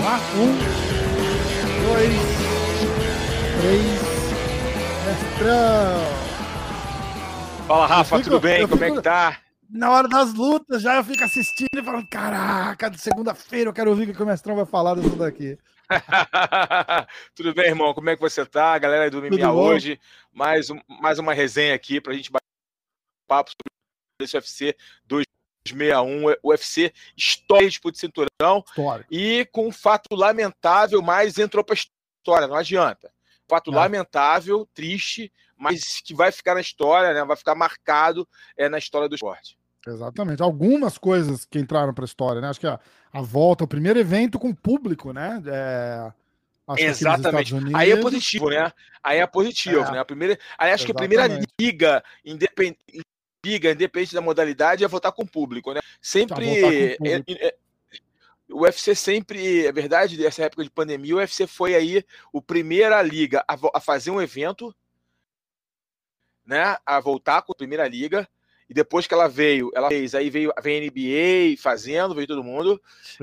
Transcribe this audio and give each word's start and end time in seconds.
Lá, 0.00 0.18
um, 0.36 0.54
dois, 1.82 2.14
três, 3.60 4.00
mestrão. 5.04 5.98
Fala, 7.66 7.86
Rafa, 7.88 8.18
fico- 8.18 8.30
tudo 8.30 8.40
bem? 8.40 8.68
Como 8.68 8.84
é 8.84 8.90
que 8.92 9.02
tá? 9.02 9.40
Na 9.68 9.90
hora 9.90 10.06
das 10.06 10.32
lutas, 10.32 10.80
já 10.80 10.94
eu 10.94 11.02
fico 11.02 11.24
assistindo 11.24 11.66
e 11.76 11.82
falando: 11.82 12.06
caraca, 12.08 12.88
de 12.88 13.00
segunda-feira 13.00 13.68
eu 13.70 13.74
quero 13.74 13.90
ouvir 13.90 14.08
o 14.10 14.14
que 14.14 14.22
o 14.22 14.26
mestrão 14.26 14.54
vai 14.54 14.64
falar 14.64 14.94
disso 14.94 15.16
daqui. 15.16 15.58
tudo 17.34 17.52
bem, 17.52 17.66
irmão? 17.66 17.92
Como 17.94 18.08
é 18.10 18.14
que 18.14 18.22
você 18.22 18.46
tá? 18.46 18.78
Galera 18.78 19.10
do 19.10 19.18
MMA 19.20 19.52
hoje, 19.52 19.98
mais, 20.32 20.70
um- 20.70 20.80
mais 21.00 21.18
uma 21.18 21.34
resenha 21.34 21.74
aqui 21.74 22.00
pra 22.00 22.14
gente 22.14 22.30
bater 22.30 22.44
papo 23.26 23.50
sobre 23.50 24.22
esse 24.22 24.36
UFC 24.36 24.76
261, 25.72 26.34
UFC 26.42 26.92
história 27.16 27.64
de 27.66 27.70
disputa 27.70 27.92
de 27.94 27.98
cinturão 28.00 28.64
Histórico. 28.68 29.08
e 29.12 29.46
com 29.52 29.66
um 29.68 29.72
fato 29.72 30.14
lamentável, 30.14 31.00
mas 31.02 31.38
entrou 31.38 31.64
pra 31.64 31.74
história, 31.76 32.46
não 32.46 32.56
adianta. 32.56 33.10
Fato 33.48 33.70
Não. 33.70 33.78
lamentável, 33.78 34.68
triste, 34.74 35.32
mas 35.56 36.00
que 36.04 36.12
vai 36.12 36.32
ficar 36.32 36.54
na 36.54 36.60
história, 36.60 37.14
né? 37.14 37.24
Vai 37.24 37.36
ficar 37.36 37.54
marcado 37.54 38.28
é, 38.56 38.68
na 38.68 38.76
história 38.78 39.08
do 39.08 39.14
esporte. 39.14 39.56
Exatamente. 39.86 40.42
Algumas 40.42 40.98
coisas 40.98 41.44
que 41.44 41.58
entraram 41.58 41.94
para 41.94 42.04
a 42.04 42.06
história, 42.06 42.40
né? 42.40 42.48
Acho 42.48 42.58
que 42.58 42.66
a, 42.66 42.80
a 43.12 43.22
volta, 43.22 43.62
o 43.62 43.68
primeiro 43.68 44.00
evento 44.00 44.36
com 44.36 44.52
público, 44.52 45.12
né? 45.12 45.40
É, 45.46 46.12
Exatamente. 46.76 47.54
Estados 47.54 47.74
Aí 47.74 47.90
é 47.90 47.94
Unidos. 47.94 48.02
positivo, 48.02 48.50
né? 48.50 48.72
Aí 49.00 49.18
é 49.20 49.26
positivo, 49.28 49.84
É. 49.84 49.92
né? 49.92 49.98
A 50.00 50.04
primeira, 50.04 50.36
aí 50.58 50.72
acho 50.72 50.84
que 50.84 50.90
a 50.90 50.94
primeira 50.96 51.26
Exatamente. 51.26 51.52
liga, 51.60 52.02
independente, 52.24 52.80
liga, 53.46 53.70
independente 53.70 54.14
da 54.14 54.20
modalidade, 54.20 54.84
é 54.84 54.88
votar 54.88 55.12
com 55.12 55.22
o 55.22 55.28
público, 55.28 55.72
né? 55.72 55.80
Sempre. 56.00 56.34
com 56.98 57.04
o 57.04 57.06
é- 57.06 57.48
é- 57.48 57.56
o 58.48 58.60
UFC 58.60 58.94
sempre, 58.94 59.66
é 59.66 59.72
verdade, 59.72 60.16
dessa 60.16 60.44
época 60.44 60.62
de 60.62 60.70
pandemia, 60.70 61.14
o 61.14 61.18
UFC 61.18 61.46
foi 61.46 61.74
aí 61.74 62.04
o 62.32 62.40
primeira 62.40 63.02
liga 63.02 63.44
a, 63.48 63.56
a 63.74 63.80
fazer 63.80 64.10
um 64.10 64.20
evento, 64.20 64.74
né? 66.44 66.76
A 66.86 67.00
voltar 67.00 67.42
com 67.42 67.52
a 67.52 67.56
primeira 67.56 67.88
liga. 67.88 68.28
E 68.68 68.74
depois 68.74 69.06
que 69.06 69.14
ela 69.14 69.28
veio, 69.28 69.70
ela 69.74 69.88
fez, 69.88 70.12
aí 70.14 70.28
veio, 70.28 70.52
veio 70.60 70.82
a 70.82 70.86
NBA 70.90 71.56
fazendo, 71.62 72.14
veio 72.16 72.26
todo 72.26 72.42
mundo. 72.42 72.80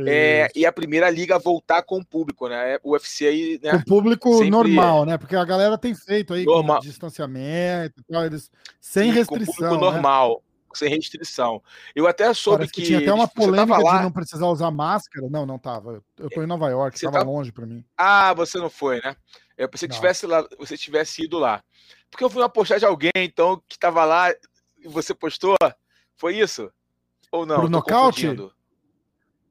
É, 0.07 0.49
e 0.55 0.65
a 0.65 0.71
primeira 0.71 1.09
liga 1.09 1.35
a 1.35 1.39
voltar 1.39 1.83
com 1.83 1.97
o 1.97 2.05
público, 2.05 2.47
né? 2.47 2.77
O 2.81 2.91
UFC 2.93 3.27
aí, 3.27 3.59
né? 3.61 3.73
O 3.75 3.85
público 3.85 4.31
Sempre- 4.33 4.49
normal, 4.49 5.05
né? 5.05 5.17
Porque 5.17 5.35
a 5.35 5.43
galera 5.43 5.77
tem 5.77 5.93
feito 5.93 6.33
aí 6.33 6.45
Normal. 6.45 6.77
com 6.77 6.83
distanciamento 6.87 7.99
e 7.99 8.03
tal, 8.13 8.25
eles, 8.25 8.49
sem 8.79 9.11
Sim, 9.11 9.25
com 9.25 9.35
restrição. 9.35 9.53
público 9.69 9.73
né? 9.85 9.91
normal, 9.91 10.41
sem 10.73 10.89
restrição. 10.89 11.61
Eu 11.93 12.07
até 12.07 12.33
soube 12.33 12.59
Parece 12.59 12.73
que, 12.73 12.81
que, 12.81 12.87
tinha 12.87 12.99
até 12.99 13.13
uma 13.13 13.27
polêmica 13.27 13.77
lá. 13.79 13.97
de 13.97 14.03
não 14.03 14.11
precisar 14.11 14.47
usar 14.47 14.71
máscara. 14.71 15.27
Não, 15.29 15.45
não 15.45 15.59
tava. 15.59 16.01
Eu- 16.17 16.29
tô 16.29 16.41
em 16.41 16.47
Nova 16.47 16.69
York, 16.69 16.97
Você 16.97 17.05
tava 17.05 17.19
tá- 17.19 17.25
longe 17.25 17.51
pra 17.51 17.65
mim. 17.65 17.83
Ah, 17.97 18.33
você 18.33 18.57
não 18.57 18.69
foi, 18.69 19.01
né? 19.03 19.13
Eu 19.57 19.67
pensei 19.67 19.89
que 19.89 19.93
Não. 19.93 19.99
tivesse 19.99 20.25
lá, 20.25 20.47
você 20.57 20.77
tivesse 20.77 21.23
ido 21.25 21.37
lá. 21.37 21.61
Porque 22.09 22.23
eu 22.23 22.29
vi 22.29 22.37
uma 22.37 22.49
postagem 22.49 22.79
de 22.79 22.85
alguém, 22.85 23.11
então, 23.17 23.61
que 23.67 23.77
tava 23.77 24.05
lá 24.05 24.33
e 24.83 24.87
você 24.87 25.13
postou. 25.13 25.55
Foi 26.15 26.37
isso? 26.37 26.71
Ou 27.31 27.45
não? 27.45 27.55
Pro 27.61 27.69
nocaute? 27.69 28.21
confundindo. 28.21 28.53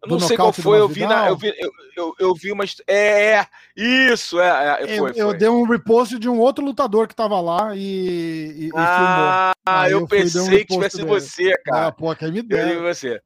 Eu 0.02 0.08
não 0.08 0.18
sei 0.18 0.36
qual 0.36 0.52
foi, 0.52 0.80
eu 0.80 0.88
vi, 0.88 1.06
na, 1.06 1.28
eu, 1.28 1.36
vi, 1.36 1.54
eu, 1.56 1.70
eu, 1.96 2.14
eu 2.18 2.34
vi 2.34 2.50
uma. 2.50 2.64
É, 2.88 3.34
é, 3.34 3.46
isso, 3.76 4.40
é, 4.40 4.80
é, 4.80 4.82
Eu, 4.82 4.98
foi, 4.98 5.10
eu 5.10 5.28
foi. 5.28 5.36
dei 5.38 5.48
um 5.48 5.62
repost 5.62 6.18
de 6.18 6.28
um 6.28 6.40
outro 6.40 6.64
lutador 6.64 7.06
que 7.06 7.14
tava 7.14 7.40
lá 7.40 7.76
e, 7.76 7.78
e, 7.78 8.66
e 8.66 8.70
Ah, 8.74 9.52
Aí 9.64 9.92
eu 9.92 10.00
eu 10.00 10.08
fui, 10.08 10.18
dei 10.18 10.26
um 10.26 10.44
pensei 10.46 10.64
que 10.64 10.74
tivesse 10.74 10.96
dele. 10.96 11.08
você, 11.08 11.56
cara. 11.64 11.86
Ah, 11.86 11.92
pô, 11.92 12.12
quem 12.16 12.32
me 12.32 12.38
Eu 12.38 12.42
dera. 12.42 12.68
digo 12.70 12.82
você. 12.82 13.22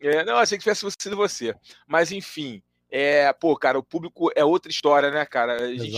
É, 0.00 0.24
não, 0.24 0.36
achei 0.36 0.56
que 0.56 0.62
tivesse 0.62 0.86
sido 1.00 1.16
você. 1.16 1.52
Mas, 1.84 2.12
enfim. 2.12 2.62
É, 2.96 3.32
pô, 3.32 3.56
cara, 3.56 3.76
o 3.76 3.82
público 3.82 4.30
é 4.36 4.44
outra 4.44 4.70
história, 4.70 5.10
né, 5.10 5.26
cara? 5.26 5.64
A 5.64 5.74
gente 5.74 5.96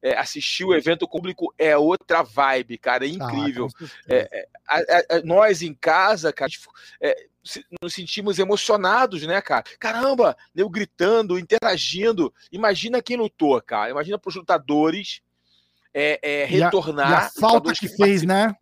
é, 0.00 0.16
assistir 0.16 0.64
o 0.64 0.72
evento, 0.72 1.02
o 1.02 1.08
público 1.08 1.52
é 1.58 1.76
outra 1.76 2.22
vibe, 2.22 2.78
cara. 2.78 3.04
É 3.04 3.08
Ah, 3.08 3.10
incrível. 3.10 3.68
certeza. 3.70 3.92
É, 4.08 4.48
A- 4.64 4.76
a- 4.78 5.16
a- 5.16 5.22
nós 5.24 5.60
em 5.62 5.74
casa, 5.74 6.32
cara, 6.32 6.48
tipo, 6.48 6.70
é, 7.00 7.26
nos 7.82 7.94
sentimos 7.94 8.38
emocionados, 8.38 9.22
né, 9.24 9.40
cara? 9.40 9.64
Caramba, 9.80 10.36
eu 10.54 10.68
gritando, 10.68 11.36
interagindo. 11.36 12.32
Imagina 12.52 13.02
quem 13.02 13.16
lutou, 13.16 13.60
cara. 13.60 13.90
Imagina 13.90 14.16
para 14.16 14.28
os 14.28 14.36
lutadores 14.36 15.20
é, 15.92 16.20
é, 16.22 16.40
E 16.52 16.62
a- 16.62 16.66
retornar. 16.66 17.10
E 17.10 17.14
a 17.14 17.20
falta 17.22 17.46
lutadores 17.56 17.80
que 17.80 17.88
fez, 17.88 18.22
né? 18.22 18.54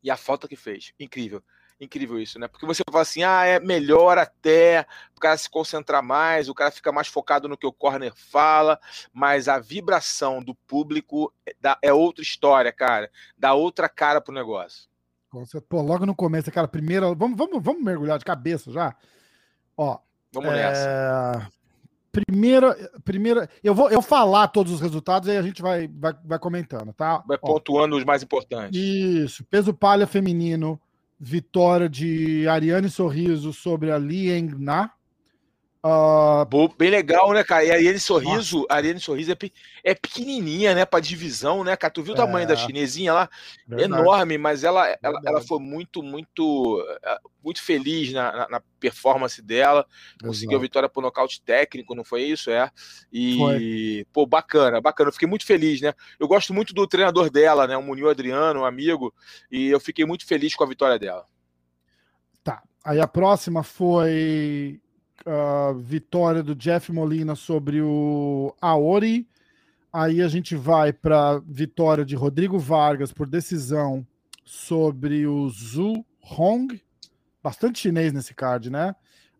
e 0.00 0.10
a 0.12 0.16
falta 0.16 0.46
que 0.46 0.54
fez. 0.54 0.92
Incrível. 1.00 1.42
Incrível 1.78 2.18
isso, 2.18 2.38
né? 2.38 2.48
Porque 2.48 2.64
você 2.64 2.82
fala 2.90 3.02
assim, 3.02 3.22
ah, 3.22 3.44
é 3.44 3.60
melhor 3.60 4.16
até 4.16 4.86
o 5.14 5.20
cara 5.20 5.36
se 5.36 5.48
concentrar 5.48 6.02
mais, 6.02 6.48
o 6.48 6.54
cara 6.54 6.70
fica 6.70 6.90
mais 6.90 7.06
focado 7.06 7.48
no 7.48 7.56
que 7.56 7.66
o 7.66 7.72
corner 7.72 8.12
fala, 8.14 8.80
mas 9.12 9.46
a 9.46 9.58
vibração 9.58 10.42
do 10.42 10.54
público 10.54 11.32
é, 11.46 11.54
é 11.82 11.92
outra 11.92 12.22
história, 12.22 12.72
cara. 12.72 13.10
Dá 13.36 13.52
outra 13.52 13.88
cara 13.88 14.20
pro 14.20 14.32
negócio. 14.32 14.88
Pô, 15.68 15.82
logo 15.82 16.06
no 16.06 16.14
começo, 16.14 16.48
aquela 16.48 16.68
primeira. 16.68 17.14
Vamos, 17.14 17.36
vamos, 17.36 17.62
vamos 17.62 17.84
mergulhar 17.84 18.18
de 18.18 18.24
cabeça 18.24 18.70
já. 18.72 18.96
Ó, 19.76 19.98
Vamos 20.32 20.50
nessa. 20.50 20.88
é, 20.88 21.56
primeira, 22.12 22.74
primeira. 23.04 23.48
Eu 23.62 23.74
vou, 23.74 23.90
eu 23.90 24.02
falar 24.02 24.48
todos 24.48 24.72
os 24.72 24.80
resultados 24.80 25.28
e 25.28 25.32
aí 25.32 25.38
a 25.38 25.42
gente 25.42 25.62
vai, 25.62 25.88
vai, 25.88 26.14
vai 26.24 26.38
comentando, 26.38 26.92
tá? 26.92 27.22
Vai 27.26 27.38
Ó, 27.42 27.54
pontuando 27.54 27.96
os 27.96 28.04
mais 28.04 28.22
importantes. 28.22 28.78
Isso, 28.78 29.44
peso 29.44 29.72
palha 29.72 30.06
feminino, 30.06 30.80
vitória 31.18 31.88
de 31.88 32.46
Ariane 32.48 32.88
Sorriso 32.88 33.52
sobre 33.52 33.90
a 33.90 33.98
Liang 33.98 34.54
Na. 34.58 34.92
Bo- 36.48 36.68
Bem 36.76 36.90
legal, 36.90 37.32
né, 37.32 37.44
cara? 37.44 37.64
E 37.64 37.70
a 37.70 37.74
Ariane 37.74 37.98
Sorriso, 38.00 38.66
a 38.68 38.74
Ariane 38.76 38.98
Sorriso 39.00 39.30
é, 39.32 39.34
pe- 39.34 39.52
é 39.84 39.94
pequenininha, 39.94 40.74
né, 40.74 40.84
pra 40.84 41.00
divisão, 41.00 41.62
né, 41.62 41.76
cara? 41.76 41.92
Tu 41.92 42.02
viu 42.02 42.12
o 42.14 42.16
tamanho 42.16 42.44
É. 42.44 42.46
da 42.46 42.56
chinesinha 42.56 43.12
lá? 43.12 43.28
verdade. 43.68 43.92
enorme, 44.00 44.38
mas 44.38 44.64
ela, 44.64 44.86
ela, 45.02 45.20
ela 45.24 45.40
foi 45.40 45.58
muito, 45.58 46.02
muito, 46.02 46.82
eh, 47.04 47.18
muito 47.44 47.62
feliz 47.62 48.12
na, 48.12 48.32
na- 48.32 48.48
na 48.48 48.62
performance 48.80 49.40
dela. 49.42 49.86
Conseguiu 50.22 50.56
a 50.58 50.60
vitória 50.60 50.88
por 50.88 51.02
nocaute 51.02 51.40
técnico, 51.42 51.94
não 51.94 52.04
foi 52.04 52.22
isso? 52.22 52.50
É. 52.50 52.70
E, 53.12 54.06
pô, 54.12 54.26
bacana, 54.26 54.80
bacana. 54.80 55.08
Eu 55.08 55.12
fiquei 55.12 55.28
muito 55.28 55.44
feliz, 55.46 55.80
né? 55.80 55.92
Eu 56.18 56.26
gosto 56.28 56.54
muito 56.54 56.72
do 56.74 56.86
treinador 56.86 57.28
dela, 57.30 57.66
né? 57.66 57.76
O 57.76 57.82
Munil 57.82 58.08
Adriano, 58.08 58.60
um 58.60 58.64
amigo, 58.64 59.12
e 59.50 59.66
eu 59.68 59.80
fiquei 59.80 60.04
muito 60.04 60.24
feliz 60.26 60.54
com 60.54 60.64
a 60.64 60.68
vitória 60.68 60.98
dela. 60.98 61.24
Tá. 62.42 62.62
Aí 62.84 63.00
a 63.00 63.06
próxima 63.08 63.62
foi 63.62 64.80
a 65.24 65.72
vitória 65.72 66.42
do 66.42 66.54
Jeff 66.54 66.92
Molina 66.92 67.34
sobre 67.34 67.80
o 67.80 68.54
Aori. 68.60 69.26
Aí 69.92 70.20
a 70.20 70.28
gente 70.28 70.54
vai 70.54 70.92
para 70.92 71.38
vitória 71.46 72.04
de 72.04 72.14
Rodrigo 72.14 72.58
Vargas 72.58 73.12
por 73.12 73.26
decisão 73.26 74.06
sobre 74.44 75.26
o 75.26 75.48
Zhu 75.48 76.04
Hong. 76.20 76.80
Bastante 77.42 77.78
chinês 77.78 78.12
nesse 78.12 78.34
card, 78.34 78.70
né? 78.70 78.94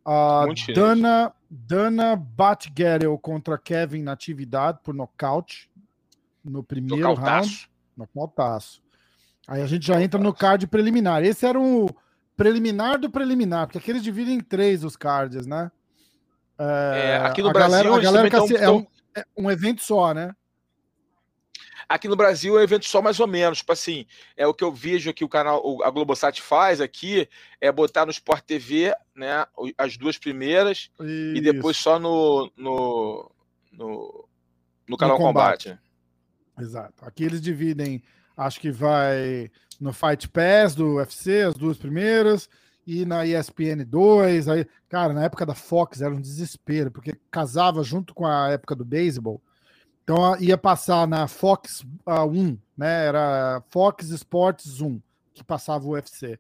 A 0.05 0.45
Muito 0.47 0.61
chinês. 0.61 0.79
Dana, 0.79 1.33
Dana 1.51 2.17
Batgerel 2.17 3.19
contra 3.19 3.59
Kevin 3.59 4.03
Natividade 4.03 4.79
por 4.83 4.95
nocaute 4.95 5.71
no 6.45 6.63
primeiro 6.63 7.03
round. 7.03 7.21
Nocautaço. 7.21 7.69
Nocautaço. 7.97 8.83
Aí 9.47 9.63
a 9.63 9.67
gente 9.67 9.87
já 9.87 10.01
entra 10.03 10.21
no 10.21 10.33
card 10.33 10.67
preliminar. 10.67 11.25
Esse 11.25 11.47
era 11.47 11.61
o 11.61 11.89
preliminar 12.37 12.99
do 12.99 13.11
preliminar, 13.11 13.67
porque 13.67 13.79
aqui 13.79 13.91
eles 13.91 14.03
dividem 14.03 14.35
em 14.35 14.41
três 14.41 14.85
os 14.85 14.97
cards, 14.97 15.47
né? 15.47 15.71
É, 16.59 17.17
aqui 17.23 17.43
no 17.43 17.53
Brasil, 17.53 17.83
galera, 17.85 18.03
galera 18.03 18.31
que 18.31 18.37
assi- 18.37 18.55
tão- 18.55 18.63
é, 18.63 18.71
um, 18.71 18.87
é 19.15 19.25
um 19.37 19.51
evento 19.51 19.83
só, 19.83 20.13
né? 20.15 20.35
Aqui 21.89 22.09
no 22.09 22.17
Brasil 22.17 22.57
é 22.57 22.61
um 22.61 22.65
evento 22.65 22.85
só 22.85 23.01
mais 23.01 23.21
ou 23.21 23.29
menos. 23.29 23.59
Tipo 23.59 23.73
assim, 23.73 24.07
é 24.37 24.45
o 24.47 24.53
que 24.53 24.65
eu 24.65 24.73
vejo 24.73 25.09
aqui 25.09 25.25
o 25.25 25.29
canal, 25.29 25.63
a 25.85 25.91
Globosat 25.91 26.41
faz 26.43 26.81
aqui, 26.81 27.29
é 27.61 27.71
botar 27.71 28.05
no 28.05 28.11
Sport 28.11 28.43
TV, 28.45 28.93
né? 29.15 29.47
As 29.79 29.97
duas 29.97 30.19
primeiras 30.19 30.91
e 31.37 31.41
depois 31.41 31.77
só 31.77 31.99
no, 32.01 32.51
no, 32.57 33.31
no, 33.71 34.29
no 34.89 34.97
canal 34.97 35.17
combate. 35.17 35.69
Combate. 35.69 35.81
Exato. 36.59 37.05
Aqui 37.05 37.23
eles 37.23 37.41
dividem, 37.41 38.03
acho 38.37 38.59
que 38.59 38.73
vai 38.73 39.49
no 39.81 39.93
Fight 39.93 40.29
Pass 40.29 40.75
do 40.75 40.97
UFC, 40.97 41.43
as 41.43 41.55
duas 41.55 41.77
primeiras, 41.77 42.49
e 42.87 43.05
na 43.05 43.27
ESPN 43.27 43.85
2. 43.87 44.49
Aí, 44.49 44.67
cara, 44.89 45.13
na 45.13 45.25
época 45.25 45.45
da 45.45 45.55
Fox 45.55 46.01
era 46.01 46.15
um 46.15 46.21
desespero, 46.21 46.91
porque 46.91 47.19
casava 47.31 47.83
junto 47.83 48.15
com 48.15 48.27
a 48.27 48.51
época 48.51 48.75
do 48.75 48.85
beisebol. 48.85 49.41
Então 50.05 50.37
ia 50.39 50.57
passar 50.57 51.07
na 51.09 51.27
Fox 51.27 51.81
uh, 52.07 52.25
1, 52.25 52.57
né? 52.77 53.07
Era 53.07 53.63
Fox 53.71 54.09
Sports 54.11 54.81
1 54.81 55.01
que 55.35 55.45
passava 55.45 55.85
o 55.85 55.91
UFC. 55.91 56.39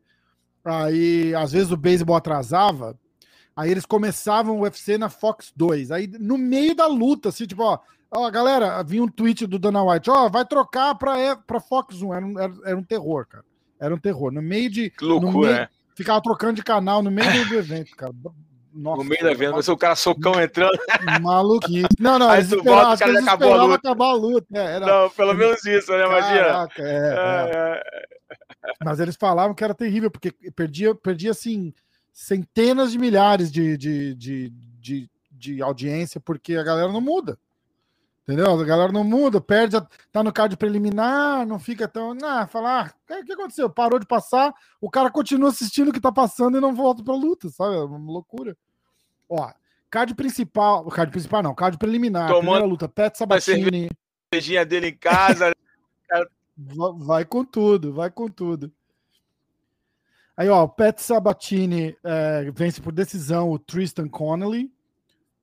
Aí, 0.64 1.34
às 1.34 1.52
vezes, 1.52 1.70
o 1.70 1.76
beisebol 1.76 2.16
atrasava. 2.16 2.98
Aí 3.56 3.70
eles 3.70 3.86
começavam 3.86 4.58
o 4.58 4.62
UFC 4.62 4.98
na 4.98 5.08
Fox 5.08 5.50
2. 5.56 5.90
Aí, 5.90 6.06
no 6.20 6.36
meio 6.36 6.74
da 6.74 6.86
luta, 6.86 7.30
assim, 7.30 7.46
tipo, 7.46 7.62
ó, 7.62 7.78
ó 8.10 8.30
galera, 8.30 8.82
vinha 8.82 9.02
um 9.02 9.08
tweet 9.08 9.46
do 9.46 9.58
Dana 9.58 9.82
White, 9.82 10.10
ó, 10.10 10.28
vai 10.28 10.44
trocar 10.44 10.94
pra, 10.94 11.36
pra 11.36 11.58
Fox 11.58 12.02
1. 12.02 12.14
Era 12.14 12.26
um, 12.26 12.38
era, 12.38 12.52
era 12.66 12.76
um 12.76 12.82
terror, 12.82 13.26
cara. 13.26 13.44
Era 13.80 13.94
um 13.94 13.98
terror. 13.98 14.30
No 14.30 14.42
meio 14.42 14.70
de. 14.70 14.90
Que 14.90 15.04
loucura, 15.04 15.32
meio, 15.48 15.60
né? 15.60 15.68
Ficava 15.96 16.20
trocando 16.20 16.54
de 16.54 16.62
canal 16.62 17.02
no 17.02 17.10
meio 17.10 17.48
do 17.48 17.54
evento, 17.54 17.96
cara. 17.96 18.12
Nossa, 18.74 19.02
no 19.02 19.08
meio 19.08 19.24
da 19.24 19.32
venda, 19.32 19.52
você 19.52 19.70
o 19.70 19.76
cara 19.76 19.96
socão 19.96 20.38
entrando. 20.38 20.78
Maluquice. 21.22 21.86
Não, 21.98 22.18
não, 22.18 22.28
Aí 22.28 22.46
tu 22.46 22.56
o 22.58 22.62
cara 22.64 22.92
acabou 22.92 23.54
a 23.54 23.62
luta. 23.64 23.74
acabar 23.76 24.06
a 24.08 24.14
luta. 24.14 24.46
é, 24.52 24.76
era- 24.76 24.86
Não, 24.86 25.08
pelo 25.10 25.32
menos 25.32 25.64
isso, 25.64 25.90
né, 25.92 26.06
Magia? 26.06 26.44
Caraca, 26.44 26.82
é, 26.82 26.84
é. 26.84 27.50
É, 27.50 27.82
é. 28.70 28.74
Mas 28.84 29.00
eles 29.00 29.16
falavam 29.16 29.54
que 29.54 29.64
era 29.64 29.74
terrível, 29.74 30.10
porque 30.10 30.30
perdia, 30.54 30.94
perdia 30.94 31.30
assim, 31.30 31.72
centenas 32.20 32.92
de 32.92 32.98
milhares 32.98 33.52
de, 33.52 33.76
de, 33.76 34.14
de, 34.14 34.50
de, 34.80 35.10
de 35.30 35.62
audiência, 35.62 36.18
porque 36.18 36.56
a 36.56 36.62
galera 36.62 36.90
não 36.90 37.00
muda. 37.02 37.38
Entendeu? 38.22 38.58
A 38.58 38.64
galera 38.64 38.90
não 38.90 39.04
muda, 39.04 39.38
perde, 39.38 39.76
a- 39.76 39.86
tá 40.10 40.22
no 40.24 40.32
card 40.32 40.56
preliminar, 40.56 41.46
não 41.46 41.58
fica 41.60 41.86
tão. 41.86 42.16
Ah, 42.24 42.46
falar, 42.46 42.94
ah, 43.10 43.14
o 43.20 43.24
que 43.24 43.32
aconteceu? 43.34 43.68
Parou 43.68 43.98
de 44.00 44.06
passar, 44.06 44.52
o 44.80 44.90
cara 44.90 45.10
continua 45.10 45.50
assistindo 45.50 45.88
o 45.88 45.92
que 45.92 46.00
tá 46.00 46.10
passando 46.10 46.56
e 46.56 46.60
não 46.60 46.74
volta 46.74 47.04
pra 47.04 47.14
luta, 47.14 47.50
sabe? 47.50 47.76
É 47.76 47.80
uma 47.80 48.10
loucura. 48.10 48.56
Ó, 49.28 49.52
card 49.90 50.14
principal, 50.14 50.86
card 50.86 51.12
principal 51.12 51.42
não, 51.42 51.54
card 51.54 51.76
preliminar, 51.76 52.28
Tomando 52.28 52.40
primeira 52.44 52.64
luta, 52.66 52.88
Pet 52.88 53.16
Sabatini, 53.18 53.90
Cervejinha 54.32 54.64
dele 54.64 54.88
em 54.88 54.96
casa. 54.96 55.52
Va- 56.56 56.92
Vai 56.96 57.24
com 57.26 57.44
tudo, 57.44 57.92
vai 57.92 58.10
com 58.10 58.26
tudo. 58.28 58.72
Aí, 60.36 60.48
ó, 60.48 60.64
o 60.64 60.68
Pat 60.68 60.98
Sabatini 60.98 61.96
é, 62.04 62.50
vence 62.52 62.80
por 62.80 62.92
decisão 62.92 63.50
o 63.50 63.58
Tristan 63.58 64.08
Connolly. 64.08 64.70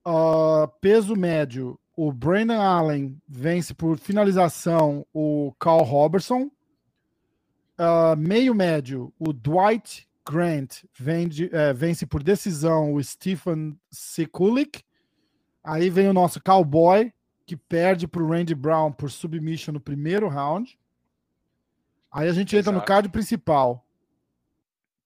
Ah, 0.06 0.69
peso 0.81 1.16
médio, 1.16 1.80
o 1.95 2.12
Brandon 2.12 2.62
Allen 2.62 3.18
vence 3.28 3.74
por 3.74 3.98
finalização 3.98 5.06
o 5.13 5.54
Carl 5.60 5.84
Robertson. 5.84 6.51
Ah, 7.78 8.16
meio 8.16 8.54
médio, 8.54 9.12
o 9.18 9.34
Dwight 9.34 10.07
Grant 10.30 10.84
vende- 10.98 11.50
é, 11.51 11.74
vence 11.74 12.06
por 12.06 12.22
decisão 12.22 12.94
o 12.94 13.04
Stephen 13.04 13.78
Sekulik. 13.90 14.84
Aí 15.63 15.90
vem 15.90 16.07
o 16.07 16.13
nosso 16.13 16.42
Cowboy, 16.44 17.12
que 17.45 17.57
perde 17.57 18.07
para 18.07 18.22
o 18.22 18.28
Randy 18.30 18.54
Brown 18.54 18.92
por 18.92 19.10
submission 19.10 19.74
no 19.74 19.80
primeiro 19.80 20.28
round. 20.28 20.78
Aí 22.12 22.30
a 22.30 22.34
gente 22.34 22.56
entra 22.56 22.72
no 22.72 22.78
Exato. 22.78 22.88
card 22.88 23.10
principal. 23.10 23.82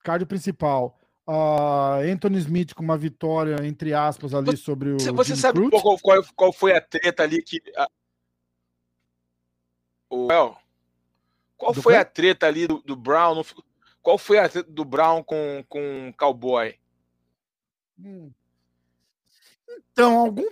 Card 0.07 0.25
principal. 0.25 0.97
Ah, 1.27 1.97
Anthony 2.09 2.37
Smith 2.37 2.73
com 2.73 2.81
uma 2.81 2.97
vitória, 2.97 3.57
entre 3.65 3.93
aspas, 3.93 4.33
ali 4.33 4.55
sobre 4.55 4.91
o. 4.91 4.99
Você, 4.99 5.11
você 5.11 5.29
Jimmy 5.35 5.41
sabe 5.41 5.69
qual, 5.69 5.99
qual, 5.99 6.23
qual 6.33 6.53
foi 6.53 6.71
a 6.73 6.79
treta 6.79 7.23
ali 7.23 7.43
que. 7.43 7.61
a- 7.75 7.89
O 10.09 10.27
qual 11.57 11.73
Do 11.73 11.81
foi 11.81 11.93
quê? 11.93 11.99
a 11.99 12.05
treta 12.05 12.47
ali 12.47 12.65
do, 12.65 12.81
do 12.81 12.95
Brown? 12.95 13.35
no- 13.35 13.45
Qual 14.01 14.17
foi 14.17 14.37
a 14.39 14.47
treta 14.47 14.71
do 14.71 14.85
Brown 14.85 15.21
com, 15.21 15.65
com 15.67 16.07
o 16.07 16.13
Cowboy? 16.13 16.75
Hum. 17.99 18.31
Então, 19.91 20.17
algum. 20.19 20.45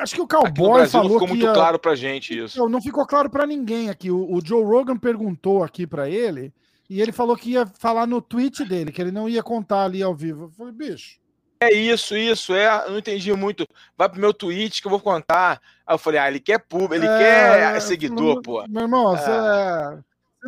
Acho 0.00 0.16
que 0.16 0.20
o 0.20 0.26
Cowboy 0.26 0.78
Brasil 0.80 0.98
não 0.98 1.04
falou 1.04 1.20
ficou 1.20 1.28
muito 1.28 1.46
ia- 1.46 1.52
claro 1.54 1.78
pra 1.78 1.94
gente 1.94 2.36
isso. 2.36 2.58
Não, 2.58 2.68
não 2.68 2.82
ficou 2.82 3.06
claro 3.06 3.30
pra 3.30 3.46
ninguém 3.46 3.90
aqui. 3.90 4.10
O, 4.10 4.34
o 4.34 4.44
Joe 4.44 4.64
Rogan 4.64 4.96
perguntou 4.96 5.62
aqui 5.62 5.86
pra 5.86 6.10
ele 6.10 6.52
e 6.88 7.00
ele 7.00 7.12
falou 7.12 7.36
que 7.36 7.50
ia 7.52 7.66
falar 7.66 8.06
no 8.06 8.20
tweet 8.20 8.64
dele, 8.64 8.92
que 8.92 9.00
ele 9.00 9.10
não 9.12 9.28
ia 9.28 9.42
contar 9.42 9.84
ali 9.84 10.02
ao 10.02 10.14
vivo. 10.14 10.44
Eu 10.44 10.50
falei, 10.50 10.72
bicho. 10.72 11.18
É 11.60 11.72
isso, 11.72 12.14
isso, 12.16 12.54
é. 12.54 12.66
Eu 12.86 12.90
não 12.92 12.98
entendi 12.98 13.32
muito. 13.32 13.66
Vai 13.96 14.08
pro 14.10 14.20
meu 14.20 14.34
tweet 14.34 14.80
que 14.82 14.86
eu 14.86 14.90
vou 14.90 15.00
contar. 15.00 15.60
Aí 15.86 15.94
eu 15.94 15.98
falei, 15.98 16.20
ah, 16.20 16.28
ele 16.28 16.38
quer 16.38 16.58
público, 16.58 16.94
ele 16.96 17.06
É, 17.06 17.18
quer 17.18 17.80
seguidor, 17.80 18.42
pô. 18.42 18.62
Meu 18.68 18.82
irmão, 18.82 19.16
você, 19.16 19.30
é- 19.30 19.98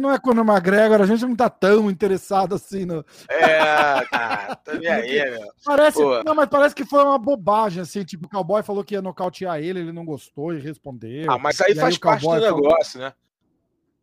não 0.00 0.12
é 0.12 0.18
Conor 0.18 0.46
McGregor, 0.46 1.00
a 1.00 1.06
gente 1.06 1.24
não 1.24 1.34
tá 1.34 1.48
tão 1.50 1.90
interessado 1.90 2.54
assim 2.54 2.84
no. 2.84 3.04
É, 3.28 3.58
cara, 4.08 4.54
tá 4.56 4.74
nem 4.74 4.86
aí, 4.86 5.30
meu. 5.40 5.48
Parece, 5.64 5.98
Pô. 5.98 6.22
não, 6.22 6.34
mas 6.36 6.48
parece 6.48 6.72
que 6.74 6.84
foi 6.84 7.02
uma 7.02 7.18
bobagem, 7.18 7.82
assim, 7.82 8.04
tipo, 8.04 8.26
o 8.26 8.28
cowboy 8.30 8.62
falou 8.62 8.84
que 8.84 8.94
ia 8.94 9.02
nocautear 9.02 9.58
ele, 9.58 9.80
ele 9.80 9.92
não 9.92 10.04
gostou 10.04 10.52
e 10.54 10.60
respondeu. 10.60 11.28
Ah, 11.32 11.38
mas 11.38 11.60
aí 11.60 11.74
faz 11.74 11.96
o 11.96 12.00
parte 12.00 12.20
do 12.20 12.26
cowboy 12.28 12.40
falou- 12.48 12.62
negócio, 12.62 13.00
né? 13.00 13.12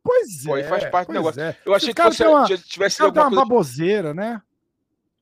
Pois 0.05 0.45
é. 0.45 0.63
faz 0.69 0.85
parte 0.89 1.07
do 1.07 1.13
negócio. 1.13 1.41
É. 1.41 1.57
Eu 1.65 1.73
achei 1.73 1.93
que 1.93 2.01
fosse, 2.01 2.23
uma- 2.23 2.45
tivesse 2.45 2.97
sido 2.97 3.05
alguma 3.07 3.23
uma 3.23 3.29
coisa. 3.31 3.41
baboseira, 3.43 4.13
né? 4.13 4.39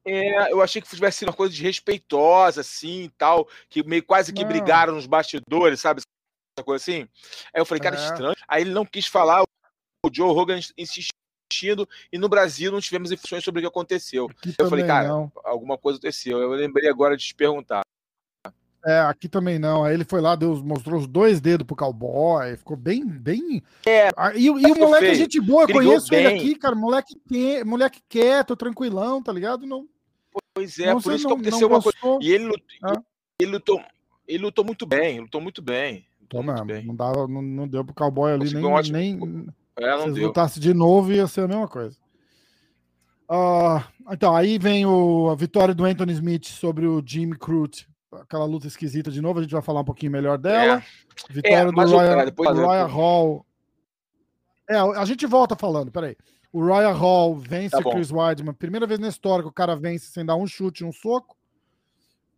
É, 0.06 0.52
eu 0.52 0.62
achei 0.62 0.82
que 0.82 0.90
tivesse 0.90 1.20
sido 1.20 1.30
uma 1.30 1.34
coisa 1.34 1.54
desrespeitosa, 1.54 2.60
assim, 2.60 3.04
e 3.04 3.10
tal, 3.10 3.48
que 3.70 3.82
meio 3.88 4.04
quase 4.04 4.34
que 4.34 4.42
Não. 4.42 4.50
brigaram 4.50 4.94
nos 4.96 5.06
bastidores, 5.08 5.80
sabe? 5.80 6.02
Essa 6.58 6.66
coisa 6.66 6.82
assim. 6.84 7.02
Aí 7.54 7.62
eu 7.62 7.66
falei, 7.66 7.82
cara, 7.82 7.96
É. 7.96 8.04
estranho. 8.04 8.36
Aí 8.48 8.62
ele 8.64 8.74
não 8.74 8.86
quis 8.86 9.08
falar, 9.08 9.42
o 9.44 10.10
Joe 10.14 10.34
Rogan 10.34 10.60
insistindo, 10.78 11.88
e 12.12 12.18
no 12.18 12.28
Brasil 12.28 12.70
não 12.72 12.82
tivemos 12.82 13.12
informações 13.14 13.44
sobre 13.46 13.60
o 13.60 13.62
que 13.64 13.68
aconteceu. 13.68 14.30
Aqui 14.38 14.54
Eu 14.60 14.70
falei, 14.70 14.86
cara, 14.86 15.08
não. 15.08 15.32
alguma 15.46 15.78
coisa 15.78 15.98
aconteceu. 15.98 16.40
Eu 16.40 16.50
lembrei 16.50 16.90
agora 16.90 17.16
de 17.16 17.26
te 17.26 17.34
perguntar. 17.36 17.84
É, 18.86 19.00
aqui 19.00 19.30
também 19.30 19.58
não. 19.58 19.84
Aí 19.84 19.94
ele 19.94 20.04
foi 20.04 20.20
lá, 20.20 20.36
deu, 20.36 20.62
mostrou 20.64 21.00
os 21.00 21.08
dois 21.08 21.40
dedos 21.40 21.66
pro 21.66 21.76
cowboy, 21.76 22.56
ficou 22.58 22.76
bem, 22.76 23.06
bem. 23.06 23.64
É, 23.86 24.10
Ah, 24.18 24.34
E, 24.36 24.46
e 24.46 24.50
o 24.50 24.76
moleque 24.78 25.06
é 25.06 25.16
gente 25.16 25.40
boa, 25.40 25.64
eu 25.64 25.68
Brigou 25.68 25.84
conheço 25.86 26.14
ele 26.14 26.28
bem. 26.28 26.38
aqui, 26.38 26.56
cara. 26.56 26.76
Moleque, 26.76 27.16
que- 27.28 27.64
moleque 27.64 28.02
quieto, 28.10 28.56
tranquilão, 28.58 29.24
tá 29.24 29.32
ligado? 29.32 29.66
Não, 29.66 29.88
Pois 30.56 30.78
é, 30.80 30.88
não 30.94 31.02
por 31.02 31.14
isso 31.14 31.24
não, 31.28 31.36
que 31.38 31.42
aconteceu 31.48 31.68
uma 31.68 31.82
coisa. 31.82 31.98
E 32.22 32.32
ele, 32.32 32.46
lut- 32.46 32.64
Ah. 32.84 33.02
ele, 33.40 33.52
lutou, 33.52 33.82
ele 34.28 34.44
lutou 34.44 34.66
muito 34.66 34.86
bem, 34.86 35.20
lutou 35.22 35.40
muito 35.42 35.62
bem. 35.62 36.06
Lutou 36.22 36.44
muito 36.44 36.58
não, 36.58 36.66
bem. 36.66 36.86
não, 36.86 36.96
dava, 36.96 37.28
não, 37.28 37.42
não 37.42 37.68
deu 37.68 37.86
pro 37.86 37.94
cowboy 37.94 38.32
ali, 38.34 38.40
Conseguiu 38.42 38.62
nem, 38.64 38.72
um 38.72 38.74
ótimo- 38.76 38.98
nem, 38.98 39.48
É, 39.80 39.98
Se 40.02 40.12
deu. 40.12 40.28
lutassem 40.28 40.62
de 40.62 40.74
novo, 40.74 41.12
ia 41.14 41.26
ser 41.28 41.42
a 41.42 41.48
mesma 41.48 41.68
coisa. 41.68 41.98
Ah, 43.30 43.86
então, 44.12 44.36
aí 44.36 44.58
vem 44.60 44.86
o, 44.86 45.30
a 45.30 45.36
vitória 45.36 45.74
do 45.74 45.86
Anthony 45.86 46.14
Smith 46.14 46.46
sobre 46.48 46.86
o 46.86 47.02
Jimmy 47.06 47.38
Crute. 47.38 47.88
Aquela 48.24 48.46
luta 48.46 48.68
esquisita 48.68 49.12
de 49.12 49.22
novo, 49.22 49.40
a 49.40 49.42
gente 49.44 49.52
vai 49.52 49.62
falar 49.62 49.82
um 49.82 49.86
pouquinho 49.86 50.12
melhor 50.12 50.38
dela. 50.38 50.82
Vitória 51.30 51.56
É, 51.58 51.66
do 51.66 51.72
Royal, 51.72 52.26
depois- 52.26 52.58
Royal 52.58 52.88
Hall. 52.90 53.46
É, 54.70 54.76
a 54.78 55.06
gente 55.06 55.26
volta 55.28 55.56
falando, 55.56 55.92
peraí. 55.92 56.16
O 56.52 56.64
Royal 56.64 56.94
Hall 56.96 57.36
vence 57.36 57.72
Tá 57.76 57.88
o. 57.88 57.92
Chris 57.92 58.12
Weidman. 58.12 58.54
Primeira 58.54 58.88
vez 58.88 59.00
na 59.00 59.08
história 59.10 59.44
que 59.44 59.50
o 59.50 59.54
cara 59.54 59.76
vence 59.76 60.06
sem 60.08 60.26
dar 60.26 60.36
um 60.36 60.48
chute 60.48 60.84
e 60.84 60.86
um 60.88 60.92
soco. 60.92 61.36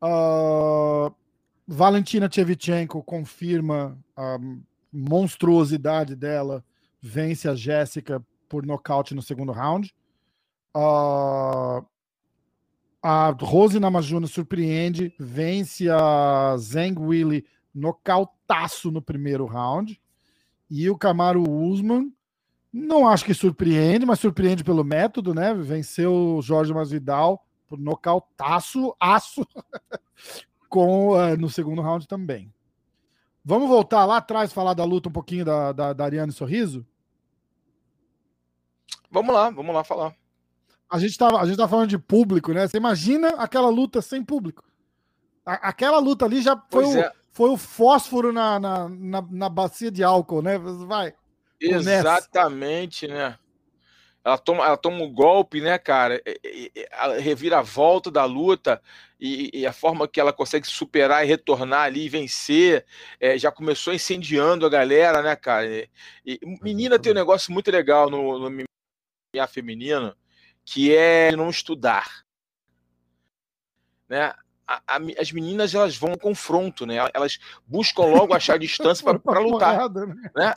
Ah, 0.02 1.12
Valentina 1.68 2.30
Shevchenko 2.32 3.02
confirma 3.04 3.98
a 4.16 4.38
monstruosidade 4.92 6.16
dela, 6.16 6.64
vence 7.02 7.48
a 7.48 7.56
Jéssica 7.56 8.22
por 8.48 8.66
nocaute 8.66 9.14
no 9.16 9.22
segundo 9.22 9.52
round. 9.52 9.94
Ah, 10.74 11.84
a 13.08 13.30
Rose 13.40 13.80
Namajunas 13.80 14.32
surpreende, 14.32 15.14
vence 15.20 15.88
a 15.92 16.56
Zhang 16.58 17.00
Willy 17.00 17.46
nocautaço 17.72 18.90
no 18.90 19.00
primeiro 19.00 19.46
round. 19.46 20.02
E 20.72 20.90
o 20.90 20.98
Camaro 20.98 21.48
Usman, 21.48 22.12
não 22.74 23.08
acho 23.08 23.24
que 23.24 23.34
surpreende, 23.36 24.08
mas 24.08 24.20
surpreende 24.20 24.64
pelo 24.64 24.84
método, 24.84 25.36
né? 25.36 25.54
Venceu 25.54 26.12
o 26.12 26.42
Jorge 26.42 26.74
Masvidal 26.74 27.46
por 27.68 27.78
nocautaço, 27.80 28.96
aço, 29.00 29.46
com, 30.68 31.16
eh, 31.22 31.38
no 31.38 31.48
segundo 31.48 31.84
round 31.84 32.08
também. 32.08 32.52
Vamos 33.44 33.70
voltar 33.70 34.04
lá 34.06 34.18
atrás, 34.18 34.52
falar 34.52 34.74
da 34.74 34.84
luta 34.84 35.10
um 35.10 35.12
pouquinho 35.12 35.46
da, 35.46 35.72
da, 35.72 35.94
da 35.94 36.06
Ariane 36.06 36.32
Sorriso? 36.32 36.84
Vamos 39.12 39.32
lá, 39.32 39.52
vamos 39.52 39.76
lá 39.76 39.84
falar. 39.84 40.16
A 40.96 41.00
gente 41.00 41.18
tava, 41.18 41.42
a 41.42 41.46
gente 41.46 41.58
tá 41.58 41.68
falando 41.68 41.90
de 41.90 41.98
público, 41.98 42.54
né? 42.54 42.66
Você 42.68 42.78
imagina 42.78 43.28
aquela 43.38 43.68
luta 43.70 44.02
sem 44.02 44.24
público. 44.24 44.64
A- 45.46 45.68
aquela 45.70 46.00
luta 46.00 46.24
ali 46.24 46.42
já 46.42 46.58
foi, 46.72 46.86
o, 46.86 46.98
é. 46.98 47.12
foi 47.32 47.50
o 47.50 47.58
fósforo 47.58 48.32
na, 48.32 48.58
na, 48.58 48.88
na, 48.88 49.22
na 49.30 49.50
bacia 49.50 49.92
de 49.92 50.04
álcool, 50.06 50.42
né? 50.42 50.58
Vai. 50.58 51.14
Começa. 51.62 52.00
Exatamente, 52.00 53.10
né? 53.10 53.38
Ela 54.24 54.38
toma, 54.38 54.66
ela 54.66 54.78
toma 54.78 55.04
um 55.04 55.12
golpe, 55.14 55.60
né, 55.60 55.78
cara? 55.78 56.22
E- 56.26 56.40
e- 56.44 56.72
e 56.74 56.88
A 56.94 57.14
reviravolta 57.20 58.10
da 58.10 58.24
luta 58.24 58.82
e, 59.20 59.52
e 59.54 59.68
a 59.68 59.74
forma 59.74 60.08
que 60.08 60.20
ela 60.20 60.32
consegue 60.32 60.66
superar 60.66 61.26
e 61.26 61.28
retornar 61.28 61.82
ali 61.82 62.06
e 62.06 62.10
vencer. 62.10 62.86
é, 63.20 63.38
já 63.38 63.52
começou 63.52 63.94
incendiando 63.94 64.66
a 64.66 64.70
galera, 64.70 65.22
né, 65.22 65.36
cara? 65.36 65.68
Menina 66.62 66.98
tem 66.98 67.12
um 67.12 67.16
negócio 67.16 67.52
muito 67.52 67.70
legal 67.70 68.10
no, 68.10 68.40
no 68.40 68.50
MMA 68.50 69.46
feminino, 69.48 70.16
que 70.66 70.94
é 70.94 71.32
não 71.36 71.50
estudar. 71.50 72.26
né? 74.10 74.34
A, 74.68 74.82
a, 74.88 75.00
as 75.20 75.32
meninas 75.32 75.76
elas 75.76 75.96
vão 75.96 76.12
ao 76.12 76.18
confronto, 76.18 76.88
né? 76.88 76.96
Elas 77.14 77.38
buscam 77.68 78.06
logo 78.06 78.34
achar 78.34 78.58
distância 78.58 79.06
para 79.20 79.40
lutar. 79.40 79.88
Né? 79.92 80.06
né? 80.36 80.54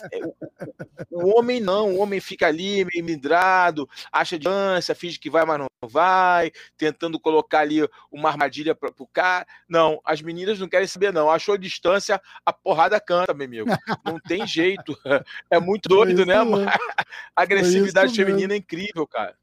O, 1.10 1.24
o, 1.24 1.38
homem 1.38 1.60
não, 1.60 1.92
o 1.92 1.98
homem 1.98 2.18
fica 2.18 2.46
ali 2.46 2.86
meio 2.86 3.04
midrado, 3.04 3.86
acha 4.10 4.38
distância, 4.38 4.94
finge 4.94 5.18
que 5.18 5.28
vai, 5.28 5.44
mas 5.44 5.58
não 5.58 5.68
vai, 5.86 6.50
tentando 6.78 7.20
colocar 7.20 7.60
ali 7.60 7.86
uma 8.10 8.30
armadilha 8.30 8.74
para 8.74 8.90
o 8.98 9.06
cara. 9.06 9.46
Não, 9.68 10.00
as 10.02 10.22
meninas 10.22 10.58
não 10.58 10.68
querem 10.68 10.86
saber, 10.86 11.12
não. 11.12 11.30
Achou 11.30 11.58
distância, 11.58 12.18
a 12.46 12.52
porrada 12.52 12.98
canta, 12.98 13.34
meu 13.34 13.46
amigo. 13.46 13.68
Não 14.02 14.18
tem 14.18 14.46
jeito. 14.46 14.96
É 15.50 15.58
muito 15.58 15.88
doido, 15.88 16.24
né? 16.24 16.34
A 17.36 17.42
agressividade 17.42 18.14
feminina 18.14 18.54
é 18.54 18.56
incrível, 18.56 19.06
cara. 19.06 19.36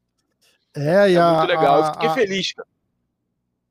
É, 0.76 1.10
e 1.10 1.14
é 1.14 1.20
a, 1.20 1.32
muito 1.32 1.48
legal. 1.48 1.82
A, 1.82 1.86
Eu 1.86 1.92
fiquei 1.94 2.08
a, 2.08 2.14
feliz, 2.14 2.52
cara. 2.52 2.68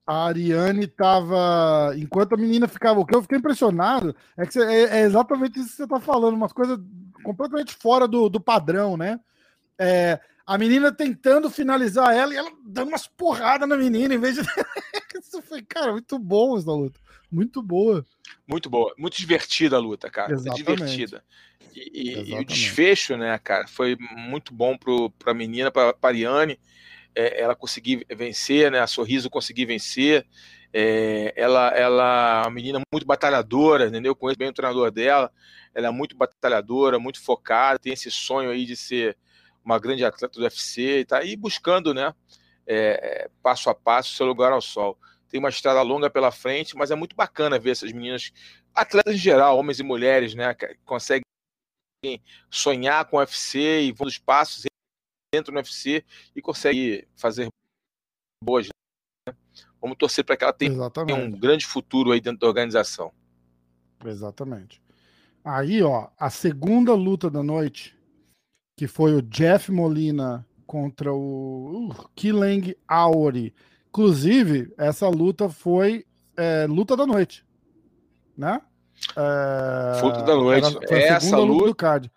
A 0.07 0.25
Ariane 0.27 0.87
tava. 0.87 1.93
Enquanto 1.97 2.33
a 2.33 2.37
menina 2.37 2.67
ficava. 2.67 2.99
O 2.99 3.05
que 3.05 3.15
eu 3.15 3.21
fiquei 3.21 3.37
impressionado 3.37 4.15
é 4.37 4.45
que 4.45 4.53
você, 4.53 4.63
é, 4.63 4.99
é, 4.99 5.01
exatamente 5.01 5.59
isso 5.59 5.69
que 5.69 5.75
você 5.77 5.87
tá 5.87 5.99
falando, 5.99 6.35
umas 6.35 6.53
coisas 6.53 6.79
completamente 7.23 7.75
fora 7.75 8.07
do, 8.07 8.29
do 8.29 8.39
padrão, 8.39 8.95
né? 8.95 9.19
É, 9.79 10.19
a 10.45 10.57
menina 10.57 10.91
tentando 10.91 11.49
finalizar 11.49 12.15
ela 12.15 12.33
e 12.33 12.37
ela 12.37 12.51
dando 12.63 12.89
umas 12.89 13.07
porradas 13.07 13.67
na 13.67 13.75
menina 13.75 14.13
em 14.13 14.19
vez 14.19 14.35
de. 14.35 14.41
isso 15.19 15.41
foi, 15.41 15.63
cara, 15.63 15.91
muito 15.91 16.19
bom 16.19 16.55
essa 16.55 16.71
luta. 16.71 16.99
Muito 17.31 17.61
boa. 17.63 18.05
Muito 18.47 18.69
boa. 18.69 18.93
Muito 18.97 19.17
divertida 19.17 19.75
a 19.75 19.79
luta, 19.79 20.09
cara. 20.09 20.33
Exatamente. 20.33 20.63
divertida. 20.63 21.23
E, 21.73 21.89
e, 21.93 22.31
e, 22.31 22.39
o 22.39 22.45
desfecho, 22.45 23.17
né, 23.17 23.37
cara, 23.39 23.67
foi 23.67 23.97
muito 23.99 24.53
bom 24.53 24.77
pro, 24.77 25.09
pra 25.09 25.33
menina, 25.33 25.71
pra, 25.71 25.93
pra 25.93 26.11
Ariane 26.11 26.59
é, 27.15 27.41
ela 27.41 27.55
conseguir 27.55 28.05
vencer, 28.09 28.69
né? 28.69 28.79
A 28.79 28.87
Sorriso 28.87 29.29
conseguir 29.29 29.65
vencer. 29.65 30.27
É, 30.73 31.33
ela, 31.37 31.69
ela 31.69 32.41
é 32.43 32.47
uma 32.47 32.51
menina 32.51 32.81
muito 32.91 33.07
batalhadora, 33.07 33.87
entendeu? 33.87 34.11
Eu 34.11 34.15
conheço 34.15 34.37
bem 34.37 34.49
o 34.49 34.53
treinador 34.53 34.91
dela. 34.91 35.31
Ela 35.73 35.87
é 35.87 35.91
muito 35.91 36.15
batalhadora, 36.17 36.99
muito 36.99 37.21
focada, 37.21 37.79
tem 37.79 37.93
esse 37.93 38.11
sonho 38.11 38.49
aí 38.49 38.65
de 38.65 38.75
ser 38.75 39.17
uma 39.63 39.79
grande 39.79 40.03
atleta 40.03 40.37
do 40.37 40.43
UFC 40.43 40.99
e 40.99 41.05
tá 41.05 41.19
aí 41.19 41.35
buscando, 41.35 41.93
né? 41.93 42.13
É, 42.67 43.29
passo 43.41 43.69
a 43.69 43.75
passo, 43.75 44.15
seu 44.15 44.25
lugar 44.25 44.51
ao 44.51 44.61
sol. 44.61 44.97
Tem 45.29 45.39
uma 45.39 45.49
estrada 45.49 45.81
longa 45.81 46.09
pela 46.09 46.31
frente, 46.31 46.75
mas 46.75 46.91
é 46.91 46.95
muito 46.95 47.15
bacana 47.15 47.57
ver 47.57 47.71
essas 47.71 47.91
meninas, 47.91 48.31
atletas 48.73 49.15
em 49.15 49.17
geral, 49.17 49.57
homens 49.57 49.79
e 49.79 49.83
mulheres, 49.83 50.35
né? 50.35 50.55
Conseguem 50.83 51.23
sonhar 52.49 53.05
com 53.05 53.17
o 53.17 53.19
UFC 53.19 53.81
e 53.81 53.91
vão 53.91 54.05
dos 54.05 54.17
passos 54.17 54.65
dentro 55.35 55.51
do 55.51 55.57
UFC 55.57 56.03
e 56.35 56.41
consegue 56.41 57.07
fazer 57.15 57.49
boas. 58.43 58.67
Né? 59.27 59.35
Vamos 59.81 59.97
torcer 59.97 60.23
para 60.23 60.37
que 60.37 60.43
ela 60.43 60.53
tenha 60.53 60.71
Exatamente. 60.71 61.19
um 61.19 61.31
grande 61.31 61.65
futuro 61.65 62.11
aí 62.11 62.21
dentro 62.21 62.39
da 62.39 62.47
organização. 62.47 63.11
Exatamente. 64.03 64.81
Aí, 65.43 65.83
ó, 65.83 66.09
a 66.17 66.29
segunda 66.29 66.93
luta 66.93 67.29
da 67.29 67.43
noite, 67.43 67.95
que 68.77 68.87
foi 68.87 69.13
o 69.13 69.21
Jeff 69.21 69.71
Molina 69.71 70.45
contra 70.65 71.13
o 71.13 71.89
uh, 71.89 72.75
Auri. 72.87 73.53
Inclusive, 73.89 74.73
essa 74.77 75.07
luta 75.07 75.49
foi 75.49 76.05
é, 76.35 76.65
luta 76.67 76.97
da 76.97 77.05
noite, 77.05 77.45
né? 78.35 78.59
É, 79.15 80.01
luta 80.01 80.23
da 80.23 80.35
noite. 80.35 80.77
Era, 80.89 81.15
essa 81.15 81.37
luta, 81.37 81.51
luta 81.53 81.65
do 81.67 81.75
card. 81.75 82.11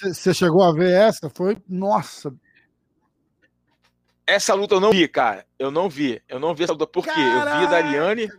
Você 0.00 0.32
chegou 0.32 0.62
a 0.62 0.72
ver 0.72 0.92
essa? 0.92 1.28
Foi. 1.28 1.56
Nossa! 1.68 2.34
Essa 4.26 4.54
luta 4.54 4.76
eu 4.76 4.80
não 4.80 4.92
vi, 4.92 5.08
cara. 5.08 5.44
Eu 5.58 5.70
não 5.70 5.88
vi. 5.88 6.22
Eu 6.28 6.38
não 6.38 6.54
vi 6.54 6.64
essa 6.64 6.72
luta. 6.72 6.86
Por 6.86 7.04
quê? 7.04 7.10
Eu 7.10 7.16
vi 7.16 7.66
a 7.66 7.66
Dariane. 7.66 8.30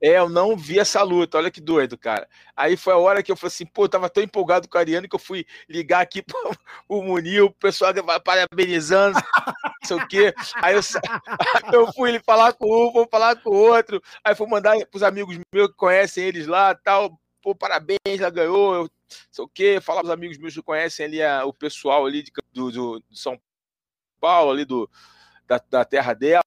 É, 0.00 0.18
eu 0.18 0.28
não 0.28 0.56
vi 0.56 0.78
essa 0.78 1.02
luta. 1.02 1.38
Olha 1.38 1.50
que 1.50 1.60
doido, 1.60 1.98
cara. 1.98 2.28
Aí 2.54 2.76
foi 2.76 2.92
a 2.92 2.98
hora 2.98 3.22
que 3.22 3.32
eu 3.32 3.36
falei 3.36 3.48
assim, 3.48 3.66
pô, 3.66 3.84
eu 3.84 3.88
tava 3.88 4.08
tão 4.08 4.22
empolgado 4.22 4.68
com 4.68 4.78
a 4.78 4.80
Ariane 4.80 5.08
que 5.08 5.14
eu 5.16 5.20
fui 5.20 5.46
ligar 5.68 6.02
aqui 6.02 6.22
pro 6.22 6.52
o 6.88 7.02
Munil, 7.02 7.46
o 7.46 7.52
pessoal 7.52 7.92
parabenizando, 8.22 9.18
não 9.64 9.88
sei 9.88 9.96
o 9.96 10.06
quê. 10.06 10.34
Aí 10.56 10.74
eu, 10.74 10.80
eu 11.72 11.92
fui 11.94 12.20
falar 12.20 12.52
com 12.52 12.66
um, 12.66 12.92
vou 12.92 13.08
falar 13.10 13.36
com 13.36 13.50
o 13.50 13.54
outro. 13.54 14.00
Aí 14.22 14.34
fui 14.34 14.46
mandar 14.46 14.76
pros 14.86 15.02
amigos 15.02 15.38
meus 15.52 15.68
que 15.68 15.74
conhecem 15.74 16.24
eles 16.24 16.46
lá 16.46 16.74
tal. 16.74 17.18
Pô, 17.42 17.54
parabéns, 17.54 17.98
ela 18.06 18.30
ganhou. 18.30 18.74
Eu 18.74 18.90
sei 19.30 19.44
o 19.44 19.48
quê, 19.48 19.80
falar 19.80 20.04
os 20.04 20.10
amigos 20.10 20.38
meus 20.38 20.54
que 20.54 20.62
conhecem 20.62 21.06
ali 21.06 21.22
a, 21.22 21.44
o 21.44 21.52
pessoal 21.52 22.06
ali 22.06 22.22
de, 22.22 22.32
do, 22.52 22.70
do, 22.70 23.00
do, 23.00 23.16
São 23.16 23.38
Paulo, 24.20 24.50
ali 24.50 24.64
do, 24.64 24.88
da, 25.46 25.60
da 25.70 25.84
terra 25.84 26.14
dela. 26.14 26.44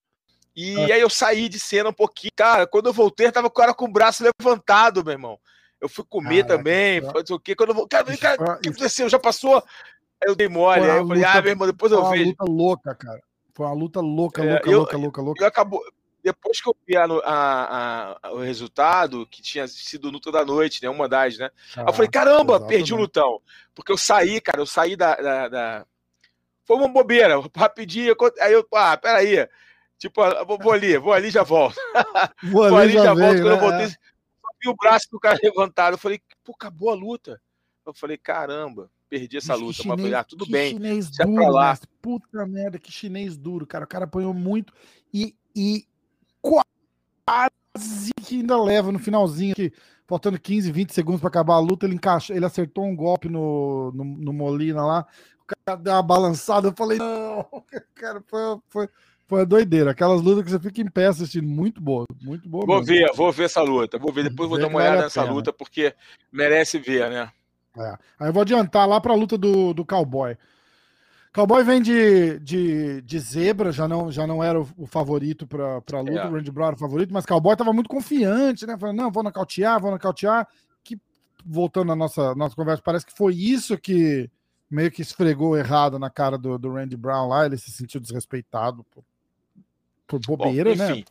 E 0.55 0.75
ah. 0.91 0.95
aí 0.95 1.01
eu 1.01 1.09
saí 1.09 1.47
de 1.47 1.59
cena 1.59 1.89
um 1.89 1.93
pouquinho. 1.93 2.31
Cara, 2.35 2.65
quando 2.65 2.87
eu 2.87 2.93
voltei, 2.93 3.31
tava 3.31 3.49
com 3.49 3.59
o 3.59 3.61
cara 3.61 3.73
com 3.73 3.85
o 3.85 3.91
braço 3.91 4.23
levantado, 4.23 5.03
meu 5.03 5.13
irmão. 5.13 5.39
Eu 5.79 5.87
fui 5.87 6.03
comer 6.09 6.43
Caraca, 6.43 6.57
também, 6.57 7.01
foi 7.01 7.23
o 7.29 7.39
quê. 7.39 7.55
Quando 7.55 7.69
eu 7.69 7.75
vou. 7.75 7.87
Cara, 7.87 8.17
cara, 8.17 8.55
o 8.55 8.59
que 8.59 8.69
aconteceu? 8.69 9.07
Já 9.07 9.19
passou? 9.19 9.57
Aí 9.57 10.27
eu 10.27 10.35
dei 10.35 10.49
mole. 10.49 10.81
Aí 10.81 10.97
eu 10.97 11.07
falei, 11.07 11.23
luta, 11.23 11.37
ah, 11.37 11.41
meu 11.41 11.51
irmão, 11.51 11.67
depois 11.67 11.91
eu 11.91 12.09
vejo. 12.09 12.09
Foi 12.09 12.23
uma 12.23 12.29
luta 12.29 12.45
louca, 12.45 12.95
cara. 12.95 13.21
Foi 13.53 13.65
uma 13.65 13.73
luta 13.73 14.01
louca, 14.01 14.43
é, 14.43 14.51
louca, 14.51 14.69
eu, 14.69 14.77
louca, 14.77 14.97
louca, 14.97 15.21
louca. 15.21 15.43
Eu 15.43 15.47
acabou, 15.47 15.81
depois 16.27 16.59
que 16.59 16.67
eu 16.67 16.75
vi 16.85 16.97
a, 16.97 17.05
a, 17.05 18.17
a, 18.21 18.33
o 18.33 18.39
resultado, 18.39 19.25
que 19.27 19.41
tinha 19.41 19.65
sido 19.65 20.09
luta 20.09 20.29
da 20.29 20.43
noite, 20.43 20.83
né? 20.83 20.89
Uma 20.89 21.07
das, 21.07 21.37
né? 21.37 21.49
Ah, 21.73 21.85
eu 21.87 21.93
falei, 21.93 22.09
caramba, 22.09 22.55
exatamente. 22.55 22.67
perdi 22.67 22.93
o 22.93 22.97
lutão. 22.97 23.41
Porque 23.73 23.93
eu 23.93 23.97
saí, 23.97 24.41
cara, 24.41 24.59
eu 24.59 24.65
saí 24.65 24.97
da. 24.97 25.15
da, 25.15 25.47
da... 25.47 25.85
Foi 26.65 26.75
uma 26.75 26.89
bobeira, 26.89 27.35
rapidinho. 27.55 28.13
Aí 28.41 28.51
eu, 28.51 28.67
ah, 28.73 28.97
peraí. 28.97 29.47
Tipo, 29.97 30.21
vou 30.61 30.73
ali, 30.73 30.97
vou 30.97 31.13
ali 31.13 31.29
já 31.29 31.43
volto. 31.43 31.77
Vou, 32.43 32.69
vou 32.69 32.77
ali, 32.77 32.91
já, 32.91 33.05
já 33.05 33.13
volto. 33.13 33.41
Quando 33.41 33.45
né? 33.45 33.51
eu 33.51 33.59
voltei, 33.59 33.87
só 33.87 34.47
vi 34.61 34.69
o 34.69 34.75
braço 34.75 35.07
do 35.09 35.19
cara 35.19 35.39
levantado. 35.41 35.93
Eu 35.93 35.97
falei, 35.97 36.21
pô, 36.43 36.51
acabou 36.51 36.89
a 36.89 36.93
luta. 36.93 37.41
Eu 37.85 37.93
falei, 37.93 38.17
caramba, 38.17 38.91
perdi 39.09 39.37
essa 39.37 39.55
luta. 39.55 39.81
Chinês, 39.81 39.87
mas 39.87 40.01
falei, 40.01 40.13
ah, 40.13 40.23
tudo 40.25 40.45
bem. 40.45 40.73
Chinês 40.73 41.09
duro, 41.09 41.49
lá. 41.49 41.79
Puta 42.01 42.45
merda, 42.45 42.77
que 42.77 42.91
chinês 42.91 43.37
duro, 43.37 43.65
cara. 43.65 43.85
O 43.85 43.87
cara 43.87 44.03
apanhou 44.03 44.33
muito. 44.33 44.73
E, 45.11 45.33
e 45.55 45.87
quase 46.41 48.11
que 48.23 48.37
ainda 48.37 48.61
leva 48.61 48.91
no 48.91 48.99
finalzinho, 48.99 49.55
que, 49.55 49.71
faltando 50.07 50.39
15, 50.39 50.71
20 50.71 50.93
segundos 50.93 51.21
para 51.21 51.29
acabar 51.29 51.55
a 51.55 51.59
luta, 51.59 51.85
ele 51.85 51.95
encaixou, 51.95 52.35
ele 52.35 52.45
acertou 52.45 52.85
um 52.85 52.95
golpe 52.95 53.29
no, 53.29 53.91
no, 53.93 54.03
no, 54.03 54.33
Molina 54.33 54.85
lá, 54.85 55.05
o 55.41 55.45
cara 55.45 55.77
deu 55.77 55.93
uma 55.93 56.03
balançada, 56.03 56.67
eu 56.67 56.73
falei, 56.75 56.97
não, 56.97 57.45
cara, 57.95 58.23
foi, 58.27 58.41
foi, 58.69 58.89
foi 59.27 59.41
a 59.41 59.45
doideira. 59.45 59.91
Aquelas 59.91 60.21
lutas 60.21 60.43
que 60.43 60.51
você 60.51 60.59
fica 60.59 60.81
em 60.81 60.89
pé 60.89 61.07
assistindo, 61.07 61.47
muito 61.47 61.81
boa, 61.81 62.05
muito 62.21 62.47
boa. 62.47 62.65
Vou 62.65 62.79
mesmo. 62.79 62.93
ver, 62.93 63.11
vou 63.15 63.31
ver 63.31 63.43
essa 63.43 63.61
luta, 63.61 63.97
vou 63.97 64.11
ver, 64.11 64.23
depois 64.23 64.49
vou 64.49 64.59
dar 64.59 64.67
uma 64.67 64.79
olhada 64.79 65.03
nessa 65.03 65.23
luta, 65.23 65.53
porque 65.53 65.93
merece 66.31 66.79
ver, 66.79 67.09
né? 67.09 67.31
É. 67.77 67.97
Aí 68.19 68.29
eu 68.29 68.33
vou 68.33 68.41
adiantar 68.41 68.87
lá 68.87 68.99
para 68.99 69.13
a 69.13 69.15
luta 69.15 69.37
do, 69.37 69.73
do 69.73 69.85
cowboy. 69.85 70.35
Cowboy 71.33 71.63
vem 71.63 71.81
de, 71.81 72.39
de, 72.39 73.01
de 73.01 73.19
zebra, 73.19 73.71
já 73.71 73.87
não, 73.87 74.11
já 74.11 74.25
não 74.25 74.43
era 74.43 74.59
o, 74.59 74.87
favorito 74.87 75.45
para 75.45 75.75
a 75.75 75.99
luta, 75.99 76.19
é. 76.19 76.27
o 76.27 76.31
Randy 76.31 76.51
Brown 76.51 76.67
era 76.67 76.75
o 76.75 76.79
favorito, 76.79 77.13
mas 77.13 77.25
Cowboy 77.25 77.53
estava 77.53 77.73
muito 77.73 77.89
confiante, 77.89 78.65
né? 78.65 78.77
Falando, 78.77 78.97
não, 78.97 79.11
vou 79.11 79.23
nocautear, 79.23 79.79
vou 79.79 79.91
nocautear. 79.91 80.47
Que, 80.83 80.99
voltando 81.45 81.91
à 81.91 81.95
nossa, 81.95 82.33
nossa 82.33 82.55
conversa, 82.55 82.81
parece 82.83 83.05
que 83.05 83.15
foi 83.15 83.35
isso 83.35 83.77
que 83.77 84.29
meio 84.69 84.91
que 84.91 85.01
esfregou 85.01 85.57
errado 85.57 85.97
na 85.97 86.09
cara 86.09 86.37
do, 86.37 86.57
do 86.57 86.73
Randy 86.73 86.97
Brown 86.97 87.27
lá, 87.27 87.45
ele 87.45 87.57
se 87.57 87.71
sentiu 87.71 88.01
desrespeitado 88.01 88.83
por, 88.85 89.03
por 90.07 90.19
bobeira, 90.19 90.71
Bom, 90.71 90.77
né? 90.77 91.03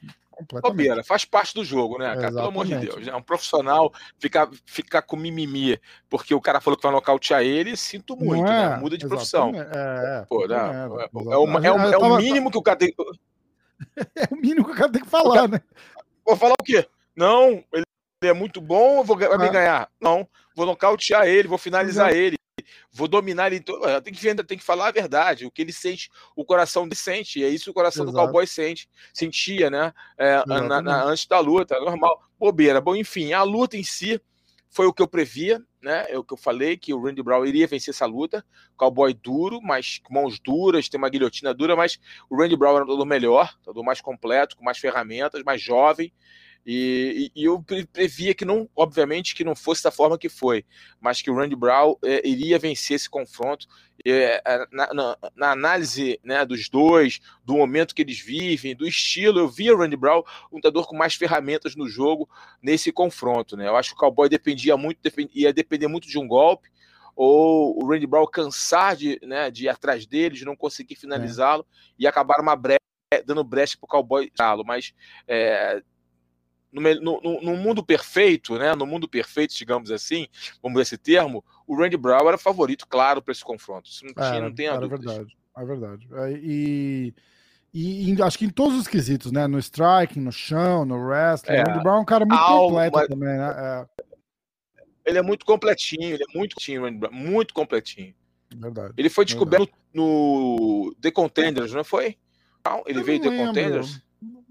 Bobeira, 0.62 1.02
faz 1.02 1.24
parte 1.24 1.54
do 1.54 1.64
jogo, 1.64 1.98
né, 1.98 2.14
cara? 2.14 2.28
Pelo 2.28 2.48
amor 2.48 2.66
de 2.66 2.76
Deus. 2.76 3.06
É 3.06 3.14
um 3.14 3.22
profissional 3.22 3.92
ficar, 4.18 4.48
ficar 4.66 5.02
com 5.02 5.16
mimimi 5.16 5.80
porque 6.10 6.34
o 6.34 6.40
cara 6.40 6.60
falou 6.60 6.76
que 6.76 6.82
vai 6.82 6.92
nocautear 6.92 7.42
ele, 7.42 7.76
sinto 7.76 8.16
muito, 8.16 8.46
é, 8.46 8.70
né? 8.70 8.76
Muda 8.76 8.98
de 8.98 9.08
profissão. 9.08 9.52
É, 9.54 9.60
é, 9.60 10.24
Pô, 10.28 10.44
é, 10.44 10.54
é, 10.54 11.64
é, 11.64 11.98
o, 11.98 12.02
o 12.04 12.16
mínimo 12.16 12.50
que 12.50 12.58
o 12.58 12.62
cara 12.62 12.78
tem. 12.78 12.94
É 14.16 14.34
o 14.34 14.36
mínimo 14.36 14.64
que 14.64 14.72
o 14.72 14.74
cara 14.74 14.90
tem 14.90 15.02
que 15.02 15.08
falar, 15.08 15.46
né? 15.48 15.60
Vou 16.24 16.34
falar 16.34 16.54
o 16.58 16.64
quê? 16.64 16.86
Não, 17.14 17.62
ele 17.72 17.84
é 18.22 18.32
muito 18.32 18.58
bom, 18.58 18.98
eu 18.98 19.04
vou, 19.04 19.16
vai 19.16 19.36
me 19.36 19.50
ganhar. 19.50 19.90
Não, 20.00 20.26
vou 20.54 20.64
nocautear 20.64 21.26
ele, 21.26 21.46
vou 21.46 21.58
finalizar 21.58 22.12
ele 22.12 22.38
vou 22.90 23.08
dominar 23.08 23.52
ele. 23.52 23.64
Tem 24.02 24.12
que 24.12 24.44
tem 24.44 24.58
que 24.58 24.64
falar 24.64 24.88
a 24.88 24.92
verdade, 24.92 25.46
o 25.46 25.50
que 25.50 25.62
ele 25.62 25.72
sente, 25.72 26.10
o 26.34 26.44
coração 26.44 26.84
dele 26.84 26.96
sente, 26.96 27.40
e 27.40 27.44
é 27.44 27.48
isso 27.48 27.64
que 27.64 27.70
o 27.70 27.74
coração 27.74 28.04
Exato. 28.04 28.16
do 28.16 28.24
cowboy 28.24 28.46
sente, 28.46 28.88
sentia, 29.12 29.70
né? 29.70 29.92
É, 30.18 30.42
na, 30.46 30.80
na, 30.80 31.04
antes 31.04 31.26
da 31.26 31.38
luta, 31.40 31.78
normal, 31.80 32.22
bobeira. 32.38 32.80
Bom, 32.80 32.96
enfim, 32.96 33.32
a 33.32 33.42
luta 33.42 33.76
em 33.76 33.84
si 33.84 34.20
foi 34.68 34.86
o 34.86 34.92
que 34.92 35.00
eu 35.00 35.08
previa, 35.08 35.62
né? 35.80 36.04
É 36.08 36.18
o 36.18 36.24
que 36.24 36.34
eu 36.34 36.36
falei, 36.36 36.76
que 36.76 36.92
o 36.92 37.02
Randy 37.02 37.22
Brown 37.22 37.46
iria 37.46 37.66
vencer 37.66 37.94
essa 37.94 38.04
luta. 38.04 38.44
Cowboy 38.76 39.14
duro, 39.14 39.60
mas 39.62 40.00
com 40.02 40.12
mãos 40.12 40.38
duras, 40.38 40.88
tem 40.88 40.98
uma 40.98 41.08
guilhotina 41.08 41.54
dura, 41.54 41.74
mas 41.74 41.98
o 42.28 42.36
Randy 42.36 42.56
Brown 42.56 42.76
era 42.76 42.86
todo 42.86 43.06
melhor, 43.06 43.56
todo 43.62 43.82
mais 43.82 44.00
completo, 44.00 44.56
com 44.56 44.64
mais 44.64 44.78
ferramentas, 44.78 45.42
mais 45.44 45.62
jovem. 45.62 46.12
E, 46.68 47.30
e, 47.36 47.44
eu 47.44 47.64
previa 47.92 48.34
que 48.34 48.44
não, 48.44 48.68
obviamente, 48.74 49.36
que 49.36 49.44
não 49.44 49.54
fosse 49.54 49.84
da 49.84 49.92
forma 49.92 50.18
que 50.18 50.28
foi, 50.28 50.64
mas 51.00 51.22
que 51.22 51.30
o 51.30 51.36
Randy 51.36 51.54
Brown 51.54 51.94
é, 52.04 52.26
iria 52.26 52.58
vencer 52.58 52.96
esse 52.96 53.08
confronto. 53.08 53.68
É, 54.04 54.42
na, 54.72 54.92
na, 54.92 55.18
na, 55.36 55.52
análise 55.52 56.18
né, 56.24 56.44
dos 56.44 56.68
dois, 56.68 57.20
do 57.44 57.54
momento 57.54 57.94
que 57.94 58.02
eles 58.02 58.18
vivem, 58.18 58.74
do 58.74 58.86
estilo, 58.86 59.38
eu 59.38 59.48
via 59.48 59.72
o 59.72 59.78
Randy 59.78 59.96
Brown 59.96 60.22
um 60.50 60.56
lutador 60.56 60.88
com 60.88 60.96
mais 60.96 61.14
ferramentas 61.14 61.76
no 61.76 61.88
jogo 61.88 62.28
nesse 62.60 62.90
confronto. 62.90 63.56
Né? 63.56 63.68
Eu 63.68 63.76
acho 63.76 63.90
que 63.90 63.94
o 63.94 63.98
Cowboy 63.98 64.28
dependia 64.28 64.76
muito, 64.76 64.98
ia 65.32 65.52
depender 65.52 65.86
muito 65.86 66.08
de 66.08 66.18
um 66.18 66.26
golpe, 66.26 66.68
ou 67.14 67.80
o 67.80 67.88
Randy 67.88 68.08
Brown 68.08 68.26
cansar 68.26 68.96
de, 68.96 69.20
né, 69.22 69.52
de 69.52 69.66
ir 69.66 69.68
atrás 69.68 70.04
dele, 70.04 70.34
de 70.34 70.44
não 70.44 70.56
conseguir 70.56 70.96
finalizá-lo 70.96 71.62
é. 71.62 71.94
e 72.00 72.06
acabar 72.08 72.40
uma 72.40 72.56
brecha, 72.56 72.80
dando 73.24 73.44
brecha 73.44 73.76
para 73.78 73.86
o 73.86 73.88
Cowboy. 73.88 74.30
Mas 74.64 74.92
é, 75.26 75.80
no, 76.80 77.20
no, 77.20 77.40
no, 77.42 77.56
mundo 77.56 77.84
perfeito, 77.84 78.58
né? 78.58 78.74
No 78.74 78.86
mundo 78.86 79.08
perfeito, 79.08 79.54
digamos 79.56 79.90
assim, 79.90 80.26
vamos 80.62 80.80
esse 80.80 80.98
termo, 80.98 81.44
o 81.66 81.76
Randy 81.76 81.96
Brown 81.96 82.28
era 82.28 82.38
favorito, 82.38 82.86
claro, 82.88 83.22
para 83.22 83.32
esse 83.32 83.44
confronto. 83.44 83.88
Isso 83.88 84.04
não, 84.04 84.12
tinha, 84.12 84.40
não 84.40 84.54
tem 84.54 84.68
a 84.68 84.76
dúvida. 84.76 85.12
É 85.12 85.16
verdade, 85.16 85.36
é 85.56 85.64
verdade. 85.64 86.08
E, 86.42 87.14
e, 87.72 88.12
e, 88.12 88.22
acho 88.22 88.38
que 88.38 88.44
em 88.44 88.50
todos 88.50 88.78
os 88.78 88.88
quesitos, 88.88 89.32
né? 89.32 89.46
No 89.46 89.58
striking, 89.58 90.20
no 90.20 90.32
chão, 90.32 90.84
no 90.84 90.96
wrestling, 90.96 91.56
é, 91.56 91.62
o 91.62 91.66
Randy 91.66 91.82
Brown 91.82 91.96
é 91.96 92.00
um 92.00 92.04
cara 92.04 92.26
muito 92.26 92.42
completo 92.42 93.08
também, 93.08 93.38
né? 93.38 93.54
É. 93.56 93.86
Ele 95.06 95.18
é 95.18 95.22
muito 95.22 95.46
completinho, 95.46 96.14
ele 96.14 96.24
é 96.28 96.36
muito 96.36 96.54
completinho, 96.54 96.82
Randy 96.82 96.98
Brown, 96.98 97.12
muito 97.12 97.54
completinho. 97.54 98.14
Verdade. 98.54 98.94
Ele 98.96 99.08
foi 99.08 99.24
descoberto 99.24 99.70
verdade. 99.70 99.82
no 99.92 100.94
The 101.00 101.10
Contenders, 101.10 101.72
não 101.72 101.84
foi? 101.84 102.16
Ele 102.86 103.00
eu 103.00 103.04
veio 103.04 103.20
The 103.20 103.36
Contenders? 103.36 104.02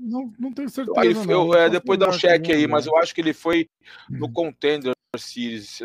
Não, 0.06 0.32
não 0.38 0.54
tenho 0.54 0.70
certeza. 0.70 1.32
Eu, 1.32 1.46
não. 1.48 1.54
é, 1.56 1.70
depois 1.70 1.98
dá 1.98 2.08
um 2.08 2.14
cheque 2.14 2.52
aí, 2.52 2.68
mas 2.68 2.86
eu 2.86 2.96
acho 2.98 3.14
que 3.14 3.22
ele 3.22 3.34
foi 3.34 3.68
no 4.10 4.28
hum. 4.28 4.34
Contender 4.34 4.94
Series, 5.18 5.80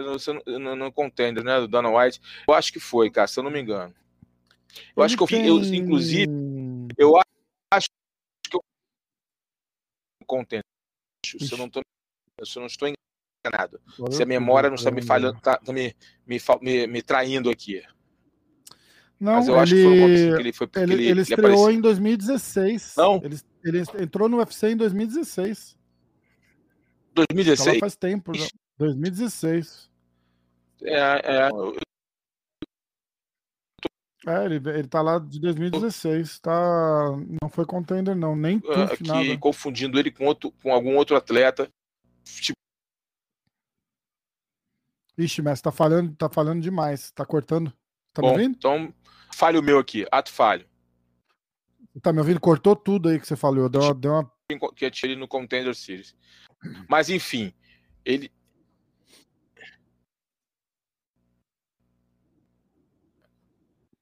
no, 0.47 0.77
no 0.77 0.93
Contender, 0.93 1.43
né, 1.43 1.61
do 1.61 1.69
Dana 1.69 1.89
White. 1.89 2.21
Eu 2.47 2.55
acho 2.55 2.73
que 2.73 2.81
foi, 2.81 3.11
cara, 3.11 3.27
se 3.27 3.39
eu 3.39 3.45
não 3.45 3.51
me 3.51 3.61
engano. 3.61 3.95
Eu 4.95 5.03
ele 5.03 5.05
acho 5.05 5.17
que 5.17 5.23
eu, 5.23 5.27
tem... 5.27 5.47
eu 5.47 5.59
inclusive, 5.59 6.31
eu 6.99 7.15
acho 7.73 7.89
que 8.49 8.57
eu 8.57 8.61
Contender, 10.27 10.65
se 11.25 11.53
eu 11.53 11.59
não, 11.59 11.71
tô, 11.71 11.81
se 12.45 12.57
eu 12.57 12.61
não 12.61 12.67
estou 12.67 12.89
enganado. 12.89 13.81
Se 14.11 14.23
a 14.23 14.27
memória 14.27 14.69
não 14.69 14.77
está 14.77 14.91
me 14.91 15.03
falhando, 15.03 15.41
tá, 15.41 15.57
tá 15.57 15.73
me, 15.73 15.95
me, 16.27 16.39
me, 16.61 16.87
me 16.87 17.03
traindo 17.03 17.49
aqui. 17.49 17.83
Não, 19.19 19.35
Mas 19.35 19.49
eu 19.49 19.55
ele, 19.55 19.63
acho 19.63 19.75
que 19.75 19.83
foi 19.83 19.97
que 19.97 20.41
ele 20.41 20.53
foi 20.53 20.69
ele, 20.77 20.93
ele, 20.95 21.09
ele 21.09 21.21
estreou 21.21 21.69
ele 21.69 21.79
em 21.79 21.81
2016. 21.81 22.95
Não. 22.97 23.21
Ele, 23.23 23.39
ele 23.65 23.83
entrou 23.99 24.29
no 24.29 24.39
UFC 24.39 24.71
em 24.71 24.77
2016. 24.77 25.79
2016? 27.15 27.69
Então 27.69 27.81
faz 27.81 27.97
tempo 27.97 28.35
já. 28.35 28.49
2016. 28.79 29.91
É, 30.83 30.93
é. 30.95 31.51
É, 34.27 34.45
ele, 34.45 34.57
ele 34.57 34.89
tá 34.89 35.01
lá 35.01 35.19
de 35.19 35.41
2016. 35.41 36.41
Tá, 36.41 36.53
não 37.43 37.49
foi 37.49 37.65
contender, 37.65 38.15
não. 38.15 38.37
Nem 38.37 38.63
Aqui, 38.91 39.07
nada. 39.07 39.39
confundindo 39.39 39.99
ele 39.99 40.11
com, 40.11 40.27
outro, 40.27 40.53
com 40.63 40.73
algum 40.73 40.97
outro 40.97 41.17
atleta. 41.17 41.69
Tipo... 42.25 42.57
Ixi, 45.17 45.43
mas 45.43 45.61
tá 45.61 45.71
falhando, 45.71 46.15
tá 46.15 46.29
falhando 46.29 46.61
demais. 46.61 47.11
Tá 47.13 47.25
cortando. 47.25 47.73
Tá 48.13 48.23
Bom, 48.23 48.29
me 48.29 48.33
ouvindo? 48.35 48.57
Então, 48.57 48.95
falho 49.33 49.63
meu 49.63 49.79
aqui, 49.79 50.07
ato 50.11 50.31
falho. 50.31 50.70
Tá 52.03 52.13
me 52.13 52.19
ouvindo? 52.19 52.41
Cortou 52.41 52.75
tudo 52.75 53.09
aí 53.09 53.21
que 53.21 53.27
você 53.27 53.37
falou. 53.37 53.69
Deu 53.69 53.83
uma. 53.83 53.95
Deu 53.95 54.13
uma... 54.13 54.33
Que 54.75 54.85
eu 54.85 54.91
tirei 54.91 55.17
no 55.17 55.29
Contender 55.29 55.75
Series. 55.75 56.15
Mas 56.89 57.09
enfim, 57.09 57.53
ele. 58.05 58.31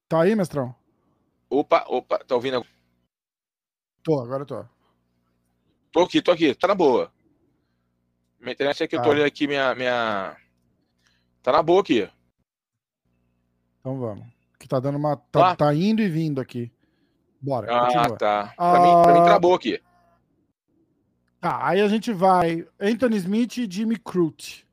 Tá 0.08 0.22
aí, 0.22 0.34
mestrão? 0.34 0.74
Opa, 1.50 1.84
opa, 1.88 2.18
tá 2.18 2.34
ouvindo? 2.34 2.64
Tô, 4.02 4.20
agora 4.20 4.46
tô. 4.46 4.64
Tô 5.92 6.00
aqui, 6.02 6.22
tô 6.22 6.30
aqui, 6.30 6.54
tá 6.54 6.68
na 6.68 6.74
boa. 6.74 7.12
Minha 8.40 8.52
internet 8.52 8.82
é 8.82 8.88
que 8.88 8.96
tá. 8.96 9.02
eu 9.02 9.04
tô 9.04 9.10
tá. 9.10 9.14
olhando 9.14 9.26
aqui 9.26 9.46
minha, 9.46 9.74
minha. 9.74 10.36
Tá 11.42 11.52
na 11.52 11.62
boa 11.62 11.80
aqui. 11.80 12.08
Então 13.80 13.98
vamos. 13.98 14.26
Que 14.58 14.66
tá 14.66 14.80
dando 14.80 14.96
uma. 14.96 15.16
Tá, 15.16 15.54
tá 15.56 15.74
indo 15.74 16.00
e 16.00 16.08
vindo 16.08 16.40
aqui. 16.40 16.72
Bora. 17.40 17.68
Ah, 17.70 17.86
continua. 17.86 18.18
tá. 18.18 18.52
Pra, 18.56 18.76
ah, 18.76 18.80
mim, 18.80 19.02
pra 19.02 19.14
mim 19.14 19.24
travou 19.24 19.54
aqui. 19.54 19.80
Tá, 21.40 21.66
aí 21.66 21.80
a 21.80 21.88
gente 21.88 22.12
vai. 22.12 22.66
Anthony 22.80 23.16
Smith 23.16 23.58
e 23.58 23.70
Jimmy 23.70 23.96
Crute. 23.96 24.66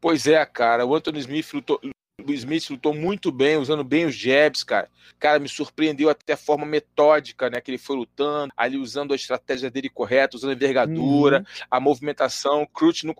Pois 0.00 0.26
é, 0.26 0.44
cara. 0.44 0.84
O 0.84 0.94
Anthony 0.94 1.20
Smith 1.20 1.52
lutou, 1.52 1.80
o 2.26 2.32
Smith 2.32 2.70
lutou 2.70 2.94
muito 2.94 3.30
bem, 3.30 3.56
usando 3.56 3.84
bem 3.84 4.06
os 4.06 4.14
jabs, 4.14 4.64
cara. 4.64 4.88
Cara, 5.18 5.38
me 5.38 5.48
surpreendeu 5.48 6.08
até 6.08 6.32
a 6.32 6.38
forma 6.38 6.66
metódica, 6.66 7.48
né? 7.48 7.60
Que 7.60 7.70
ele 7.70 7.78
foi 7.78 7.96
lutando, 7.96 8.52
ali 8.56 8.76
usando 8.76 9.12
a 9.12 9.16
estratégia 9.16 9.70
dele 9.70 9.88
correta, 9.88 10.36
usando 10.36 10.50
a 10.50 10.54
envergadura, 10.54 11.38
uhum. 11.38 11.44
a 11.70 11.78
movimentação. 11.80 12.66
Crute 12.66 13.06
não 13.06 13.14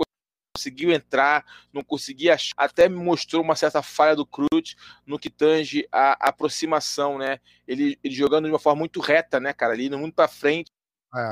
conseguiu 0.61 0.93
entrar, 0.93 1.45
não 1.73 1.83
conseguia 1.83 2.35
achar, 2.35 2.55
até 2.57 2.89
me 2.89 2.97
mostrou 2.97 3.43
uma 3.43 3.57
certa 3.57 3.83
falha 3.83 4.15
do 4.15 4.27
Cruz 4.27 4.77
no 5.07 5.19
que 5.19 5.31
tange 5.31 5.89
a, 5.91 6.29
aproximação, 6.29 7.17
né? 7.17 7.41
Ele, 7.67 7.99
ele, 8.05 8.15
jogando 8.15 8.45
de 8.45 8.53
uma 8.53 8.59
forma 8.59 8.81
muito 8.81 9.01
reta, 9.01 9.41
né, 9.41 9.55
cara? 9.55 9.73
Ali, 9.73 9.89
muito 9.91 10.15
para 10.15 10.29
frente, 10.29 10.71
é. 11.17 11.31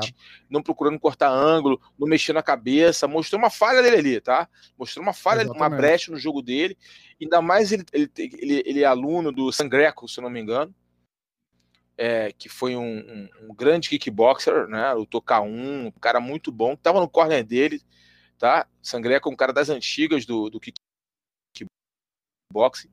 não 0.49 0.63
procurando 0.63 0.99
cortar 0.99 1.29
ângulo, 1.29 1.79
não 1.97 2.07
mexendo 2.07 2.37
a 2.37 2.43
cabeça, 2.43 3.07
mostrou 3.07 3.39
uma 3.39 3.51
falha 3.51 3.83
dele 3.83 3.97
ali, 3.97 4.21
tá? 4.21 4.49
Mostrou 4.77 5.03
uma 5.03 5.13
falha, 5.13 5.41
Exatamente. 5.41 5.61
uma 5.61 5.69
brecha 5.69 6.11
no 6.11 6.17
jogo 6.17 6.41
dele. 6.41 6.75
Ainda 7.21 7.41
mais 7.41 7.71
ele, 7.71 7.85
ele, 7.93 8.11
ele, 8.17 8.63
ele 8.65 8.83
é 8.83 8.85
aluno 8.85 9.31
do 9.31 9.51
Sangreco, 9.51 10.07
se 10.07 10.19
eu 10.19 10.23
não 10.23 10.29
me 10.29 10.39
engano. 10.39 10.73
É, 12.01 12.31
que 12.31 12.47
foi 12.47 12.77
um, 12.77 12.99
um, 12.99 13.29
um, 13.49 13.53
grande 13.53 13.89
kickboxer, 13.89 14.67
né? 14.69 14.93
O 14.93 15.05
K1, 15.05 15.87
um 15.87 15.91
cara 15.91 16.21
muito 16.21 16.49
bom, 16.49 16.73
tava 16.73 17.01
no 17.01 17.09
corner 17.09 17.43
dele, 17.43 17.81
tá? 18.39 18.65
Sangreco 18.81 19.29
é 19.29 19.31
um 19.31 19.35
cara 19.35 19.53
das 19.53 19.69
antigas 19.69 20.25
do, 20.25 20.49
do 20.49 20.59
kickboxing. 22.51 22.89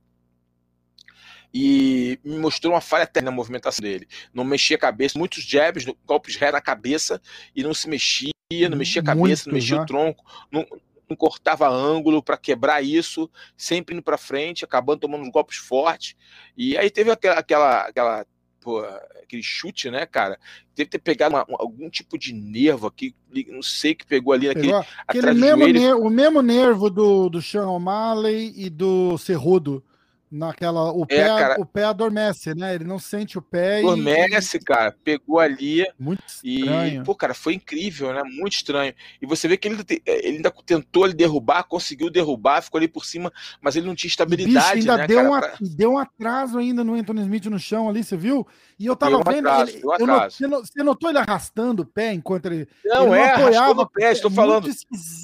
E 1.55 2.21
me 2.23 2.37
mostrou 2.39 2.75
uma 2.75 2.81
falha 2.83 3.05
até 3.05 3.23
na 3.23 3.31
movimentação 3.31 3.83
dele. 3.83 4.07
Não 4.35 4.45
mexia 4.45 4.77
a 4.77 4.81
cabeça, 4.81 5.19
muitos 5.19 5.43
jabs, 5.45 5.87
golpes 6.05 6.37
ré 6.37 6.51
na 6.51 6.61
cabeça 6.61 7.23
e 7.55 7.63
não 7.63 7.73
se 7.73 7.89
mexia, 7.89 8.33
não 8.69 8.77
mexia 8.77 9.01
a 9.01 9.05
cabeça, 9.05 9.45
Muito, 9.45 9.47
não 9.47 9.55
mexia 9.55 9.77
né? 9.77 9.83
o 9.83 9.87
tronco, 9.87 10.25
não, 10.51 10.67
não 11.09 11.17
cortava 11.17 11.69
ângulo 11.69 12.23
para 12.23 12.37
quebrar 12.37 12.83
isso, 12.83 13.31
sempre 13.57 13.95
indo 13.95 14.03
para 14.03 14.19
frente, 14.19 14.65
acabando 14.65 15.01
tomando 15.01 15.23
uns 15.23 15.31
golpes 15.31 15.57
fortes. 15.57 16.17
E 16.57 16.77
aí 16.77 16.91
teve 16.91 17.11
aquela, 17.11 17.39
aquela, 17.39 17.83
aquela 17.87 18.27
pô, 18.67 18.81
aquele 19.23 19.45
chute, 19.45 19.89
né, 19.93 20.05
cara? 20.05 20.41
Deve 20.75 20.91
ter 20.91 20.99
pegado 20.99 21.37
uma, 21.37 21.47
algum 21.51 21.89
tipo 21.89 22.19
de 22.19 22.33
nervo 22.33 22.89
aqui, 22.89 23.15
não 23.49 23.63
sei 23.63 23.95
que 23.95 24.05
pegou 24.05 24.33
ali 24.33 24.49
naquele. 24.49 24.67
Pegou, 24.67 24.85
aquele 25.07 25.35
mesmo 25.35 25.69
nervo, 25.69 26.01
o 26.01 26.11
mesmo 26.11 26.43
nervo 26.43 26.91
do, 26.91 27.29
do 27.29 27.41
Sean 27.41 27.71
O'Malley 27.71 28.53
e 28.57 28.69
do 28.69 29.17
Cerrudo 29.19 29.85
naquela 30.31 30.93
o 30.93 31.03
é, 31.05 31.07
pé, 31.07 31.27
cara, 31.27 31.61
o 31.61 31.67
pé 31.67 31.85
adormece, 31.85 32.55
né? 32.55 32.75
Ele 32.75 32.85
não 32.85 32.99
sente 32.99 33.39
o 33.39 33.43
pé 33.43 33.79
adormece, 33.79 34.57
e... 34.57 34.61
cara. 34.61 34.95
Pegou 35.05 35.39
ali 35.39 35.87
muito 35.99 36.23
estranho. 36.27 37.03
e 37.03 37.05
pô, 37.05 37.15
cara, 37.15 37.35
foi 37.35 37.55
incrível, 37.55 38.13
né? 38.13 38.23
Muito 38.25 38.55
estranho. 38.55 38.95
E 39.21 39.27
você 39.27 39.47
vê 39.47 39.57
que 39.57 39.69
ele, 39.69 39.85
ele 40.05 40.37
ainda 40.37 40.53
tentou 40.65 41.05
ele 41.05 41.15
derrubar, 41.15 41.65
conseguiu 41.65 42.11
derrubar, 42.11 42.63
ficou 42.63 42.79
ali 42.79 42.89
por 42.89 43.05
cima, 43.05 43.33
mas 43.61 43.77
ele 43.77 43.87
não 43.87 43.95
tinha 43.95 44.09
estabilidade, 44.09 44.77
Bicho, 44.77 44.91
ainda 44.91 44.97
né, 44.97 45.07
deu 45.07 45.19
cara, 45.19 45.29
um, 45.29 45.41
pra... 45.41 45.57
deu 45.61 45.93
um 45.93 45.99
atraso 45.99 46.59
ainda 46.59 46.83
no 46.83 46.95
Anthony 46.95 47.23
Smith 47.23 47.47
no 47.47 47.59
chão 47.59 47.89
ali, 47.89 48.03
você 48.03 48.17
viu? 48.17 48.47
E 48.79 48.87
eu 48.87 48.97
tava 48.97 49.23
vendo, 49.25 49.49
atraso, 49.49 49.73
ele, 49.73 49.83
eu 49.99 50.07
not, 50.07 50.37
você 50.39 50.83
notou 50.83 51.09
ele 51.09 51.19
arrastando 51.19 51.83
o 51.83 51.87
pé 51.87 52.13
enquanto 52.13 52.47
ele 52.47 52.69
não, 52.85 53.15
ele 53.15 53.23
é, 53.23 53.39
não 53.39 53.47
apoiava 53.47 53.83
o 53.83 53.89
pé, 53.89 54.13
estou 54.13 54.31
falando. 54.31 54.69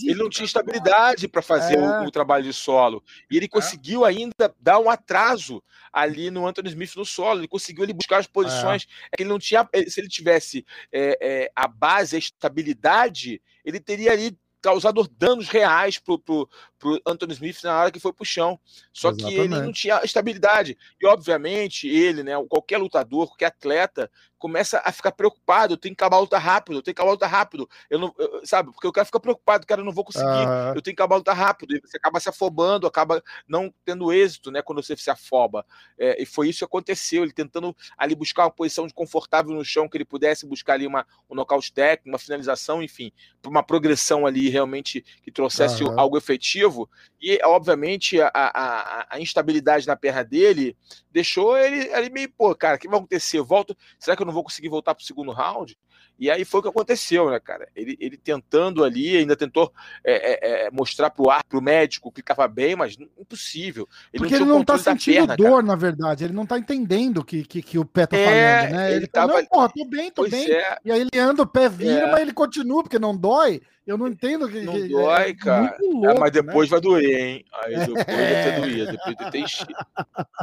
Ele 0.02 0.14
não 0.14 0.30
tinha 0.30 0.46
estabilidade 0.46 1.28
para 1.28 1.42
fazer 1.42 1.78
é. 1.78 2.00
o, 2.00 2.04
o, 2.06 2.10
trabalho 2.10 2.44
de 2.44 2.52
solo. 2.52 3.02
E 3.30 3.36
ele 3.36 3.46
é. 3.46 3.48
conseguiu 3.48 4.04
ainda 4.04 4.54
dar 4.60 4.78
um 4.78 4.88
atraso 4.92 5.62
ali 5.92 6.30
no 6.30 6.46
Anthony 6.46 6.68
Smith 6.68 6.94
no 6.96 7.04
solo. 7.04 7.40
Ele 7.40 7.48
conseguiu 7.48 7.84
ele 7.84 7.92
buscar 7.92 8.18
as 8.18 8.26
posições. 8.26 8.86
É. 8.86 9.06
é 9.12 9.16
que 9.16 9.22
ele 9.22 9.30
não 9.30 9.38
tinha. 9.38 9.68
Eh, 9.72 9.88
se 9.88 10.00
ele 10.00 10.08
tivesse 10.08 10.64
é, 10.92 11.18
é, 11.20 11.52
a 11.54 11.66
base, 11.66 12.16
a 12.16 12.18
estabilidade, 12.18 13.42
ele 13.64 13.80
teria 13.80 14.12
ali 14.12 14.38
causado 14.62 15.06
danos 15.18 15.48
reais 15.48 15.98
pro, 15.98 16.18
pro, 16.18 16.48
pro 16.82 17.00
Anthony 17.06 17.32
Smith 17.34 17.62
na 17.62 17.80
hora 17.80 17.92
que 17.92 18.00
foi 18.00 18.12
pro 18.12 18.24
chão. 18.24 18.58
Só 18.92 19.10
Exatamente. 19.10 19.34
que 19.34 19.40
ele 19.40 19.48
não 19.48 19.72
tinha 19.72 20.00
estabilidade. 20.02 20.76
E, 21.00 21.06
obviamente, 21.06 21.86
ele, 21.86 22.24
né, 22.24 22.32
qualquer 22.48 22.78
lutador, 22.78 23.28
qualquer 23.28 23.46
atleta, 23.46 24.10
começa 24.36 24.82
a 24.84 24.90
ficar 24.90 25.12
preocupado. 25.12 25.74
Eu 25.74 25.76
tenho 25.76 25.94
que 25.94 26.02
acabar 26.02 26.16
a 26.16 26.20
luta 26.20 26.36
rápido, 26.36 26.78
eu 26.78 26.82
tenho 26.82 26.92
que 26.92 27.00
acabar 27.00 27.10
a 27.10 27.12
luta 27.12 27.26
rápido. 27.28 27.70
Eu 27.88 28.00
não, 28.00 28.12
eu, 28.18 28.44
sabe? 28.44 28.72
Porque 28.72 28.88
o 28.88 28.92
cara 28.92 29.04
fica 29.04 29.20
preocupado, 29.20 29.64
cara, 29.64 29.80
eu 29.80 29.84
não 29.84 29.92
vou 29.92 30.04
conseguir, 30.04 30.26
uhum. 30.26 30.74
eu 30.74 30.82
tenho 30.82 30.96
que 30.96 31.00
acabar 31.00 31.14
a 31.14 31.18
luta 31.18 31.32
rápido. 31.32 31.76
E 31.76 31.80
você 31.80 31.96
acaba 31.96 32.18
se 32.18 32.28
afobando, 32.28 32.88
acaba 32.88 33.22
não 33.46 33.72
tendo 33.84 34.12
êxito, 34.12 34.50
né, 34.50 34.60
quando 34.60 34.82
você 34.82 34.96
se 34.96 35.10
afoba. 35.10 35.64
É, 35.96 36.20
e 36.20 36.26
foi 36.26 36.48
isso 36.48 36.58
que 36.58 36.64
aconteceu. 36.64 37.22
Ele 37.22 37.32
tentando 37.32 37.76
ali 37.96 38.16
buscar 38.16 38.46
uma 38.46 38.50
posição 38.50 38.88
de 38.88 38.92
confortável 38.92 39.54
no 39.54 39.64
chão, 39.64 39.88
que 39.88 39.96
ele 39.96 40.04
pudesse 40.04 40.44
buscar 40.44 40.72
ali 40.72 40.88
uma, 40.88 41.06
um 41.30 41.36
nocaute 41.36 41.72
técnico, 41.72 42.08
uma 42.08 42.18
finalização, 42.18 42.82
enfim, 42.82 43.12
uma 43.46 43.62
progressão 43.62 44.26
ali 44.26 44.48
realmente 44.48 45.04
que 45.22 45.30
trouxesse 45.30 45.84
uhum. 45.84 46.00
algo 46.00 46.18
efetivo. 46.18 46.71
E, 47.20 47.38
obviamente, 47.44 48.20
a, 48.20 48.30
a, 48.34 49.06
a, 49.10 49.20
instabilidade 49.20 49.86
na 49.86 49.96
perna 49.96 50.24
dele 50.24 50.76
deixou 51.10 51.56
ele 51.56 51.92
ali 51.92 52.10
meio, 52.10 52.30
pô, 52.30 52.54
cara, 52.54 52.76
o 52.76 52.78
que 52.78 52.88
vai 52.88 52.98
acontecer? 52.98 53.38
Eu 53.38 53.44
volto, 53.44 53.76
será 53.98 54.16
que 54.16 54.22
eu 54.22 54.26
não 54.26 54.32
vou 54.32 54.44
conseguir 54.44 54.68
voltar 54.68 54.94
para 54.94 55.02
o 55.02 55.06
segundo 55.06 55.32
round? 55.32 55.76
E 56.18 56.30
aí 56.30 56.44
foi 56.44 56.60
o 56.60 56.62
que 56.62 56.68
aconteceu, 56.68 57.30
né, 57.30 57.40
cara? 57.40 57.68
Ele, 57.74 57.96
ele 58.00 58.16
tentando 58.16 58.84
ali, 58.84 59.16
ainda 59.16 59.34
tentou 59.34 59.72
é, 60.04 60.62
é, 60.62 60.66
é 60.66 60.70
mostrar 60.70 61.10
pro 61.10 61.30
ar, 61.30 61.42
pro 61.44 61.60
médico 61.60 62.12
que 62.12 62.20
estava 62.20 62.46
bem, 62.46 62.76
mas 62.76 62.96
impossível. 63.18 63.88
Ele 64.12 64.22
Porque 64.22 64.34
não 64.38 64.46
ele 64.46 64.52
não 64.52 64.64
tá 64.64 64.78
sentindo 64.78 65.26
perna, 65.26 65.36
dor, 65.36 65.50
cara. 65.50 65.62
na 65.62 65.76
verdade. 65.76 66.24
Ele 66.24 66.32
não 66.32 66.46
tá 66.46 66.58
entendendo 66.58 67.24
que, 67.24 67.44
que, 67.44 67.62
que 67.62 67.78
o 67.78 67.84
pé 67.84 68.06
tá 68.06 68.16
é, 68.16 68.24
falhando, 68.24 68.76
né? 68.76 68.86
Ele, 68.88 68.96
ele 68.96 69.06
tava... 69.08 69.32
não, 69.32 69.46
porra, 69.46 69.68
tô 69.74 69.84
bem, 69.84 70.10
tô 70.10 70.22
pois 70.22 70.30
bem. 70.30 70.50
É. 70.50 70.78
E 70.84 70.92
aí 70.92 71.00
ele 71.00 71.20
anda, 71.20 71.42
o 71.42 71.46
pé 71.46 71.68
vira, 71.68 72.06
é. 72.06 72.10
mas 72.10 72.20
ele 72.20 72.32
continua, 72.32 72.82
porque 72.82 72.98
não 72.98 73.16
dói. 73.16 73.60
Eu 73.84 73.98
não 73.98 74.06
entendo 74.06 74.48
que. 74.48 74.60
Não 74.60 74.74
que, 74.74 74.88
dói, 74.88 75.30
é 75.30 75.34
cara. 75.34 75.76
Louco, 75.80 76.20
mas 76.20 76.30
depois 76.30 76.70
né? 76.70 76.70
vai 76.70 76.80
doer, 76.80 77.20
hein? 77.20 77.44
Aí 77.64 77.78
depois 77.78 78.06
vai 78.06 78.44
ter 78.44 78.60
doído. 78.60 78.92
Depois 78.92 79.16
deve 79.16 79.30
ter 79.30 79.38
inchado, 79.40 79.74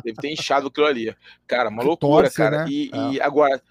deve 0.03 0.17
ter 0.17 0.31
inchado 0.33 0.67
aquilo 0.67 0.85
ali. 0.85 1.15
Cara, 1.47 1.69
uma 1.69 1.81
que 1.81 1.87
loucura, 1.87 2.23
torce, 2.23 2.35
cara. 2.35 2.65
Né? 2.65 2.69
E, 2.69 2.91
e 3.13 3.21
agora 3.21 3.61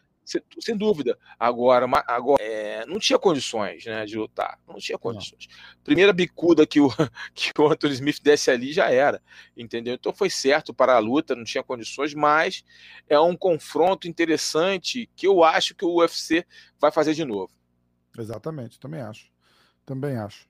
sem 0.60 0.76
dúvida. 0.76 1.18
Agora, 1.38 1.86
agora 2.06 2.42
é, 2.42 2.84
não 2.86 2.98
tinha 2.98 3.18
condições 3.18 3.84
né, 3.84 4.04
de 4.04 4.16
lutar. 4.16 4.58
Não 4.66 4.76
tinha 4.76 4.98
condições. 4.98 5.46
Não. 5.48 5.82
Primeira 5.82 6.12
bicuda 6.12 6.66
que 6.66 6.80
o, 6.80 6.88
que 7.34 7.52
o 7.58 7.66
Anthony 7.66 7.94
Smith 7.94 8.22
desse 8.22 8.50
ali 8.50 8.72
já 8.72 8.90
era. 8.90 9.22
Entendeu? 9.56 9.94
Então 9.94 10.12
foi 10.12 10.28
certo 10.28 10.74
para 10.74 10.94
a 10.94 10.98
luta, 10.98 11.34
não 11.34 11.44
tinha 11.44 11.62
condições, 11.62 12.14
mas 12.14 12.64
é 13.08 13.18
um 13.18 13.36
confronto 13.36 14.06
interessante 14.06 15.08
que 15.16 15.26
eu 15.26 15.42
acho 15.42 15.74
que 15.74 15.84
o 15.84 15.96
UFC 15.96 16.44
vai 16.78 16.92
fazer 16.92 17.14
de 17.14 17.24
novo. 17.24 17.52
Exatamente, 18.16 18.78
também 18.78 19.00
acho. 19.00 19.30
Também 19.86 20.16
acho. 20.16 20.46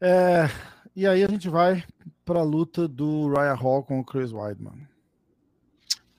É, 0.00 0.48
e 0.94 1.06
aí 1.06 1.24
a 1.24 1.28
gente 1.28 1.48
vai 1.48 1.84
para 2.24 2.40
a 2.40 2.44
luta 2.44 2.86
do 2.86 3.28
Ryan 3.28 3.54
Hall 3.54 3.82
com 3.82 4.00
o 4.00 4.04
Chris 4.04 4.32
Weidman. 4.32 4.86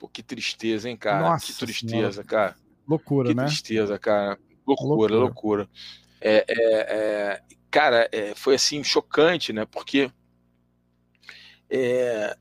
Pô, 0.06 0.08
que 0.08 0.22
tristeza, 0.22 0.88
hein, 0.88 0.96
cara? 0.96 1.30
Nossa 1.30 1.48
que 1.48 1.58
tristeza, 1.58 2.12
senhora. 2.12 2.24
cara. 2.24 2.56
Loucura, 2.88 3.30
que 3.30 3.36
né? 3.36 3.44
Que 3.44 3.50
tristeza, 3.50 3.98
cara. 3.98 4.38
Loucura, 4.66 5.16
loucura. 5.16 5.18
loucura. 5.18 5.70
É, 6.22 6.46
é, 6.48 6.56
é, 6.58 7.42
cara, 7.72 8.08
é, 8.12 8.36
foi 8.36 8.56
assim, 8.56 8.84
chocante, 8.84 9.52
né? 9.52 9.66
Porque 9.66 10.12
é, 11.70 12.38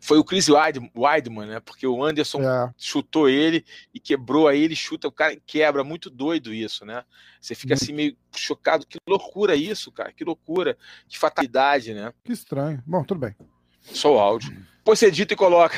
foi 0.00 0.18
o 0.18 0.24
Chris 0.24 0.48
Weidman, 0.48 1.46
né? 1.46 1.60
Porque 1.60 1.86
o 1.86 2.04
Anderson 2.04 2.42
é. 2.42 2.72
chutou 2.76 3.28
ele 3.28 3.64
e 3.92 4.00
quebrou 4.00 4.48
aí, 4.48 4.62
ele 4.62 4.76
chuta, 4.76 5.06
o 5.06 5.12
cara 5.12 5.36
quebra, 5.46 5.84
muito 5.84 6.10
doido 6.10 6.52
isso, 6.52 6.84
né? 6.84 7.04
Você 7.40 7.54
fica 7.54 7.74
assim 7.74 7.92
meio 7.92 8.16
chocado, 8.34 8.86
que 8.86 8.98
loucura 9.08 9.54
isso, 9.54 9.92
cara, 9.92 10.12
que 10.12 10.24
loucura, 10.24 10.76
que 11.08 11.16
fatalidade, 11.16 11.94
né? 11.94 12.12
Que 12.24 12.32
estranho. 12.32 12.82
Bom, 12.84 13.04
tudo 13.04 13.20
bem. 13.20 13.36
Só 13.84 14.14
o 14.14 14.18
áudio. 14.18 14.64
Pois 14.84 14.98
você 14.98 15.06
edita 15.06 15.32
e 15.34 15.36
coloca. 15.36 15.76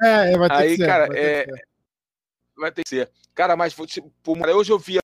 É, 0.00 0.36
vai 0.36 0.48
ter 0.48 0.54
Aí, 0.54 0.70
que 0.70 0.76
ser. 0.76 0.86
cara, 0.86 1.06
vai 1.06 1.16
ter, 1.16 1.22
é... 1.22 1.44
que 1.44 1.50
ser. 1.52 1.68
vai 2.56 2.72
ter 2.72 2.82
que 2.82 2.88
ser. 2.88 3.10
Cara, 3.34 3.56
mas 3.56 3.74
hoje 4.54 4.72
eu 4.72 4.78
vi 4.78 4.98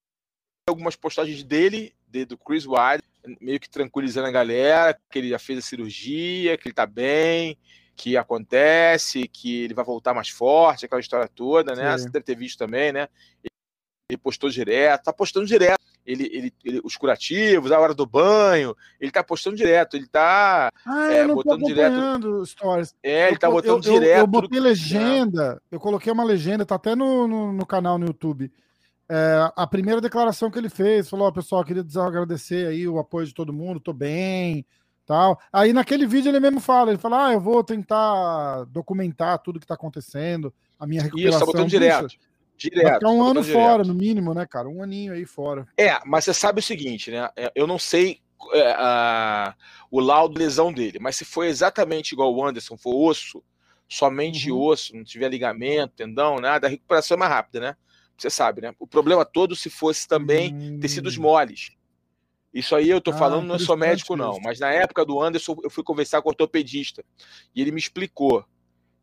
algumas 0.68 0.96
postagens 0.96 1.42
dele, 1.42 1.94
de, 2.06 2.24
do 2.24 2.36
Chris 2.36 2.66
Wilde, 2.66 3.02
meio 3.40 3.60
que 3.60 3.68
tranquilizando 3.68 4.28
a 4.28 4.32
galera, 4.32 4.98
que 5.10 5.18
ele 5.18 5.28
já 5.28 5.38
fez 5.38 5.58
a 5.58 5.62
cirurgia, 5.62 6.56
que 6.56 6.68
ele 6.68 6.74
tá 6.74 6.86
bem, 6.86 7.58
que 7.96 8.16
acontece, 8.16 9.28
que 9.28 9.62
ele 9.62 9.74
vai 9.74 9.84
voltar 9.84 10.14
mais 10.14 10.28
forte, 10.28 10.84
aquela 10.84 11.00
história 11.00 11.28
toda, 11.28 11.74
né? 11.74 11.96
Sim. 11.96 12.04
Você 12.04 12.10
deve 12.10 12.24
ter 12.24 12.36
visto 12.36 12.58
também, 12.58 12.92
né? 12.92 13.08
Ele 14.10 14.18
postou 14.18 14.50
direto, 14.50 15.04
tá 15.04 15.12
postando 15.12 15.46
direto 15.46 15.82
ele, 16.04 16.28
ele, 16.32 16.52
ele, 16.64 16.80
os 16.84 16.96
curativos, 16.96 17.70
a 17.70 17.78
hora 17.78 17.94
do 17.94 18.04
banho, 18.04 18.76
ele 19.00 19.10
tá 19.10 19.22
postando 19.22 19.56
direto, 19.56 19.96
ele 19.96 20.06
tá 20.06 20.72
ah, 20.84 21.12
é, 21.12 21.26
botando 21.26 21.64
direto. 21.64 22.44
Stories. 22.44 22.94
É, 23.02 23.26
ele 23.26 23.36
eu, 23.36 23.38
tá 23.38 23.50
botando 23.50 23.86
eu, 23.86 23.92
direto. 23.92 24.16
Eu, 24.16 24.20
eu 24.20 24.26
botei 24.26 24.60
legenda, 24.60 25.62
eu 25.70 25.78
coloquei 25.78 26.12
uma 26.12 26.24
legenda, 26.24 26.66
tá 26.66 26.74
até 26.74 26.96
no, 26.96 27.28
no, 27.28 27.52
no 27.52 27.66
canal 27.66 27.98
no 27.98 28.06
YouTube. 28.06 28.52
É, 29.08 29.50
a 29.54 29.66
primeira 29.66 30.00
declaração 30.00 30.50
que 30.50 30.58
ele 30.58 30.68
fez, 30.70 31.08
falou: 31.08 31.28
oh, 31.28 31.32
pessoal, 31.32 31.64
queria 31.64 31.84
agradecer 32.00 32.66
aí 32.66 32.88
o 32.88 32.98
apoio 32.98 33.26
de 33.26 33.34
todo 33.34 33.52
mundo, 33.52 33.78
tô 33.78 33.92
bem, 33.92 34.64
tal. 35.06 35.38
Aí 35.52 35.72
naquele 35.72 36.06
vídeo 36.06 36.30
ele 36.30 36.40
mesmo 36.40 36.60
fala, 36.60 36.90
ele 36.90 36.98
fala: 36.98 37.28
"Ah, 37.28 37.32
eu 37.32 37.40
vou 37.40 37.62
tentar 37.62 38.64
documentar 38.64 39.38
tudo 39.38 39.60
que 39.60 39.66
tá 39.66 39.74
acontecendo, 39.74 40.52
a 40.78 40.86
minha 40.86 41.02
recuperação". 41.02 41.38
Isso, 41.38 41.40
tá 41.40 41.46
botando 41.46 41.68
direto. 41.68 42.16
Direto. 42.70 42.94
Ficar 42.94 43.10
um 43.10 43.22
ano 43.22 43.42
direto. 43.42 43.58
fora, 43.58 43.84
no 43.84 43.94
mínimo, 43.94 44.34
né, 44.34 44.46
cara? 44.46 44.68
Um 44.68 44.82
aninho 44.82 45.12
aí 45.12 45.24
fora. 45.24 45.66
É, 45.78 45.98
mas 46.04 46.24
você 46.24 46.34
sabe 46.34 46.60
o 46.60 46.62
seguinte, 46.62 47.10
né? 47.10 47.28
É, 47.36 47.52
eu 47.54 47.66
não 47.66 47.78
sei 47.78 48.20
é, 48.52 48.72
a, 48.76 49.54
o 49.90 50.00
laudo 50.00 50.38
lesão 50.38 50.72
dele, 50.72 50.98
mas 50.98 51.16
se 51.16 51.24
foi 51.24 51.48
exatamente 51.48 52.12
igual 52.12 52.34
o 52.34 52.44
Anderson, 52.44 52.76
for 52.76 52.94
osso, 52.94 53.42
somente 53.88 54.50
uhum. 54.50 54.60
osso, 54.60 54.96
não 54.96 55.04
tiver 55.04 55.28
ligamento, 55.28 55.94
tendão, 55.96 56.40
nada, 56.40 56.66
a 56.66 56.70
recuperação 56.70 57.16
é 57.16 57.18
mais 57.18 57.32
rápida, 57.32 57.60
né? 57.60 57.76
Você 58.16 58.30
sabe, 58.30 58.60
né? 58.60 58.74
O 58.78 58.86
problema 58.86 59.24
todo 59.24 59.56
se 59.56 59.68
fosse 59.68 60.06
também 60.06 60.54
hum. 60.54 60.78
tecidos 60.78 61.16
moles. 61.16 61.72
Isso 62.54 62.76
aí 62.76 62.88
eu 62.90 63.00
tô 63.00 63.10
ah, 63.10 63.16
falando, 63.16 63.46
não 63.46 63.58
sou 63.58 63.76
médico, 63.76 64.14
não. 64.14 64.38
Mas 64.42 64.60
na 64.60 64.70
época 64.70 65.04
do 65.04 65.20
Anderson, 65.20 65.56
eu 65.64 65.70
fui 65.70 65.82
conversar 65.82 66.20
com 66.20 66.28
o 66.28 66.32
ortopedista. 66.32 67.02
E 67.54 67.62
ele 67.62 67.72
me 67.72 67.78
explicou 67.78 68.44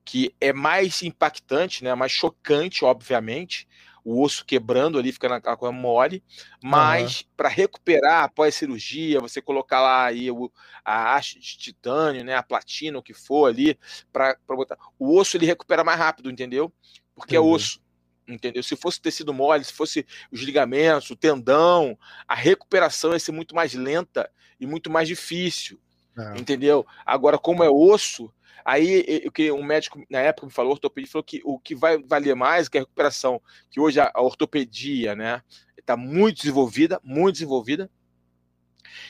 que 0.10 0.34
é 0.42 0.52
mais 0.52 1.04
impactante, 1.04 1.84
né, 1.84 1.94
mais 1.94 2.12
chocante, 2.12 2.84
obviamente, 2.84 3.68
o 4.04 4.24
osso 4.24 4.44
quebrando 4.44 4.98
ali, 4.98 5.12
ficando 5.12 5.36
aquela 5.36 5.56
coisa 5.56 5.72
mole, 5.72 6.24
mas 6.64 7.20
uhum. 7.20 7.28
para 7.38 7.48
recuperar 7.48 8.24
após 8.24 8.56
a 8.56 8.58
cirurgia, 8.58 9.20
você 9.20 9.40
colocar 9.40 9.80
lá 9.80 10.06
aí 10.06 10.32
o, 10.32 10.52
a 10.84 11.14
haste 11.16 11.40
de 11.40 11.60
titânio, 11.60 12.24
né, 12.24 12.34
a 12.34 12.42
platina, 12.42 12.98
o 12.98 13.04
que 13.04 13.14
for 13.14 13.52
ali, 13.52 13.78
para 14.12 14.36
botar. 14.48 14.80
O 14.98 15.16
osso 15.16 15.38
ele 15.38 15.46
recupera 15.46 15.84
mais 15.84 16.00
rápido, 16.00 16.32
entendeu? 16.32 16.74
Porque 17.14 17.36
é 17.36 17.40
osso. 17.40 17.80
Entendeu? 18.28 18.64
Se 18.64 18.76
fosse 18.76 19.00
tecido 19.00 19.32
mole, 19.32 19.64
se 19.64 19.74
fosse 19.74 20.08
os 20.32 20.42
ligamentos, 20.42 21.12
o 21.12 21.16
tendão, 21.16 21.96
a 22.28 22.34
recuperação 22.34 23.14
ia 23.14 23.20
ser 23.20 23.32
muito 23.32 23.54
mais 23.54 23.76
lenta 23.76 24.28
e 24.60 24.66
muito 24.66 24.90
mais 24.90 25.08
difícil. 25.08 25.80
É. 26.18 26.40
Entendeu? 26.40 26.84
Agora, 27.06 27.38
como 27.38 27.64
é 27.64 27.70
osso, 27.70 28.34
Aí 28.70 29.24
o 29.26 29.32
que 29.32 29.52
um 29.52 29.64
médico 29.64 30.00
na 30.08 30.20
época 30.20 30.46
me 30.46 30.54
falou, 30.54 30.74
ortopedia, 30.74 31.10
falou 31.10 31.24
que 31.24 31.42
o 31.44 31.58
que 31.58 31.74
vai 31.74 31.98
valer 31.98 32.36
mais 32.36 32.70
que 32.70 32.78
a 32.78 32.82
recuperação, 32.82 33.42
que 33.68 33.80
hoje 33.80 34.00
a, 34.00 34.12
a 34.14 34.22
ortopedia, 34.22 35.16
né, 35.16 35.42
está 35.76 35.98
muito 35.98 36.42
desenvolvida, 36.42 37.02
muito 37.04 37.34
desenvolvida, 37.34 37.90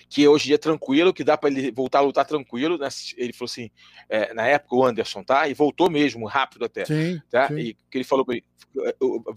que 0.08 0.26
hoje 0.26 0.46
em 0.46 0.48
dia 0.48 0.56
é 0.56 0.60
tranquilo, 0.60 1.14
que 1.14 1.26
dá 1.26 1.38
para 1.38 1.50
ele 1.50 1.72
voltar 1.72 2.00
a 2.00 2.04
lutar 2.04 2.26
tranquilo, 2.26 2.78
né? 2.78 2.88
Ele 3.18 3.34
falou 3.34 3.50
assim, 3.52 3.70
é, 4.08 4.34
na 4.34 4.48
época 4.48 4.78
o 4.78 4.86
Anderson, 4.86 5.24
tá? 5.26 5.46
E 5.50 5.54
voltou 5.54 5.90
mesmo, 5.90 6.26
rápido 6.26 6.64
até, 6.64 6.86
sim, 6.86 7.22
tá? 7.30 7.50
Sim. 7.50 7.60
E 7.60 7.74
que 7.74 7.98
ele 7.98 8.06
falou 8.06 8.26
vai 8.26 8.42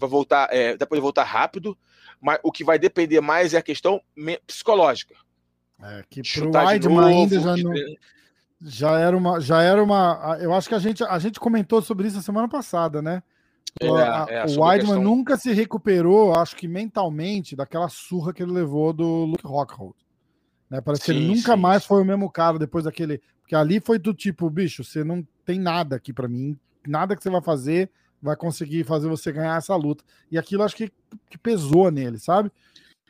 voltar, 0.09 0.47
é, 0.53 0.77
dá 0.77 0.85
para 0.85 0.95
ele 0.95 1.01
voltar 1.01 1.25
rápido, 1.25 1.77
mas 2.21 2.39
o 2.43 2.51
que 2.51 2.63
vai 2.63 2.79
depender 2.79 3.19
mais 3.19 3.53
é 3.53 3.57
a 3.57 3.61
questão 3.61 4.01
psicológica. 4.47 5.15
É, 5.81 6.01
que 6.09 6.21
pro 6.21 6.49
Weidman 6.49 7.05
ainda 7.05 7.39
já 7.41 7.57
não, 7.57 7.73
já 8.63 8.97
era 8.97 9.15
uma, 9.15 9.39
já 9.39 9.61
era 9.61 9.83
uma. 9.83 10.37
Eu 10.39 10.53
acho 10.53 10.69
que 10.69 10.75
a 10.75 10.79
gente, 10.79 11.03
a 11.03 11.19
gente 11.19 11.39
comentou 11.39 11.81
sobre 11.81 12.07
isso 12.07 12.17
a 12.17 12.21
semana 12.21 12.47
passada, 12.47 13.01
né? 13.01 13.21
É, 13.81 13.87
é, 13.87 14.45
o 14.45 14.61
Weidman 14.61 15.01
nunca 15.01 15.35
se 15.35 15.51
recuperou, 15.51 16.35
acho 16.35 16.55
que 16.55 16.67
mentalmente, 16.67 17.55
daquela 17.55 17.89
surra 17.89 18.31
que 18.31 18.43
ele 18.43 18.51
levou 18.51 18.93
do 18.93 19.25
Luke 19.25 19.45
Rockhold. 19.45 19.95
Né? 20.69 20.79
Parece 20.79 21.05
sim, 21.05 21.11
que 21.11 21.17
ele 21.17 21.27
nunca 21.27 21.55
sim, 21.55 21.59
mais 21.59 21.81
sim. 21.81 21.87
foi 21.87 22.01
o 22.01 22.05
mesmo 22.05 22.29
cara 22.29 22.59
depois 22.59 22.85
daquele. 22.85 23.21
Porque 23.41 23.55
ali 23.55 23.79
foi 23.79 23.97
do 23.97 24.13
tipo, 24.13 24.49
bicho, 24.49 24.83
você 24.83 25.03
não 25.03 25.25
tem 25.43 25.59
nada 25.59 25.95
aqui 25.95 26.13
para 26.13 26.27
mim, 26.27 26.57
nada 26.87 27.15
que 27.15 27.23
você 27.23 27.29
vai 27.29 27.41
fazer 27.41 27.89
vai 28.23 28.37
conseguir 28.37 28.85
fazer 28.85 29.09
você 29.09 29.33
ganhar 29.33 29.57
essa 29.57 29.75
luta. 29.75 30.01
E 30.31 30.37
aquilo 30.37 30.63
acho 30.63 30.77
que, 30.77 30.89
que 31.29 31.37
pesou 31.37 31.91
nele, 31.91 32.17
sabe? 32.17 32.49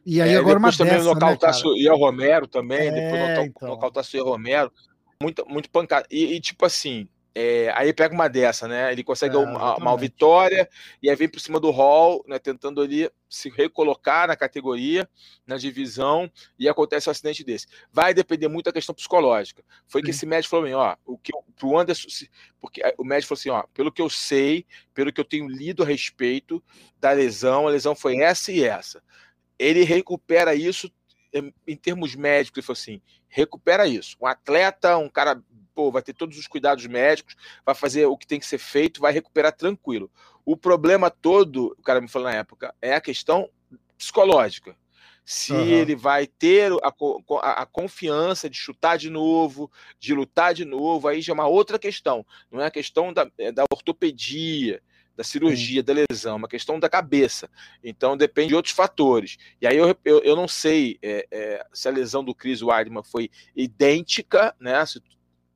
E 0.03 0.19
aí 0.19 0.31
é, 0.31 0.37
agora 0.37 0.57
uma 0.57 0.71
também 0.71 0.95
dessa, 0.95 1.13
né, 1.13 1.37
o 1.65 1.77
Ian 1.77 1.93
Romero 1.93 2.47
também, 2.47 2.87
é, 2.87 2.91
depois 2.91 3.53
nocautasse 3.61 4.17
então. 4.17 4.27
o 4.27 4.31
Romero 4.31 4.71
muito, 5.23 5.45
muito 5.47 5.69
pancada. 5.69 6.05
E, 6.11 6.35
e, 6.35 6.41
tipo 6.41 6.65
assim, 6.65 7.07
É, 7.35 7.71
aí 7.75 7.91
pega 7.91 8.13
uma 8.13 8.27
dessa, 8.27 8.67
né? 8.67 8.91
Ele 8.91 9.03
consegue 9.03 9.35
é, 9.35 9.39
uma, 9.39 9.75
uma, 9.77 9.97
vitória 9.97 10.69
e 11.01 11.09
aí 11.09 11.15
vem 11.15 11.27
por 11.27 11.39
cima 11.39 11.59
do 11.59 11.71
Hall, 11.71 12.23
né? 12.27 12.37
Tentando 12.37 12.79
ali 12.79 13.09
se 13.27 13.49
recolocar 13.49 14.27
na 14.27 14.35
categoria, 14.35 15.09
na 15.47 15.57
divisão, 15.57 16.29
e 16.59 16.69
acontece 16.69 17.09
um 17.09 17.11
acidente 17.11 17.43
desse. 17.43 17.65
Vai 17.91 18.13
depender 18.13 18.47
muito 18.47 18.65
da 18.65 18.71
questão 18.71 18.93
psicológica. 18.93 19.63
Foi 19.87 20.01
Sim. 20.01 20.05
que 20.05 20.11
esse 20.11 20.25
médico 20.27 20.51
falou: 20.51 20.71
ó, 20.75 20.95
o 21.07 21.17
que 21.17 21.31
pro 21.55 21.75
Anderson, 21.75 22.07
porque 22.61 22.81
o 22.99 23.03
médico 23.03 23.29
falou 23.29 23.39
assim: 23.39 23.49
ó, 23.49 23.63
pelo 23.73 23.91
que 23.91 24.01
eu 24.01 24.11
sei, 24.11 24.63
pelo 24.93 25.11
que 25.11 25.19
eu 25.19 25.25
tenho 25.25 25.47
lido 25.47 25.81
a 25.81 25.87
respeito 25.87 26.63
da 26.99 27.11
lesão, 27.13 27.67
a 27.67 27.71
lesão 27.71 27.95
foi 27.95 28.17
essa 28.17 28.51
e 28.51 28.63
essa. 28.63 29.01
Ele 29.57 29.83
recupera 29.83 30.53
isso 30.53 30.87
em 31.67 31.75
termos 31.75 32.15
médicos, 32.15 32.57
ele 32.57 32.65
falou 32.65 32.79
assim: 32.79 33.01
recupera 33.27 33.87
isso. 33.87 34.15
Um 34.21 34.27
atleta, 34.27 34.97
um 34.97 35.09
cara 35.09 35.41
pô, 35.73 35.91
vai 35.91 36.01
ter 36.01 36.13
todos 36.13 36.37
os 36.37 36.47
cuidados 36.47 36.85
médicos, 36.85 37.35
vai 37.65 37.73
fazer 37.75 38.05
o 38.05 38.17
que 38.17 38.27
tem 38.27 38.39
que 38.39 38.45
ser 38.45 38.59
feito, 38.59 39.01
vai 39.01 39.11
recuperar 39.11 39.51
tranquilo. 39.51 40.09
O 40.45 40.55
problema 40.55 41.09
todo, 41.09 41.75
o 41.77 41.81
cara 41.81 42.01
me 42.01 42.07
falou 42.07 42.29
na 42.29 42.35
época, 42.35 42.73
é 42.81 42.93
a 42.93 43.01
questão 43.01 43.49
psicológica. 43.97 44.75
Se 45.25 45.53
uhum. 45.53 45.61
ele 45.61 45.95
vai 45.95 46.27
ter 46.27 46.73
a, 46.83 46.93
a, 47.41 47.61
a, 47.61 47.65
confiança 47.65 48.49
de 48.49 48.57
chutar 48.57 48.97
de 48.97 49.09
novo, 49.09 49.71
de 49.97 50.13
lutar 50.13 50.53
de 50.53 50.65
novo, 50.65 51.07
aí 51.07 51.21
já 51.21 51.31
é 51.31 51.33
uma 51.33 51.47
outra 51.47 51.79
questão. 51.79 52.25
Não 52.51 52.61
é 52.61 52.65
a 52.65 52.71
questão 52.71 53.13
da, 53.13 53.31
é 53.37 53.49
da 53.49 53.63
ortopedia, 53.71 54.81
da 55.15 55.23
cirurgia, 55.23 55.83
da 55.83 55.93
lesão, 55.93 56.37
uma 56.37 56.47
questão 56.47 56.79
da 56.79 56.89
cabeça. 56.89 57.49
Então 57.83 58.17
depende 58.17 58.49
de 58.49 58.55
outros 58.55 58.73
fatores. 58.73 59.37
E 59.61 59.67
aí 59.67 59.77
eu, 59.77 59.95
eu, 60.03 60.19
eu 60.19 60.35
não 60.35 60.47
sei 60.47 60.97
é, 61.01 61.27
é, 61.31 61.65
se 61.73 61.87
a 61.87 61.91
lesão 61.91 62.23
do 62.23 62.33
Chris 62.33 62.61
Weidman 62.61 63.03
foi 63.03 63.29
idêntica, 63.55 64.55
né? 64.59 64.85
Se 64.85 65.01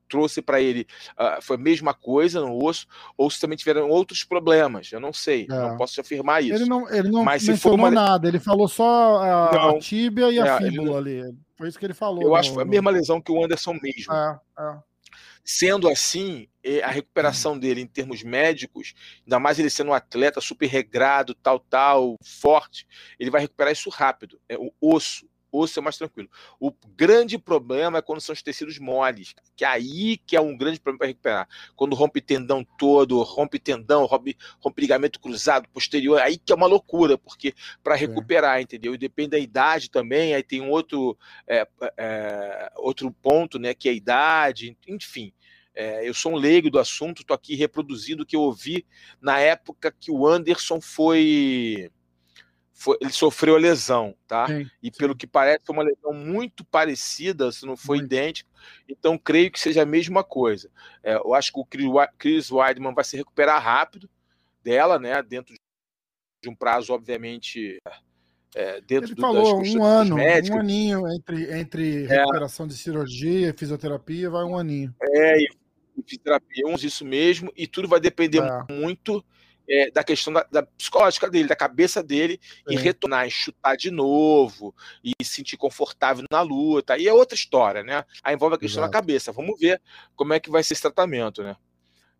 trouxe 0.07 0.41
para 0.41 0.61
ele 0.61 0.87
uh, 1.19 1.41
foi 1.41 1.57
a 1.57 1.59
mesma 1.59 1.93
coisa 1.93 2.39
no 2.39 2.63
osso, 2.63 2.87
ou 3.17 3.29
se 3.29 3.39
também 3.39 3.57
tiveram 3.57 3.89
outros 3.89 4.23
problemas. 4.23 4.91
Eu 4.91 4.99
não 4.99 5.11
sei, 5.11 5.45
é. 5.49 5.53
não 5.53 5.77
posso 5.77 5.99
afirmar 5.99 6.43
isso. 6.43 6.55
Ele 6.55 6.69
não, 6.69 6.89
ele 6.89 7.09
não 7.09 7.23
Mas 7.23 7.45
mencionou 7.45 7.77
uma... 7.77 7.91
nada, 7.91 8.27
ele 8.27 8.39
falou 8.39 8.67
só 8.67 9.17
a, 9.17 9.51
não, 9.51 9.69
a 9.75 9.79
tíbia 9.79 10.31
e 10.31 10.39
a 10.39 10.45
é, 10.45 10.57
fíbula 10.57 10.91
não... 10.91 10.97
ali. 10.97 11.35
Foi 11.57 11.67
isso 11.67 11.79
que 11.79 11.85
ele 11.85 11.93
falou. 11.93 12.21
Eu 12.21 12.29
no, 12.29 12.35
acho 12.35 12.49
que 12.49 12.55
foi 12.55 12.63
a 12.63 12.67
mesma 12.67 12.91
lesão 12.91 13.19
que 13.19 13.31
o 13.31 13.43
Anderson 13.43 13.73
mesmo. 13.81 14.13
É, 14.13 14.39
é. 14.59 14.77
Sendo 15.49 15.87
assim, 15.87 16.45
a 16.83 16.91
recuperação 16.91 17.53
hum. 17.53 17.59
dele 17.59 17.79
em 17.79 17.87
termos 17.87 18.21
médicos, 18.21 18.93
ainda 19.23 19.39
mais 19.39 19.57
ele 19.57 19.69
sendo 19.69 19.91
um 19.91 19.93
atleta 19.93 20.41
super 20.41 20.67
regrado, 20.67 21.33
tal, 21.33 21.57
tal, 21.59 22.15
forte, 22.21 22.85
ele 23.17 23.31
vai 23.31 23.39
recuperar 23.39 23.71
isso 23.71 23.89
rápido. 23.89 24.37
É 24.49 24.57
o 24.57 24.73
osso, 24.81 25.25
osso 25.51 25.79
é 25.79 25.81
mais 25.81 25.97
tranquilo. 25.97 26.29
O 26.59 26.71
grande 26.95 27.37
problema 27.37 27.99
é 27.99 28.01
quando 28.01 28.21
são 28.21 28.33
os 28.33 28.41
tecidos 28.41 28.77
moles, 28.77 29.33
que 29.55 29.63
é 29.63 29.67
aí 29.67 30.17
que 30.17 30.35
é 30.35 30.41
um 30.41 30.55
grande 30.57 30.79
problema 30.79 30.99
para 30.99 31.07
recuperar. 31.07 31.49
Quando 31.75 31.95
rompe 31.95 32.21
tendão 32.21 32.65
todo, 32.77 33.21
rompe 33.23 33.59
tendão, 33.59 34.05
rompe, 34.05 34.37
rompe 34.59 34.81
ligamento 34.81 35.19
cruzado, 35.19 35.67
posterior, 35.69 36.19
aí 36.21 36.37
que 36.37 36.51
é 36.51 36.55
uma 36.55 36.67
loucura, 36.67 37.17
porque 37.17 37.53
para 37.83 37.95
recuperar, 37.95 38.57
é. 38.57 38.61
entendeu? 38.61 38.93
E 38.93 38.97
depende 38.97 39.29
da 39.29 39.39
idade 39.39 39.89
também, 39.89 40.33
aí 40.33 40.43
tem 40.43 40.61
um 40.61 40.69
outro, 40.69 41.17
é, 41.47 41.67
é, 41.97 42.71
outro 42.75 43.11
ponto, 43.11 43.57
né, 43.57 43.73
que 43.73 43.87
é 43.87 43.91
a 43.91 43.95
idade, 43.95 44.77
enfim. 44.87 45.31
É, 45.79 46.09
eu 46.09 46.11
sou 46.11 46.31
um 46.31 46.37
leigo 46.37 46.71
do 46.71 46.79
assunto, 46.79 47.21
estou 47.21 47.35
aqui 47.35 47.53
reproduzindo 47.55 48.23
o 48.23 48.25
que 48.25 48.35
eu 48.35 48.41
ouvi 48.41 48.83
na 49.21 49.39
época 49.39 49.91
que 49.91 50.09
o 50.09 50.25
Anderson 50.25 50.81
foi 50.81 51.91
foi, 52.73 52.97
ele 52.99 53.11
sofreu 53.11 53.55
a 53.55 53.59
lesão, 53.59 54.15
tá? 54.27 54.47
Sim, 54.47 54.67
e 54.81 54.89
pelo 54.89 55.15
que 55.15 55.27
parece, 55.27 55.65
foi 55.65 55.75
uma 55.75 55.83
lesão 55.83 56.13
muito 56.13 56.65
parecida, 56.65 57.51
se 57.51 57.63
não 57.63 57.77
foi 57.77 57.97
muito. 57.97 58.11
idêntico. 58.11 58.49
Então, 58.89 59.19
creio 59.19 59.51
que 59.51 59.59
seja 59.59 59.83
a 59.83 59.85
mesma 59.85 60.23
coisa. 60.23 60.69
É, 61.03 61.15
eu 61.15 61.35
acho 61.35 61.53
que 61.53 61.59
o 61.59 61.65
Chris 62.17 62.51
Weidman 62.51 62.93
vai 62.95 63.03
se 63.03 63.15
recuperar 63.15 63.63
rápido 63.63 64.09
dela, 64.63 64.97
né? 64.97 65.21
Dentro 65.21 65.55
de 66.41 66.49
um 66.49 66.55
prazo, 66.55 66.91
obviamente. 66.91 67.79
É, 68.55 68.81
dentro 68.81 69.09
ele 69.09 69.15
do, 69.15 69.21
falou 69.21 69.61
um 69.63 69.83
ano, 69.83 70.15
um 70.15 70.59
aninho 70.59 71.07
entre, 71.11 71.59
entre 71.59 72.05
é. 72.05 72.07
recuperação 72.07 72.65
de 72.65 72.75
cirurgia 72.75 73.49
e 73.49 73.57
fisioterapia, 73.57 74.29
vai 74.29 74.43
um 74.43 74.57
aninho. 74.57 74.95
É, 75.01 75.39
e 75.39 75.47
fisioterapia, 76.03 76.67
uns 76.67 76.83
isso 76.83 77.05
mesmo, 77.05 77.51
e 77.55 77.67
tudo 77.67 77.87
vai 77.87 77.99
depender 77.99 78.41
é. 78.41 78.73
muito 78.73 79.23
é, 79.69 79.91
da 79.91 80.03
questão 80.03 80.31
da, 80.31 80.47
da, 80.49 80.63
psicológica 80.63 81.29
dele, 81.29 81.47
da 81.47 81.55
cabeça 81.55 82.01
dele, 82.01 82.39
é. 82.67 82.73
e 82.73 82.77
retornar 82.77 83.27
e 83.27 83.31
chutar 83.31 83.75
de 83.75 83.91
novo, 83.91 84.73
e 85.03 85.11
se 85.23 85.35
sentir 85.35 85.57
confortável 85.57 86.23
na 86.31 86.41
luta. 86.41 86.93
Aí 86.93 87.07
é 87.07 87.13
outra 87.13 87.35
história, 87.35 87.83
né? 87.83 88.05
Aí 88.23 88.33
envolve 88.33 88.55
a 88.55 88.59
questão 88.59 88.81
Exato. 88.81 88.91
da 88.91 88.99
cabeça. 88.99 89.31
Vamos 89.31 89.59
ver 89.59 89.81
como 90.15 90.33
é 90.33 90.39
que 90.39 90.49
vai 90.49 90.63
ser 90.63 90.73
esse 90.73 90.81
tratamento, 90.81 91.43
né? 91.43 91.55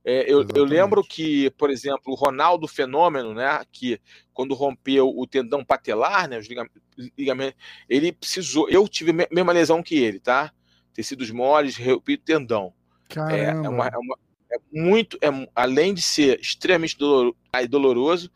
É, 0.10 0.24
eu, 0.32 0.48
eu, 0.56 0.64
lembro 0.64 1.04
que, 1.04 1.50
por 1.58 1.70
exemplo, 1.70 2.14
o 2.14 2.16
Ronaldo 2.16 2.66
Fenômeno, 2.66 3.34
né, 3.34 3.62
que 3.74 4.00
quando 4.32 4.56
rompeu 4.56 5.10
o 5.10 5.28
tendão 5.28 5.66
patelar, 5.66 6.30
né, 6.30 6.38
os 6.38 6.48
ligamentos, 7.18 7.60
ele 7.90 8.14
precisou. 8.14 8.70
Eu 8.70 8.88
tive 8.88 9.12
a 9.12 9.28
mesma 9.30 9.52
lesão 9.52 9.84
que 9.84 9.96
ele, 9.96 10.18
tá? 10.18 10.54
Tecidos 10.94 11.30
moles, 11.30 11.76
repito, 11.76 12.24
tendão. 12.24 12.74
É, 13.16 13.46
é, 13.46 13.54
uma, 13.54 13.88
é, 13.88 13.98
uma, 13.98 14.18
é 14.52 14.58
muito, 14.72 15.18
é, 15.22 15.28
além 15.56 15.94
de 15.94 16.02
ser 16.02 16.40
extremamente 16.40 16.98
dolor, 16.98 17.36
doloroso, 17.70 18.32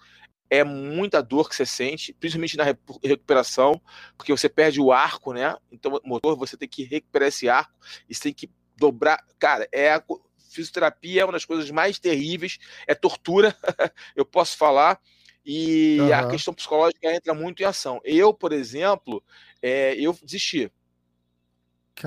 é 0.49 0.65
muita 0.65 1.23
dor 1.23 1.47
que 1.47 1.55
você 1.55 1.65
sente, 1.65 2.13
principalmente 2.13 2.57
na 2.57 2.65
recuperação, 3.01 3.81
porque 4.17 4.34
você 4.34 4.49
perde 4.49 4.81
o 4.81 4.91
arco, 4.91 5.31
né? 5.31 5.55
Então, 5.71 5.97
motor, 6.03 6.36
você 6.36 6.57
tem 6.57 6.67
que 6.67 6.84
recuperar 6.84 7.29
esse 7.29 7.47
arco 7.47 7.73
e 8.10 8.13
você 8.13 8.23
tem 8.23 8.34
que 8.34 8.49
dobrar. 8.75 9.25
Cara, 9.39 9.65
é 9.71 9.93
a 9.93 10.03
fisioterapia 10.51 11.21
é 11.21 11.23
uma 11.23 11.31
das 11.31 11.45
coisas 11.45 11.71
mais 11.71 11.97
terríveis, 11.97 12.57
é 12.86 12.93
tortura, 12.93 13.55
eu 14.13 14.25
posso 14.25 14.57
falar. 14.57 14.99
E 15.45 15.97
uhum. 16.01 16.13
a 16.13 16.29
questão 16.29 16.53
psicológica 16.53 17.15
entra 17.15 17.34
muito 17.34 17.63
em 17.63 17.65
ação. 17.65 18.01
Eu, 18.03 18.34
por 18.34 18.51
exemplo, 18.51 19.23
é, 19.62 19.95
eu 19.95 20.15
desisti. 20.21 20.69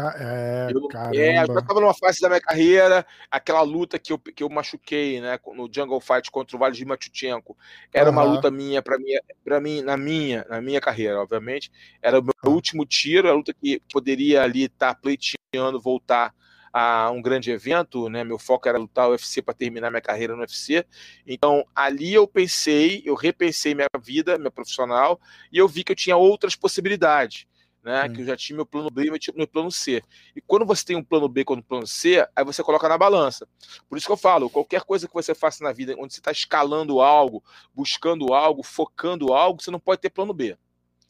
É, 0.00 0.68
eu, 0.72 0.88
é, 1.12 1.42
eu 1.42 1.46
já 1.46 1.60
estava 1.60 1.80
numa 1.80 1.94
fase 1.94 2.20
da 2.20 2.28
minha 2.28 2.40
carreira, 2.40 3.06
aquela 3.30 3.62
luta 3.62 3.98
que 3.98 4.12
eu, 4.12 4.18
que 4.18 4.42
eu 4.42 4.48
machuquei, 4.48 5.20
né, 5.20 5.38
no 5.54 5.68
Jungle 5.72 6.00
Fight 6.00 6.30
contra 6.30 6.56
o 6.56 6.58
Vladimir 6.58 6.88
Matutchenko, 6.88 7.56
era 7.92 8.10
uhum. 8.10 8.16
uma 8.16 8.22
luta 8.24 8.50
minha 8.50 8.82
para 8.82 8.98
mim, 8.98 9.12
para 9.44 9.60
mim 9.60 9.82
na 9.82 9.96
minha, 9.96 10.44
na 10.48 10.60
minha 10.60 10.80
carreira, 10.80 11.20
obviamente, 11.20 11.70
era 12.02 12.18
o 12.18 12.22
meu 12.22 12.32
uhum. 12.44 12.52
último 12.52 12.84
tiro, 12.84 13.28
a 13.28 13.32
luta 13.32 13.54
que 13.54 13.80
poderia 13.92 14.42
ali 14.42 14.64
estar 14.64 14.94
tá 14.94 15.00
pleiteando 15.00 15.80
voltar 15.80 16.34
a 16.72 17.08
um 17.12 17.22
grande 17.22 17.52
evento, 17.52 18.08
né? 18.08 18.24
Meu 18.24 18.36
foco 18.36 18.68
era 18.68 18.76
lutar 18.76 19.08
o 19.08 19.12
UFC 19.12 19.40
para 19.40 19.54
terminar 19.54 19.90
minha 19.90 20.00
carreira 20.00 20.34
no 20.34 20.40
UFC. 20.40 20.84
Então, 21.24 21.64
ali 21.72 22.12
eu 22.12 22.26
pensei, 22.26 23.00
eu 23.06 23.14
repensei 23.14 23.76
minha 23.76 23.86
vida, 24.02 24.36
minha 24.38 24.50
profissional, 24.50 25.20
e 25.52 25.58
eu 25.58 25.68
vi 25.68 25.84
que 25.84 25.92
eu 25.92 25.96
tinha 25.96 26.16
outras 26.16 26.56
possibilidades 26.56 27.46
né? 27.84 28.08
Que 28.08 28.22
eu 28.22 28.26
já 28.26 28.36
tinha 28.36 28.56
meu 28.56 28.64
plano 28.64 28.90
B 28.90 29.04
e 29.04 29.36
meu 29.36 29.46
plano 29.46 29.70
C. 29.70 30.02
E 30.34 30.40
quando 30.40 30.64
você 30.64 30.84
tem 30.84 30.96
um 30.96 31.04
plano 31.04 31.28
B 31.28 31.44
quando 31.44 31.60
um 31.60 31.62
plano 31.62 31.86
C, 31.86 32.26
aí 32.34 32.42
você 32.42 32.62
coloca 32.62 32.88
na 32.88 32.96
balança. 32.96 33.46
Por 33.88 33.98
isso 33.98 34.06
que 34.06 34.12
eu 34.12 34.16
falo, 34.16 34.48
qualquer 34.48 34.82
coisa 34.82 35.06
que 35.06 35.12
você 35.12 35.34
faça 35.34 35.62
na 35.62 35.70
vida, 35.70 35.94
onde 35.98 36.14
você 36.14 36.20
está 36.20 36.32
escalando 36.32 37.00
algo, 37.00 37.44
buscando 37.74 38.32
algo, 38.32 38.62
focando 38.62 39.34
algo, 39.34 39.62
você 39.62 39.70
não 39.70 39.78
pode 39.78 40.00
ter 40.00 40.08
plano 40.08 40.32
B. 40.32 40.56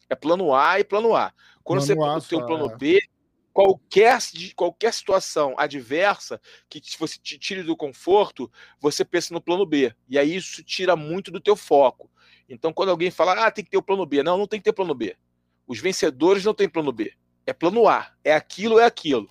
É 0.09 0.15
plano 0.15 0.53
A 0.53 0.79
e 0.79 0.83
plano 0.83 1.15
A. 1.15 1.33
Quando 1.63 1.83
plano 1.85 2.21
você 2.21 2.29
tem 2.29 2.39
um 2.39 2.45
plano 2.45 2.69
é. 2.69 2.75
B, 2.75 2.99
qualquer, 3.53 4.19
qualquer 4.53 4.93
situação 4.93 5.55
adversa 5.57 6.41
que 6.69 6.81
você 6.99 7.17
te 7.17 7.39
tire 7.39 7.63
do 7.63 7.77
conforto, 7.77 8.51
você 8.81 9.05
pensa 9.05 9.33
no 9.33 9.41
plano 9.41 9.65
B. 9.65 9.95
E 10.09 10.19
aí 10.19 10.35
isso 10.35 10.61
tira 10.61 10.95
muito 10.95 11.31
do 11.31 11.39
teu 11.39 11.55
foco. 11.55 12.11
Então, 12.49 12.73
quando 12.73 12.89
alguém 12.89 13.09
fala, 13.09 13.47
ah, 13.47 13.49
tem 13.49 13.63
que 13.63 13.71
ter 13.71 13.77
o 13.77 13.81
plano 13.81 14.05
B. 14.05 14.21
Não, 14.21 14.37
não 14.37 14.45
tem 14.45 14.59
que 14.59 14.65
ter 14.65 14.73
plano 14.73 14.93
B. 14.93 15.15
Os 15.67 15.79
vencedores 15.79 16.43
não 16.43 16.53
têm 16.53 16.69
plano 16.69 16.91
B. 16.91 17.13
É 17.45 17.53
plano 17.53 17.87
A. 17.87 18.11
É 18.23 18.33
aquilo, 18.33 18.79
é 18.79 18.85
aquilo. 18.85 19.29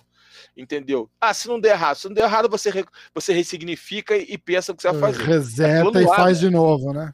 Entendeu? 0.55 1.09
Ah, 1.19 1.33
se 1.33 1.47
não 1.47 1.59
der 1.59 1.71
errado. 1.71 1.97
Se 1.97 2.07
não 2.07 2.15
der 2.15 2.23
errado, 2.23 2.49
você, 2.49 2.85
você 3.13 3.33
ressignifica 3.33 4.15
e 4.15 4.37
pensa 4.37 4.71
o 4.71 4.75
que 4.75 4.81
você 4.81 4.91
vai 4.91 4.99
fazer. 4.99 5.23
Reseta 5.23 5.99
é 5.99 6.03
e 6.03 6.05
A, 6.05 6.15
faz 6.15 6.41
né? 6.41 6.47
de 6.47 6.53
novo, 6.53 6.93
né? 6.93 7.13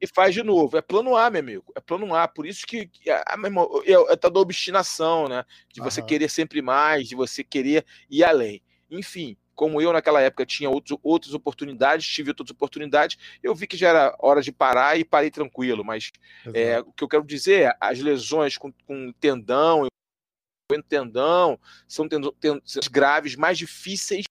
E 0.00 0.06
faz 0.06 0.34
de 0.34 0.42
novo. 0.42 0.76
É 0.76 0.82
plano 0.82 1.16
A, 1.16 1.28
meu 1.30 1.40
amigo. 1.40 1.72
É 1.76 1.80
plano 1.80 2.14
A. 2.14 2.26
Por 2.28 2.46
isso 2.46 2.66
que, 2.66 2.88
ah, 3.26 3.36
meu 3.36 3.46
irmão, 3.46 3.68
é, 3.84 4.12
é 4.12 4.16
tal 4.16 4.30
da 4.30 4.40
obstinação, 4.40 5.28
né? 5.28 5.44
De 5.72 5.80
você 5.80 6.00
Aham. 6.00 6.06
querer 6.06 6.30
sempre 6.30 6.62
mais, 6.62 7.08
de 7.08 7.14
você 7.14 7.42
querer 7.42 7.84
ir 8.08 8.24
além. 8.24 8.62
Enfim, 8.90 9.36
como 9.60 9.78
eu 9.78 9.92
naquela 9.92 10.22
época 10.22 10.46
tinha 10.46 10.70
outros, 10.70 10.98
outras 11.02 11.34
oportunidades, 11.34 12.06
tive 12.06 12.30
outras 12.30 12.48
oportunidades, 12.48 13.18
eu 13.42 13.54
vi 13.54 13.66
que 13.66 13.76
já 13.76 13.90
era 13.90 14.16
hora 14.18 14.40
de 14.40 14.50
parar 14.50 14.98
e 14.98 15.04
parei 15.04 15.30
tranquilo. 15.30 15.84
Mas 15.84 16.10
é, 16.54 16.80
o 16.80 16.90
que 16.90 17.04
eu 17.04 17.08
quero 17.08 17.22
dizer 17.22 17.64
é, 17.64 17.76
as 17.78 17.98
lesões 18.00 18.56
com, 18.56 18.72
com 18.86 19.12
tendão, 19.20 19.86
tendão, 20.88 21.60
são 21.86 22.08
tendões 22.08 22.88
graves, 22.90 23.36
mais 23.36 23.58
difíceis 23.58 24.24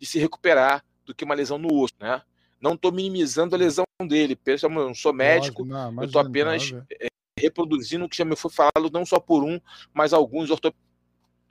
de 0.00 0.04
se 0.04 0.18
recuperar 0.18 0.84
do 1.04 1.14
que 1.14 1.22
uma 1.22 1.36
lesão 1.36 1.56
no 1.56 1.72
osso, 1.72 1.94
né? 2.00 2.20
Não 2.60 2.74
estou 2.74 2.90
minimizando 2.90 3.54
a 3.54 3.58
lesão 3.58 3.84
dele, 4.04 4.34
pensa, 4.34 4.66
eu 4.66 4.70
não 4.70 4.96
sou 4.96 5.12
médico, 5.12 5.64
não, 5.64 5.94
eu 6.02 6.06
estou 6.06 6.20
apenas 6.20 6.74
é, 6.90 7.06
reproduzindo 7.38 8.04
o 8.04 8.08
que 8.08 8.16
já 8.16 8.24
me 8.24 8.34
foi 8.34 8.50
falado 8.50 8.90
não 8.92 9.06
só 9.06 9.20
por 9.20 9.44
um, 9.44 9.60
mas 9.94 10.12
alguns 10.12 10.50
ortopedistas 10.50 10.87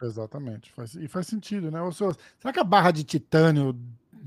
Exatamente. 0.02 0.72
Faz, 0.72 0.96
e 0.96 1.08
faz 1.08 1.28
sentido, 1.28 1.72
né? 1.72 1.80
será 2.40 2.54
que 2.54 2.60
a 2.60 2.64
barra 2.64 2.92
de 2.92 3.04
titânio 3.04 3.76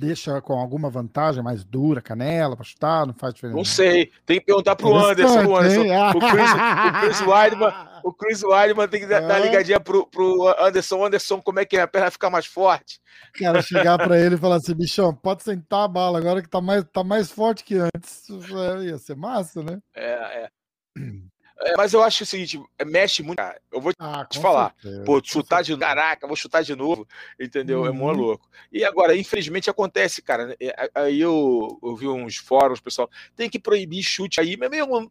deixa 0.00 0.40
com 0.40 0.54
alguma 0.54 0.88
vantagem 0.88 1.42
mais 1.42 1.62
dura, 1.62 2.00
canela, 2.00 2.56
para 2.56 2.64
chutar? 2.64 3.06
Não 3.06 3.14
faz 3.14 3.34
diferença? 3.34 3.56
Não 3.56 3.64
sei. 3.64 4.10
Tem 4.24 4.40
que 4.40 4.46
perguntar 4.46 4.74
pro 4.76 4.94
Anderson. 4.94 5.46
O, 5.46 5.56
Anderson. 5.56 5.80
o 6.16 6.20
Chris, 6.20 6.50
o 6.50 7.00
Chris 7.00 7.20
Weidman, 7.26 7.72
o 8.02 8.12
Chris 8.12 8.42
Weidman 8.42 8.88
tem 8.88 9.00
que 9.00 9.06
dar 9.06 9.22
uma 9.22 9.38
ligadinha 9.38 9.78
pro, 9.78 10.06
pro 10.06 10.54
Anderson. 10.58 11.04
Anderson, 11.04 11.40
como 11.42 11.60
é 11.60 11.64
que 11.64 11.76
é? 11.76 11.82
A 11.82 11.88
perna 11.88 12.10
fica 12.10 12.30
mais 12.30 12.46
forte? 12.46 13.00
Cara, 13.34 13.62
chegar 13.62 13.98
para 13.98 14.18
ele 14.18 14.34
e 14.34 14.38
falar 14.38 14.56
assim, 14.56 14.74
bichão, 14.74 15.14
pode 15.14 15.42
sentar 15.42 15.84
a 15.84 15.88
bala 15.88 16.18
agora 16.18 16.42
que 16.42 16.48
tá 16.48 16.60
mais, 16.60 16.84
tá 16.92 17.04
mais 17.04 17.30
forte 17.30 17.62
que 17.62 17.76
antes. 17.76 18.24
É, 18.30 18.84
ia 18.84 18.98
ser 18.98 19.16
massa, 19.16 19.62
né? 19.62 19.78
É, 19.94 20.44
é. 20.44 20.48
É, 21.62 21.76
mas 21.76 21.92
eu 21.92 22.02
acho 22.02 22.22
o 22.22 22.26
seguinte, 22.26 22.60
é, 22.78 22.84
mexe 22.84 23.22
muito. 23.22 23.36
Cara. 23.36 23.60
Eu 23.70 23.80
vou 23.80 23.92
ah, 23.98 24.24
te 24.24 24.38
falar. 24.38 24.74
Certeza, 24.80 25.04
pô, 25.04 25.20
chutar 25.22 25.62
de 25.62 25.72
novo. 25.72 25.80
Caraca, 25.80 26.26
vou 26.26 26.36
chutar 26.36 26.62
de 26.62 26.74
novo. 26.74 27.06
Entendeu? 27.38 27.80
Uhum. 27.80 27.86
É 27.86 27.90
mó 27.90 28.10
louco. 28.12 28.48
E 28.72 28.84
agora, 28.84 29.16
infelizmente, 29.16 29.68
acontece, 29.68 30.22
cara. 30.22 30.46
Né, 30.46 30.54
aí 30.94 31.20
eu, 31.20 31.78
eu 31.82 31.96
vi 31.96 32.08
uns 32.08 32.36
fóruns, 32.36 32.80
pessoal. 32.80 33.10
Tem 33.36 33.50
que 33.50 33.58
proibir 33.58 34.02
chute 34.02 34.40
aí. 34.40 34.56
Mas 34.56 34.70
mesmo. 34.70 35.10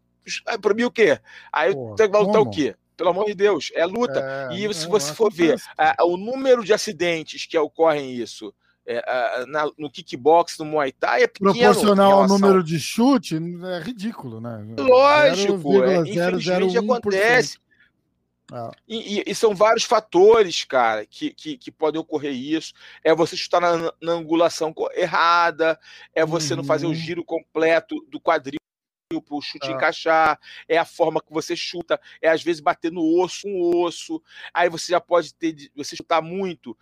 Proibir 0.61 0.85
o 0.85 0.91
quê? 0.91 1.19
Aí 1.51 1.73
Pô, 1.73 1.95
tem 1.95 2.09
que 2.09 2.17
lutar 2.17 2.41
o 2.41 2.49
quê? 2.49 2.75
Pelo 2.95 3.11
amor 3.11 3.25
de 3.25 3.33
Deus, 3.33 3.71
é 3.73 3.85
luta. 3.85 4.49
É, 4.51 4.55
e 4.55 4.73
se 4.73 4.85
você 4.85 5.13
for 5.13 5.31
ver 5.31 5.55
o 6.01 6.17
número 6.17 6.65
de 6.65 6.73
acidentes 6.73 7.45
que 7.45 7.57
ocorrem 7.57 8.13
isso 8.13 8.53
é, 8.91 9.45
na, 9.45 9.71
no 9.77 9.89
kickbox, 9.89 10.57
no 10.57 10.65
Muay 10.65 10.91
Thai, 10.91 11.23
é 11.23 11.27
pequeno. 11.27 11.53
Proporcional 11.53 12.21
ao 12.21 12.27
número 12.27 12.63
de 12.63 12.79
chute, 12.79 13.35
é 13.35 13.79
ridículo, 13.83 14.41
né? 14.41 14.65
Lógico, 14.79 15.71
0, 15.73 15.83
é, 15.85 15.97
infelizmente 15.97 16.77
acontece. 16.77 17.59
Ah. 18.51 18.71
E, 18.87 19.19
e, 19.19 19.23
e, 19.27 19.35
são 19.35 19.53
vários 19.53 19.83
fatores, 19.83 20.63
cara, 20.63 21.05
que, 21.05 21.31
que, 21.31 21.55
que, 21.55 21.71
podem 21.71 22.01
ocorrer 22.01 22.33
isso. 22.33 22.73
É 23.03 23.13
você 23.13 23.37
chutar 23.37 23.61
na, 23.61 23.93
na 24.01 24.13
angulação 24.13 24.73
errada, 24.95 25.79
é 26.15 26.25
você 26.25 26.53
uhum. 26.53 26.57
não 26.57 26.63
fazer 26.63 26.87
o 26.87 26.89
uhum. 26.89 26.95
giro 26.95 27.23
completo 27.23 28.03
do 28.09 28.19
quadril 28.19 28.57
para 29.09 29.35
o 29.35 29.41
chute 29.41 29.67
ah. 29.67 29.71
encaixar, 29.71 30.39
é 30.67 30.77
a 30.77 30.85
forma 30.85 31.19
que 31.19 31.33
você 31.33 31.55
chuta, 31.55 31.99
é 32.21 32.29
às 32.29 32.43
vezes 32.43 32.61
bater 32.61 32.91
no 32.91 33.01
osso, 33.19 33.47
um 33.47 33.75
osso, 33.83 34.21
aí 34.53 34.69
você 34.69 34.91
já 34.91 35.01
pode 35.01 35.33
ter, 35.33 35.71
você 35.75 35.95
chutar 35.95 36.21
muito, 36.21 36.77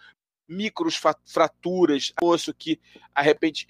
micros 0.47 0.99
fraturas, 1.25 2.13
osso 2.21 2.53
que, 2.53 2.79
a 3.13 3.21
repente, 3.21 3.65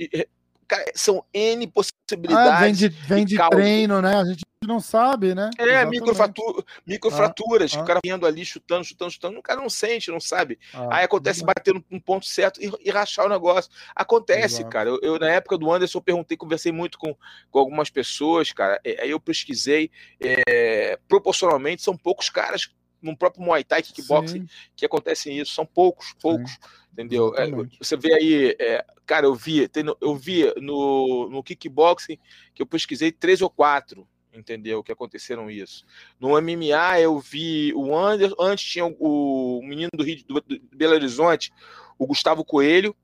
são 0.93 1.23
N 1.33 1.67
possibilidades. 1.67 2.51
Ah, 2.51 2.59
vem 2.59 2.73
de, 2.73 2.89
vem 2.89 3.25
de 3.25 3.37
treino, 3.49 4.01
né? 4.01 4.15
A 4.15 4.25
gente 4.25 4.43
não 4.65 4.79
sabe, 4.79 5.33
né? 5.35 5.49
É, 5.57 5.85
microfratu 5.85 6.65
microfraturas, 6.85 7.73
ah, 7.73 7.79
ah. 7.79 7.83
o 7.83 7.85
cara 7.85 7.99
vindo 8.03 8.25
ali, 8.25 8.43
chutando, 8.43 8.83
chutando, 8.83 9.11
chutando, 9.11 9.39
o 9.39 9.41
cara 9.41 9.61
não 9.61 9.69
sente, 9.69 10.11
não 10.11 10.19
sabe. 10.19 10.59
Ah, 10.73 10.97
Aí 10.97 11.05
acontece 11.05 11.43
bater 11.43 11.73
no, 11.73 11.83
no, 11.89 12.01
ponto 12.01 12.25
certo 12.25 12.61
e, 12.61 12.71
e, 12.83 12.89
rachar 12.89 13.25
o 13.25 13.29
negócio. 13.29 13.71
Acontece, 13.95 14.63
cara. 14.65 14.89
Eu, 14.89 14.99
eu, 15.01 15.19
na 15.19 15.29
época 15.29 15.57
do 15.57 15.71
Anderson, 15.71 15.99
eu 15.99 16.03
perguntei, 16.03 16.35
conversei 16.35 16.71
muito 16.71 16.97
com, 16.97 17.15
com 17.51 17.59
algumas 17.59 17.89
pessoas, 17.89 18.51
cara. 18.51 18.79
Aí 18.99 19.09
eu 19.09 19.19
pesquisei. 19.19 19.91
É, 20.19 20.97
proporcionalmente, 21.07 21.81
são 21.81 21.95
poucos 21.95 22.29
caras 22.29 22.69
no 23.01 23.15
próprio 23.15 23.43
Muay 23.43 23.63
Thai, 23.63 23.81
kickboxing, 23.81 24.41
Sim. 24.41 24.47
que 24.75 24.85
acontecem 24.85 25.37
isso. 25.39 25.53
São 25.53 25.65
poucos, 25.65 26.13
poucos, 26.19 26.51
Sim. 26.51 26.57
entendeu? 26.93 27.33
É, 27.35 27.47
você 27.79 27.95
vê 27.95 28.13
aí, 28.13 28.55
é, 28.59 28.85
cara, 29.05 29.25
eu 29.25 29.35
vi, 29.35 29.67
tem, 29.67 29.83
eu 30.01 30.15
vi 30.15 30.53
no, 30.57 31.29
no 31.29 31.43
kickboxing 31.43 32.17
que 32.53 32.61
eu 32.61 32.65
pesquisei 32.65 33.11
três 33.11 33.41
ou 33.41 33.49
quatro, 33.49 34.07
entendeu? 34.33 34.83
Que 34.83 34.91
aconteceram 34.91 35.49
isso. 35.49 35.85
No 36.19 36.29
MMA 36.41 36.99
eu 36.99 37.19
vi 37.19 37.73
o 37.75 37.97
Anderson, 37.97 38.35
antes 38.39 38.65
tinha 38.65 38.85
o, 38.85 39.59
o 39.59 39.61
menino 39.63 39.89
do 39.93 40.03
Rio 40.03 40.23
do, 40.27 40.41
do 40.41 40.75
Belo 40.75 40.93
Horizonte, 40.93 41.51
o 41.97 42.05
Gustavo 42.05 42.43
Coelho, 42.43 42.95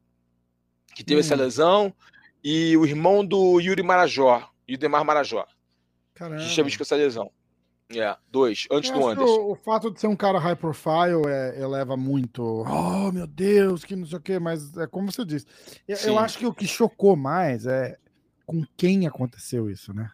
que 0.95 1.03
teve 1.03 1.17
hum. 1.17 1.23
essa 1.23 1.35
lesão, 1.35 1.93
e 2.43 2.75
o 2.77 2.85
irmão 2.85 3.25
do 3.25 3.59
Yuri 3.59 3.81
Marajó, 3.81 4.49
Demar 4.67 5.03
Marajó, 5.03 5.45
Caramba. 6.13 6.41
que 6.41 6.49
tinha 6.49 6.63
visto 6.63 6.81
essa 6.81 6.95
lesão. 6.95 7.31
É, 7.99 8.15
dois, 8.31 8.67
antes 8.71 8.91
do 8.91 9.07
Anderson. 9.07 9.31
O, 9.31 9.51
o, 9.51 9.55
fato 9.55 9.91
de 9.91 9.99
ser 9.99 10.07
um 10.07 10.15
cara 10.15 10.39
high 10.39 10.55
profile 10.55 11.27
é, 11.27 11.61
eleva 11.61 11.95
muito. 11.97 12.43
Oh, 12.43 13.11
meu 13.11 13.27
Deus, 13.27 13.83
que 13.83 13.95
não 13.95 14.05
sei 14.05 14.17
o 14.17 14.21
quê, 14.21 14.39
mas 14.39 14.75
é 14.77 14.87
como 14.87 15.11
você 15.11 15.25
disse. 15.25 15.45
Eu, 15.87 15.97
eu, 15.97 16.19
acho 16.19 16.37
que 16.37 16.45
o 16.45 16.53
que 16.53 16.67
chocou 16.67 17.15
mais 17.15 17.65
é 17.65 17.97
com 18.45 18.63
quem 18.75 19.07
aconteceu 19.07 19.69
isso, 19.69 19.93
né? 19.93 20.11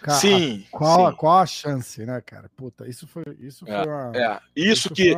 Cara, 0.00 0.18
sim, 0.18 0.64
qual, 0.70 1.10
sim. 1.10 1.16
qual 1.16 1.38
a 1.38 1.46
chance, 1.46 2.04
né, 2.04 2.20
cara? 2.22 2.50
Puta, 2.56 2.88
isso 2.88 3.06
foi, 3.06 3.24
isso 3.38 3.64
é, 3.68 3.84
foi 3.84 3.92
uma, 3.92 4.12
é. 4.16 4.40
Isso, 4.56 4.88
isso 4.88 4.94
que 4.94 5.14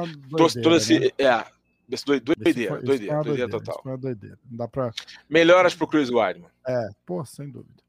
trouxe, 0.63 0.99
né? 0.99 1.07
é, 1.19 1.45
doideira, 1.89 2.81
doideira, 2.83 3.23
doideira 3.23 3.51
total. 3.51 3.81
Foi 3.83 3.93
uma 3.93 3.99
doideira. 3.99 4.39
Não 4.51 4.57
dá 4.57 4.69
pra... 4.69 4.91
Melhoras 5.29 5.75
pro 5.75 5.87
Chris 5.87 6.11
Weidman. 6.11 6.51
É, 6.67 6.89
pô, 7.07 7.25
sem 7.25 7.49
dúvida. 7.49 7.83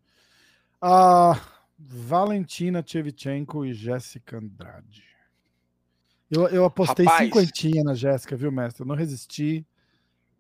Ah, 0.82 1.32
uh, 1.32 1.55
Valentina 1.88 2.82
Tchevchenko 2.82 3.66
e 3.66 3.74
Jéssica 3.74 4.38
Andrade. 4.38 5.04
Eu, 6.30 6.48
eu 6.48 6.66
apostei 6.66 7.06
Rapaz, 7.06 7.26
cinquentinha 7.26 7.84
na 7.84 7.94
Jéssica, 7.94 8.36
viu, 8.36 8.52
mestre? 8.52 8.82
Eu 8.82 8.88
não 8.88 8.96
resisti, 8.96 9.66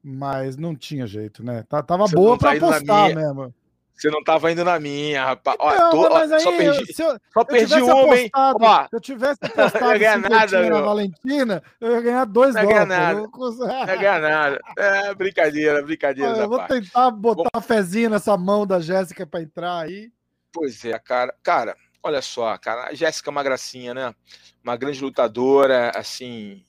mas 0.03 0.57
não 0.57 0.75
tinha 0.75 1.05
jeito, 1.05 1.43
né? 1.43 1.63
Tá, 1.69 1.83
tava 1.83 2.07
boa 2.07 2.37
para 2.37 2.59
tá 2.59 2.67
apostar 2.67 3.15
mesmo. 3.15 3.53
Você 3.93 4.09
não 4.09 4.21
tava 4.21 4.51
indo 4.51 4.65
na 4.65 4.77
minha, 4.77 5.23
rapaz. 5.23 5.55
Ó, 5.57 5.89
tô, 5.89 6.09
mas 6.09 6.29
aí, 6.29 6.41
só 6.41 6.51
perdi, 6.51 6.93
se 6.93 7.01
eu, 7.01 7.17
só 7.33 7.45
perdi 7.45 7.81
uma, 7.81 8.17
hein? 8.17 8.29
Ó, 8.35 8.83
se 8.83 8.95
eu 8.95 8.99
tivesse 8.99 9.39
apostado 9.45 9.85
não 9.85 9.95
ia 9.95 10.17
nada, 10.17 10.69
na 10.69 10.81
Valentina, 10.81 11.63
eu 11.79 11.91
ia 11.91 12.01
ganhar 12.01 12.25
dois 12.25 12.55
não. 12.55 12.63
Nada. 12.85 13.25
Não 13.33 13.69
ia 13.69 13.95
ganhar 13.95 14.19
nada. 14.19 14.59
É 14.77 15.15
brincadeira, 15.15 15.81
brincadeira. 15.85 16.31
eu 16.31 16.49
vou 16.49 16.57
parte. 16.57 16.81
tentar 16.81 17.09
botar 17.11 17.49
Bom... 17.53 17.61
fezinha 17.61 18.09
nessa 18.09 18.35
mão 18.35 18.67
da 18.67 18.81
Jéssica 18.81 19.25
para 19.25 19.41
entrar 19.41 19.79
aí. 19.79 20.11
Pois 20.55 20.85
é, 20.85 20.97
cara. 20.97 21.35
Cara, 21.43 21.75
olha 22.01 22.21
só, 22.21 22.57
cara. 22.57 22.87
A 22.87 22.93
Jéssica 22.93 23.29
é 23.29 23.31
uma 23.31 23.43
gracinha, 23.43 23.93
né? 23.93 24.15
Uma 24.63 24.77
grande 24.77 25.01
lutadora, 25.01 25.91
assim. 25.93 26.65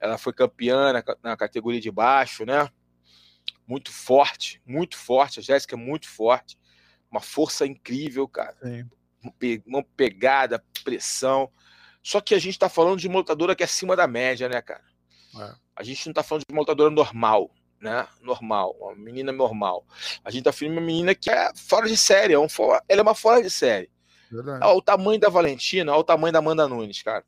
Ela 0.00 0.18
foi 0.18 0.32
campeã 0.32 0.92
na, 0.92 1.04
na 1.22 1.36
categoria 1.36 1.80
de 1.80 1.88
baixo, 1.88 2.44
né? 2.44 2.68
Muito 3.64 3.92
forte, 3.92 4.60
muito 4.66 4.96
forte. 4.96 5.38
A 5.38 5.42
Jéssica 5.42 5.76
é 5.76 5.78
muito 5.78 6.08
forte. 6.08 6.58
Uma 7.08 7.20
força 7.20 7.64
incrível, 7.64 8.26
cara. 8.26 8.56
Sim. 8.60 8.90
Uma 9.64 9.84
pegada, 9.84 10.64
pressão. 10.82 11.48
Só 12.02 12.20
que 12.20 12.34
a 12.34 12.40
gente 12.40 12.58
tá 12.58 12.68
falando 12.68 12.98
de 12.98 13.06
uma 13.06 13.18
lutadora 13.18 13.54
que 13.54 13.62
é 13.62 13.66
acima 13.66 13.94
da 13.94 14.08
média, 14.08 14.48
né, 14.48 14.60
cara? 14.60 14.84
É. 15.38 15.54
A 15.76 15.84
gente 15.84 16.04
não 16.08 16.12
tá 16.12 16.24
falando 16.24 16.42
de 16.44 16.52
uma 16.52 16.62
lutadora 16.62 16.90
normal 16.90 17.52
né? 17.80 18.06
Normal, 18.20 18.76
uma 18.80 18.94
menina 18.94 19.32
normal. 19.32 19.84
A 20.24 20.30
gente 20.30 20.44
tá 20.44 20.52
filmando 20.52 20.80
uma 20.80 20.86
menina 20.86 21.14
que 21.14 21.30
é 21.30 21.50
fora 21.54 21.86
de 21.86 21.96
série, 21.96 22.32
é 22.32 22.38
um 22.38 22.48
fora, 22.48 22.82
ela 22.88 23.00
é 23.00 23.02
uma 23.02 23.14
fora 23.14 23.42
de 23.42 23.50
série. 23.50 23.90
Verdade. 24.30 24.64
Olha 24.64 24.76
o 24.76 24.82
tamanho 24.82 25.20
da 25.20 25.28
Valentina, 25.28 25.92
olha 25.92 26.00
o 26.00 26.04
tamanho 26.04 26.32
da 26.32 26.38
Amanda 26.38 26.66
Nunes, 26.68 27.02
cara. 27.02 27.24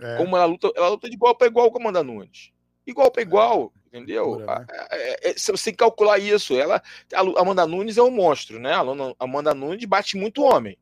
É. 0.00 0.16
Como 0.16 0.36
ela 0.36 0.46
luta, 0.46 0.70
ela 0.74 0.88
luta 0.88 1.08
de 1.08 1.14
igual 1.14 1.34
para 1.34 1.46
igual 1.46 1.70
com 1.70 1.78
a 1.78 1.80
Amanda 1.80 2.02
Nunes. 2.02 2.52
Igual 2.86 3.10
para 3.10 3.22
é. 3.22 3.24
igual, 3.24 3.72
é. 3.74 3.88
entendeu? 3.88 4.38
Né? 4.38 4.66
É, 4.90 5.30
é, 5.30 5.34
você 5.34 5.52
tem 5.52 5.72
que 5.72 5.78
calcular 5.78 6.18
isso. 6.18 6.58
Ela, 6.58 6.82
a 7.14 7.40
Amanda 7.40 7.66
Nunes 7.66 7.96
é 7.96 8.02
um 8.02 8.10
monstro, 8.10 8.58
né? 8.58 8.72
A 8.72 8.84
Amanda 9.18 9.54
Nunes 9.54 9.84
bate 9.84 10.16
muito 10.16 10.42
homem. 10.42 10.78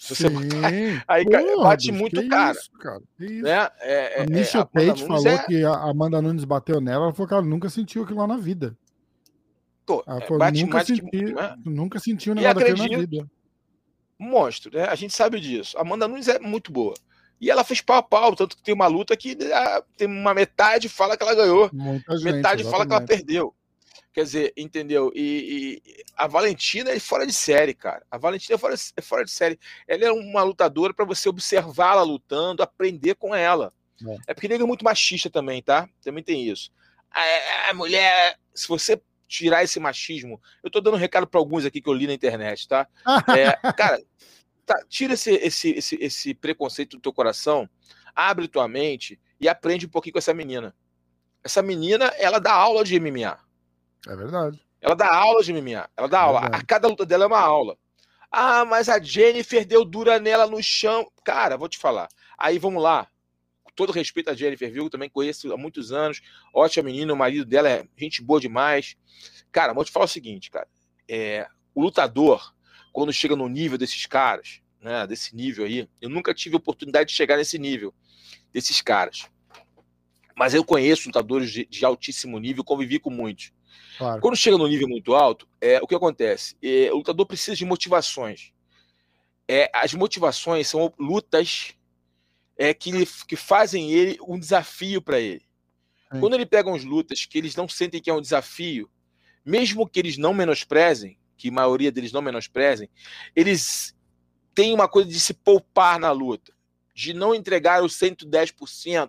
Se 0.00 0.16
você 0.16 0.30
botar, 0.30 0.72
aí 1.06 1.24
bate 1.62 1.92
muito 1.92 2.26
cara. 2.26 2.58
Isso, 2.58 2.72
cara. 2.78 3.02
Isso. 3.18 3.42
Né? 3.42 3.68
É, 3.80 4.22
a 4.22 4.26
Misha 4.26 4.60
é, 4.60 4.64
Tate 4.64 5.06
falou 5.06 5.28
é... 5.28 5.44
que 5.44 5.62
a 5.62 5.74
Amanda 5.74 6.22
Nunes 6.22 6.44
bateu 6.44 6.80
nela, 6.80 7.04
ela 7.04 7.12
falou 7.12 7.28
que 7.28 7.34
ela 7.34 7.42
nunca 7.42 7.68
sentiu 7.68 8.02
aquilo 8.02 8.18
lá 8.18 8.26
na 8.26 8.38
vida. 8.38 8.74
Pô, 9.84 10.02
ela 10.06 10.22
falou, 10.22 10.38
bate 10.38 10.64
nunca, 10.64 10.82
senti, 10.82 11.02
que... 11.02 11.34
né? 11.34 11.54
nunca 11.66 11.98
sentiu 11.98 12.34
nada 12.34 12.54
daquilo 12.54 12.78
na 12.78 12.98
vida. 12.98 13.30
Monstro, 14.18 14.74
né? 14.74 14.84
A 14.84 14.94
gente 14.94 15.14
sabe 15.14 15.38
disso. 15.38 15.76
A 15.76 15.82
Amanda 15.82 16.08
Nunes 16.08 16.28
é 16.28 16.38
muito 16.38 16.72
boa. 16.72 16.94
E 17.38 17.50
ela 17.50 17.62
fez 17.62 17.82
pau 17.82 17.98
a 17.98 18.02
pau, 18.02 18.34
tanto 18.34 18.56
que 18.56 18.62
tem 18.62 18.74
uma 18.74 18.86
luta 18.86 19.14
que 19.14 19.36
ah, 19.52 19.84
tem 19.98 20.08
uma 20.08 20.32
metade 20.32 20.88
fala 20.88 21.14
que 21.14 21.22
ela 21.22 21.34
ganhou, 21.34 21.68
Muita 21.74 22.14
metade 22.20 22.62
gente, 22.62 22.72
fala 22.72 22.86
que 22.86 22.92
ela 22.92 23.04
perdeu. 23.04 23.54
Quer 24.12 24.24
dizer, 24.24 24.52
entendeu? 24.56 25.12
E, 25.14 25.82
e, 25.86 26.04
a 26.16 26.26
Valentina 26.26 26.90
é 26.90 26.98
fora 26.98 27.24
de 27.24 27.32
série, 27.32 27.72
cara. 27.72 28.04
A 28.10 28.18
Valentina 28.18 28.56
é 28.56 28.58
fora, 28.58 28.74
é 28.96 29.00
fora 29.00 29.24
de 29.24 29.30
série. 29.30 29.58
Ela 29.86 30.06
é 30.06 30.10
uma 30.10 30.42
lutadora 30.42 30.92
para 30.92 31.04
você 31.04 31.28
observá-la 31.28 32.02
lutando, 32.02 32.62
aprender 32.62 33.14
com 33.14 33.34
ela. 33.34 33.72
É, 34.04 34.16
é 34.28 34.34
porque 34.34 34.48
ele 34.48 34.54
é 34.54 34.66
muito 34.66 34.84
machista 34.84 35.30
também, 35.30 35.62
tá? 35.62 35.88
Também 36.02 36.24
tem 36.24 36.48
isso. 36.48 36.72
A, 37.10 37.70
a 37.70 37.74
mulher, 37.74 38.36
se 38.52 38.66
você 38.66 39.00
tirar 39.28 39.62
esse 39.62 39.78
machismo, 39.78 40.40
eu 40.62 40.70
tô 40.70 40.80
dando 40.80 40.94
um 40.94 41.00
recado 41.00 41.26
para 41.26 41.38
alguns 41.38 41.64
aqui 41.64 41.80
que 41.80 41.88
eu 41.88 41.94
li 41.94 42.08
na 42.08 42.14
internet, 42.14 42.66
tá? 42.66 42.88
É, 43.38 43.72
cara, 43.72 44.02
tá, 44.66 44.84
tira 44.88 45.14
esse, 45.14 45.30
esse, 45.34 45.70
esse, 45.70 45.98
esse 46.00 46.34
preconceito 46.34 46.96
do 46.96 47.02
teu 47.02 47.12
coração, 47.12 47.70
abre 48.12 48.48
tua 48.48 48.66
mente 48.66 49.20
e 49.40 49.48
aprende 49.48 49.86
um 49.86 49.88
pouquinho 49.88 50.14
com 50.14 50.18
essa 50.18 50.34
menina. 50.34 50.74
Essa 51.44 51.62
menina, 51.62 52.06
ela 52.18 52.40
dá 52.40 52.52
aula 52.52 52.82
de 52.84 52.98
MMA. 52.98 53.38
É 54.06 54.16
verdade. 54.16 54.60
Ela 54.80 54.94
dá 54.94 55.14
aula 55.14 55.42
de 55.42 55.52
MMA. 55.52 55.88
Ela 55.96 56.08
dá 56.08 56.18
é 56.18 56.20
aula. 56.20 56.40
A 56.40 56.64
cada 56.64 56.88
luta 56.88 57.04
dela 57.04 57.24
é 57.24 57.26
uma 57.26 57.40
aula. 57.40 57.76
Ah, 58.30 58.64
mas 58.64 58.88
a 58.88 59.00
Jennifer 59.00 59.66
deu 59.66 59.84
dura 59.84 60.18
nela 60.18 60.46
no 60.46 60.62
chão. 60.62 61.10
Cara, 61.24 61.56
vou 61.56 61.68
te 61.68 61.78
falar. 61.78 62.08
Aí 62.38 62.58
vamos 62.58 62.82
lá. 62.82 63.08
todo 63.74 63.92
respeito 63.92 64.30
a 64.30 64.34
Jennifer 64.34 64.70
Viu, 64.70 64.88
também 64.88 65.10
conheço 65.10 65.52
há 65.52 65.56
muitos 65.56 65.92
anos. 65.92 66.22
Ótima 66.54 66.84
menina, 66.84 67.12
o 67.12 67.16
marido 67.16 67.44
dela 67.44 67.68
é 67.68 67.84
gente 67.96 68.22
boa 68.22 68.40
demais. 68.40 68.96
Cara, 69.50 69.74
vou 69.74 69.84
te 69.84 69.90
falar 69.90 70.04
o 70.04 70.08
seguinte, 70.08 70.50
cara. 70.50 70.68
É, 71.08 71.46
o 71.74 71.82
lutador, 71.82 72.54
quando 72.92 73.12
chega 73.12 73.34
no 73.34 73.48
nível 73.48 73.76
desses 73.76 74.06
caras, 74.06 74.60
né, 74.80 75.06
desse 75.06 75.34
nível 75.34 75.64
aí, 75.64 75.88
eu 76.00 76.08
nunca 76.08 76.32
tive 76.32 76.56
oportunidade 76.56 77.10
de 77.10 77.16
chegar 77.16 77.36
nesse 77.36 77.58
nível 77.58 77.92
desses 78.52 78.80
caras. 78.80 79.28
Mas 80.36 80.54
eu 80.54 80.64
conheço 80.64 81.08
lutadores 81.08 81.50
de, 81.50 81.66
de 81.66 81.84
altíssimo 81.84 82.38
nível, 82.38 82.64
convivi 82.64 82.98
com 82.98 83.10
muitos. 83.10 83.52
Claro. 83.98 84.20
Quando 84.20 84.36
chega 84.36 84.56
no 84.56 84.66
nível 84.66 84.88
muito 84.88 85.14
alto, 85.14 85.48
é, 85.60 85.80
o 85.80 85.86
que 85.86 85.94
acontece? 85.94 86.56
É, 86.62 86.90
o 86.92 86.96
lutador 86.96 87.26
precisa 87.26 87.56
de 87.56 87.64
motivações. 87.64 88.52
É, 89.48 89.70
as 89.74 89.94
motivações 89.94 90.68
são 90.68 90.92
lutas 90.98 91.74
é, 92.56 92.72
que, 92.72 92.90
que 93.26 93.36
fazem 93.36 93.90
ele 93.90 94.18
um 94.26 94.38
desafio 94.38 95.02
para 95.02 95.18
ele. 95.18 95.42
Quando 96.18 96.34
ele 96.34 96.44
pega 96.44 96.68
uns 96.68 96.84
lutas 96.84 97.24
que 97.24 97.38
eles 97.38 97.54
não 97.54 97.68
sentem 97.68 98.00
que 98.00 98.10
é 98.10 98.12
um 98.12 98.20
desafio, 98.20 98.90
mesmo 99.44 99.88
que 99.88 100.00
eles 100.00 100.18
não 100.18 100.34
menosprezem, 100.34 101.16
que 101.36 101.48
a 101.48 101.52
maioria 101.52 101.92
deles 101.92 102.10
não 102.10 102.20
menosprezem, 102.20 102.90
eles 103.34 103.94
têm 104.52 104.74
uma 104.74 104.88
coisa 104.88 105.08
de 105.08 105.20
se 105.20 105.32
poupar 105.32 106.00
na 106.00 106.10
luta 106.10 106.52
de 107.00 107.14
não 107.14 107.34
entregar 107.34 107.82
os 107.82 107.94
110%, 107.98 109.08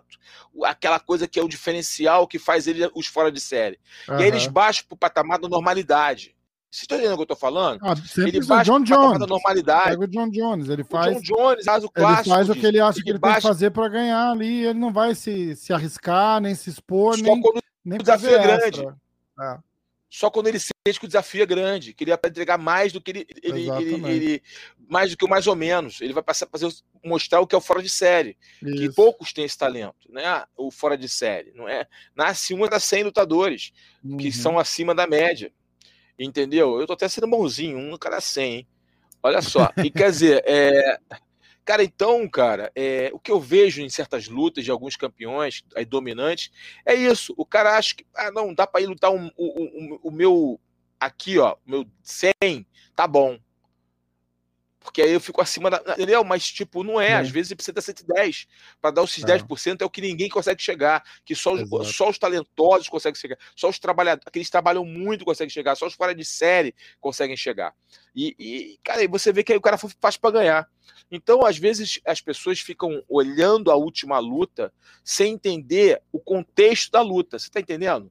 aquela 0.64 0.98
coisa 0.98 1.28
que 1.28 1.38
é 1.38 1.42
o 1.42 1.48
diferencial 1.48 2.26
que 2.26 2.38
faz 2.38 2.66
ele 2.66 2.90
os 2.94 3.06
fora 3.06 3.30
de 3.30 3.38
série. 3.38 3.78
Uhum. 4.08 4.18
E 4.18 4.22
aí 4.22 4.28
eles 4.28 4.46
baixam 4.46 4.86
para 4.88 4.94
o 4.94 4.98
patamar 4.98 5.38
da 5.38 5.46
normalidade. 5.46 6.34
Vocês 6.70 6.84
estão 6.84 6.96
entendendo 6.96 7.12
o 7.12 7.16
que 7.18 7.20
eu 7.20 7.34
estou 7.34 7.36
falando? 7.36 7.80
Ah, 7.82 7.94
ele 8.16 8.42
baixa 8.46 8.72
o 8.72 8.80
patamar 8.80 9.18
da 9.18 9.26
normalidade. 9.26 9.90
Pega 9.90 10.04
o 10.04 10.08
John 10.08 10.30
Jones, 10.30 10.68
ele 10.70 10.84
faz. 10.84 11.18
O 11.18 11.20
John 11.20 11.36
Jones 11.36 11.64
faz 11.66 11.84
o 11.84 11.90
clássico. 11.90 12.28
Ele 12.28 12.34
faz 12.34 12.48
o 12.48 12.54
que 12.54 12.66
ele 12.66 12.80
acha 12.80 13.02
que 13.02 13.10
ele 13.10 13.18
baixa... 13.18 13.34
tem 13.34 13.42
que 13.42 13.48
fazer 13.48 13.70
para 13.72 13.88
ganhar 13.90 14.30
ali. 14.30 14.64
Ele 14.64 14.78
não 14.78 14.90
vai 14.90 15.14
se, 15.14 15.54
se 15.54 15.70
arriscar, 15.74 16.40
nem 16.40 16.54
se 16.54 16.70
expor, 16.70 17.18
Só 17.18 17.22
nem. 17.22 17.42
Quando 17.42 17.62
nem 17.84 17.98
o 17.98 18.02
desafio 18.02 18.30
é 18.30 18.42
grande. 18.42 18.88
É. 19.38 19.58
Só 20.14 20.30
quando 20.30 20.48
ele 20.48 20.58
sente 20.58 21.00
que 21.00 21.06
o 21.06 21.08
desafio 21.08 21.42
é 21.42 21.46
grande, 21.46 21.94
que 21.94 22.04
ele 22.04 22.10
vai 22.10 22.20
entregar 22.26 22.58
mais 22.58 22.92
do 22.92 23.00
que 23.00 23.12
ele, 23.12 23.26
ele, 23.42 23.70
ele, 23.70 24.06
ele, 24.10 24.42
mais 24.86 25.10
do 25.10 25.16
que 25.16 25.24
o 25.24 25.28
mais 25.28 25.46
ou 25.46 25.56
menos. 25.56 26.02
Ele 26.02 26.12
vai 26.12 26.22
passar 26.22 26.44
a 26.44 26.50
fazer 26.50 26.70
mostrar 27.02 27.40
o 27.40 27.46
que 27.46 27.54
é 27.54 27.58
o 27.58 27.62
fora 27.62 27.82
de 27.82 27.88
série, 27.88 28.36
Isso. 28.62 28.76
que 28.76 28.92
poucos 28.94 29.32
têm 29.32 29.46
esse 29.46 29.56
talento, 29.56 30.12
né? 30.12 30.44
O 30.54 30.70
fora 30.70 30.98
de 30.98 31.08
série, 31.08 31.52
não 31.54 31.66
é? 31.66 31.86
Nasce 32.14 32.52
uma 32.52 32.68
das 32.68 32.84
100 32.84 33.04
lutadores 33.04 33.72
uhum. 34.04 34.18
que 34.18 34.30
são 34.30 34.58
acima 34.58 34.94
da 34.94 35.06
média. 35.06 35.50
Entendeu? 36.18 36.78
Eu 36.78 36.86
tô 36.86 36.92
até 36.92 37.08
sendo 37.08 37.26
bonzinho, 37.26 37.78
um 37.78 37.96
cara 37.96 38.20
100, 38.20 38.54
hein? 38.54 38.68
Olha 39.22 39.40
só. 39.40 39.72
E 39.82 39.90
quer 39.90 40.10
dizer, 40.10 40.44
é, 40.46 40.98
Cara, 41.64 41.84
então, 41.84 42.28
cara, 42.28 42.72
é, 42.74 43.10
o 43.12 43.20
que 43.20 43.30
eu 43.30 43.40
vejo 43.40 43.82
em 43.82 43.88
certas 43.88 44.26
lutas 44.26 44.64
de 44.64 44.70
alguns 44.70 44.96
campeões 44.96 45.62
aí, 45.76 45.84
dominantes 45.84 46.50
é 46.84 46.94
isso. 46.94 47.32
O 47.36 47.46
cara 47.46 47.76
acha 47.76 47.94
que, 47.94 48.04
ah, 48.14 48.32
não, 48.32 48.52
dá 48.52 48.66
para 48.66 48.80
ir 48.80 48.86
lutar 48.86 49.12
um, 49.12 49.30
um, 49.38 49.38
um, 49.38 49.98
o 50.02 50.10
meu 50.10 50.60
aqui, 50.98 51.38
ó, 51.38 51.56
meu 51.64 51.86
100, 52.02 52.66
tá 52.96 53.06
bom. 53.06 53.38
Porque 54.82 55.02
aí 55.02 55.12
eu 55.12 55.20
fico 55.20 55.40
acima 55.40 55.70
da. 55.70 55.80
Entendeu? 55.92 56.24
Mas, 56.24 56.44
tipo, 56.50 56.82
não 56.82 57.00
é. 57.00 57.10
é. 57.10 57.14
Às 57.14 57.30
vezes 57.30 57.48
você 57.48 57.54
precisa 57.54 57.74
dar 57.74 57.80
110. 57.80 58.46
Para 58.80 58.90
dar 58.90 59.02
os 59.02 59.12
10% 59.16 59.80
é. 59.80 59.82
é 59.82 59.86
o 59.86 59.90
que 59.90 60.00
ninguém 60.00 60.28
consegue 60.28 60.62
chegar. 60.62 61.02
Que 61.24 61.34
só 61.34 61.52
os, 61.54 61.94
só 61.94 62.10
os 62.10 62.18
talentosos 62.18 62.88
conseguem 62.88 63.18
chegar. 63.18 63.38
Só 63.56 63.68
os 63.68 63.78
trabalhadores. 63.78 64.26
Aqueles 64.26 64.48
que 64.48 64.52
trabalham 64.52 64.84
muito 64.84 65.24
conseguem 65.24 65.50
chegar. 65.50 65.76
Só 65.76 65.86
os 65.86 65.94
fora 65.94 66.14
de 66.14 66.24
série 66.24 66.74
conseguem 67.00 67.36
chegar. 67.36 67.74
E, 68.14 68.34
e 68.38 68.78
cara, 68.82 69.00
aí 69.00 69.08
você 69.08 69.32
vê 69.32 69.42
que 69.42 69.52
aí 69.52 69.58
o 69.58 69.62
cara 69.62 69.78
faz 69.78 70.16
para 70.16 70.30
ganhar. 70.30 70.68
Então, 71.10 71.44
às 71.44 71.58
vezes, 71.58 72.00
as 72.04 72.20
pessoas 72.20 72.60
ficam 72.60 73.02
olhando 73.08 73.70
a 73.70 73.76
última 73.76 74.18
luta 74.18 74.72
sem 75.04 75.34
entender 75.34 76.02
o 76.10 76.18
contexto 76.18 76.90
da 76.90 77.02
luta. 77.02 77.38
Você 77.38 77.50
tá 77.50 77.60
entendendo? 77.60 78.10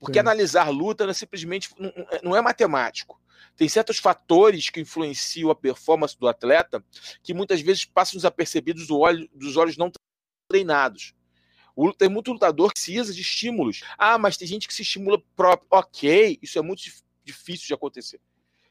Porque 0.00 0.14
Sim. 0.14 0.20
analisar 0.20 0.68
luta 0.70 1.04
não 1.04 1.10
é 1.10 1.14
simplesmente 1.14 1.70
não, 1.78 1.92
não 2.22 2.36
é 2.36 2.40
matemático 2.40 3.20
tem 3.56 3.68
certos 3.68 3.98
fatores 3.98 4.70
que 4.70 4.80
influenciam 4.80 5.50
a 5.50 5.54
performance 5.54 6.18
do 6.18 6.28
atleta 6.28 6.84
que 7.22 7.34
muitas 7.34 7.60
vezes 7.60 7.84
passam 7.84 8.16
desapercebidos 8.16 8.86
do 8.86 8.98
olho, 8.98 9.28
dos 9.34 9.56
olhos 9.56 9.76
não 9.76 9.90
treinados. 10.48 11.14
Tem 11.96 12.08
muito 12.08 12.32
lutador 12.32 12.68
que 12.68 12.74
precisa 12.74 13.14
de 13.14 13.20
estímulos. 13.20 13.82
Ah, 13.96 14.18
mas 14.18 14.36
tem 14.36 14.48
gente 14.48 14.66
que 14.66 14.74
se 14.74 14.82
estimula 14.82 15.22
próprio. 15.36 15.68
Ok, 15.70 16.38
isso 16.42 16.58
é 16.58 16.62
muito 16.62 16.82
difícil 17.24 17.68
de 17.68 17.74
acontecer. 17.74 18.20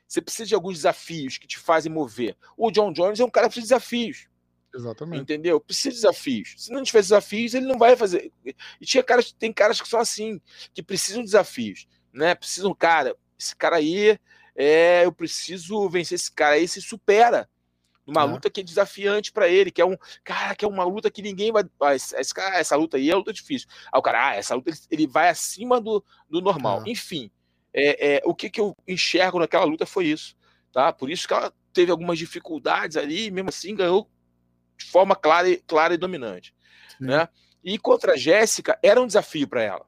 Você 0.07 0.21
precisa 0.21 0.45
de 0.45 0.55
alguns 0.55 0.75
desafios 0.75 1.37
que 1.37 1.47
te 1.47 1.57
fazem 1.57 1.91
mover. 1.91 2.35
O 2.57 2.71
John 2.71 2.91
Jones 2.91 3.19
é 3.19 3.25
um 3.25 3.29
cara 3.29 3.47
que 3.47 3.53
precisa 3.53 3.75
de 3.75 3.79
desafios. 3.79 4.27
Exatamente. 4.73 5.21
Entendeu? 5.21 5.59
Precisa 5.59 5.89
de 5.89 5.95
desafios. 5.95 6.55
Se 6.57 6.71
não 6.71 6.83
tiver 6.83 7.01
desafios, 7.01 7.53
ele 7.53 7.65
não 7.65 7.77
vai 7.77 7.95
fazer. 7.95 8.31
E 8.79 8.85
tinha 8.85 9.03
caras, 9.03 9.31
tem 9.31 9.53
caras 9.53 9.81
que 9.81 9.87
são 9.87 9.99
assim, 9.99 10.41
que 10.73 10.83
precisam 10.83 11.21
de 11.21 11.27
desafios. 11.27 11.87
Né? 12.13 12.35
Precisam, 12.35 12.73
cara, 12.73 13.15
esse 13.39 13.55
cara 13.55 13.77
aí 13.77 14.19
é, 14.57 15.05
eu 15.05 15.11
preciso 15.11 15.87
vencer 15.87 16.15
esse 16.15 16.31
cara. 16.31 16.55
Aí 16.55 16.67
se 16.67 16.81
supera 16.81 17.47
numa 18.05 18.23
é. 18.23 18.25
luta 18.25 18.49
que 18.49 18.61
é 18.61 18.63
desafiante 18.63 19.31
para 19.31 19.47
ele, 19.47 19.69
que 19.69 19.81
é 19.81 19.85
um 19.85 19.95
cara 20.23 20.55
que 20.55 20.65
é 20.65 20.67
uma 20.67 20.83
luta 20.83 21.11
que 21.11 21.21
ninguém 21.21 21.51
vai. 21.51 21.63
Ah, 21.79 21.93
esse, 21.93 22.33
cara, 22.33 22.57
essa 22.57 22.75
luta 22.75 22.97
aí 22.97 23.11
é 23.11 23.15
luta 23.15 23.31
difícil. 23.31 23.67
Aí 23.93 23.99
o 23.99 24.01
cara, 24.01 24.29
ah, 24.29 24.35
essa 24.35 24.55
luta 24.55 24.71
ele, 24.89 25.05
vai 25.05 25.29
acima 25.29 25.79
do, 25.79 26.03
do 26.27 26.41
normal. 26.41 26.83
É. 26.85 26.89
Enfim, 26.89 27.29
é, 27.71 28.15
é, 28.15 28.21
o 28.25 28.33
que, 28.33 28.49
que 28.49 28.59
eu 28.59 28.75
enxergo 28.87 29.37
naquela 29.37 29.65
luta 29.65 29.85
foi 29.85 30.07
isso, 30.07 30.35
tá? 30.71 30.91
Por 30.91 31.11
isso 31.11 31.27
que 31.27 31.33
ela 31.33 31.53
teve 31.71 31.91
algumas 31.91 32.17
dificuldades 32.17 32.97
ali, 32.97 33.29
mesmo 33.29 33.49
assim 33.49 33.75
ganhou 33.75 34.09
de 34.75 34.85
forma 34.85 35.15
clara 35.15 35.49
e, 35.49 35.57
clara 35.57 35.93
e 35.93 35.97
dominante, 35.97 36.55
né? 36.99 37.29
E 37.63 37.77
contra 37.77 38.13
a 38.13 38.17
Jéssica 38.17 38.79
era 38.81 38.99
um 38.99 39.05
desafio 39.05 39.47
para 39.47 39.61
ela. 39.61 39.85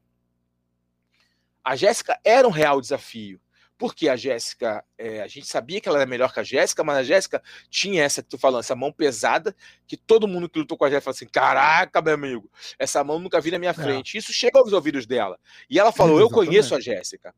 A 1.63 1.75
Jéssica 1.75 2.19
era 2.23 2.47
um 2.47 2.51
real 2.51 2.81
desafio. 2.81 3.39
Porque 3.79 4.09
a 4.09 4.17
Jéssica, 4.17 4.83
é, 4.97 5.21
a 5.21 5.27
gente 5.29 5.47
sabia 5.47 5.79
que 5.79 5.87
ela 5.87 5.99
era 5.99 6.05
melhor 6.05 6.33
que 6.33 6.39
a 6.41 6.43
Jéssica, 6.43 6.83
mas 6.83 6.97
a 6.97 7.03
Jéssica 7.03 7.41
tinha 7.69 8.03
essa 8.03 8.21
que 8.21 8.27
tu 8.27 8.37
falando, 8.37 8.59
essa 8.59 8.75
mão 8.75 8.91
pesada, 8.91 9.55
que 9.87 9.95
todo 9.95 10.27
mundo 10.27 10.49
que 10.49 10.59
lutou 10.59 10.77
com 10.77 10.83
a 10.83 10.89
Jéssica 10.89 11.05
falou 11.05 11.15
assim: 11.15 11.27
caraca, 11.27 12.01
meu 12.01 12.13
amigo, 12.13 12.51
essa 12.77 13.01
mão 13.05 13.19
nunca 13.19 13.39
vi 13.39 13.51
na 13.51 13.57
minha 13.57 13.71
é. 13.71 13.73
frente. 13.73 14.17
É. 14.17 14.19
Isso 14.19 14.33
chega 14.33 14.59
aos 14.59 14.73
ouvidos 14.73 15.05
dela. 15.05 15.39
E 15.69 15.79
ela 15.79 15.93
falou: 15.93 16.19
é, 16.19 16.23
eu 16.23 16.29
conheço 16.29 16.75
a 16.75 16.81
Jéssica. 16.81 17.33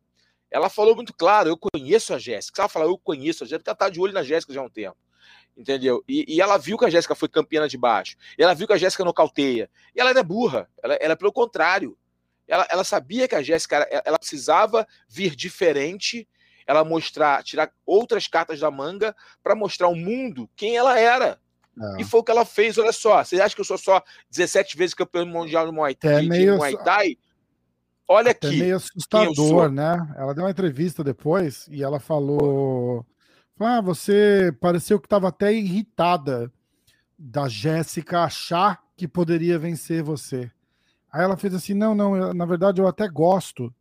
Ela 0.49 0.67
falou 0.67 0.95
muito 0.95 1.13
claro: 1.13 1.47
eu 1.47 1.55
conheço 1.55 2.11
a 2.11 2.17
Jéssica. 2.17 2.63
Ela 2.63 2.69
falou: 2.69 2.89
eu 2.89 2.97
conheço 2.97 3.43
a 3.43 3.45
Jéssica, 3.45 3.59
porque 3.59 3.69
ela 3.69 3.77
tá 3.77 3.89
de 3.89 3.99
olho 3.99 4.11
na 4.11 4.23
Jéssica 4.23 4.51
já 4.51 4.61
há 4.61 4.63
um 4.63 4.69
tempo. 4.69 4.97
Entendeu? 5.55 6.03
E, 6.09 6.25
e, 6.27 6.41
ela 6.41 6.57
viu 6.57 6.75
que 6.75 6.85
a 6.85 6.89
Jéssica 6.89 7.13
foi 7.13 7.29
campeã 7.29 7.67
de 7.67 7.77
baixo. 7.77 8.15
E 8.35 8.41
ela 8.41 8.55
viu 8.55 8.65
que 8.65 8.73
a 8.73 8.77
Jéssica 8.77 9.05
nocauteia. 9.05 9.69
E 9.95 10.01
ela 10.01 10.11
não 10.11 10.21
é 10.21 10.23
burra. 10.23 10.67
Ela, 10.81 10.95
ela 10.95 11.13
é 11.13 11.15
pelo 11.15 11.31
contrário 11.31 11.95
ela, 12.47 12.67
ela 12.69 12.83
sabia 12.83 13.27
que 13.27 13.35
a 13.35 13.41
Jéssica 13.41 13.87
ela 14.05 14.19
precisava 14.19 14.87
vir 15.07 15.35
diferente, 15.35 16.27
ela 16.65 16.83
mostrar, 16.83 17.43
tirar 17.43 17.71
outras 17.85 18.27
cartas 18.27 18.59
da 18.59 18.69
manga 18.69 19.15
para 19.41 19.55
mostrar 19.55 19.87
ao 19.87 19.95
mundo 19.95 20.49
quem 20.55 20.75
ela 20.75 20.99
era. 20.99 21.39
É. 21.97 22.01
E 22.01 22.03
foi 22.03 22.19
o 22.19 22.23
que 22.23 22.31
ela 22.31 22.45
fez. 22.45 22.77
Olha 22.77 22.91
só, 22.91 23.23
você 23.23 23.39
acha 23.39 23.55
que 23.55 23.61
eu 23.61 23.65
sou 23.65 23.77
só 23.77 24.03
17 24.29 24.77
vezes 24.77 24.93
campeão 24.93 25.25
mundial 25.25 25.65
de 25.65 25.71
Muay, 25.71 25.95
é 26.03 26.21
meio... 26.21 26.57
Muay 26.57 26.77
Thai? 26.83 27.17
Olha 28.07 28.31
aqui. 28.31 28.47
É 28.47 28.51
meio 28.51 28.75
assustador, 28.75 29.71
né? 29.71 29.95
Ela 30.17 30.33
deu 30.33 30.43
uma 30.43 30.51
entrevista 30.51 31.01
depois 31.01 31.65
e 31.69 31.81
ela 31.81 31.97
falou: 31.97 33.05
Ah, 33.57 33.79
você 33.79 34.53
pareceu 34.59 34.99
que 34.99 35.05
estava 35.05 35.29
até 35.29 35.53
irritada 35.53 36.51
da 37.17 37.47
Jéssica 37.47 38.23
achar 38.23 38.83
que 38.97 39.07
poderia 39.07 39.57
vencer 39.57 40.03
você. 40.03 40.51
Aí 41.11 41.23
ela 41.23 41.35
fez 41.35 41.53
assim: 41.53 41.73
não, 41.73 41.93
não, 41.93 42.15
eu, 42.15 42.33
na 42.33 42.45
verdade 42.45 42.81
eu 42.81 42.87
até 42.87 43.07
gosto 43.07 43.73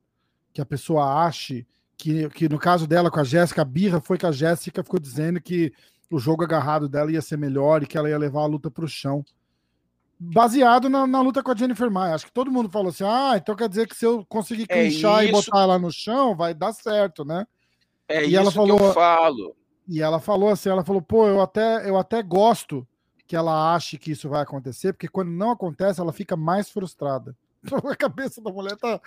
que 0.52 0.60
a 0.60 0.66
pessoa 0.66 1.24
ache 1.24 1.66
que, 1.96 2.28
que 2.30 2.48
no 2.48 2.58
caso 2.58 2.86
dela 2.86 3.10
com 3.10 3.20
a 3.20 3.24
Jéssica, 3.24 3.62
a 3.62 3.64
birra 3.64 4.00
foi 4.00 4.16
que 4.18 4.26
a 4.26 4.32
Jéssica 4.32 4.82
ficou 4.82 4.98
dizendo 4.98 5.40
que 5.40 5.72
o 6.10 6.18
jogo 6.18 6.42
agarrado 6.42 6.88
dela 6.88 7.12
ia 7.12 7.22
ser 7.22 7.36
melhor 7.36 7.82
e 7.82 7.86
que 7.86 7.96
ela 7.96 8.08
ia 8.08 8.18
levar 8.18 8.40
a 8.40 8.46
luta 8.46 8.70
para 8.70 8.84
o 8.84 8.88
chão. 8.88 9.24
Baseado 10.18 10.88
na, 10.88 11.06
na, 11.06 11.22
luta 11.22 11.42
com 11.42 11.50
a 11.50 11.56
Jennifer 11.56 11.90
Maia. 11.90 12.14
Acho 12.14 12.26
que 12.26 12.32
todo 12.32 12.50
mundo 12.50 12.68
falou 12.68 12.88
assim: 12.88 13.04
ah, 13.04 13.34
então 13.36 13.54
quer 13.54 13.68
dizer 13.68 13.86
que 13.86 13.96
se 13.96 14.04
eu 14.04 14.24
conseguir 14.28 14.66
é 14.68 14.74
clinchar 14.74 15.24
e 15.24 15.30
botar 15.30 15.60
ela 15.60 15.78
no 15.78 15.92
chão, 15.92 16.34
vai 16.34 16.52
dar 16.52 16.72
certo, 16.72 17.24
né? 17.24 17.46
É 18.08 18.24
e 18.24 18.28
isso 18.28 18.36
ela 18.36 18.50
falou, 18.50 18.76
que 18.76 18.84
eu 18.84 18.92
falo. 18.92 19.56
E 19.86 20.02
ela 20.02 20.20
falou 20.20 20.50
assim: 20.50 20.68
ela 20.68 20.84
falou, 20.84 21.00
pô, 21.00 21.28
eu 21.28 21.40
até, 21.40 21.88
eu 21.88 21.96
até 21.96 22.22
gosto 22.22 22.86
que 23.30 23.36
ela 23.36 23.76
ache 23.76 23.96
que 23.96 24.10
isso 24.10 24.28
vai 24.28 24.42
acontecer, 24.42 24.92
porque 24.92 25.06
quando 25.06 25.30
não 25.30 25.52
acontece, 25.52 26.00
ela 26.00 26.12
fica 26.12 26.36
mais 26.36 26.68
frustrada. 26.68 27.36
A 27.88 27.94
cabeça 27.94 28.42
da 28.42 28.50
mulher 28.50 28.76
tá. 28.76 29.00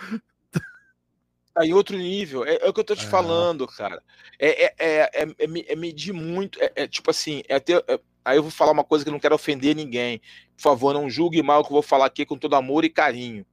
Tá 1.53 1.65
em 1.65 1.74
outro 1.74 1.97
nível. 1.97 2.45
É, 2.45 2.55
é 2.61 2.69
o 2.69 2.74
que 2.74 2.80
eu 2.80 2.86
tô 2.86 2.95
te 2.95 3.05
é. 3.05 3.09
falando, 3.09 3.67
cara. 3.67 4.01
É, 4.39 4.63
é, 4.63 4.76
é, 4.80 5.24
é, 5.24 5.28
é 5.67 5.76
medir 5.76 6.13
muito. 6.13 6.57
É, 6.61 6.88
tipo 6.88 7.11
assim, 7.11 7.43
é 7.49 7.59
ter, 7.59 7.84
aí 8.24 8.38
eu 8.38 8.43
vou 8.43 8.49
falar 8.49 8.71
uma 8.71 8.86
coisa 8.86 9.03
que 9.03 9.09
eu 9.09 9.11
não 9.11 9.19
quero 9.19 9.36
ofender 9.36 9.76
ninguém. 9.76 10.21
Por 10.55 10.61
favor, 10.61 10.93
não 10.93 11.09
julgue 11.09 11.43
mal 11.43 11.59
o 11.59 11.63
que 11.65 11.71
eu 11.71 11.76
vou 11.76 11.82
falar 11.82 12.05
aqui 12.05 12.26
com 12.26 12.38
todo 12.38 12.55
amor 12.55 12.86
e 12.86 12.89
carinho. 12.89 13.45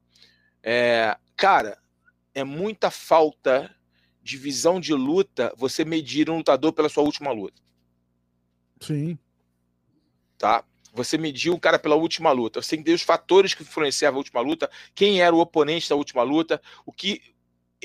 cara, 1.34 1.76
é 2.32 2.44
muita 2.44 2.92
falta 2.92 3.74
de 4.22 4.36
visão 4.36 4.78
de 4.78 4.94
luta 4.94 5.52
você 5.56 5.84
medir 5.84 6.30
um 6.30 6.36
lutador 6.36 6.72
pela 6.72 6.88
sua 6.88 7.02
última 7.02 7.32
luta. 7.32 7.60
Sim 8.80 9.18
tá? 10.40 10.64
Você 10.92 11.18
mediu 11.18 11.52
o 11.52 11.60
cara 11.60 11.78
pela 11.78 11.94
última 11.94 12.32
luta. 12.32 12.60
Você 12.60 12.74
entendeu 12.74 12.94
os 12.96 13.02
fatores 13.02 13.54
que 13.54 13.62
influenciavam 13.62 14.16
a 14.16 14.22
última 14.22 14.40
luta, 14.40 14.68
quem 14.94 15.20
era 15.20 15.34
o 15.36 15.38
oponente 15.38 15.88
da 15.88 15.94
última 15.94 16.22
luta, 16.22 16.60
o 16.84 16.92
que. 16.92 17.22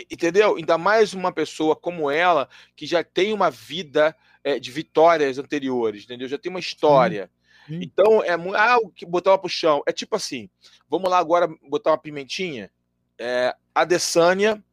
Entendeu? 0.10 0.56
Ainda 0.56 0.78
mais 0.78 1.14
uma 1.14 1.32
pessoa 1.32 1.76
como 1.76 2.10
ela, 2.10 2.50
que 2.76 2.86
já 2.86 3.04
tem 3.04 3.32
uma 3.32 3.50
vida 3.52 4.16
é, 4.44 4.60
de 4.60 4.72
vitórias 4.72 5.38
anteriores, 5.38 6.04
entendeu? 6.04 6.28
Já 6.28 6.38
tem 6.38 6.50
uma 6.50 6.60
história. 6.60 7.30
Então, 7.70 8.24
é 8.24 8.34
ah, 8.34 8.78
o 8.78 8.90
que 8.90 9.06
botar 9.06 9.32
ela 9.32 9.40
pro 9.40 9.50
chão. 9.50 9.84
É 9.86 9.92
tipo 9.92 10.16
assim: 10.16 10.50
vamos 10.90 11.10
lá 11.10 11.18
agora 11.18 11.48
botar 11.70 11.92
uma 11.92 11.98
pimentinha. 11.98 12.72
É, 13.18 13.56
a 13.74 13.86
Desânia 13.86 14.64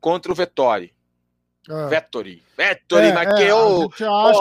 contra 0.00 0.32
o 0.32 0.34
Vettori. 0.34 0.93
É. 1.68 1.86
Vettori. 1.88 2.42
Vettori, 2.56 3.06
é, 3.06 3.12
mas 3.12 3.34
que 3.34 3.44
é, 3.44 3.54
o 3.54 3.90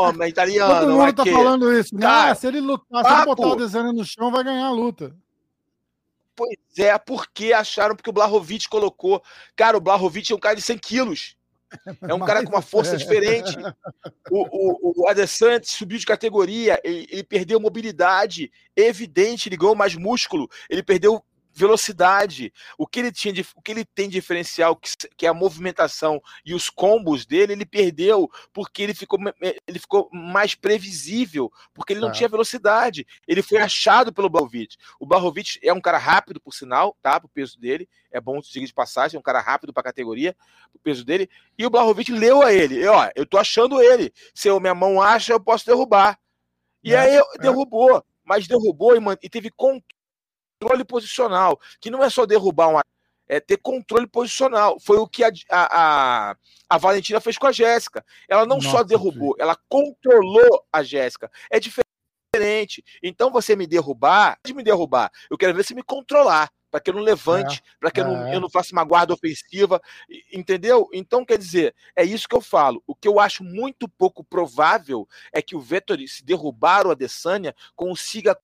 homem 0.01 0.30
italiano. 0.30 0.80
Todo 0.82 0.91
mundo 0.91 1.13
tá 1.13 1.24
que... 1.24 1.32
falando 1.32 1.71
isso. 1.71 1.95
Né? 1.95 2.05
Ah, 2.05 2.36
se 2.36 2.47
ele 2.47 2.59
lutar, 2.59 3.05
se 3.05 3.13
ele 3.13 3.26
botar 3.26 3.47
o 3.47 3.55
Desânia 3.55 3.93
no 3.93 4.03
chão, 4.03 4.32
vai 4.32 4.43
ganhar 4.43 4.67
a 4.67 4.71
luta. 4.71 5.15
Pois 6.36 6.57
é, 6.78 6.97
porque 6.97 7.53
acharam 7.53 7.95
porque 7.95 8.09
o 8.09 8.13
Blahovic 8.13 8.67
colocou. 8.67 9.24
Cara, 9.55 9.78
o 9.78 9.82
Blahovic 9.82 10.32
é 10.32 10.36
um 10.36 10.39
cara 10.39 10.55
de 10.55 10.61
100 10.61 10.78
quilos. 10.78 11.36
É 12.07 12.13
um 12.13 12.19
Mas, 12.19 12.28
cara 12.28 12.43
com 12.43 12.51
uma 12.51 12.61
força 12.61 12.93
é. 12.93 12.97
diferente. 12.97 13.57
O, 14.30 15.01
o, 15.01 15.03
o 15.03 15.07
Adesanya 15.07 15.59
subiu 15.63 15.97
de 15.97 16.05
categoria, 16.05 16.80
ele, 16.84 17.07
ele, 17.09 17.24
perdeu 17.24 17.59
mobilidade, 17.59 18.51
evidente, 18.76 19.49
ele 19.49 19.57
ganhou 19.57 19.74
mais 19.74 19.95
músculo, 19.95 20.47
ele 20.69 20.84
perdeu 20.84 21.24
velocidade. 21.54 22.51
O 22.78 22.88
que 22.88 22.99
ele 22.99 23.12
tinha 23.12 23.34
de, 23.34 23.45
o 23.56 23.62
que 23.62 23.72
ele 23.72 23.86
tem 23.86 24.10
diferencial, 24.10 24.76
que, 24.76 24.89
que, 25.16 25.26
é 25.26 25.30
a 25.30 25.34
movimentação 25.34 26.22
e 26.43 26.54
os 26.54 26.70
combos 26.70 27.26
dele, 27.26 27.54
ele 27.54 27.66
perdeu 27.66 28.30
porque 28.51 28.82
ele 28.82 28.93
ficou, 28.93 29.20
ele 29.68 29.80
ficou 29.80 30.10
mais 30.12 30.56
previsível, 30.56 31.51
porque 31.74 31.93
ele 31.93 31.99
não 31.99 32.10
é. 32.10 32.12
tinha 32.12 32.28
velocidade. 32.28 33.06
Ele 33.28 33.41
foi 33.41 33.60
achado 33.60 34.12
pelo 34.12 34.30
Blahovic. 34.30 34.76
O 34.99 35.06
Blahovic 35.06 35.60
é 35.62 35.72
um 35.72 35.82
cara 35.82 35.97
rápido, 35.97 36.41
por 36.41 36.54
sinal, 36.54 36.97
tá? 37.01 37.20
Pro 37.20 37.30
peso 37.30 37.60
dele. 37.60 37.88
É 38.12 38.20
bom 38.20 38.41
seguir 38.41 38.68
de 38.68 38.74
passagem, 38.74 39.18
é 39.18 39.20
um 39.20 39.24
cara 39.24 39.41
rápido 39.41 39.74
para 39.74 39.82
a 39.82 39.86
categoria, 39.86 40.36
o 40.74 40.80
peso 40.80 41.04
dele. 41.04 41.30
E 41.58 41.66
o 41.66 41.70
Blahovic 41.70 42.12
leu 42.12 42.41
a 42.41 42.54
ele. 42.54 42.76
E, 42.76 42.88
ó, 42.88 43.10
eu 43.16 43.26
tô 43.26 43.38
achando 43.38 43.82
ele. 43.82 44.14
Se 44.34 44.47
eu, 44.47 44.60
minha 44.60 44.76
mão 44.76 45.01
acha, 45.01 45.34
eu 45.34 45.39
posso 45.39 45.66
derrubar. 45.66 46.20
E 46.84 46.93
é, 46.93 46.99
aí 46.99 47.22
derrubou, 47.39 48.04
mas 48.24 48.45
derrubou 48.45 48.95
e, 48.95 48.99
e 49.22 49.30
teve 49.30 49.49
controle 49.49 49.84
controle 50.64 50.86
posicional, 50.86 51.59
que 51.80 51.91
não 51.91 52.03
é 52.03 52.09
só 52.09 52.26
derrubar 52.26 52.70
uma. 52.70 52.82
É 53.28 53.39
ter 53.39 53.57
controle 53.57 54.07
posicional. 54.07 54.80
Foi 54.80 54.97
o 54.97 55.07
que 55.07 55.24
a, 55.24 55.32
a, 55.49 56.36
a 56.70 56.78
Valentina 56.78 57.22
fez 57.22 57.38
com 57.38 57.47
a 57.47 57.51
Jéssica. 57.51 58.05
Ela 58.28 58.45
não 58.45 58.57
Nossa, 58.57 58.70
só 58.70 58.84
derrubou, 58.84 59.36
ela 59.39 59.57
controlou 59.70 60.66
a 60.72 60.84
Jéssica. 60.84 61.32
É 61.49 61.59
diferente. 61.59 62.84
Então 63.01 63.32
você 63.32 63.55
me 63.55 63.66
derrubar, 63.66 64.38
pode 64.43 64.53
me 64.53 64.64
derrubar. 64.64 65.11
Eu 65.30 65.38
quero 65.38 65.53
ver 65.53 65.64
você 65.64 65.74
me 65.74 65.84
controlar 65.84 66.49
para 66.74 66.80
que 66.82 66.89
eu 66.89 66.95
não 66.95 67.03
levante, 67.03 67.59
é, 67.59 67.78
para 67.80 67.91
que 67.91 68.01
é. 68.01 68.03
eu, 68.03 68.07
não, 68.07 68.34
eu 68.34 68.41
não 68.41 68.49
faça 68.49 68.74
uma 68.74 68.84
guarda 68.84 69.14
ofensiva, 69.14 69.80
entendeu? 70.32 70.89
Então, 70.91 71.24
quer 71.24 71.38
dizer, 71.38 71.76
é 71.95 72.03
isso 72.03 72.28
que 72.28 72.36
eu 72.36 72.41
falo. 72.41 72.84
O 72.88 72.95
que 72.95 73.07
eu 73.07 73.20
acho 73.20 73.43
muito 73.43 73.88
pouco 73.88 74.24
provável 74.24 75.07
é 75.32 75.39
que 75.39 75.55
o 75.55 75.61
Vettori, 75.61 76.07
se 76.07 76.26
derrubar 76.26 76.88
o 76.88 76.91
Adesanya, 76.91 77.53
consiga 77.76 78.36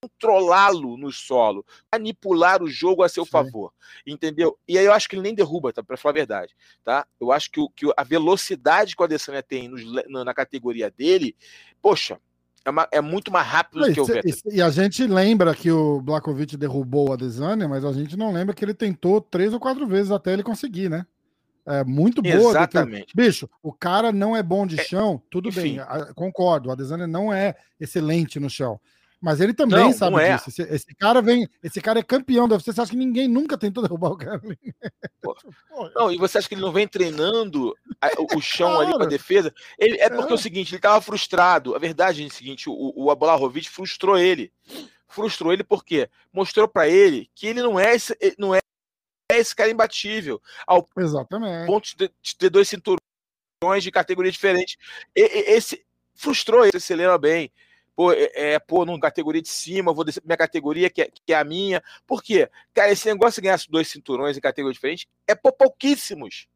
controlá-lo 0.00 0.96
no 0.96 1.12
solo, 1.12 1.64
manipular 1.92 2.62
o 2.62 2.68
jogo 2.68 3.02
a 3.02 3.08
seu 3.08 3.24
Sim. 3.24 3.30
favor, 3.30 3.72
entendeu? 4.06 4.58
E 4.66 4.78
aí 4.78 4.84
eu 4.84 4.92
acho 4.92 5.08
que 5.08 5.14
ele 5.14 5.22
nem 5.22 5.34
derruba, 5.34 5.72
tá? 5.72 5.82
Para 5.82 5.96
falar 5.96 6.12
a 6.12 6.14
verdade, 6.14 6.54
tá? 6.82 7.06
Eu 7.20 7.30
acho 7.30 7.50
que, 7.50 7.60
o, 7.60 7.68
que 7.68 7.86
a 7.94 8.02
velocidade 8.02 8.96
que 8.96 9.02
o 9.02 9.04
Adesanya 9.04 9.42
tem 9.42 9.68
no, 9.68 10.24
na 10.24 10.32
categoria 10.32 10.90
dele, 10.90 11.36
poxa, 11.82 12.18
é, 12.64 12.70
uma, 12.70 12.88
é 12.90 13.00
muito 13.00 13.30
mais 13.30 13.46
rápido 13.46 13.86
do 13.86 13.92
que 13.92 14.00
o 14.00 14.04
Vettel. 14.04 14.34
E 14.50 14.62
a 14.62 14.70
gente 14.70 15.06
lembra 15.06 15.54
que 15.54 15.70
o 15.70 16.00
Blakovic 16.00 16.56
derrubou 16.56 17.10
o 17.10 17.12
Adesanya, 17.12 17.68
mas 17.68 17.84
a 17.84 17.92
gente 17.92 18.16
não 18.16 18.32
lembra 18.32 18.54
que 18.54 18.64
ele 18.64 18.74
tentou 18.74 19.20
três 19.20 19.52
ou 19.52 19.60
quatro 19.60 19.86
vezes 19.86 20.10
até 20.10 20.32
ele 20.32 20.42
conseguir, 20.42 20.88
né? 20.88 21.06
É 21.66 21.84
muito 21.84 22.22
boa. 22.22 22.34
Exatamente. 22.34 23.14
Bicho, 23.14 23.48
o 23.62 23.72
cara 23.72 24.10
não 24.10 24.34
é 24.34 24.42
bom 24.42 24.66
de 24.66 24.80
é, 24.80 24.82
chão, 24.82 25.22
tudo 25.30 25.50
Enfim. 25.50 25.76
bem, 25.76 26.14
concordo. 26.14 26.70
O 26.70 26.72
Adesanya 26.72 27.06
não 27.06 27.32
é 27.32 27.54
excelente 27.78 28.40
no 28.40 28.48
chão. 28.48 28.80
Mas 29.20 29.38
ele 29.38 29.52
também 29.52 29.78
não, 29.78 29.92
sabe 29.92 30.12
não 30.12 30.18
é. 30.18 30.36
disso. 30.36 30.48
Esse, 30.48 30.62
esse, 30.62 30.94
cara 30.94 31.20
vem, 31.20 31.46
esse 31.62 31.78
cara 31.80 31.98
é 31.98 32.02
campeão 32.02 32.48
da 32.48 32.54
UFC. 32.54 32.72
Você 32.72 32.80
acha 32.80 32.90
que 32.92 32.96
ninguém 32.96 33.28
nunca 33.28 33.58
tentou 33.58 33.82
derrubar 33.82 34.12
o 34.12 34.16
cara? 34.16 34.40
Não, 35.94 36.10
e 36.10 36.16
você 36.16 36.38
acha 36.38 36.48
que 36.48 36.54
ele 36.54 36.62
não 36.62 36.72
vem 36.72 36.88
treinando 36.88 37.74
o 38.34 38.40
chão 38.40 38.72
claro. 38.72 38.88
ali 38.88 38.98
para 38.98 39.06
defesa? 39.06 39.54
Ele, 39.78 39.98
é 40.00 40.08
porque 40.08 40.32
é. 40.32 40.32
é. 40.32 40.34
o 40.34 40.38
seguinte, 40.38 40.70
ele 40.70 40.78
estava 40.78 41.00
frustrado. 41.00 41.74
A 41.74 41.78
verdade 41.78 42.22
é 42.22 42.26
o 42.26 42.30
seguinte, 42.30 42.68
o, 42.68 42.72
o 42.72 43.60
frustrou 43.70 44.18
ele. 44.18 44.52
Frustrou 45.06 45.52
ele 45.52 45.62
porque 45.62 46.08
mostrou 46.32 46.66
para 46.66 46.88
ele 46.88 47.30
que 47.34 47.46
ele 47.46 47.62
não 47.62 47.78
é 47.78 47.94
esse, 47.94 48.16
não 48.38 48.54
é 48.54 48.60
esse 49.32 49.54
cara 49.54 49.70
imbatível. 49.70 50.40
Ao 50.66 50.86
Exatamente. 50.96 51.66
ponto 51.66 51.88
de 51.96 52.36
ter 52.36 52.50
dois 52.50 52.68
cinturões 52.68 53.82
de 53.82 53.90
categoria 53.90 54.32
diferente. 54.32 54.78
Esse 55.14 55.84
frustrou 56.14 56.64
ele, 56.64 56.78
você 56.78 56.96
lembra 56.96 57.18
bem 57.18 57.50
pô, 58.00 58.12
é, 58.14 58.30
é, 58.34 58.58
pô, 58.58 58.86
numa 58.86 58.98
categoria 58.98 59.42
de 59.42 59.50
cima, 59.50 59.92
vou 59.92 60.04
descer 60.04 60.22
pra 60.22 60.28
minha 60.28 60.36
categoria, 60.38 60.88
que 60.88 61.02
é, 61.02 61.10
que 61.10 61.34
é 61.34 61.36
a 61.36 61.44
minha. 61.44 61.82
Por 62.06 62.22
quê? 62.22 62.48
Cara, 62.72 62.90
esse 62.90 63.06
negócio 63.06 63.42
de 63.42 63.46
ganhar 63.46 63.60
dois 63.68 63.88
cinturões 63.88 64.38
em 64.38 64.40
categorias 64.40 64.76
diferentes 64.76 65.06
é 65.26 65.34
por 65.34 65.52
pouquíssimos. 65.52 66.46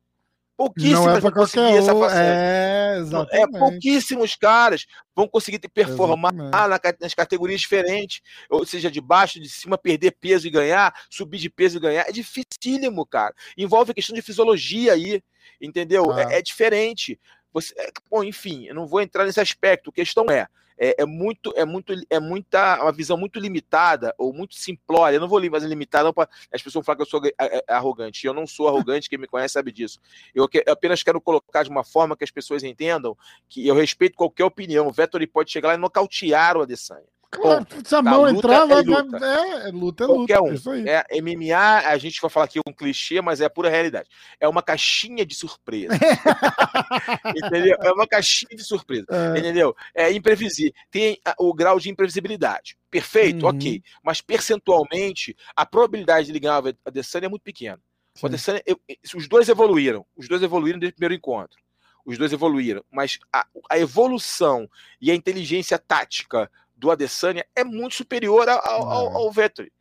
Pouquíssimos 0.57 1.07
é 1.07 1.21
vão 1.21 1.31
conseguir 1.31 1.77
essa 1.77 1.95
façanha. 1.95 2.33
É, 2.35 2.97
exatamente. 2.99 3.57
é, 3.57 3.59
pouquíssimos 3.59 4.37
caras 4.37 4.87
vão 5.15 5.29
conseguir 5.29 5.59
te 5.59 5.69
performar 5.69 6.33
na, 6.33 6.81
nas 6.99 7.13
categorias 7.13 7.61
diferentes, 7.61 8.23
ou 8.49 8.65
seja, 8.65 8.91
de 8.91 9.03
baixo, 9.03 9.39
de 9.39 9.51
cima, 9.51 9.77
perder 9.77 10.13
peso 10.13 10.47
e 10.47 10.51
ganhar, 10.51 10.95
subir 11.11 11.37
de 11.37 11.51
peso 11.51 11.77
e 11.77 11.81
ganhar. 11.81 12.09
É 12.09 12.13
dificílimo, 12.13 13.05
cara. 13.05 13.35
Envolve 13.59 13.93
questão 13.93 14.15
de 14.15 14.23
fisiologia 14.23 14.95
aí, 14.95 15.23
entendeu? 15.61 16.11
Ah. 16.11 16.33
É, 16.33 16.39
é, 16.39 16.43
diferente. 16.43 17.21
Você, 17.53 17.75
é, 17.77 17.91
bom, 18.11 18.25
enfim, 18.25 18.65
eu 18.65 18.75
não 18.75 18.87
vou 18.87 19.03
entrar 19.03 19.27
nesse 19.27 19.41
aspecto. 19.43 19.91
A 19.91 19.93
questão 19.93 20.25
é, 20.31 20.49
é, 20.79 21.03
é, 21.03 21.07
muito, 21.07 21.53
é 21.57 21.65
muito, 21.65 21.95
é 22.11 22.21
muita, 22.21 22.83
uma 22.83 22.93
visão 22.93 23.17
muito 23.17 23.39
limitada 23.39 24.15
ou 24.19 24.33
muito 24.33 24.55
simplória. 24.55 25.17
Eu 25.17 25.21
não 25.21 25.29
vou 25.29 25.41
mais 25.51 25.63
limitada, 25.65 26.13
para 26.13 26.29
as 26.53 26.63
pessoas 26.63 26.85
falar 26.85 26.97
que 26.97 27.03
eu 27.03 27.07
sou 27.07 27.21
arrogante. 27.69 28.27
Eu 28.27 28.35
não 28.35 28.47
sou 28.47 28.69
arrogante, 28.69 29.09
quem 29.09 29.19
me 29.19 29.27
conhece 29.27 29.55
sabe 29.55 29.73
disso. 29.73 30.01
Eu, 30.35 30.49
que, 30.49 30.65
eu, 30.67 30.73
apenas 30.73 31.03
quero 31.03 31.21
colocar 31.21 31.63
de 31.63 31.71
uma 31.71 31.85
forma 31.85 32.17
que 32.17 32.25
as 32.25 32.31
pessoas 32.31 32.63
entendam 32.63 33.17
que 33.49 33.67
eu 33.67 33.75
respeito 33.75 34.17
qualquer 34.17 34.45
opinião. 34.45 34.89
O 34.89 34.93
Vettori 34.93 35.27
pode 35.27 35.51
chegar 35.51 35.69
lá 35.69 35.75
e 35.75 35.79
nocautear 35.79 36.57
o 36.57 36.63
Adesanya. 36.63 37.15
Claro, 37.31 37.67
se 37.85 37.95
a 37.95 38.03
mão 38.03 38.29
entrar, 38.29 38.67
vai, 38.67 38.81
é 38.81 38.83
luta. 38.83 39.27
é, 39.27 39.71
luta 39.71 40.05
é 40.05 40.07
Qualquer 40.07 40.39
luta. 40.39 40.71
Um. 40.71 40.87
É, 40.87 41.05
MMA, 41.21 41.89
a 41.89 41.99
gente 41.99 42.21
vai 42.21 42.31
falar 42.31 42.47
aqui 42.47 42.61
um 42.67 42.73
clichê, 42.73 43.21
mas 43.21 43.41
é 43.41 43.49
pura 43.49 43.69
realidade. 43.69 44.09
É 44.39 44.49
uma 44.49 44.63
caixinha 44.63 45.27
de 45.27 45.35
surpresa. 45.35 45.95
entendeu? 47.35 47.77
É 47.81 47.93
uma 47.93 48.07
caixinha 48.07 48.57
de 48.57 48.65
surpresa. 48.65 49.07
É. 49.11 49.39
Entendeu? 49.39 49.75
É 49.95 50.13
imprevisível. 50.13 50.73
Tem 50.91 51.19
o 51.39 51.53
grau 51.53 51.79
de 51.81 51.91
imprevisibilidade. 51.91 52.77
Perfeito, 52.91 53.45
uhum. 53.45 53.51
ok. 53.51 53.83
Mas 54.03 54.21
percentualmente, 54.21 55.37
a 55.57 55.67
probabilidade 55.67 56.27
de 56.27 56.33
ele 56.33 56.41
ganhar 56.41 56.65
a 56.65 56.73
Adesanya 56.89 57.27
é 57.27 57.29
muito 57.29 57.43
pequena. 57.43 57.81
O 58.23 58.27
Adesanya, 58.27 58.63
eu, 58.65 58.81
os 59.15 59.27
dois 59.29 59.49
evoluíram. 59.49 60.07
Os 60.17 60.29
dois 60.29 60.43
evoluíram 60.43 60.79
desde 60.79 60.93
o 60.93 60.97
primeiro 60.97 61.15
encontro. 61.15 61.59
Os 62.05 62.19
dois 62.19 62.33
evoluíram. 62.33 62.85
Mas 62.93 63.19
a, 63.33 63.47
a 63.71 63.79
evolução 63.79 64.69
e 65.01 65.11
a 65.11 65.15
inteligência 65.15 65.79
tática 65.79 66.51
do 66.85 66.91
Adesanya 66.91 67.47
é 67.57 67.65
muito 67.65 67.95
superior 67.95 68.47
ao, 68.47 68.61
ao, 68.61 69.17
ao 69.17 69.33
Vettori. 69.33 69.73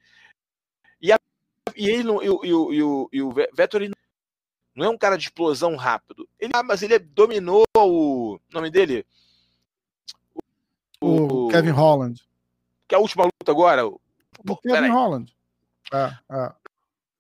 E, 1.02 1.12
a, 1.12 1.20
e 1.76 1.90
ele 1.90 2.04
não, 2.04 2.24
e, 2.24 2.30
o, 2.30 2.46
e, 2.46 2.82
o, 2.82 3.10
e 3.12 3.22
o 3.22 3.30
Vettori 3.54 3.92
não 4.74 4.86
é 4.86 4.90
um 4.90 4.98
cara 4.98 5.18
de 5.18 5.26
explosão 5.26 5.76
rápido. 5.76 6.28
Ele, 6.40 6.54
ah, 6.56 6.64
mas 6.64 6.82
ele 6.82 6.98
dominou 6.98 7.66
o 7.78 8.40
nome 8.54 8.72
dele? 8.72 9.06
O, 11.02 11.48
o 11.48 11.48
Kevin 11.50 11.72
Holland. 11.72 12.22
Que 12.88 12.96
é 12.96 12.98
a 12.98 13.02
última 13.02 13.26
luta 13.26 13.52
agora. 13.52 13.86
O, 13.86 14.00
Kevin 14.62 14.88
Holland. 14.88 15.36
É, 15.92 16.18
é. 16.32 16.54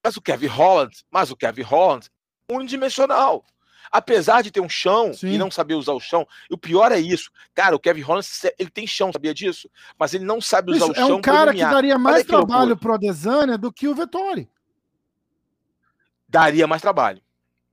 Mas 0.01 0.15
o 0.15 0.21
Kevin 0.21 0.47
Holland, 0.47 1.05
mas 1.11 1.29
o 1.29 1.35
Kevin 1.35 1.63
Holland, 1.63 2.09
unidimensional 2.49 3.43
apesar 3.93 4.41
de 4.41 4.49
ter 4.49 4.59
um 4.59 4.67
chão 4.67 5.13
Sim. 5.13 5.33
e 5.33 5.37
não 5.37 5.51
saber 5.51 5.75
usar 5.75 5.93
o 5.93 5.99
chão, 5.99 6.27
o 6.49 6.57
pior 6.57 6.91
é 6.91 6.99
isso. 6.99 7.31
Cara, 7.53 7.75
o 7.75 7.79
Kevin 7.79 8.01
Holland, 8.01 8.27
ele 8.57 8.71
tem 8.71 8.87
chão, 8.87 9.13
sabia 9.13 9.33
disso? 9.33 9.69
Mas 9.97 10.15
ele 10.15 10.25
não 10.25 10.41
sabe 10.41 10.71
usar 10.71 10.85
isso, 10.85 10.91
o 10.91 10.95
chão. 10.95 11.09
É 11.09 11.13
um 11.13 11.21
cara 11.21 11.53
que 11.53 11.61
daria 11.61 11.99
mais 11.99 12.25
trabalho 12.25 12.75
pro 12.75 12.95
Adesanya 12.95 13.55
do 13.55 13.71
que 13.71 13.87
o 13.87 13.93
Vettori. 13.93 14.49
Daria 16.27 16.65
mais 16.65 16.81
trabalho. 16.81 17.21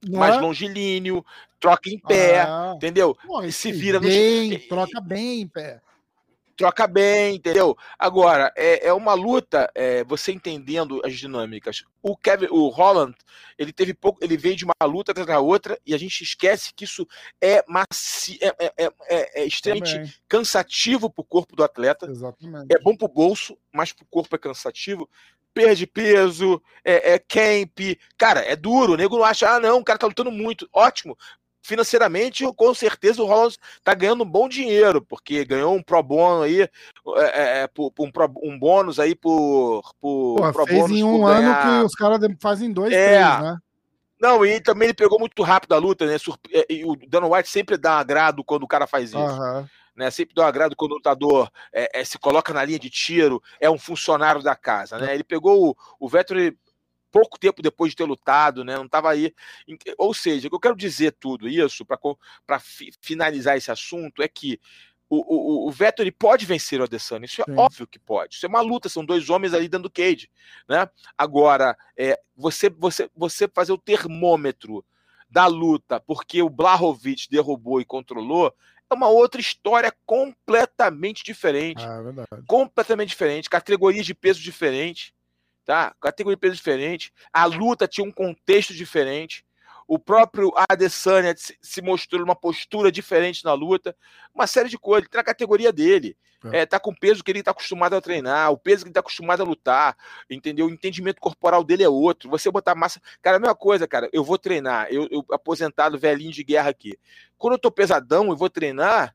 Não 0.07 0.18
mais 0.18 0.37
é? 0.37 0.41
longilíneo, 0.41 1.25
troca 1.59 1.89
em 1.89 1.99
pé, 1.99 2.43
ah. 2.43 2.73
entendeu? 2.77 3.16
Pô, 3.27 3.51
se 3.51 3.73
vira 3.73 3.99
bem, 3.99 4.53
no... 4.53 4.59
troca 4.61 5.01
bem 5.01 5.43
em 5.43 5.49
pé 5.49 5.81
troca 6.61 6.87
bem, 6.87 7.37
entendeu? 7.37 7.75
Agora, 7.99 8.53
é, 8.55 8.89
é 8.89 8.93
uma 8.93 9.15
luta, 9.15 9.71
é, 9.75 10.05
você 10.05 10.31
entendendo 10.31 11.01
as 11.03 11.15
dinâmicas. 11.15 11.85
O 12.03 12.15
Kevin, 12.15 12.49
o 12.51 12.69
Holland, 12.69 13.17
ele 13.59 13.73
teve 13.73 13.95
pouco, 13.95 14.23
ele 14.23 14.37
veio 14.37 14.57
de 14.57 14.67
uma 14.67 14.75
luta 14.85 15.13
atrás 15.13 15.27
da 15.27 15.41
outra, 15.41 15.81
e 15.87 15.95
a 15.95 15.99
gente 15.99 16.23
esquece 16.23 16.75
que 16.75 16.85
isso 16.85 17.09
é, 17.41 17.65
maci, 17.67 18.39
é, 18.43 18.49
é, 18.59 18.73
é, 18.77 18.93
é, 19.09 19.41
é 19.41 19.47
extremamente 19.47 19.95
Também. 19.95 20.13
cansativo 20.29 21.09
para 21.09 21.23
o 21.23 21.25
corpo 21.25 21.57
do 21.57 21.65
atleta. 21.65 22.07
Exatamente. 22.11 22.67
É 22.71 22.79
bom 22.79 22.95
para 22.95 23.07
o 23.07 23.09
bolso, 23.09 23.57
mas 23.73 23.91
para 23.91 24.05
o 24.05 24.09
corpo 24.11 24.37
é 24.37 24.39
cansativo 24.39 25.09
perde 25.53 25.87
peso, 25.87 26.63
é, 26.85 27.15
é 27.15 27.19
camp. 27.19 27.81
Cara, 28.17 28.41
é 28.41 28.55
duro. 28.55 28.93
O 28.93 28.97
nego 28.97 29.17
não 29.17 29.25
acha, 29.25 29.49
ah, 29.49 29.61
não, 29.61 29.79
o 29.79 29.85
cara 29.85 29.99
tá 29.99 30.07
lutando 30.07 30.31
muito. 30.31 30.69
Ótimo. 30.73 31.17
Financeiramente, 31.71 32.45
com 32.57 32.75
certeza 32.75 33.23
o 33.23 33.27
Rollins 33.27 33.57
tá 33.85 33.95
ganhando 33.95 34.25
um 34.25 34.29
bom 34.29 34.49
dinheiro, 34.49 35.01
porque 35.01 35.45
ganhou 35.45 35.73
um 35.73 35.81
pro 35.81 36.03
bono 36.03 36.43
aí, 36.43 36.62
é, 36.62 36.68
é, 37.16 37.62
é 37.62 37.66
por, 37.68 37.93
por 37.93 38.09
um, 38.09 38.11
pro, 38.11 38.29
um, 38.43 38.59
bônus 38.59 38.99
aí 38.99 39.14
por. 39.14 39.83
por 40.01 40.37
Porra, 40.37 40.53
pro 40.53 40.66
fez 40.66 40.91
em 40.91 41.05
um 41.05 41.25
ano 41.25 41.43
ganhar... 41.43 41.81
que 41.81 41.87
os 41.87 41.95
caras 41.95 42.18
fazem 42.41 42.73
dois, 42.73 42.93
é. 42.93 43.21
três, 43.21 43.43
né? 43.43 43.59
Não, 44.21 44.45
e 44.45 44.61
também 44.61 44.87
ele 44.87 44.95
pegou 44.95 45.21
muito 45.21 45.41
rápido 45.45 45.73
a 45.73 45.79
luta, 45.79 46.05
né? 46.07 46.16
E 46.68 46.85
o 46.85 46.97
Dana 47.09 47.29
White 47.29 47.49
sempre 47.49 47.77
dá 47.77 48.01
agrado 48.01 48.43
quando 48.43 48.64
o 48.64 48.68
cara 48.68 48.89
faz 48.89 49.11
isso. 49.11 49.18
Uhum 49.18 49.64
né? 50.01 50.11
Sempre 50.11 50.35
dá 50.35 50.45
um 50.45 50.47
agrado 50.47 50.75
quando 50.75 50.93
o 50.93 50.95
lutador 50.95 51.51
é, 51.73 52.01
é, 52.01 52.05
se 52.05 52.18
coloca 52.18 52.55
na 52.55 52.64
linha 52.64 52.79
de 52.79 52.89
tiro, 52.89 53.43
é 53.61 53.71
um 53.71 53.79
funcionário 53.79 54.43
da 54.43 54.57
casa, 54.57 54.99
né? 54.99 55.14
Ele 55.14 55.23
pegou 55.23 55.71
o, 55.71 55.77
o 55.99 56.09
Vettori 56.09 56.57
pouco 57.11 57.39
tempo 57.39 57.63
depois 57.63 57.93
de 57.93 57.97
ter 57.97 58.05
lutado, 58.05 58.65
né? 58.65 58.77
Não 58.77 58.87
estava 58.87 59.11
aí. 59.11 59.35
Ou 59.99 60.15
seja, 60.15 60.47
o 60.47 60.51
que 60.51 60.57
eu 60.57 60.61
quero 60.61 60.77
dizer 60.77 61.13
tudo 61.13 61.49
isso 61.49 61.85
para 61.85 62.59
fi, 62.59 62.93
finalizar 63.01 63.57
esse 63.57 63.71
assunto 63.71 64.23
é 64.23 64.29
que 64.29 64.61
o, 65.09 65.67
o, 65.67 65.69
o 65.69 65.71
Vettori 65.73 66.13
pode 66.13 66.47
vencer 66.47 66.81
o 66.81 66.85
Adesanya, 66.85 67.25
isso 67.25 67.43
é 67.43 67.45
Sim. 67.45 67.57
óbvio 67.57 67.87
que 67.87 67.99
pode. 67.99 68.37
Isso 68.37 68.47
é 68.47 68.49
uma 68.49 68.61
luta, 68.61 68.89
são 68.89 69.05
dois 69.05 69.29
homens 69.29 69.53
ali 69.53 69.69
dando 69.69 69.91
cage, 69.91 70.31
né? 70.69 70.89
Agora, 71.19 71.77
é, 71.97 72.19
você, 72.37 72.71
você, 72.71 73.11
você 73.15 73.49
fazer 73.49 73.73
o 73.73 73.79
termômetro 73.79 74.85
da 75.29 75.47
luta, 75.47 75.99
porque 76.01 76.41
o 76.43 76.49
Blahovic 76.49 77.29
derrubou 77.29 77.81
e 77.81 77.85
controlou, 77.85 78.55
é 78.89 78.95
uma 78.95 79.09
outra 79.09 79.41
história 79.41 79.93
completamente 80.07 81.25
diferente. 81.25 81.85
Ah, 81.85 81.99
é 81.99 82.03
verdade. 82.03 82.47
Completamente 82.47 83.11
diferente, 83.11 83.51
categorias 83.51 84.07
de 84.07 84.15
peso 84.15 84.41
diferente, 84.41 85.13
tá? 85.71 85.95
Categoria 86.01 86.35
de 86.35 86.41
peso 86.41 86.57
diferente. 86.57 87.12
A 87.33 87.45
luta 87.45 87.87
tinha 87.87 88.05
um 88.05 88.11
contexto 88.11 88.75
diferente. 88.75 89.45
O 89.87 90.01
próprio 90.01 90.53
Adesanya 90.68 91.33
se 91.37 91.81
mostrou 91.81 92.21
numa 92.21 92.35
postura 92.35 92.91
diferente 92.91 93.45
na 93.45 93.53
luta. 93.53 93.95
Uma 94.35 94.49
série 94.49 94.68
de 94.68 94.77
coisas. 94.77 95.05
Ele 95.05 95.11
tem 95.11 95.21
a 95.21 95.25
categoria 95.25 95.73
dele. 95.73 96.16
É. 96.47 96.62
É, 96.62 96.66
tá 96.66 96.81
com 96.81 96.91
o 96.91 96.99
peso 96.99 97.23
que 97.23 97.31
ele 97.31 97.39
está 97.39 97.53
acostumado 97.53 97.95
a 97.95 98.01
treinar, 98.01 98.51
o 98.51 98.57
peso 98.57 98.79
que 98.79 98.89
ele 98.89 98.91
está 98.91 99.01
acostumado 99.01 99.43
a 99.43 99.45
lutar, 99.45 99.97
entendeu? 100.29 100.66
O 100.66 100.71
entendimento 100.71 101.21
corporal 101.21 101.62
dele 101.62 101.85
é 101.85 101.89
outro. 101.89 102.29
Você 102.31 102.51
botar 102.51 102.75
massa. 102.75 103.01
Cara, 103.23 103.37
a 103.37 103.41
mesma 103.41 103.55
coisa, 103.55 103.87
cara. 103.87 104.09
Eu 104.12 104.25
vou 104.25 104.39
treinar, 104.39 104.89
eu, 104.91 105.07
eu 105.09 105.25
aposentado, 105.31 105.99
velhinho 105.99 106.33
de 106.33 106.43
guerra 106.43 106.71
aqui. 106.71 106.99
Quando 107.39 107.53
eu 107.53 107.59
tô 107.61 107.71
pesadão 107.71 108.33
e 108.33 108.37
vou 108.37 108.51
treinar, 108.51 109.14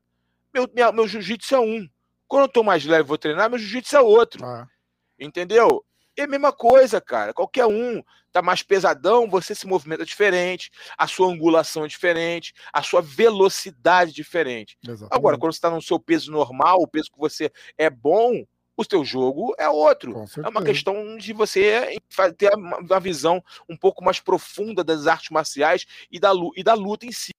meu, 0.54 0.66
meu 0.94 1.06
jiu-jitsu 1.06 1.54
é 1.54 1.60
um. 1.60 1.86
Quando 2.26 2.44
eu 2.44 2.48
tô 2.48 2.62
mais 2.62 2.82
leve 2.86 3.02
e 3.02 3.08
vou 3.08 3.18
treinar, 3.18 3.50
meu 3.50 3.58
jiu-jitsu 3.58 3.96
é 3.96 4.00
outro. 4.00 4.42
Ah. 4.42 4.66
Entendeu? 5.18 5.84
É 6.16 6.22
a 6.22 6.26
mesma 6.26 6.52
coisa, 6.52 7.00
cara. 7.00 7.34
Qualquer 7.34 7.66
um 7.66 8.02
tá 8.32 8.42
mais 8.42 8.62
pesadão, 8.62 9.28
você 9.28 9.54
se 9.54 9.66
movimenta 9.66 10.04
diferente, 10.04 10.70
a 10.96 11.06
sua 11.06 11.32
angulação 11.32 11.84
é 11.84 11.88
diferente, 11.88 12.52
a 12.72 12.82
sua 12.82 13.00
velocidade 13.00 14.10
é 14.10 14.14
diferente. 14.14 14.76
Exatamente. 14.82 15.14
Agora, 15.14 15.38
quando 15.38 15.52
você 15.52 15.58
está 15.58 15.70
no 15.70 15.80
seu 15.80 15.98
peso 15.98 16.30
normal, 16.30 16.80
o 16.80 16.88
peso 16.88 17.10
que 17.10 17.18
você 17.18 17.50
é 17.78 17.88
bom, 17.88 18.44
o 18.76 18.84
seu 18.84 19.04
jogo 19.04 19.54
é 19.58 19.68
outro. 19.68 20.24
É 20.44 20.48
uma 20.48 20.62
questão 20.62 21.16
de 21.16 21.32
você 21.32 21.98
ter 22.36 22.52
uma 22.54 23.00
visão 23.00 23.42
um 23.68 23.76
pouco 23.76 24.04
mais 24.04 24.20
profunda 24.20 24.84
das 24.84 25.06
artes 25.06 25.30
marciais 25.30 25.86
e 26.10 26.20
da, 26.20 26.32
e 26.54 26.62
da 26.62 26.74
luta 26.74 27.06
em 27.06 27.12
si. 27.12 27.30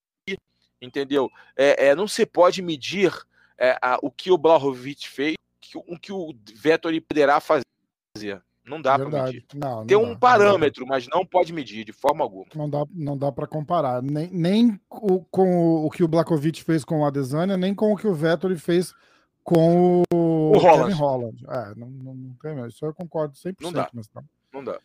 Entendeu? 0.82 1.30
É, 1.56 1.88
é 1.88 1.94
não 1.94 2.08
se 2.08 2.26
pode 2.26 2.60
medir 2.60 3.12
é, 3.56 3.78
a, 3.80 3.98
o 4.02 4.10
que 4.10 4.32
o 4.32 4.38
Blahovic 4.38 5.08
fez, 5.08 5.36
o 5.74 5.98
que 5.98 6.12
o 6.12 6.34
Vettori 6.54 7.00
poderá 7.00 7.40
fazer. 7.40 8.42
Não 8.68 8.80
dá 8.80 8.98
para 8.98 9.24
medir. 9.24 9.44
Não, 9.54 9.76
não 9.76 9.86
Tem 9.86 9.96
um 9.96 10.10
dá, 10.10 10.16
parâmetro, 10.16 10.86
mas 10.86 11.06
não 11.08 11.24
pode 11.24 11.52
medir 11.52 11.84
de 11.84 11.92
forma 11.92 12.22
alguma. 12.22 12.46
Não 12.54 12.68
dá, 12.68 12.84
não 12.92 13.16
dá 13.16 13.32
para 13.32 13.46
comparar. 13.46 14.02
Nem, 14.02 14.28
nem 14.30 14.80
o, 14.90 15.20
com 15.24 15.86
o 15.86 15.90
que 15.90 16.04
o 16.04 16.08
Blakovic 16.08 16.62
fez 16.62 16.84
com 16.84 17.00
o 17.00 17.04
Adesanya, 17.04 17.56
nem 17.56 17.74
com 17.74 17.92
o 17.92 17.96
que 17.96 18.06
o 18.06 18.14
Vettori 18.14 18.56
fez 18.56 18.94
com 19.42 20.02
o, 20.12 20.52
o 20.54 20.58
Holland. 20.58 20.94
Holland. 20.94 21.46
É, 21.48 21.74
não, 21.74 21.88
não, 21.88 22.14
não 22.14 22.36
tem 22.42 22.54
mesmo. 22.54 22.68
Isso 22.68 22.84
eu 22.84 22.92
concordo 22.92 23.34
100%. 23.34 23.56
Não 23.60 23.72
dá. 23.72 23.88
Mas 23.92 24.10
não. 24.14 24.24
não 24.52 24.64
dá. 24.64 24.78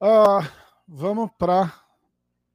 Uh, 0.00 0.48
vamos 0.86 1.30
para 1.36 1.72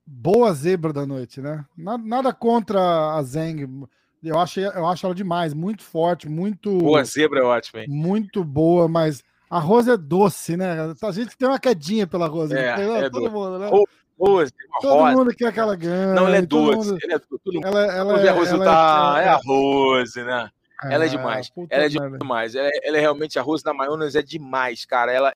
boa 0.06 0.54
zebra 0.54 0.94
da 0.94 1.06
noite, 1.06 1.42
né? 1.42 1.66
Nada, 1.78 2.04
nada 2.04 2.34
contra 2.34 3.16
a 3.16 3.24
Zeng. 3.24 3.86
Eu 4.24 4.40
acho, 4.40 4.60
eu 4.60 4.88
acho 4.88 5.06
ela 5.06 5.14
demais, 5.14 5.54
muito 5.54 5.84
forte, 5.84 6.28
muito. 6.28 6.78
Boa 6.78 7.04
zebra 7.04 7.42
é 7.42 7.44
ótimo, 7.44 7.82
hein? 7.82 7.88
Muito 7.88 8.44
boa, 8.44 8.88
mas 8.88 9.24
Arroz 9.50 9.88
é 9.88 9.96
doce, 9.96 10.58
né? 10.58 10.76
A 11.02 11.12
gente 11.12 11.38
tem 11.38 11.48
uma 11.48 11.60
quedinha 11.60 12.08
pela 12.08 12.26
arroz. 12.26 12.52
É, 12.52 12.70
é 12.70 13.10
todo 13.10 13.22
doce. 13.24 13.34
mundo, 13.34 13.60
né? 13.60 13.68
Arroz, 13.68 14.52
todo 14.82 14.94
rosa. 14.94 15.18
mundo 15.18 15.36
quer 15.36 15.48
aquela 15.48 15.76
ganha. 15.76 16.14
Não, 16.14 16.28
ela 16.28 16.38
é 16.38 16.42
doce. 16.42 16.90
Mundo... 16.90 17.00
Ela 17.04 17.14
é, 17.14 17.20
tudo... 17.20 17.42
ela, 17.64 17.86
ela, 17.86 18.22
é, 18.22 18.30
arroz 18.30 18.50
ela 18.50 18.66
tá... 18.66 19.16
é, 19.18 19.26
é 19.26 19.28
arroz, 19.28 20.16
né? 20.16 20.52
É, 20.84 20.94
ela 20.94 21.06
é 21.06 21.08
demais. 21.08 21.52
Ela 21.70 21.86
é 21.86 21.90
demais. 21.90 22.56
Ela 22.56 22.68
é, 22.68 22.72
ela 22.84 22.98
é, 22.98 23.00
realmente 23.00 23.40
arroz 23.40 23.64
na 23.64 23.74
maionese 23.74 24.18
é 24.18 24.22
demais, 24.22 24.86
cara. 24.86 25.12
Ela, 25.12 25.34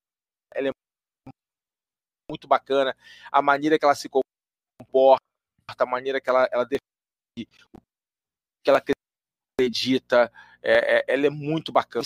ela 0.54 0.70
é 0.70 0.72
muito 2.30 2.48
bacana. 2.48 2.96
A 3.32 3.42
maneira 3.42 3.78
que 3.78 3.86
ela 3.86 3.96
se 3.96 4.10
comporta, 4.10 5.22
a 5.78 5.86
maneira 5.86 6.20
que 6.20 6.30
ela, 6.30 6.48
ela 6.52 6.64
defende, 6.64 7.50
que 8.64 8.70
ela 8.70 8.82
acredita, 9.60 10.32
é, 10.62 10.98
é, 10.98 11.06
ela 11.08 11.28
é 11.28 11.30
muito 11.30 11.72
bacana. 11.72 12.06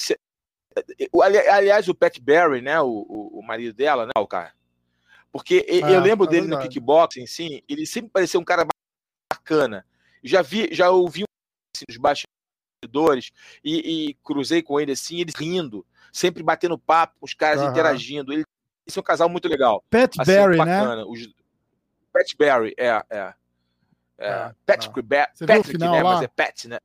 Aliás, 1.51 1.87
o 1.87 1.95
Pat 1.95 2.19
Barry, 2.19 2.61
né, 2.61 2.79
o, 2.81 2.87
o, 2.87 3.39
o 3.39 3.43
marido 3.45 3.73
dela, 3.73 4.05
né, 4.05 4.11
o 4.17 4.27
cara. 4.27 4.53
Porque 5.31 5.65
é, 5.67 5.77
eu 5.77 5.99
lembro 5.99 6.27
é 6.27 6.29
dele 6.29 6.47
verdade. 6.47 6.63
no 6.63 6.69
kickboxing, 6.69 7.25
sim, 7.25 7.61
ele 7.67 7.85
sempre 7.87 8.11
parecia 8.11 8.39
um 8.39 8.43
cara 8.43 8.67
bacana. 9.31 9.85
Já 10.23 10.41
vi, 10.41 10.69
já 10.71 10.91
ouvi 10.91 11.23
assim, 11.75 11.85
nos 11.89 11.97
bastidores 11.97 13.31
e, 13.63 14.09
e, 14.09 14.13
cruzei 14.23 14.61
com 14.61 14.79
ele 14.79 14.91
assim, 14.91 15.19
eles 15.19 15.33
rindo, 15.35 15.85
sempre 16.11 16.43
batendo 16.43 16.77
papo, 16.77 17.15
os 17.19 17.33
caras 17.33 17.61
uhum. 17.61 17.71
interagindo. 17.71 18.31
Ele, 18.31 18.43
esse 18.85 18.99
é 18.99 19.01
um 19.01 19.03
casal 19.03 19.27
muito 19.27 19.47
legal. 19.47 19.83
Pat 19.89 20.13
assim, 20.19 20.31
Barry, 20.31 20.57
né? 20.57 20.65
bacana. 20.65 20.95
né? 20.97 21.03
Os, 21.07 21.27
Pat 22.13 22.35
Barry, 22.37 22.75
é, 22.77 22.87
é. 22.87 23.03
é. 23.09 23.33
é 24.19 24.51
Patrick, 24.67 24.99
ah. 24.99 25.27
Patrick 25.47 25.77
né? 25.79 25.89
Lá? 25.89 26.03
Mas 26.03 26.21
é 26.21 26.27
Pat, 26.27 26.65
né? 26.65 26.79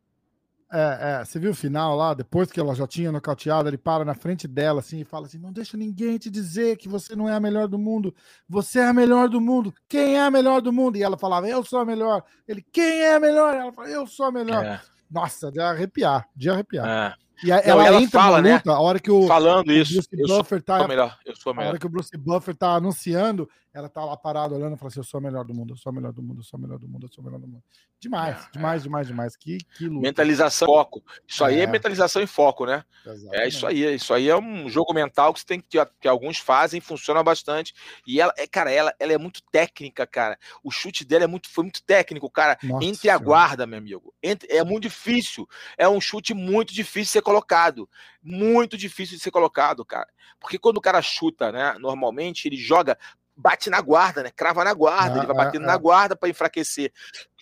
É, 0.70 1.20
é, 1.20 1.24
você 1.24 1.38
viu 1.38 1.52
o 1.52 1.54
final 1.54 1.96
lá, 1.96 2.12
depois 2.12 2.52
que 2.52 2.60
ela 2.60 2.74
já 2.74 2.86
tinha 2.86 3.10
nocauteado, 3.10 3.68
ele 3.68 3.78
para 3.78 4.04
na 4.04 4.14
frente 4.14 4.46
dela 4.46 4.80
assim 4.80 5.00
e 5.00 5.04
fala 5.04 5.26
assim: 5.26 5.38
Não 5.38 5.50
deixa 5.50 5.76
ninguém 5.78 6.18
te 6.18 6.28
dizer 6.28 6.76
que 6.76 6.88
você 6.88 7.16
não 7.16 7.26
é 7.26 7.34
a 7.34 7.40
melhor 7.40 7.68
do 7.68 7.78
mundo, 7.78 8.14
você 8.46 8.80
é 8.80 8.86
a 8.86 8.92
melhor 8.92 9.30
do 9.30 9.40
mundo. 9.40 9.72
Quem 9.88 10.16
é 10.16 10.20
a 10.20 10.30
melhor 10.30 10.60
do 10.60 10.72
mundo? 10.72 10.98
E 10.98 11.02
ela 11.02 11.16
falava: 11.16 11.48
Eu 11.48 11.64
sou 11.64 11.78
a 11.78 11.86
melhor. 11.86 12.22
Ele: 12.46 12.62
Quem 12.70 13.00
é 13.00 13.14
a 13.14 13.20
melhor? 13.20 13.54
Ela 13.54 13.72
fala: 13.72 13.88
Eu 13.88 14.06
sou 14.06 14.26
a 14.26 14.32
melhor. 14.32 14.62
É. 14.62 14.80
Nossa, 15.10 15.50
de 15.50 15.58
arrepiar, 15.58 16.28
de 16.36 16.50
arrepiar. 16.50 16.86
É. 16.86 17.27
E 17.42 17.50
ela, 17.50 17.62
não, 17.62 17.80
ela 17.80 18.02
entra 18.02 18.20
fala, 18.20 18.36
na 18.38 18.42
né? 18.42 18.54
luta, 18.54 18.70
né? 18.70 18.76
a 18.76 18.80
hora 18.80 18.98
que 18.98 19.10
o, 19.10 19.26
Falando 19.26 19.72
isso, 19.72 19.94
Bruce 19.94 20.08
Buffer 20.26 20.62
tá, 20.62 20.88
melhor, 20.88 21.16
eu 21.24 21.36
sou 21.36 21.54
melhor. 21.54 21.66
A 21.66 21.70
hora 21.70 21.78
que 21.78 21.86
o 21.86 21.88
Bruce 21.88 22.16
Buffer 22.16 22.54
tá 22.54 22.74
anunciando, 22.74 23.48
ela 23.72 23.88
tá 23.88 24.04
lá 24.04 24.16
parada 24.16 24.54
olhando 24.54 24.74
e 24.74 24.78
fala 24.78 24.88
assim: 24.88 25.00
Eu 25.00 25.04
sou 25.04 25.18
a 25.18 25.20
melhor 25.20 25.44
do 25.44 25.54
mundo, 25.54 25.72
eu 25.72 25.76
sou 25.76 25.90
a 25.90 25.92
melhor 25.92 26.12
do 26.12 26.22
mundo, 26.22 26.40
eu 26.40 26.44
sou 26.44 26.58
a 26.58 26.60
melhor 26.60 26.78
do 26.78 26.88
mundo, 26.88 27.06
eu 27.06 27.12
sou 27.12 27.22
a 27.22 27.24
melhor 27.24 27.40
do 27.40 27.46
mundo. 27.46 27.62
Demais, 28.00 28.36
é, 28.36 28.50
demais, 28.52 28.80
é. 28.80 28.84
demais, 28.84 29.06
demais. 29.06 29.36
Que, 29.36 29.58
que 29.76 29.88
luta. 29.88 30.00
Mentalização 30.00 30.66
foco. 30.66 31.02
Isso 31.26 31.44
aí 31.44 31.60
é, 31.60 31.62
é 31.62 31.66
mentalização 31.66 32.22
em 32.22 32.26
foco, 32.26 32.64
né? 32.64 32.84
Exatamente. 33.04 33.36
É 33.36 33.48
isso 33.48 33.66
aí. 33.66 33.94
Isso 33.94 34.14
aí 34.14 34.28
é 34.28 34.36
um 34.36 34.68
jogo 34.68 34.94
mental 34.94 35.34
que 35.34 35.40
você 35.40 35.46
tem 35.46 35.60
que, 35.60 35.78
que 36.00 36.08
alguns 36.08 36.38
fazem, 36.38 36.80
funciona 36.80 37.22
bastante. 37.22 37.74
E 38.06 38.20
ela, 38.20 38.32
é, 38.36 38.46
cara, 38.46 38.70
ela, 38.70 38.94
ela 38.98 39.12
é 39.12 39.18
muito 39.18 39.42
técnica, 39.50 40.06
cara. 40.06 40.38
O 40.62 40.70
chute 40.70 41.04
dela 41.04 41.24
é 41.24 41.26
muito, 41.26 41.48
foi 41.48 41.64
muito 41.64 41.82
técnico, 41.82 42.30
cara. 42.30 42.56
Nossa, 42.62 42.84
entre 42.84 43.10
a 43.10 43.18
guarda, 43.18 43.66
meu 43.66 43.78
amigo. 43.78 44.14
Entre, 44.22 44.50
é 44.50 44.62
muito 44.62 44.84
difícil. 44.84 45.48
É 45.76 45.88
um 45.88 46.00
chute 46.00 46.32
muito 46.34 46.72
difícil 46.72 47.12
ser 47.12 47.22
colocado. 47.28 47.88
Muito 48.22 48.76
difícil 48.76 49.16
de 49.16 49.22
ser 49.22 49.30
colocado, 49.30 49.84
cara. 49.84 50.08
Porque 50.40 50.58
quando 50.58 50.78
o 50.78 50.80
cara 50.80 51.02
chuta, 51.02 51.52
né? 51.52 51.76
Normalmente 51.78 52.48
ele 52.48 52.56
joga 52.56 52.96
bate 53.36 53.70
na 53.70 53.80
guarda, 53.80 54.24
né? 54.24 54.32
Crava 54.34 54.64
na 54.64 54.74
guarda, 54.74 55.14
ah, 55.14 55.18
ele 55.18 55.26
vai 55.26 55.36
ah, 55.36 55.44
batendo 55.44 55.62
ah, 55.62 55.68
na 55.68 55.76
guarda 55.76 56.16
para 56.16 56.28
enfraquecer. 56.28 56.92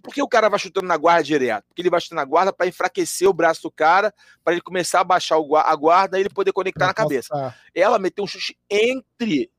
Por 0.03 0.13
que 0.13 0.23
o 0.23 0.29
cara 0.29 0.51
vai 0.51 0.59
chutando 0.59 0.87
na 0.87 0.97
guarda 0.97 1.23
direto? 1.23 1.65
Porque 1.69 1.81
ele 1.81 1.89
vai 1.89 2.01
chutando 2.01 2.21
na 2.21 2.25
guarda 2.25 2.53
para 2.53 2.67
enfraquecer 2.67 3.27
o 3.27 3.33
braço 3.33 3.63
do 3.63 3.71
cara, 3.71 4.13
para 4.45 4.53
ele 4.53 4.61
começar 4.61 5.01
a 5.01 5.05
baixar 5.05 5.37
a 5.37 5.77
guarda 5.77 6.19
e 6.19 6.21
ele 6.23 6.29
poder 6.29 6.53
conectar 6.53 6.87
na 6.87 6.93
cabeça. 6.93 7.55
Ela 7.75 7.99
meteu 7.99 8.25
um 8.25 8.27
chute 8.27 8.59
entre 8.69 9.51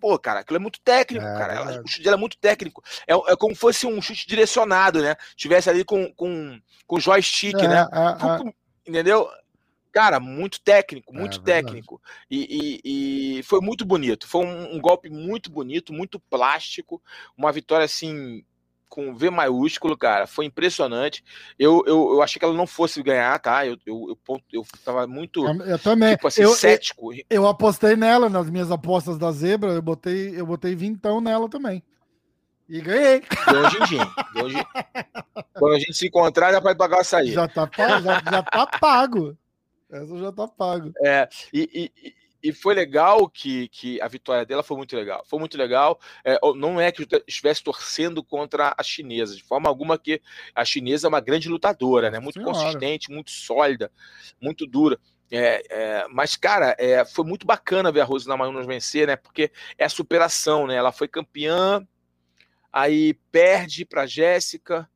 Pô, 0.00 0.18
cara, 0.18 0.40
aquilo 0.40 0.56
é 0.56 0.60
muito 0.60 0.80
técnico, 0.80 1.24
é, 1.24 1.38
cara. 1.38 1.54
Ela, 1.54 1.82
o 1.82 1.88
chute 1.88 2.02
dela 2.02 2.16
é 2.16 2.18
muito 2.18 2.36
técnico. 2.38 2.82
É, 3.06 3.14
é 3.14 3.36
como 3.36 3.54
fosse 3.54 3.86
um 3.86 4.00
chute 4.00 4.26
direcionado, 4.26 5.02
né? 5.02 5.16
Tivesse 5.36 5.70
ali 5.70 5.84
com, 5.84 6.12
com, 6.14 6.60
com 6.86 7.00
joystick, 7.00 7.58
é, 7.58 7.68
né? 7.68 7.88
É, 7.92 8.48
é. 8.48 8.52
Entendeu? 8.86 9.28
Cara, 9.94 10.18
muito 10.18 10.60
técnico, 10.60 11.14
muito 11.14 11.38
é, 11.38 11.42
técnico. 11.44 12.02
E, 12.28 12.80
e, 12.84 13.38
e, 13.38 13.42
foi 13.44 13.60
muito 13.60 13.84
bonito. 13.84 14.26
Foi 14.26 14.44
um, 14.44 14.74
um, 14.74 14.80
golpe 14.80 15.08
muito 15.08 15.52
bonito, 15.52 15.92
muito 15.92 16.18
plástico. 16.18 17.00
Uma 17.38 17.52
vitória 17.52 17.84
assim. 17.84 18.44
Com 18.88 19.14
V 19.14 19.28
maiúsculo, 19.28 19.96
cara, 19.96 20.24
foi 20.24 20.44
impressionante. 20.44 21.24
Eu, 21.58 21.82
eu, 21.84 22.12
eu 22.12 22.22
achei 22.22 22.38
que 22.38 22.44
ela 22.44 22.54
não 22.54 22.66
fosse 22.66 23.02
ganhar, 23.02 23.36
tá? 23.40 23.66
Eu, 23.66 23.76
eu, 23.84 24.18
eu, 24.28 24.40
eu 24.52 24.66
tava 24.84 25.04
muito 25.04 25.44
eu, 25.62 25.78
também. 25.80 26.14
Tipo 26.14 26.28
assim, 26.28 26.42
eu, 26.42 26.50
cético. 26.50 27.12
Eu, 27.12 27.24
eu, 27.30 27.46
apostei 27.48 27.96
nela 27.96 28.28
nas 28.28 28.48
minhas 28.48 28.70
apostas 28.70 29.18
da 29.18 29.32
zebra, 29.32 29.72
eu 29.72 29.82
botei, 29.82 30.38
eu 30.38 30.46
botei 30.46 30.76
vintão 30.76 31.20
nela 31.20 31.48
também. 31.48 31.82
E 32.68 32.80
ganhei. 32.80 33.22
Deu 33.50 33.64
um 33.64 34.48
din 34.48 34.64
Quando 35.54 35.74
a 35.74 35.78
gente 35.78 35.94
se 35.94 36.06
encontrar, 36.06 36.52
já 36.52 36.60
vai 36.60 36.74
pagar 36.74 37.00
a 37.00 37.04
sair. 37.04 37.32
Já 37.32 37.48
tá, 37.48 37.68
já, 37.76 38.00
já 38.00 38.42
tá 38.42 38.66
pago. 38.78 39.36
Essa 39.94 40.18
já 40.18 40.32
tá 40.32 40.48
pago. 40.48 40.92
É, 41.02 41.28
e, 41.52 41.90
e, 42.02 42.14
e, 42.42 42.52
foi 42.52 42.74
legal 42.74 43.28
que, 43.28 43.68
que 43.68 44.00
a 44.00 44.08
vitória 44.08 44.44
dela 44.44 44.62
foi 44.62 44.76
muito 44.76 44.94
legal. 44.96 45.24
Foi 45.26 45.38
muito 45.38 45.56
legal. 45.56 45.98
É, 46.24 46.38
não 46.56 46.80
é 46.80 46.90
que 46.90 47.02
eu 47.02 47.22
estivesse 47.26 47.62
torcendo 47.62 48.22
contra 48.22 48.74
a 48.76 48.82
chinesa, 48.82 49.36
de 49.36 49.42
forma 49.42 49.68
alguma 49.68 49.96
que 49.98 50.20
a 50.54 50.64
chinesa 50.64 51.06
é 51.06 51.08
uma 51.08 51.20
grande 51.20 51.48
lutadora, 51.48 52.10
né? 52.10 52.18
Muito 52.18 52.40
Senhora. 52.40 52.52
consistente, 52.52 53.10
muito 53.10 53.30
sólida, 53.30 53.90
muito 54.40 54.66
dura. 54.66 54.98
É, 55.30 55.62
é, 55.70 56.06
mas, 56.10 56.36
cara, 56.36 56.76
é, 56.78 57.04
foi 57.04 57.24
muito 57.24 57.46
bacana 57.46 57.90
ver 57.90 58.00
a 58.00 58.04
Rose 58.04 58.28
Namajunas 58.28 58.66
vencer, 58.66 59.06
né? 59.06 59.16
Porque 59.16 59.50
é 59.78 59.84
a 59.84 59.88
superação, 59.88 60.66
né? 60.66 60.74
Ela 60.74 60.92
foi 60.92 61.08
campeã 61.08 61.86
aí 62.74 63.14
perde 63.30 63.84
para 63.84 64.04
Jéssica, 64.04 64.90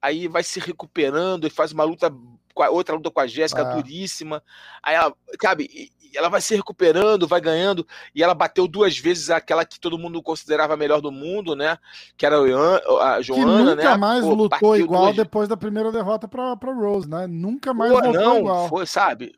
aí 0.00 0.28
vai 0.28 0.44
se 0.44 0.60
recuperando 0.60 1.44
e 1.44 1.50
faz 1.50 1.72
uma 1.72 1.82
luta, 1.82 2.08
outra 2.56 2.94
luta 2.94 3.10
com 3.10 3.20
a 3.20 3.26
Jéssica 3.26 3.62
ah. 3.62 3.74
duríssima. 3.74 4.42
Aí 4.82 4.94
ela, 4.94 5.14
sabe, 5.40 5.90
ela 6.14 6.28
vai 6.28 6.40
se 6.40 6.54
recuperando, 6.54 7.26
vai 7.26 7.40
ganhando, 7.40 7.86
e 8.14 8.22
ela 8.22 8.34
bateu 8.34 8.66
duas 8.66 8.98
vezes 8.98 9.30
aquela 9.30 9.64
que 9.64 9.78
todo 9.78 9.98
mundo 9.98 10.22
considerava 10.22 10.74
a 10.74 10.76
melhor 10.76 11.00
do 11.00 11.12
mundo, 11.12 11.54
né? 11.54 11.78
Que 12.16 12.26
era 12.26 12.38
a 12.38 13.20
Joana, 13.22 13.22
que 13.22 13.44
nunca 13.44 13.74
né? 13.74 13.96
mais 13.96 14.24
Pô, 14.24 14.34
lutou 14.34 14.76
igual 14.76 15.04
duas... 15.04 15.16
depois 15.16 15.48
da 15.48 15.56
primeira 15.56 15.92
derrota 15.92 16.26
para 16.26 16.72
Rose, 16.74 17.08
né? 17.08 17.26
Nunca 17.26 17.74
mais 17.74 17.92
Pô, 17.92 17.98
lutou 17.98 18.12
não, 18.12 18.38
igual. 18.38 18.68
Foi, 18.68 18.86
sabe? 18.86 19.34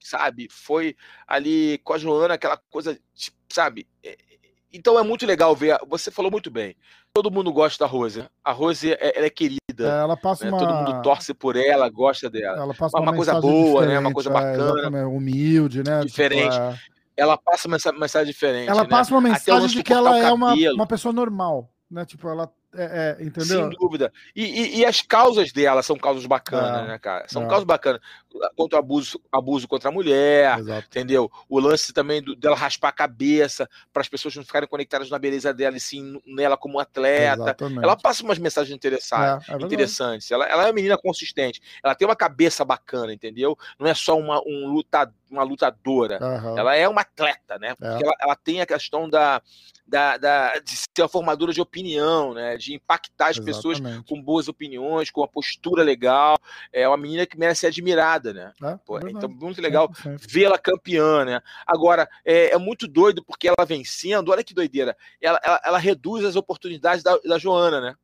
Sabe? 0.00 0.48
Foi 0.50 0.96
ali 1.26 1.78
com 1.84 1.92
a 1.92 1.98
Joana 1.98 2.34
aquela 2.34 2.56
coisa, 2.56 2.98
tipo, 3.14 3.36
sabe? 3.48 3.86
É, 4.04 4.16
então 4.72 4.98
é 4.98 5.02
muito 5.02 5.26
legal 5.26 5.54
ver. 5.54 5.78
Você 5.88 6.10
falou 6.10 6.30
muito 6.30 6.50
bem. 6.50 6.76
Todo 7.16 7.30
mundo 7.30 7.50
gosta 7.50 7.82
da 7.82 7.90
Rose. 7.90 8.22
A 8.44 8.52
Rose 8.52 8.92
é, 8.92 9.16
ela 9.16 9.24
é 9.24 9.30
querida. 9.30 9.58
É, 9.78 10.02
ela 10.02 10.18
passa 10.18 10.44
né? 10.44 10.50
uma... 10.50 10.58
Todo 10.58 10.74
mundo 10.74 11.00
torce 11.00 11.32
por 11.32 11.56
ela, 11.56 11.88
gosta 11.88 12.28
dela. 12.28 12.58
Ela 12.58 12.74
passa 12.74 12.98
uma, 12.98 13.10
uma 13.10 13.16
coisa 13.16 13.40
boa, 13.40 13.86
né? 13.86 13.98
Uma 13.98 14.12
coisa 14.12 14.28
é, 14.28 14.32
bacana. 14.34 14.98
É, 14.98 15.06
humilde, 15.06 15.78
né? 15.78 16.00
Tipo, 16.00 16.06
diferente. 16.08 16.52
Tipo. 16.52 16.78
Ela 17.16 17.38
passa 17.38 17.68
uma 17.68 17.78
mensagem 17.98 18.30
diferente. 18.30 18.68
Ela 18.68 18.82
né? 18.82 18.88
passa 18.90 19.14
uma 19.14 19.22
mensagem 19.22 19.66
de 19.66 19.82
que 19.82 19.94
ela 19.94 20.18
é 20.18 20.30
uma, 20.30 20.52
uma 20.74 20.86
pessoa 20.86 21.10
normal. 21.10 21.70
Né? 21.90 22.04
Tipo, 22.04 22.28
ela 22.28 22.52
é, 22.76 23.16
é, 23.20 23.24
entendeu? 23.24 23.46
Sem 23.46 23.70
dúvida. 23.70 24.12
E, 24.34 24.44
e, 24.44 24.78
e, 24.78 24.84
as 24.84 25.00
causas 25.02 25.52
dela 25.52 25.82
são 25.82 25.96
causas 25.96 26.26
bacanas, 26.26 26.84
é, 26.84 26.88
né, 26.88 26.98
cara? 26.98 27.26
São 27.28 27.44
é. 27.44 27.46
causas 27.46 27.64
bacanas. 27.64 28.00
Contra 28.54 28.76
o 28.76 28.80
abuso, 28.80 29.20
abuso 29.32 29.66
contra 29.66 29.88
a 29.88 29.92
mulher, 29.92 30.58
Exato. 30.58 30.86
entendeu? 30.88 31.30
O 31.48 31.58
lance 31.58 31.92
também 31.92 32.22
do, 32.22 32.36
dela 32.36 32.54
raspar 32.54 32.88
a 32.88 32.92
cabeça 32.92 33.68
para 33.92 34.02
as 34.02 34.08
pessoas 34.08 34.36
não 34.36 34.44
ficarem 34.44 34.68
conectadas 34.68 35.08
na 35.08 35.18
beleza 35.18 35.54
dela 35.54 35.76
e 35.76 35.80
sim 35.80 36.20
nela 36.26 36.56
como 36.56 36.78
atleta. 36.78 37.42
Exatamente. 37.42 37.82
Ela 37.82 37.96
passa 37.96 38.22
umas 38.22 38.38
mensagens 38.38 38.74
interessantes. 38.76 39.48
É, 39.48 39.52
é 39.52 39.56
interessantes. 39.56 40.30
Ela, 40.30 40.46
ela 40.46 40.64
é 40.64 40.66
uma 40.66 40.72
menina 40.72 40.98
consistente. 40.98 41.62
Ela 41.82 41.94
tem 41.94 42.06
uma 42.06 42.16
cabeça 42.16 42.64
bacana, 42.64 43.12
entendeu? 43.12 43.56
Não 43.78 43.86
é 43.86 43.94
só 43.94 44.18
uma, 44.18 44.40
um 44.46 44.68
luta, 44.68 45.10
uma 45.30 45.42
lutadora. 45.42 46.18
Uhum. 46.22 46.58
Ela 46.58 46.76
é 46.76 46.86
uma 46.88 47.00
atleta, 47.00 47.58
né? 47.58 47.74
Porque 47.74 48.04
ela, 48.04 48.14
ela 48.20 48.36
tem 48.36 48.60
a 48.60 48.66
questão 48.66 49.08
da, 49.08 49.40
da, 49.86 50.16
da, 50.16 50.58
de 50.58 50.76
ser 50.76 51.02
uma 51.02 51.08
formadora 51.08 51.52
de 51.52 51.60
opinião, 51.60 52.34
né? 52.34 52.56
De 52.56 52.65
impactar 52.74 53.28
as 53.28 53.36
Exatamente. 53.38 53.56
pessoas 53.56 54.04
com 54.06 54.22
boas 54.22 54.48
opiniões, 54.48 55.10
com 55.10 55.20
uma 55.20 55.28
postura 55.28 55.82
legal. 55.82 56.38
É 56.72 56.86
uma 56.88 56.96
menina 56.96 57.26
que 57.26 57.38
merece 57.38 57.60
ser 57.60 57.66
admirada, 57.68 58.32
né? 58.32 58.52
É, 58.62 58.78
Pô, 58.84 58.98
é 58.98 59.10
então, 59.10 59.28
muito 59.28 59.60
legal 59.60 59.90
vê-la 60.28 60.58
campeã, 60.58 61.24
né? 61.24 61.40
Agora, 61.66 62.08
é, 62.24 62.50
é, 62.50 62.58
muito 62.58 62.86
doido 62.86 63.24
porque 63.24 63.48
ela 63.48 63.66
vencendo, 63.66 64.30
olha 64.30 64.44
que 64.44 64.54
doideira, 64.54 64.96
ela, 65.20 65.40
ela, 65.42 65.60
ela 65.64 65.78
reduz 65.78 66.24
as 66.24 66.36
oportunidades 66.36 67.02
da, 67.02 67.16
da 67.18 67.38
Joana, 67.38 67.80
né? 67.80 67.96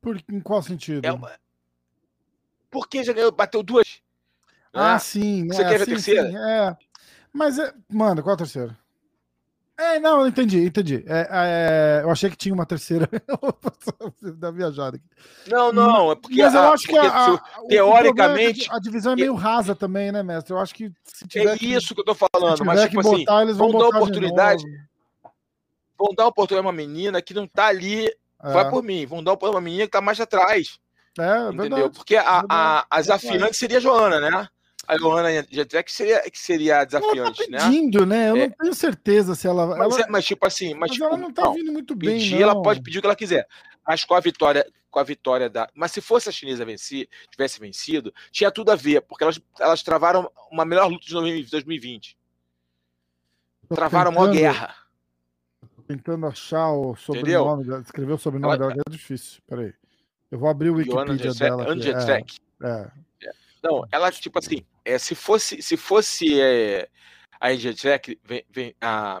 Por, 0.00 0.22
em 0.30 0.40
qual 0.40 0.62
sentido? 0.62 1.04
É 1.04 1.12
uma... 1.12 1.32
Porque 2.70 3.02
já 3.02 3.12
ganhou, 3.12 3.32
bateu 3.32 3.62
duas. 3.62 4.00
Ah, 4.72 4.94
né? 4.94 4.98
sim. 4.98 5.48
Você 5.48 5.62
é, 5.62 5.68
quer 5.68 5.78
ver 5.78 5.82
a 5.82 5.86
terceira? 5.86 6.30
Sim, 6.30 6.36
é. 6.36 6.76
Mas, 7.32 7.58
é... 7.58 7.72
mano, 7.90 8.22
qual 8.22 8.34
a 8.34 8.38
terceira? 8.38 8.78
É, 9.78 10.00
não, 10.00 10.26
entendi, 10.26 10.64
entendi. 10.64 11.04
É, 11.06 11.28
é, 11.30 12.02
eu 12.02 12.10
achei 12.10 12.28
que 12.28 12.36
tinha 12.36 12.52
uma 12.52 12.66
terceira 12.66 13.08
da 14.36 14.50
viajada 14.50 14.96
aqui. 14.96 15.04
Não, 15.48 15.72
não, 15.72 16.10
é 16.10 16.16
porque. 16.16 16.42
Mas 16.42 16.52
eu 16.52 16.60
a, 16.62 16.72
acho 16.72 16.88
que 16.88 16.98
a, 16.98 17.34
a, 17.34 17.40
teoricamente. 17.68 18.68
É 18.68 18.74
a 18.74 18.80
divisão 18.80 19.12
é 19.12 19.16
meio 19.16 19.34
rasa 19.36 19.76
também, 19.76 20.10
né, 20.10 20.20
mestre? 20.20 20.52
Eu 20.52 20.58
acho 20.58 20.74
que 20.74 20.90
se 21.04 21.28
tiver. 21.28 21.52
É 21.52 21.64
isso 21.64 21.94
que, 21.94 22.00
eu 22.00 22.04
tô 22.04 22.14
falando, 22.14 22.64
mas 22.64 22.82
tipo 22.82 22.98
assim, 22.98 23.18
botar, 23.18 23.42
eles 23.42 23.56
vão, 23.56 23.70
vão 23.70 23.80
dar 23.80 23.96
oportunidade. 23.96 24.64
Vão 25.96 26.12
dar 26.12 26.26
oportunidade 26.26 26.66
a 26.66 26.70
uma 26.70 26.76
menina 26.76 27.22
que 27.22 27.32
não 27.32 27.46
tá 27.46 27.66
ali. 27.66 28.08
É. 28.42 28.52
Vai 28.52 28.68
por 28.68 28.82
mim, 28.82 29.06
vão 29.06 29.22
dar 29.22 29.32
oportunidade 29.32 29.56
a 29.56 29.60
uma 29.60 29.64
menina 29.64 29.84
que 29.84 29.92
tá 29.92 30.00
mais 30.00 30.20
atrás. 30.20 30.80
É, 31.16 31.38
entendeu? 31.48 31.70
Verdade, 31.70 31.94
porque 31.94 32.16
a, 32.16 32.44
a, 32.48 32.86
a 32.90 33.00
desafiante 33.00 33.56
seria 33.56 33.78
a 33.78 33.80
Joana, 33.80 34.18
né? 34.18 34.48
A 34.88 34.96
Johanna 34.96 35.46
Jetrek 35.50 35.90
que 35.90 35.94
seria, 35.94 36.20
que 36.22 36.38
seria 36.38 36.82
desafiante, 36.82 37.42
ela 37.42 37.58
tá 37.58 37.66
pedindo, 37.68 38.06
né? 38.06 38.16
né? 38.16 38.30
Eu 38.30 38.36
é. 38.36 38.48
não 38.48 38.50
tenho 38.56 38.74
certeza 38.74 39.34
se 39.34 39.46
ela. 39.46 39.66
Mas, 39.66 39.94
ela... 39.94 40.00
É, 40.00 40.08
mas 40.08 40.24
tipo 40.24 40.46
assim, 40.46 40.70
mas, 40.70 40.80
mas 40.80 40.90
tipo, 40.92 41.04
ela 41.04 41.16
não 41.18 41.30
tá 41.30 41.42
não, 41.42 41.52
vindo 41.52 41.70
muito 41.70 41.94
bem. 41.94 42.18
Pedir, 42.18 42.36
não. 42.36 42.42
ela 42.42 42.62
pode 42.62 42.80
pedir 42.80 42.98
o 42.98 43.00
que 43.02 43.06
ela 43.06 43.14
quiser. 43.14 43.46
Mas 43.86 44.02
com 44.06 44.14
a 44.14 44.20
vitória, 44.20 44.66
com 44.90 44.98
a 44.98 45.02
vitória 45.02 45.50
da. 45.50 45.68
Mas 45.74 45.92
se 45.92 46.00
fosse 46.00 46.30
a 46.30 46.32
chinesa 46.32 46.64
vencer, 46.64 47.06
tivesse 47.30 47.60
vencido, 47.60 48.14
tinha 48.32 48.50
tudo 48.50 48.70
a 48.70 48.76
ver, 48.76 49.02
porque 49.02 49.24
elas, 49.24 49.38
elas 49.60 49.82
travaram 49.82 50.30
uma 50.50 50.64
melhor 50.64 50.88
luta 50.88 51.04
de 51.04 51.12
2020. 51.50 52.16
Tô 53.68 53.74
travaram 53.74 54.10
tentando, 54.10 54.26
uma 54.26 54.34
guerra. 54.34 54.74
Tentando 55.86 56.26
achar 56.26 56.72
o 56.72 56.96
sobrenome 56.96 57.64
dela. 57.64 57.82
Escrever 57.82 58.12
o 58.14 58.18
sobrenome 58.18 58.54
ela, 58.54 58.68
dela, 58.70 58.82
é 58.86 58.90
difícil. 58.90 59.42
Peraí. 59.46 59.74
Eu 60.30 60.38
vou 60.38 60.48
abrir 60.48 60.70
o 60.70 60.76
Wikipedia 60.76 61.34
dela. 61.34 61.74
Aqui. 62.16 62.38
É, 62.62 62.68
é. 62.70 63.30
Não, 63.62 63.84
ela, 63.90 64.10
tipo 64.12 64.38
assim, 64.38 64.64
é, 64.88 64.98
se 64.98 65.14
fosse, 65.14 65.60
se 65.62 65.76
fosse 65.76 66.40
é, 66.40 66.88
a 67.38 67.52
Engetrek, 67.52 68.18
vem, 68.24 68.44
vem, 68.50 68.74
a 68.80 69.20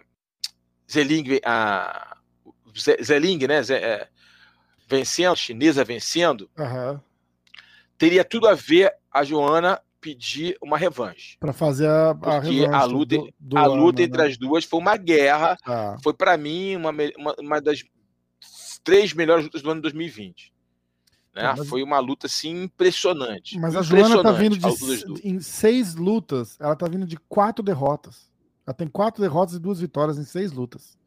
Zeling, 0.90 1.40
a 1.44 2.16
Zeling, 3.02 3.46
né, 3.46 3.62
Ze, 3.62 3.74
é, 3.74 4.08
vencendo, 4.88 5.36
chinesa 5.36 5.84
vencendo, 5.84 6.50
uhum. 6.58 6.98
teria 7.98 8.24
tudo 8.24 8.48
a 8.48 8.54
ver 8.54 8.94
a 9.12 9.22
Joana 9.22 9.80
pedir 10.00 10.56
uma 10.62 10.78
revanche. 10.78 11.36
Para 11.38 11.52
fazer 11.52 11.88
a, 11.88 12.10
a 12.10 12.14
Porque 12.14 12.64
a 12.64 12.84
luta, 12.84 13.16
do, 13.16 13.34
do 13.38 13.58
a 13.58 13.66
luta 13.66 14.00
ano, 14.00 14.06
entre 14.08 14.22
né? 14.22 14.28
as 14.28 14.38
duas 14.38 14.64
foi 14.64 14.80
uma 14.80 14.96
guerra. 14.96 15.58
Ah. 15.66 15.96
Foi 16.02 16.14
para 16.14 16.36
mim 16.38 16.76
uma, 16.76 16.90
uma, 16.90 17.34
uma, 17.38 17.60
das 17.60 17.84
três 18.82 19.12
melhores 19.12 19.44
lutas 19.44 19.60
do 19.60 19.70
ano 19.70 19.82
2020. 19.82 20.52
Né? 21.38 21.54
Mas... 21.56 21.68
Foi 21.68 21.82
uma 21.82 21.98
luta 22.00 22.26
assim 22.26 22.64
impressionante. 22.64 23.58
Mas 23.58 23.76
a 23.76 23.82
Joana 23.82 24.22
tá 24.22 24.32
vindo 24.32 24.58
de 24.58 24.66
em 25.28 25.40
seis 25.40 25.94
lutas, 25.94 26.56
ela 26.60 26.74
tá 26.74 26.86
vindo 26.88 27.06
de 27.06 27.16
quatro 27.28 27.62
derrotas. 27.62 28.28
Ela 28.66 28.74
tem 28.74 28.88
quatro 28.88 29.22
derrotas 29.22 29.54
e 29.54 29.58
duas 29.58 29.80
vitórias 29.80 30.18
em 30.18 30.24
seis 30.24 30.52
lutas. 30.52 30.98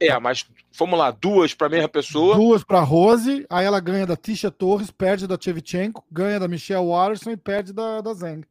É, 0.00 0.16
mas 0.20 0.48
vamos 0.78 0.96
lá, 0.96 1.10
duas 1.10 1.52
para 1.54 1.66
a 1.66 1.70
mesma 1.70 1.88
pessoa. 1.88 2.36
Duas 2.36 2.62
para 2.62 2.80
Rose, 2.80 3.44
aí 3.50 3.66
ela 3.66 3.80
ganha 3.80 4.06
da 4.06 4.16
Tisha 4.16 4.50
Torres, 4.50 4.92
perde 4.92 5.26
da 5.26 5.36
Chevchenko, 5.38 6.04
ganha 6.10 6.38
da 6.38 6.46
Michelle 6.46 6.86
Watterson 6.86 7.32
e 7.32 7.36
perde 7.36 7.72
da, 7.72 8.00
da 8.00 8.14
Zeng. 8.14 8.44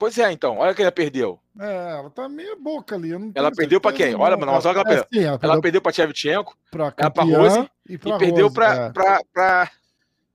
Pois 0.00 0.16
é, 0.16 0.32
então, 0.32 0.56
olha 0.56 0.74
que 0.74 0.80
ela 0.80 0.90
perdeu. 0.90 1.38
É, 1.60 1.98
ela 1.98 2.08
tá 2.08 2.26
meio 2.26 2.58
boca 2.58 2.94
ali. 2.94 3.10
ela 3.34 3.52
perdeu 3.52 3.78
para 3.78 3.94
quem? 3.94 4.14
Olha, 4.14 4.34
mano, 4.34 4.50
mas 4.52 4.64
olha 4.64 4.72
que 4.72 4.80
ela 4.80 5.04
perdeu. 5.04 5.04
É, 5.12 5.26
ela, 5.26 5.38
perdeu 5.38 5.52
ela 5.52 5.60
perdeu 5.60 5.82
para 5.82 5.92
Shevchenko, 5.92 6.56
para 6.70 6.90
pra 6.90 7.22
Rose 7.22 7.70
e, 7.86 7.98
pra 7.98 8.16
e 8.16 8.18
perdeu 8.18 8.50
para 8.50 8.74
é. 8.74 8.90
Pra, 8.92 9.20
pra... 9.30 9.70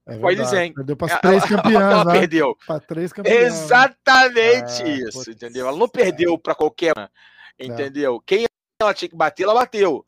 É 0.06 0.70
Perdeu 0.72 0.96
para 0.96 1.12
as 1.12 1.20
três 1.20 1.42
campeãs. 1.50 1.74
Ela 1.74 2.04
né? 2.04 2.12
perdeu. 2.12 2.56
Para 2.64 2.78
três 2.78 3.12
campeãs. 3.12 3.36
Exatamente 3.36 4.82
é, 4.84 4.88
isso, 4.88 5.28
entendeu? 5.28 5.66
Ela 5.66 5.76
não 5.76 5.88
perdeu 5.88 6.38
para 6.38 6.54
qualquer 6.54 6.92
uma, 6.96 7.10
entendeu? 7.58 8.22
Quem 8.24 8.46
ela 8.80 8.94
tinha 8.94 9.08
que 9.08 9.16
bater, 9.16 9.42
ela 9.42 9.54
bateu. 9.54 10.05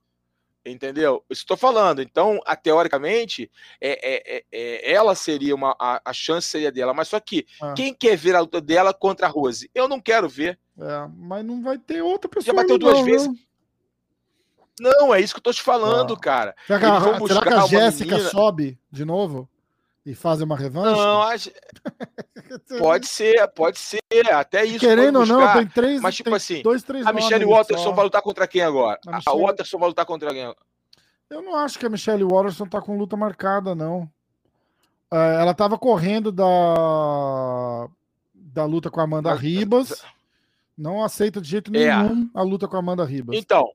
Entendeu? 0.69 1.25
Isso 1.31 1.43
estou 1.43 1.57
falando. 1.57 2.03
Então, 2.03 2.41
a, 2.45 2.55
teoricamente, 2.55 3.51
é, 3.81 3.91
é, 3.91 4.37
é, 4.37 4.45
é, 4.53 4.93
ela 4.93 5.14
seria 5.14 5.55
uma. 5.55 5.75
A, 5.79 6.01
a, 6.05 6.12
chance 6.12 6.49
seria 6.49 6.71
dela. 6.71 6.95
Mas 6.95 7.09
só 7.09 7.19
que 7.21 7.47
ah. 7.61 7.75
quem 7.75 7.95
quer 7.95 8.16
ver 8.16 8.35
a 8.35 8.41
luta 8.41 8.61
dela 8.61 8.93
contra 8.93 9.27
a 9.27 9.31
Rose? 9.31 9.71
Eu 9.75 9.89
não 9.89 10.01
quero 10.01 10.29
ver. 10.29 10.59
É, 10.79 11.09
mas 11.16 11.45
não 11.45 11.62
vai 11.62 11.79
ter 11.79 12.03
outra 12.03 12.29
pessoa. 12.29 12.55
Já 12.55 12.62
bateu 12.62 12.79
duas 12.79 12.99
não, 12.99 13.05
vezes. 13.05 13.29
Não. 14.81 14.91
não, 15.01 15.14
é 15.14 15.21
isso 15.21 15.35
que 15.35 15.39
eu 15.39 15.45
tô 15.45 15.53
te 15.53 15.62
falando, 15.62 16.14
ah. 16.14 16.21
cara. 16.21 16.55
Será 16.66 16.79
que, 16.79 16.87
a, 16.87 17.27
será 17.27 17.43
que 17.43 17.49
a 17.49 17.66
Jéssica 17.66 18.19
sobe 18.31 18.79
de 18.91 19.05
novo? 19.05 19.49
E 20.07 20.15
fazem 20.15 20.45
uma 20.47 20.57
revanche? 20.57 20.99
Não, 20.99 21.23
acho... 21.23 21.51
pode 22.79 23.07
ser, 23.07 23.47
pode 23.49 23.79
ser. 23.79 24.01
Até 24.33 24.65
isso. 24.65 24.81
Querendo 24.81 25.21
ou 25.21 25.27
não, 25.27 25.53
tem 25.53 25.67
três. 25.67 26.01
Mas, 26.01 26.15
tipo 26.17 26.35
assim, 26.35 26.63
dois, 26.63 26.83
três 26.83 27.07
a 27.07 27.13
Michelle 27.13 27.45
Watterson 27.45 27.85
só. 27.85 27.93
vai 27.93 28.05
lutar 28.05 28.23
contra 28.23 28.47
quem 28.47 28.63
agora? 28.63 28.99
A 29.07 29.11
A, 29.11 29.17
Michelle- 29.17 29.43
Watterson 29.43 29.79
vai 29.79 29.89
lutar 29.89 30.07
contra 30.07 30.31
quem? 30.31 30.55
Eu 31.31 31.43
não 31.43 31.55
acho 31.57 31.79
que 31.79 31.85
a 31.85 31.91
Michelle 31.91 32.25
Watterson 32.25 32.65
tá 32.67 32.81
com 32.81 32.97
luta 32.97 33.17
marcada, 33.17 33.75
não. 33.75 34.09
É, 35.13 35.41
ela 35.41 35.53
tava 35.53 35.77
correndo 35.79 36.33
da, 36.33 37.89
da 38.35 38.65
luta 38.65 38.91
com 38.91 39.01
a 39.01 39.05
Amanda 39.05 39.35
Ribas. 39.35 40.03
Não 40.77 41.03
aceita 41.05 41.41
de 41.41 41.49
jeito 41.51 41.71
É. 41.75 41.79
nenhum 41.97 42.31
a 42.33 42.43
luta 42.43 42.67
com 42.67 42.77
a 42.77 42.79
Amanda 42.79 43.05
Ribas. 43.05 43.37
Então, 43.37 43.71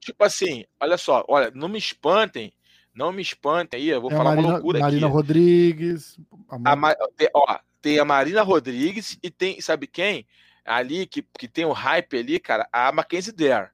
tipo 0.00 0.22
assim, 0.24 0.64
olha 0.80 0.96
só, 0.96 1.24
olha, 1.28 1.50
não 1.54 1.68
me 1.68 1.78
espantem, 1.78 2.52
não 2.94 3.12
me 3.12 3.20
espantem 3.22 3.80
aí, 3.80 3.88
eu 3.88 4.00
vou 4.00 4.08
Tem 4.10 4.16
falar 4.18 4.30
uma 4.30 4.36
Marina, 4.36 4.52
loucura 4.54 4.78
Marina 4.80 5.06
aqui. 5.06 5.14
Rodrigues. 5.14 6.18
a 6.48 6.72
A 6.72 6.76
Ma- 6.76 6.96
ó, 7.34 7.58
tem 7.82 7.98
a 7.98 8.04
Marina 8.04 8.42
Rodrigues 8.42 9.18
e 9.22 9.30
tem, 9.30 9.60
sabe 9.60 9.86
quem? 9.86 10.26
Ali 10.64 11.06
que, 11.06 11.22
que 11.38 11.46
tem 11.46 11.64
o 11.64 11.72
hype 11.72 12.16
ali, 12.16 12.38
cara, 12.40 12.66
a 12.72 12.90
Mackenzie 12.92 13.32
Dare. 13.32 13.68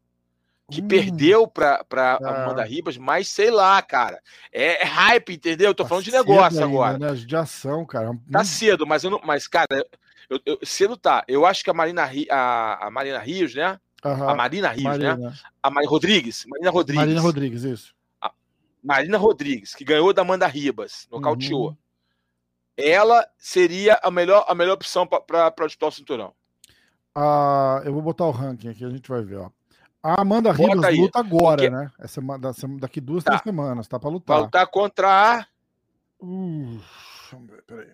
Que 0.73 0.81
Hum, 0.81 0.87
perdeu 0.89 1.49
pra, 1.49 1.83
pra 1.85 2.19
Ah. 2.23 2.45
Amanda 2.45 2.63
Ribas, 2.65 2.97
mas 2.97 3.27
sei 3.29 3.51
lá, 3.51 3.83
cara. 3.83 4.21
É, 4.53 4.83
é 4.83 4.85
hype, 4.85 5.35
entendeu? 5.35 5.69
Eu 5.71 5.75
tô 5.75 5.83
tá 5.83 5.89
falando 5.89 6.05
de 6.05 6.13
negócio 6.13 6.59
ainda, 6.59 6.65
agora. 6.65 6.99
Né? 6.99 7.15
Judiação, 7.17 7.85
cara. 7.85 8.17
Tá 8.31 8.41
Hum, 8.41 8.45
cedo, 8.45 8.87
mas 8.87 9.03
eu 9.03 9.11
não. 9.11 9.21
Mas, 9.25 9.49
cara, 9.49 9.67
eu, 10.29 10.41
eu- 10.47 10.59
cedo 10.63 10.97
tá. 10.97 11.25
Eu 11.27 11.45
acho 11.45 11.65
que 11.65 11.71
a 11.71 11.75
Marina, 11.75 12.05
Ri- 12.05 12.29
a, 12.31 12.87
a 12.87 12.91
Marina 12.91 13.19
Rios, 13.19 13.53
né? 13.55 13.81
aham, 14.05 14.31
A 14.31 14.35
Marina 14.37 14.69
Rios, 14.71 14.97
né? 14.99 15.09
Marina. 15.11 15.35
A 15.61 15.71
Marina 15.71 15.91
Rodrigues. 15.91 16.45
Marina 16.49 16.71
Rodrigues. 16.71 17.01
Marina 17.05 17.21
Rodrigues, 17.21 17.63
isso. 17.65 17.95
Marina 18.83 19.19
Rodrigues, 19.19 19.75
que 19.75 19.85
ganhou 19.85 20.13
da 20.13 20.23
Amanda 20.23 20.47
Ribas, 20.47 21.07
nocauteou. 21.11 21.69
Uhum. 21.69 21.77
Ela 22.77 23.27
seria 23.37 23.99
a 24.03 24.11
melhor, 24.11 24.45
a 24.49 24.55
melhor 24.55 24.75
opção 24.75 25.07
para 25.07 25.51
disputar 25.67 25.89
o 25.89 25.93
cinturão. 25.93 26.33
Ah, 27.15 27.83
eu 27.85 27.93
vou 27.93 28.01
botar 28.01 28.25
o 28.25 28.31
ranking 28.31 28.69
aqui, 28.69 28.85
a 28.85 28.89
gente 28.91 29.09
vai 29.09 29.23
ver, 29.23 29.37
ó. 29.39 29.51
A 30.03 30.23
Amanda 30.23 30.51
Bota 30.53 30.63
Ribas 30.71 30.85
aí, 30.85 30.97
luta 31.01 31.19
agora, 31.19 31.57
porque- 31.63 31.71
né? 31.71 31.91
Essa, 31.99 32.23
daqui 32.79 33.01
duas, 33.03 33.23
Tá. 33.23 33.33
três 33.33 33.43
semanas, 33.43 33.87
tá 33.87 33.99
pra 33.99 34.09
Vai 34.09 34.15
lutar. 34.15 34.41
lutar 34.41 34.67
contra 34.69 35.39
a 35.41 35.47
Uh, 36.23 36.79
peraí. 37.67 37.89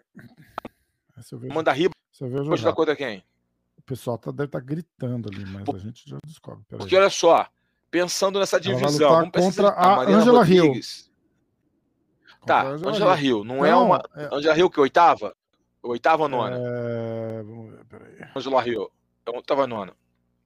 Essa 1.17 1.35
eu 1.35 1.39
vejo, 1.39 1.53
Amanda 1.53 1.73
Ribas. 1.73 1.95
essa 2.13 2.25
eu 2.25 2.29
vejo 2.31 2.45
Vai 2.45 2.59
lutar 2.59 2.75
contra 2.75 2.97
quem? 2.97 3.25
O 3.79 3.83
pessoal 3.83 4.19
tá, 4.19 4.31
deve 4.31 4.45
estar 4.47 4.61
gritando 4.61 5.29
ali, 5.33 5.45
mas 5.47 5.65
Por- 5.65 5.77
a 5.77 5.79
gente 5.79 6.09
já 6.09 6.19
descobre. 6.25 6.65
Peraí. 6.69 6.81
Porque 6.81 6.97
olha 6.97 7.11
só, 7.11 7.47
pensando 8.01 8.39
nessa 8.39 8.57
Ela 8.57 8.63
divisão, 8.63 9.09
vamos 9.11 9.31
pensar 9.31 9.63
contra 9.63 9.69
a 9.71 9.97
Marina 9.97 10.19
Angela 10.19 10.47
Hill. 10.49 10.65
Rodrigues. 10.65 11.11
Tá, 12.45 12.63
Contra 12.65 12.89
a 12.89 12.91
Angela, 12.91 13.21
Hill. 13.21 13.39
Hill. 13.39 13.45
Não, 13.45 13.65
é 13.65 13.75
uma. 13.75 14.03
é- 14.15 14.29
Angela 14.33 14.57
Hill, 14.59 14.71
que 14.71 14.79
oitava? 14.81 15.35
Oitava 15.83 16.25
ou 16.25 16.29
nona? 16.29 16.57
é, 16.59 17.43
vamos 17.43 17.71
ver, 17.73 17.85
peraí. 17.87 18.29
Angela 18.37 18.69
Hill. 18.69 18.91
É 19.27 19.31
oitava 19.37 19.67
nona. 19.67 19.93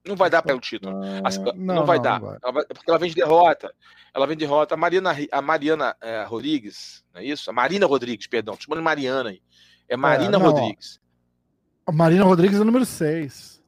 Não 0.07 0.17
vai 0.17 0.31
dar 0.31 0.43
pelo 0.43 0.61
título. 0.61 0.99
Ah, 1.03 1.29
Assim, 1.29 1.45
não, 1.57 1.85
vai 1.85 2.01
dar. 2.01 2.21
vai. 2.21 2.39
Ela 2.43 2.53
vai- 2.53 2.65
porque 2.67 2.89
ela 2.91 2.99
vem 2.99 3.11
de 3.11 3.17
derrota. 3.17 3.75
Ela 4.15 4.27
vem 4.27 4.35
de 4.37 4.45
derrota. 4.47 4.75
A 4.75 4.77
Mariana, 4.79 5.13
Ri- 5.13 5.29
a 5.31 5.43
Mariana 5.43 5.95
é, 6.01 6.25
Rodrigues, 6.25 7.05
não 7.13 7.21
é 7.21 7.25
isso? 7.25 7.51
A 7.51 7.53
Marina 7.53 7.85
Rodrigues, 7.87 8.27
perdão. 8.27 8.57
Chamando 8.59 8.83
Mariana 8.83 9.29
aí. 9.31 9.43
É 9.89 9.97
Marina 9.97 10.39
não, 10.39 10.47
ó. 10.47 10.51
Rodrigues. 10.51 10.99
A 11.87 11.93
Marina 11.93 12.25
Rodrigues 12.25 12.59
é 12.59 12.63
o 12.63 12.65
número 12.65 12.87
6. 12.87 13.60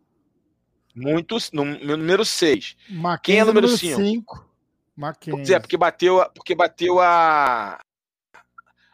Muitos, 0.95 1.51
no, 1.53 1.65
número 1.65 2.25
6. 2.25 2.77
Mackenzie 2.91 3.21
Quem 3.23 3.39
é 3.41 3.45
número 3.45 3.69
5? 3.69 4.01
cinco? 4.01 4.53
Mackenzie. 4.97 5.33
Pois 5.33 5.51
é, 5.51 5.59
porque 5.59 5.77
bateu, 5.77 6.25
porque 6.35 6.55
bateu 6.55 7.01
a. 7.01 7.79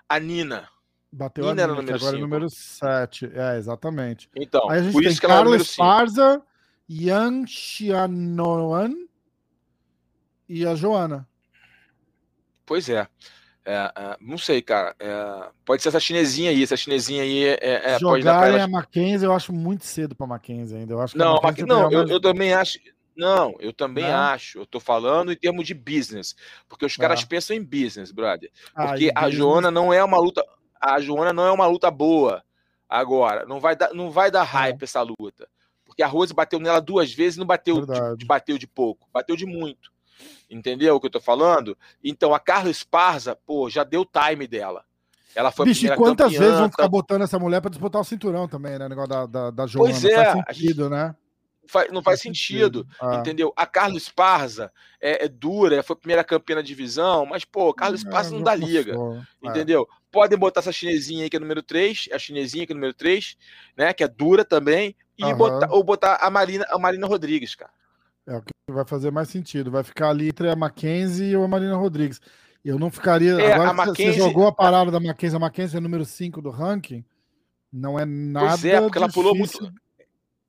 A 0.09 0.21
Nina. 0.21 0.69
Bateu 1.11 1.45
Nina 1.45 1.65
a 1.65 1.67
Nina, 1.67 1.81
número 1.81 1.97
agora 1.97 2.13
é 2.13 2.15
o 2.15 2.21
cinco. 2.21 2.21
número 2.21 2.51
7. 2.51 3.31
É, 3.35 3.57
exatamente. 3.59 4.31
Então, 4.35 4.71
Aí 4.71 4.79
a 4.79 4.83
gente 4.83 4.93
por 4.93 5.03
tem 5.03 5.11
isso 5.11 5.21
que 5.21 5.27
é 5.27 5.31
5. 5.31 5.55
Esparza, 5.57 6.43
Yang 6.89 7.51
Xianoan 7.51 8.95
e 10.49 10.67
a 10.67 10.75
Joana. 10.75 11.29
Pois 12.65 12.89
é. 12.89 13.09
É, 13.71 13.93
é, 13.95 14.17
não 14.19 14.39
sei, 14.39 14.63
cara. 14.63 14.95
É, 14.99 15.51
pode 15.65 15.83
ser 15.83 15.91
essa 15.91 16.01
chinesinha 16.01 16.51
aí. 16.51 16.63
Essa 16.63 16.77
chinesinha 16.77 17.23
aí 17.23 17.45
é, 17.45 17.59
é, 17.61 17.73
é, 17.95 17.99
pode 17.99 18.25
dar 18.25 18.39
pra 18.39 18.47
Jogarem 18.47 18.55
ela. 18.55 18.65
a 18.65 18.69
Mackenzie, 18.69 19.27
eu 19.27 19.33
acho 19.35 19.53
muito 19.53 19.85
cedo 19.85 20.15
pra 20.17 20.27
Mackenzie 20.27 20.79
ainda. 20.79 20.95
Eu 20.95 21.01
acho 21.03 21.19
Não, 21.19 21.35
Mackenzie 21.35 21.67
não 21.67 21.91
eu, 21.93 21.99
mais- 21.99 22.11
eu 22.11 22.19
também 22.21 22.55
acho. 22.55 22.79
Não, 23.15 23.55
eu 23.61 23.73
também 23.73 24.05
Né? 24.05 24.13
acho. 24.15 24.59
Eu 24.61 24.65
tô 24.67 24.81
falando 24.81 25.31
em 25.33 25.37
termos 25.37 25.67
de 25.67 25.75
business. 25.75 26.35
Porque 26.69 26.87
os 26.87 26.97
caras 26.97 27.23
Ah. 27.23 27.27
pensam 27.29 27.55
em 27.57 27.63
business, 27.63 28.11
brother. 28.11 28.51
Ah, 28.75 28.87
Porque 28.89 29.05
e 29.07 29.11
a 29.11 29.21
business- 29.21 29.35
Joana 29.37 29.71
não 29.71 29.93
é 29.93 30.03
uma 30.03 30.19
luta. 30.19 30.43
A 30.81 30.99
Joana 31.01 31.33
não 31.33 31.45
é 31.47 31.53
uma 31.53 31.67
luta 31.67 31.91
boa. 31.91 32.43
Agora, 32.89 33.45
não 33.45 33.61
vai 33.61 33.77
dar, 33.77 33.93
não 33.93 34.11
vai 34.11 34.31
dar 34.31 34.45
hype 34.45 34.83
essa 34.83 35.03
luta. 35.03 35.47
Porque 35.85 36.03
a 36.03 36.07
Rose 36.07 36.33
bateu 36.33 36.59
nela 36.59 36.81
duas 36.81 37.13
vezes 37.13 37.37
e 37.37 37.41
não 37.41 37.47
bateu 37.47 37.85
de, 38.17 38.25
bateu 38.25 38.57
de 38.57 38.67
pouco, 38.67 39.07
bateu 39.13 39.35
de 39.37 39.45
muito. 39.45 39.91
Entendeu 40.51 40.97
o 40.97 41.01
que 41.01 41.07
eu 41.07 41.11
tô 41.11 41.21
falando? 41.21 41.77
Então 42.03 42.35
a 42.35 42.41
Carla 42.41 42.71
Esparza, 42.71 43.37
pô, 43.37 43.69
já 43.69 43.85
deu 43.85 44.03
o 44.03 44.07
time 44.07 44.47
dela. 44.47 44.85
Ela 45.35 45.51
foi 45.53 45.65
a 45.65 45.69
Bicho, 45.69 45.81
e 45.81 45.89
primeira 45.89 45.97
quantas 46.03 46.27
campeã, 46.33 46.41
vezes 46.41 46.59
vão 46.59 46.71
ficar 46.71 46.83
tá- 46.85 46.89
botando 46.89 47.23
essa 47.23 47.39
mulher 47.39 47.61
pra 47.61 47.71
disputar 47.71 48.01
o 48.01 48.05
cinturão 48.05 48.49
também, 48.49 48.79
né? 48.79 48.87
O 48.87 48.89
negócio 48.89 49.09
da, 49.11 49.27
da, 49.27 49.51
da 49.51 49.67
Joana. 49.67 49.91
Pois 49.93 50.03
Não 50.03 50.11
é, 50.11 50.15
faz 50.15 50.29
a 50.29 50.53
gente- 50.53 50.61
sentido, 50.61 50.91
né? 50.91 51.15
Faz- 51.71 51.93
não 51.93 52.03
faz 52.03 52.21
sentido. 52.23 52.87
Ah. 52.99 53.17
Entendeu? 53.17 53.53
A 53.55 53.67
Carla 53.67 53.97
Esparza 53.99 54.73
é, 55.01 55.27
é 55.27 55.29
dura, 55.29 55.83
foi 55.83 55.95
a 55.95 55.99
primeira 55.99 56.25
campeã 56.25 56.57
da 56.57 56.63
divisão, 56.63 57.27
mas, 57.27 57.45
pô, 57.45 57.73
Carla 57.75 57.95
Esparza 57.95 58.31
É, 58.35 58.37
não 58.39 58.43
dá 58.43 58.55
liga. 58.55 58.93
passou. 58.93 59.17
É. 59.45 59.49
Entendeu? 59.49 59.87
Podem 60.11 60.39
botar 60.39 60.61
essa 60.61 60.73
chinesinha 60.73 61.25
aí 61.25 61.31
que 61.31 61.37
é 61.37 61.41
número 61.41 61.63
3, 61.63 62.09
a 62.11 62.19
chinesinha 62.19 62.67
que 62.67 62.73
é 62.73 62.75
número 62.75 62.95
3, 62.95 63.37
né? 63.77 63.93
Que 63.93 64.03
é 64.03 64.09
dura 64.09 64.47
também. 64.47 64.97
E 65.19 65.23
Aham. 65.25 65.37
botar, 65.37 65.71
ou 65.71 65.85
botar 65.85 66.15
a 66.23 66.31
Marina, 66.31 66.65
a 66.71 66.79
Marina 66.79 67.07
Rodrigues, 67.07 67.55
cara. 67.55 67.71
É 68.29 68.37
o 68.37 68.43
que 68.43 68.53
vai 68.71 68.85
fazer 68.85 69.11
mais 69.11 69.29
sentido. 69.29 69.71
Vai 69.71 69.83
ficar 69.83 70.11
ali 70.11 70.29
entre 70.29 70.51
a 70.51 70.55
Mackenzie 70.55 71.33
e 71.33 71.35
a 71.35 71.49
Marina 71.49 71.75
Rodrigues. 71.77 72.21
Eu 72.65 72.79
não 72.79 72.91
ficaria. 72.91 73.33
É, 73.41 73.55
agora 73.55 73.73
Mackenzie- 73.73 74.13
você 74.13 74.19
jogou 74.19 74.47
a 74.47 74.53
parada 74.53 74.91
da 74.91 75.01
Mackenzie, 75.01 75.37
a 75.37 75.41
Mackenzie 75.41 75.79
é 75.79 75.81
número 75.81 76.05
5 76.05 76.43
do 76.43 76.51
ranking. 76.51 77.03
Não 77.73 77.99
é 77.99 78.05
nada. 78.05 78.49
Pois 78.51 78.65
é, 78.67 78.81
porque 78.81 78.99
ela 78.99 79.09
pulou 79.11 79.35
muito. 79.35 79.73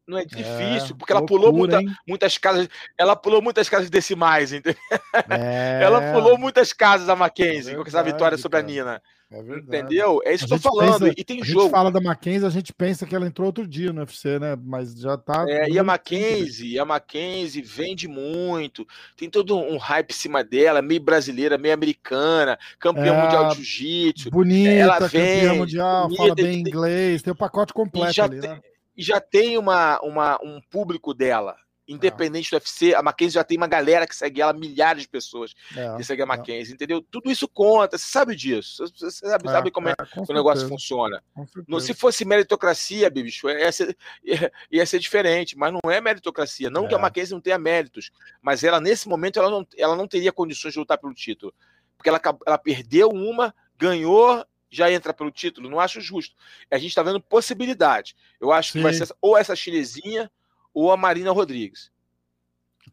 Não 0.09 0.17
é 0.17 0.23
É, 0.23 0.25
difícil, 0.25 0.95
porque 0.95 1.11
ela 1.13 1.23
pulou 1.23 1.51
loucura, 1.51 1.77
muita- 1.77 1.91
hein? 1.91 1.97
muitas 2.07 2.37
casas. 2.39 2.67
Ela 2.97 3.15
pulou 3.15 3.41
muitas 3.43 3.69
casas 3.69 3.89
decimais, 3.91 4.51
entendeu? 4.51 4.79
É, 5.29 5.79
Ela 5.83 6.13
pulou 6.13 6.35
muitas 6.37 6.73
casas 6.73 7.07
a 7.09 7.15
Mackenzie 7.15 7.75
com 7.75 7.81
essa 7.81 7.91
verdade, 8.01 8.11
vitória 8.11 8.37
sobre 8.37 8.57
a. 8.59 8.61
Nina. 8.63 9.01
é 9.31 9.43
verdade. 9.43 9.83
Entendeu? 9.83 10.19
É 10.25 10.33
isso 10.33 10.45
A 10.45 10.47
que 10.47 10.53
eu 10.55 10.59
tô 10.59 10.69
falando. 10.75 10.99
pensa- 11.01 11.13
e 11.15 11.23
tem 11.23 11.41
A 11.41 11.45
jogo. 11.45 11.61
gente 11.65 11.71
fala 11.71 11.91
da 11.91 12.01
Mackenzie, 12.01 12.47
a 12.47 12.49
gente 12.49 12.73
pensa 12.73 13.05
que 13.05 13.15
ela 13.15 13.27
entrou 13.27 13.45
outro 13.45 13.67
dia 13.67 13.93
no 13.93 13.99
UFC, 14.01 14.39
né? 14.39 14.57
Mas 14.59 14.99
já 14.99 15.15
tá. 15.15 15.45
É, 15.47 15.69
e 15.69 15.77
a 15.77 15.83
Mackenzie, 15.83 16.79
a 16.79 16.85
Mackenzie 16.85 17.61
vende 17.61 18.07
muito, 18.07 18.87
tem 19.15 19.29
todo 19.29 19.55
um 19.55 19.77
hype 19.77 20.09
em 20.09 20.13
cima 20.15 20.43
dela, 20.43 20.81
meio 20.81 20.99
brasileira, 21.01 21.57
meio 21.59 21.73
americana, 21.75 22.57
campeã 22.79 23.13
É, 23.13 23.21
mundial 23.21 23.49
de 23.49 23.63
jiu-jitsu, 23.63 24.31
Bonita, 24.31 24.71
Ela 24.71 24.97
campeã 24.97 25.21
vende, 25.21 25.57
mundial, 25.59 26.03
bonita, 26.05 26.23
fala 26.23 26.35
bem 26.35 26.45
tem- 26.45 26.59
inglês, 26.61 27.21
tem 27.21 27.31
o 27.31 27.35
pacote 27.35 27.71
completo 27.73 28.21
ali, 28.23 28.39
tem- 28.39 28.49
né? 28.49 28.59
E 28.99 29.01
já 29.01 29.21
tem 29.21 29.57
uma, 29.57 29.97
uma, 30.01 30.37
um 30.43 30.59
público 30.69 31.13
dela. 31.13 31.55
É. 31.87 31.93
Independente 31.93 32.51
do 32.51 32.55
UFC, 32.55 32.93
a 32.93 33.01
Mackenzie 33.01 33.35
já 33.35 33.45
tem 33.45 33.55
uma 33.55 33.65
galera 33.65 34.05
que 34.05 34.13
segue 34.13 34.41
ela, 34.41 34.51
milhares 34.51 35.03
de 35.03 35.07
pessoas 35.07 35.55
É, 35.75 35.95
que 35.95 36.03
seguem 36.03 36.23
a 36.23 36.25
é. 36.25 36.27
Mackenzie, 36.27 36.73
entendeu? 36.73 37.01
Tudo 37.01 37.31
isso 37.31 37.47
conta, 37.47 37.97
você 37.97 38.05
sabe 38.05 38.35
disso, 38.35 38.85
você 38.85 39.09
sabe, 39.09 39.47
É, 39.47 39.51
sabe 39.51 39.71
como 39.71 39.87
é, 39.87 39.93
é, 39.93 40.05
que 40.25 40.31
o 40.31 40.35
negócio 40.35 40.67
funciona. 40.67 41.23
Não, 41.65 41.79
se 41.79 41.93
fosse 41.93 42.25
meritocracia, 42.25 43.09
bicho, 43.09 43.49
ia 43.49 43.71
ser, 43.71 43.97
ia, 44.69 44.85
ser 44.85 44.99
diferente, 44.99 45.57
mas 45.57 45.71
não 45.71 45.89
é 45.89 46.01
meritocracia. 46.01 46.69
Não 46.69 46.85
que 46.85 46.93
a 46.93 46.97
É. 46.97 47.01
Mackenzie 47.01 47.33
não 47.33 47.41
tenha 47.41 47.57
méritos, 47.57 48.11
mas 48.41 48.65
ela, 48.65 48.81
nesse 48.81 49.07
momento, 49.07 49.39
ela 49.39 49.49
não, 49.49 49.65
ela 49.77 49.95
não 49.95 50.09
teria 50.09 50.33
condições 50.33 50.73
de 50.73 50.79
lutar 50.79 50.97
pelo 50.97 51.13
título. 51.13 51.53
Porque 51.95 52.09
ela, 52.09 52.21
ela 52.45 52.57
perdeu 52.57 53.09
uma, 53.09 53.55
ganhou, 53.77 54.45
já 54.69 54.91
entra 54.91 55.13
pelo 55.13 55.31
título. 55.31 55.69
Não 55.69 55.79
acho 55.79 55.99
justo. 56.01 56.35
A 56.69 56.77
gente 56.77 56.89
está 56.89 57.01
vendo 57.03 57.19
possibilidade. 57.21 58.15
Eu 58.39 58.51
acho 58.51 58.73
que 58.73 58.81
vai 58.81 58.93
Sim. 58.93 59.05
ser 59.05 59.15
ou 59.21 59.37
essa 59.37 59.55
chinesinha 59.55 60.29
ou 60.73 60.91
a 60.91 60.97
Marina 60.97 61.31
Rodrigues. 61.31 61.91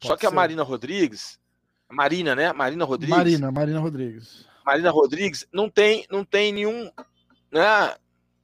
Só 0.02 0.08
Pode 0.10 0.20
que 0.20 0.26
a 0.26 0.30
ser. 0.30 0.34
Marina 0.34 0.62
Rodrigues, 0.62 1.38
a 1.88 1.94
Marina, 1.94 2.34
né? 2.34 2.52
Marina 2.52 2.84
Rodrigues. 2.84 3.16
Marina, 3.16 3.50
Marina 3.52 3.80
Rodrigues. 3.80 4.46
Marina 4.64 4.90
Rodrigues 4.90 5.46
não 5.52 5.70
tem, 5.70 6.06
não 6.10 6.24
tem 6.24 6.52
nenhum, 6.52 6.90
né? 7.52 7.94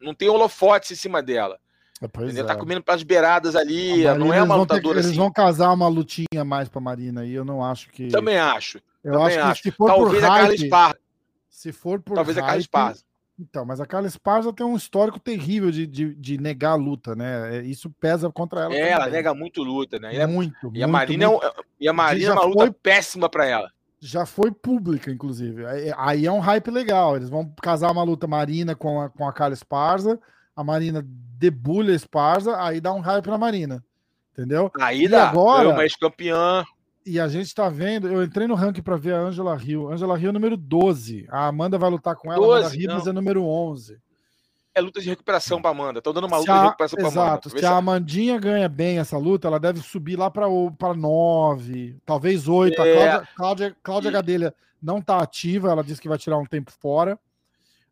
Não 0.01 0.14
tem 0.14 0.28
holofote 0.28 0.93
em 0.93 0.97
cima 0.97 1.22
dela. 1.22 1.59
É, 2.01 2.09
Pois 2.09 2.26
Entendeu? 2.26 2.45
é. 2.45 2.49
Tá 2.49 2.57
comendo 2.57 2.83
pelas 2.83 3.03
beiradas 3.03 3.55
ali, 3.55 4.07
A 4.07 4.14
não 4.14 4.26
Marina, 4.28 4.37
é 4.37 4.43
uma 4.43 4.57
vão 4.57 4.66
ter 4.66 4.74
que- 4.74 4.76
lutadora 4.80 4.99
Eles 4.99 5.07
assim. 5.11 5.16
vão 5.18 5.33
casar 5.33 5.72
uma 5.72 5.87
lutinha 5.89 6.45
mais 6.45 6.68
pra 6.68 6.80
Marina 6.80 7.20
aí, 7.22 7.33
eu 7.33 7.45
não 7.45 7.64
acho 7.64 7.91
que. 7.91 8.09
Também 8.09 8.37
acho. 8.39 8.78
eu 9.05 9.12
também 9.12 9.26
acho 9.26 9.37
que 9.37 9.43
acho. 9.43 9.62
se 9.62 9.70
for 9.70 9.87
Talvez 9.87 10.11
por 10.11 10.24
a 10.24 10.28
Carla 10.28 10.49
hype, 10.49 10.62
Esparza. 10.64 10.99
se 11.49 11.72
for 11.72 12.01
por 12.01 12.14
Talvez 12.14 12.37
a 12.39 12.41
Carla 12.41 12.53
hype- 12.55 12.61
Esparza. 12.62 13.05
Então, 13.39 13.64
mas 13.64 13.80
a 13.80 13.87
Carla 13.87 14.07
Esparza 14.07 14.53
tem 14.53 14.64
um 14.64 14.76
histórico 14.76 15.18
terrível 15.18 15.70
de, 15.70 15.87
de, 15.87 16.14
de 16.14 16.39
negar 16.39 16.72
a 16.72 16.76
luta, 16.76 17.16
né? 17.16 17.57
É, 17.59 17.62
Isso 17.62 17.91
pesa 17.99 18.30
contra 18.30 18.61
ela. 18.61 18.74
É, 18.74 18.91
ela 18.91 19.05
também. 19.05 19.12
nega 19.14 19.35
muito 19.35 19.62
luta, 19.62 19.99
né? 19.99 20.14
E 20.14 20.26
muito, 20.26 20.70
E 20.74 20.83
a 20.83 20.87
muito, 20.87 20.93
Marina, 20.93 21.24
é 21.24 21.28
muito. 21.28 21.64
e 21.80 21.89
a 21.89 21.93
Marina 21.93 22.24
é 22.24 22.26
já 22.28 22.33
uma 22.35 22.45
luta 22.45 22.59
foi- 22.61 22.70
péssima 22.72 23.28
pra 23.28 23.47
ela. 23.47 23.70
já 23.99 24.26
foi 24.26 24.51
pública, 24.53 25.11
inclusive. 25.11 25.64
Aí 25.97 26.26
é 26.26 26.30
um 26.33 26.41
hype 26.41 26.70
legal. 26.70 27.16
Eles 27.16 27.30
vão 27.30 27.53
casar 27.62 27.91
uma 27.91 28.03
luta 28.03 28.26
Marina 28.26 28.74
com 28.76 29.01
a, 29.01 29.09
com 29.09 29.26
a 29.26 29.33
Carla 29.33 29.55
Esparza, 29.55 30.20
a 30.55 30.62
Marina 30.62 31.03
debulha 31.05 31.93
a 31.93 31.97
Esparza, 31.97 32.61
aí 32.62 32.80
dá 32.80 32.93
um 32.93 33.01
hype 33.01 33.26
na 33.28 33.39
Marina. 33.39 33.83
Entendeu? 34.33 34.70
Aí 34.80 35.05
e 35.05 35.09
dá. 35.09 35.30
Agora, 35.30 35.68
eu, 35.68 35.74
mais 35.74 35.97
campeã. 35.97 36.64
E 37.05 37.18
a 37.18 37.26
gente 37.28 37.55
tá 37.55 37.68
vendo, 37.68 38.09
eu 38.09 38.22
entrei 38.22 38.46
no 38.46 38.55
ranking 38.55 38.82
para 38.82 38.96
ver 38.96 39.14
a 39.14 39.20
Angela 39.20 39.59
Hill. 39.61 39.90
Angela 39.90 40.18
Hill 40.18 40.30
é 40.30 40.32
número 40.32 40.57
12. 40.57 41.26
A 41.28 41.48
Amanda 41.48 41.78
vai 41.78 41.90
lutar 41.90 42.14
com 42.14 42.32
ela, 42.32 42.40
12, 42.40 42.53
a 42.53 42.59
Amanda 42.59 42.76
Ribas 42.76 43.07
é 43.07 43.12
número 43.12 43.44
11 43.44 44.00
é 44.74 44.80
luta 44.80 45.00
de 45.00 45.09
recuperação 45.09 45.61
para 45.61 45.70
Amanda. 45.70 45.98
Estão 45.98 46.12
dando 46.12 46.26
uma 46.26 46.38
luta 46.38 46.53
a, 46.53 46.59
de 46.59 46.64
recuperação 46.66 46.98
para 46.98 47.09
Amanda. 47.09 47.22
Exato. 47.22 47.50
Se, 47.50 47.59
se 47.59 47.66
a 47.66 47.76
Amandinha 47.76 48.38
ganha 48.38 48.68
bem 48.68 48.98
essa 48.98 49.18
luta, 49.18 49.46
ela 49.46 49.61
deve 49.61 49.80
subir 49.80 50.16
lá 50.16 50.30
para 50.30 50.94
9, 50.94 51.96
talvez 52.05 52.48
8. 52.48 52.80
É. 52.80 52.82
A 52.82 52.96
Cláudia, 52.96 53.28
Cláudia, 53.36 53.76
Cláudia 53.82 54.09
e... 54.09 54.12
Gadelha 54.12 54.55
não 54.82 54.98
está 54.98 55.18
ativa, 55.18 55.70
ela 55.70 55.84
disse 55.84 56.00
que 56.00 56.09
vai 56.09 56.18
tirar 56.18 56.38
um 56.38 56.46
tempo 56.46 56.72
fora. 56.72 57.18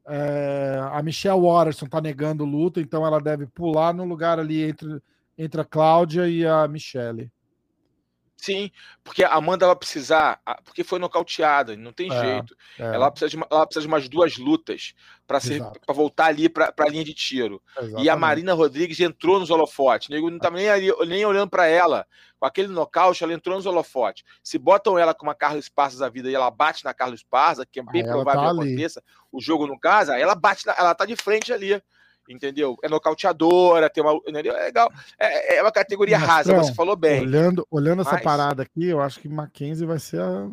É, 0.06 0.80
a 0.90 1.02
Michelle 1.02 1.40
Watterson 1.40 1.84
está 1.84 2.00
negando 2.00 2.44
luta, 2.44 2.80
então 2.80 3.06
ela 3.06 3.20
deve 3.20 3.46
pular 3.46 3.92
no 3.92 4.04
lugar 4.04 4.40
ali 4.40 4.62
entre, 4.62 5.00
entre 5.36 5.60
a 5.60 5.64
Cláudia 5.64 6.26
e 6.28 6.44
a 6.44 6.66
Michelle. 6.66 7.30
Sim, 8.40 8.70
porque 9.04 9.22
a 9.22 9.34
Amanda 9.34 9.66
vai 9.66 9.76
precisar, 9.76 10.40
porque 10.64 10.82
foi 10.82 10.98
nocauteada, 10.98 11.76
não 11.76 11.92
tem 11.92 12.10
é, 12.10 12.20
jeito. 12.20 12.56
É. 12.78 12.84
Ela, 12.94 13.10
precisa 13.10 13.28
de, 13.28 13.44
ela 13.50 13.66
precisa 13.66 13.82
de 13.82 13.86
umas 13.86 14.08
duas 14.08 14.38
lutas 14.38 14.94
para 15.26 15.38
voltar 15.92 16.26
ali 16.26 16.48
para 16.48 16.72
a 16.74 16.88
linha 16.88 17.04
de 17.04 17.12
tiro. 17.12 17.62
Exatamente. 17.76 18.02
E 18.02 18.08
a 18.08 18.16
Marina 18.16 18.54
Rodrigues 18.54 18.98
entrou 18.98 19.38
nos 19.38 19.50
holofotes. 19.50 20.08
Nego 20.08 20.30
não 20.30 20.38
estava 20.38 20.56
nem, 20.56 20.70
ali, 20.70 20.90
nem 21.06 21.22
olhando 21.26 21.50
para 21.50 21.66
ela. 21.66 22.06
Com 22.38 22.46
aquele 22.46 22.68
nocaute, 22.68 23.22
ela 23.22 23.34
entrou 23.34 23.56
nos 23.56 23.66
holofotes. 23.66 24.24
Se 24.42 24.58
botam 24.58 24.98
ela 24.98 25.12
com 25.12 25.26
uma 25.26 25.34
Carlos 25.34 25.66
Esparza 25.66 25.98
da 25.98 26.08
vida 26.08 26.30
e 26.30 26.34
ela 26.34 26.50
bate 26.50 26.82
na 26.82 26.94
Carlos 26.94 27.20
Esparza, 27.20 27.66
que 27.66 27.78
é 27.78 27.82
bem 27.82 28.02
provável 28.02 28.40
tá 28.40 28.54
que 28.54 28.56
aconteça, 28.56 29.04
o 29.30 29.38
jogo 29.38 29.66
no 29.66 29.78
casa, 29.78 30.18
ela 30.18 30.34
bate, 30.34 30.64
na, 30.64 30.74
ela 30.78 30.94
tá 30.94 31.04
de 31.04 31.14
frente 31.14 31.52
ali 31.52 31.82
entendeu? 32.30 32.76
É 32.82 32.88
nocauteadora, 32.88 33.90
tem 33.90 34.02
uma. 34.02 34.14
Entendeu? 34.26 34.56
É 34.56 34.64
legal. 34.64 34.90
É, 35.18 35.56
é 35.56 35.62
uma 35.62 35.72
categoria 35.72 36.18
Mas, 36.18 36.28
rasa, 36.28 36.54
você 36.54 36.72
falou 36.72 36.96
bem. 36.96 37.22
Olhando, 37.22 37.66
olhando 37.70 38.02
essa 38.02 38.18
parada 38.20 38.62
aqui, 38.62 38.86
eu 38.86 39.00
acho 39.00 39.20
que 39.20 39.28
Mackenzie 39.28 39.86
vai 39.86 39.98
ser 39.98 40.20
a. 40.20 40.48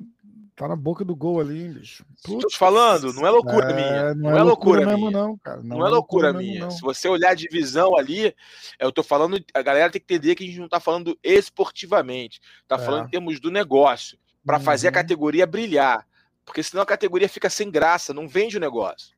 Tá 0.56 0.68
na 0.68 0.76
boca 0.76 1.06
do 1.06 1.16
gol 1.16 1.40
ali, 1.40 1.66
hein, 1.66 1.72
bicho. 1.72 2.04
Putz, 2.24 2.42
Tô 2.42 2.48
te 2.48 2.58
falando, 2.58 3.14
não 3.14 3.28
é 3.28 3.30
loucura 3.30 3.70
é, 3.70 3.74
minha. 3.76 4.16
Não, 4.16 4.32
não 4.32 4.38
é, 4.38 4.40
é 4.40 4.44
loucura, 4.44 4.80
loucura 4.80 4.86
mesmo, 4.86 5.12
minha. 5.12 5.12
não, 5.12 5.38
cara. 5.38 5.62
Não, 5.62 5.78
não 5.78 5.86
é, 5.86 5.90
é 5.90 5.92
loucura, 5.92 6.32
loucura 6.32 6.34
minha. 6.34 6.72
Se 6.72 6.82
você 6.82 7.08
olhar 7.08 7.30
a 7.30 7.36
divisão 7.36 7.96
ali, 7.96 8.36
eu 8.80 8.92
tô 8.92 9.04
falando. 9.04 9.40
A 9.54 9.62
galera 9.62 9.92
tem 9.92 10.02
que 10.02 10.12
entender 10.12 10.34
que 10.34 10.44
a 10.44 10.48
gente 10.48 10.60
não 10.60 10.68
tá 10.68 10.80
falando 10.80 11.16
esportivamente, 11.24 12.42
tá 12.68 12.76
é. 12.76 12.80
falando 12.80 13.06
em 13.06 13.12
termos 13.12 13.40
do 13.40 13.52
negócio, 13.52 14.18
para 14.44 14.58
uhum. 14.58 14.64
fazer 14.64 14.88
a 14.88 14.92
categoria 14.92 15.46
brilhar. 15.46 16.08
Porque 16.44 16.64
senão 16.64 16.82
a 16.82 16.88
categoria 16.88 17.30
fica 17.30 17.52
sem 17.52 17.70
graça, 17.70 18.12
não 18.12 18.28
vende 18.28 18.58
o 18.58 18.60
negócio. 18.60 19.17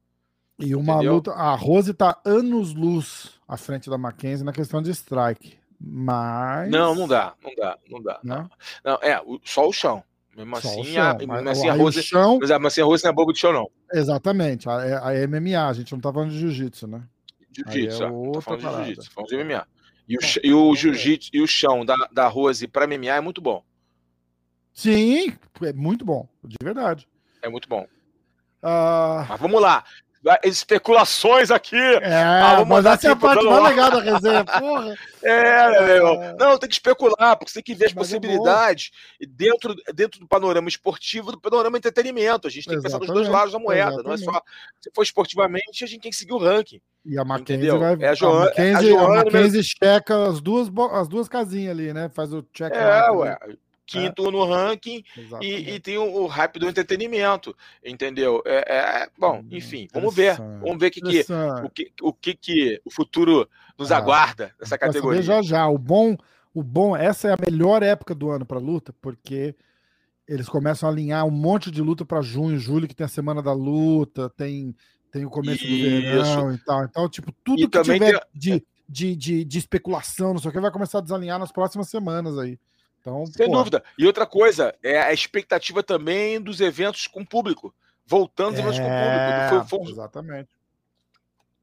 E 0.59 0.75
uma 0.75 0.95
Entendeu? 0.95 1.15
luta. 1.15 1.31
A 1.31 1.55
Rose 1.55 1.93
tá 1.93 2.19
anos-luz 2.25 3.31
à 3.47 3.55
frente 3.55 3.89
da 3.89 3.97
Mackenzie 3.97 4.45
na 4.45 4.51
questão 4.51 4.81
de 4.81 4.91
strike. 4.91 5.57
Mas. 5.79 6.69
Não, 6.69 6.93
não 6.93 7.07
dá, 7.07 7.33
não 7.41 7.55
dá, 7.55 7.77
não 7.89 8.03
dá. 8.03 8.19
Não, 8.21 8.49
não 8.83 8.99
é, 9.01 9.21
só 9.45 9.67
o 9.67 9.71
chão. 9.71 10.03
Mesmo 10.35 10.61
só 10.61 10.67
assim, 10.67 10.97
a, 10.97 11.13
mesmo 11.13 11.49
assim, 11.49 11.69
a 11.69 11.73
Rose. 11.73 12.03
Chão... 12.03 12.39
Mas, 12.41 12.51
assim, 12.51 12.81
a 12.81 12.85
Rose 12.85 13.03
não 13.03 13.11
é 13.11 13.13
bobo 13.13 13.31
de 13.31 13.39
chão, 13.39 13.53
não. 13.53 13.71
Exatamente. 13.93 14.69
A, 14.69 14.85
é, 14.85 15.23
a, 15.23 15.27
MMA, 15.27 15.67
a 15.67 15.73
gente 15.73 15.93
não 15.93 16.01
tá 16.01 16.11
falando 16.11 16.31
de 16.31 16.39
jiu-jitsu, 16.39 16.87
né? 16.87 17.03
Jiu-jitsu, 17.55 18.03
é 18.03 18.31
tá 18.33 18.41
falando 18.41 18.59
de 18.59 18.75
jiu-jitsu, 18.75 19.11
falando 19.11 19.29
de 19.29 19.43
MMA. 19.43 19.67
E 20.07 20.17
o, 20.17 20.19
e 20.43 20.53
o 20.53 20.75
jiu-jitsu 20.75 21.29
e 21.33 21.41
o 21.41 21.47
chão 21.47 21.85
da, 21.85 21.95
da 22.11 22.27
Rose 22.27 22.67
para 22.67 22.85
MMA 22.85 23.15
é 23.15 23.21
muito 23.21 23.41
bom. 23.41 23.63
Sim, 24.73 25.33
é 25.61 25.73
muito 25.73 26.03
bom, 26.03 26.27
de 26.43 26.57
verdade. 26.61 27.07
É 27.41 27.49
muito 27.49 27.67
bom. 27.69 27.87
Uh... 28.61 29.25
Mas 29.27 29.39
vamos 29.39 29.61
lá 29.61 29.83
especulações 30.43 31.49
aqui. 31.49 31.77
É, 31.77 32.21
ah, 32.21 32.65
mas 32.65 32.85
essa 32.85 33.07
é 33.07 33.11
a 33.11 33.15
parte 33.15 33.45
mais 33.45 33.63
legal 33.63 33.91
da 33.91 34.01
resenha, 34.01 34.45
porra. 34.45 34.95
É, 35.21 35.97
é, 35.97 36.35
Não, 36.39 36.57
tem 36.57 36.69
que 36.69 36.75
especular, 36.75 37.35
porque 37.35 37.51
você 37.51 37.61
tem 37.61 37.63
que 37.63 37.75
ver 37.75 37.87
as 37.87 37.93
mas 37.93 38.07
é 38.07 38.15
possibilidades 38.15 38.89
é 39.21 39.25
dentro, 39.25 39.75
dentro 39.93 40.17
do 40.17 40.25
panorama 40.25 40.69
esportivo, 40.69 41.33
do 41.33 41.41
panorama 41.41 41.77
entretenimento. 41.77 42.47
A 42.47 42.49
gente 42.49 42.69
tem 42.69 42.77
que 42.77 42.83
pensar 42.83 42.99
nos 42.99 43.07
dois 43.07 43.27
lados 43.27 43.51
da 43.51 43.59
moeda. 43.59 43.91
Exatamente. 43.95 44.25
Não 44.25 44.31
é 44.31 44.33
só. 44.33 44.41
Se 44.79 44.89
for 44.95 45.03
esportivamente, 45.03 45.83
a 45.83 45.87
gente 45.87 45.99
tem 45.99 46.09
que 46.09 46.15
seguir 46.15 46.31
o 46.31 46.37
ranking. 46.37 46.79
E 47.05 47.19
a 47.19 47.25
Mackenzie 47.25 47.69
vai. 47.69 47.97
É 47.99 48.07
a, 48.07 48.13
Joana, 48.13 48.43
a 48.43 48.45
Mackenzie, 48.45 48.73
a, 48.73 48.81
Joana, 48.81 49.21
a 49.21 49.25
Mackenzie 49.25 49.63
checa 49.63 50.29
as 50.29 50.39
duas, 50.39 50.69
as 50.93 51.09
duas 51.09 51.27
casinhas 51.27 51.71
ali, 51.71 51.91
né? 51.91 52.07
Faz 52.07 52.31
o 52.31 52.41
check. 52.53 52.71
É, 52.73 53.11
ué 53.11 53.37
quinto 53.89 54.27
é. 54.27 54.31
no 54.31 54.45
ranking 54.45 55.03
e, 55.41 55.71
e, 55.71 55.79
tem 55.79 55.97
o, 55.97 56.23
o, 56.23 56.27
hype 56.27 56.59
do 56.59 56.67
entretenimento, 56.67 57.55
entendeu? 57.83 58.41
É, 58.45 59.03
é 59.03 59.09
bom, 59.17 59.39
hum, 59.39 59.47
enfim, 59.51 59.87
vamos 59.91 60.13
ver, 60.13 60.37
vamos 60.37 60.77
ver 60.77 60.91
que 60.91 61.01
que, 61.01 61.25
o, 61.63 61.69
que, 61.69 61.91
o 62.01 62.13
que 62.13 62.33
que 62.35 62.81
o 62.85 62.91
futuro 62.91 63.49
nos 63.77 63.91
ah, 63.91 63.97
aguarda 63.97 64.53
nessa 64.59 64.77
categoria. 64.77 65.21
Já 65.21 65.41
já, 65.41 65.67
o 65.67 65.77
bom, 65.77 66.15
o 66.53 66.61
bom, 66.61 66.95
essa 66.95 67.29
é 67.29 67.33
a 67.33 67.37
melhor 67.49 67.81
época 67.81 68.13
do 68.13 68.29
ano 68.29 68.45
para 68.45 68.59
luta, 68.59 68.93
porque 69.01 69.55
eles 70.27 70.47
começam 70.47 70.87
a 70.87 70.91
alinhar 70.91 71.25
um 71.25 71.31
monte 71.31 71.71
de 71.71 71.81
luta 71.81 72.05
para 72.05 72.21
junho, 72.21 72.59
julho, 72.59 72.87
que 72.87 72.95
tem 72.95 73.05
a 73.05 73.09
semana 73.09 73.41
da 73.41 73.53
luta, 73.53 74.29
tem 74.29 74.75
tem 75.11 75.25
o 75.25 75.29
começo 75.29 75.65
Isso. 75.65 75.83
do 75.83 76.01
verão 76.01 76.53
e 76.53 76.57
tal. 76.59 76.83
Então, 76.83 77.09
tipo, 77.09 77.31
tudo 77.43 77.63
e 77.63 77.67
que 77.67 77.81
tiver 77.81 78.19
tem... 78.19 78.19
de, 78.31 78.65
de, 78.87 79.15
de, 79.15 79.45
de 79.45 79.57
especulação, 79.57 80.33
não 80.33 80.39
sei 80.39 80.49
o 80.49 80.53
que, 80.53 80.59
vai 80.59 80.71
começar 80.71 80.99
a 80.99 81.01
desalinhar 81.01 81.39
nas 81.39 81.51
próximas 81.51 81.89
semanas 81.89 82.37
aí. 82.37 82.59
Então, 82.99 83.25
Sem 83.25 83.49
dúvida. 83.49 83.83
E 83.97 84.05
outra 84.05 84.25
coisa, 84.25 84.75
é 84.83 84.99
a 84.99 85.13
expectativa 85.13 85.81
também 85.81 86.41
dos 86.41 86.59
eventos 86.59 87.07
com 87.07 87.25
público. 87.25 87.73
Voltando 88.05 88.49
aos 88.49 88.59
eventos 88.59 88.79
com 88.79 88.85
público. 88.85 89.69
Foi, 89.69 89.79
foi... 89.79 89.91
Exatamente. 89.91 90.49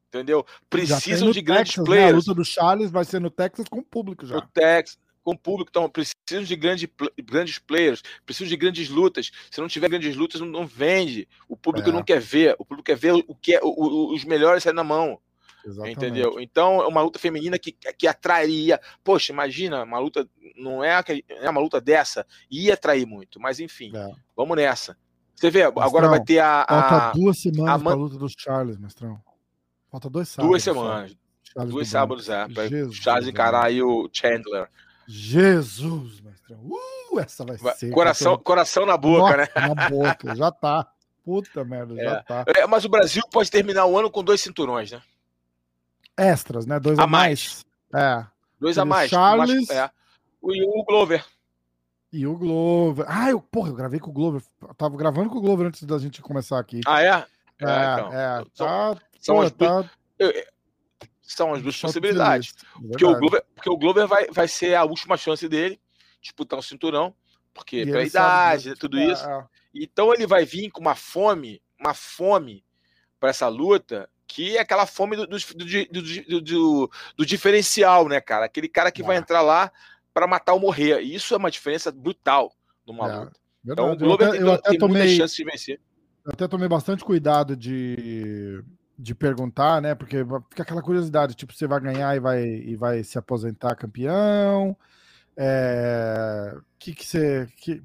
Entendeu? 0.09 0.47
Precisam 0.71 1.31
de 1.31 1.43
grandes 1.43 1.75
Texas, 1.75 1.85
players. 1.85 2.07
Né? 2.07 2.13
A 2.13 2.17
luta 2.17 2.35
do 2.35 2.45
Charles 2.45 2.91
vai 2.91 3.05
ser 3.05 3.21
no 3.21 3.31
Texas 3.31 3.67
com 3.69 3.83
público 3.83 4.25
já. 4.25 4.37
No 4.37 4.43
Texas, 4.43 4.99
com 5.23 5.37
público. 5.37 5.69
Então, 5.71 5.91
precisam 5.91 6.45
de 6.45 6.57
grande, 6.57 6.91
grandes 7.23 7.59
players, 7.59 8.03
precisam 8.25 8.49
de 8.49 8.57
grandes 8.57 8.89
lutas. 8.89 9.31
Se 9.51 9.61
não 9.61 9.69
tiver 9.69 9.89
grandes 9.89 10.15
lutas, 10.17 10.41
não, 10.41 10.47
não 10.47 10.67
vende. 10.67 11.29
O 11.49 11.57
público 11.57 11.91
é. 11.91 11.93
não 11.93 12.03
quer 12.03 12.21
ver. 12.21 12.55
O 12.59 12.65
público 12.65 12.87
quer 12.87 12.97
ver 12.97 13.13
o 13.13 13.35
que 13.35 13.57
é, 13.57 13.61
o, 13.63 13.69
o, 13.69 14.15
os 14.15 14.25
melhores 14.25 14.63
saem 14.63 14.75
na 14.75 14.85
mão. 14.85 15.21
Exatamente. 15.67 15.97
Entendeu? 15.97 16.41
Então 16.41 16.81
é 16.81 16.87
uma 16.87 17.03
luta 17.03 17.19
feminina 17.19 17.59
que, 17.59 17.73
que 17.73 18.07
atrairia. 18.07 18.81
Poxa, 19.03 19.33
imagina, 19.33 19.83
uma 19.83 19.99
luta. 19.99 20.29
Não 20.57 20.83
é, 20.83 21.03
é 21.29 21.51
uma 21.51 21.61
luta 21.61 21.81
dessa, 21.81 22.25
ia 22.51 22.75
atrair 22.75 23.05
muito. 23.05 23.41
Mas 23.41 23.59
enfim, 23.59 23.91
é. 23.95 24.13
vamos 24.37 24.57
nessa. 24.57 24.97
Você 25.35 25.51
vê, 25.51 25.65
Mestrão, 25.65 25.83
agora 25.83 26.09
vai 26.09 26.23
ter 26.23 26.39
a. 26.39 26.65
a 26.67 26.89
falta 26.89 27.19
duas 27.19 27.39
semanas 27.39 27.75
a 27.75 27.79
man... 27.79 27.91
pra 27.91 27.95
luta 27.95 28.17
dos 28.17 28.35
Charles, 28.39 28.79
Mestrão. 28.79 29.21
Falta 29.91 30.09
dois 30.09 30.29
sábados. 30.29 30.51
Duas 30.51 30.63
semanas. 30.63 31.17
Duas 31.69 31.89
sábados, 31.89 32.29
é. 32.29 32.49
Pra 32.49 32.69
Jesus, 32.69 32.97
Charles 32.97 33.29
encarar 33.29 33.67
aí 33.67 33.83
o 33.83 34.09
Chandler. 34.13 34.69
Jesus, 35.07 36.21
Mestrão. 36.21 36.59
Uh, 36.63 37.19
essa 37.19 37.45
vai, 37.45 37.57
vai 37.57 37.75
ser. 37.75 37.91
Coração, 37.91 38.39
coração 38.39 38.87
na 38.87 38.97
boca, 38.97 39.37
Nossa, 39.37 39.37
né? 39.37 39.49
Na 39.75 39.89
boca, 39.89 40.35
já 40.37 40.51
tá. 40.53 40.89
Puta 41.25 41.65
merda, 41.65 42.01
é. 42.01 42.05
já 42.05 42.23
tá. 42.23 42.45
É, 42.47 42.67
mas 42.69 42.85
o 42.85 42.89
Brasil 42.89 43.23
pode 43.33 43.51
terminar 43.51 43.85
o 43.87 43.99
ano 43.99 44.09
com 44.09 44.23
dois 44.23 44.41
cinturões, 44.41 44.93
né? 44.93 45.03
Extras, 46.17 46.67
né? 46.67 46.81
Dois 46.81 46.99
a, 46.99 47.05
a 47.05 47.07
mais. 47.07 47.65
mais. 47.93 48.05
É. 48.05 48.27
Dois 48.59 48.79
a 48.79 48.85
mais. 48.85 49.11
Charles. 49.11 49.71
É. 49.71 49.91
E 50.43 50.63
o 50.63 50.85
Glover. 50.85 51.25
E 52.13 52.27
o 52.27 52.37
Glover. 52.37 53.05
Ah, 53.09 53.31
eu, 53.31 53.41
porra, 53.41 53.71
eu 53.71 53.75
gravei 53.75 54.01
com 54.01 54.11
o 54.11 54.13
Glover. 54.13 54.43
Eu 54.63 54.75
tava 54.75 54.97
gravando 54.97 55.29
com 55.29 55.39
o 55.39 55.41
Glover 55.41 55.67
antes 55.67 55.83
da 55.83 55.99
gente 55.99 56.23
começar 56.23 56.59
aqui. 56.59 56.81
Ah, 56.87 57.03
é? 57.03 57.09
É, 57.09 57.13
é. 57.13 57.25
Então. 57.59 58.13
é 58.13 58.45
tá, 58.57 58.97
são, 59.21 59.41
as 59.41 59.53
tá... 59.53 59.91
são 61.21 61.55
as 61.55 61.63
duas 61.63 61.79
possibilidades. 61.81 62.55
Porque 62.75 63.05
o, 63.05 63.19
Glover, 63.19 63.45
porque 63.55 63.71
o 63.71 63.77
Glover 63.77 64.07
vai, 64.07 64.27
vai 64.31 64.49
ser 64.49 64.75
a 64.75 64.85
última 64.85 65.17
chance 65.17 65.49
dele 65.49 65.81
disputar 66.21 66.59
um 66.59 66.63
cinturão. 66.63 67.15
Porque 67.53 67.83
e 67.83 67.87
pela 67.87 68.05
idade, 68.05 68.65
sabe, 68.65 68.79
tudo 68.79 68.99
é, 68.99 69.07
isso. 69.07 69.29
É. 69.29 69.47
Então 69.75 70.13
ele 70.13 70.27
vai 70.27 70.45
vir 70.45 70.71
com 70.71 70.81
uma 70.81 70.95
fome, 70.95 71.63
uma 71.79 71.95
fome 71.95 72.65
para 73.19 73.31
essa 73.31 73.49
luta 73.49 74.09
que 74.27 74.57
é 74.57 74.61
aquela 74.61 74.87
fome 74.87 75.17
do, 75.17 75.27
do, 75.27 75.37
do, 75.39 76.41
do, 76.41 76.91
do 77.17 77.27
diferencial, 77.27 78.09
né, 78.09 78.21
cara? 78.21 78.47
Aquele 78.47 78.69
cara 78.69 78.91
que 78.91 79.03
vai 79.03 79.17
entrar 79.17 79.41
lá 79.41 79.71
para 80.13 80.27
matar 80.27 80.55
ou 80.55 80.61
morrer. 80.61 81.01
E 81.03 81.15
isso 81.15 81.35
é 81.35 81.37
uma 81.37 81.51
diferença 81.51 81.93
brutal 81.93 82.53
numa 82.87 83.11
é, 83.11 83.17
luta. 83.17 83.41
Então 83.65 83.93
o 83.93 83.97
Glover 83.97 84.31
tem, 84.31 84.41
eu 84.41 84.59
tem 84.59 84.79
tomei, 84.79 85.03
muita 85.03 85.17
chance 85.17 85.37
de 85.37 85.45
vencer. 85.45 85.81
Eu 86.25 86.33
até 86.33 86.49
tomei 86.49 86.69
bastante 86.69 87.05
cuidado 87.05 87.57
de, 87.57 88.63
de 88.99 89.15
perguntar, 89.15 89.81
né? 89.81 89.95
Porque 89.95 90.19
fica 90.51 90.63
aquela 90.63 90.83
curiosidade, 90.83 91.35
tipo, 91.35 91.53
você 91.53 91.67
vai 91.67 91.81
ganhar 91.81 92.17
e 92.17 92.21
vai, 92.21 92.45
e 92.45 92.77
vai 92.77 93.05
se 93.05 93.19
aposentar 93.19 93.75
campeão. 93.77 94.77
É, 95.37 96.57
que 96.79 96.95
que 96.95 97.07
você, 97.07 97.47
que, 97.57 97.83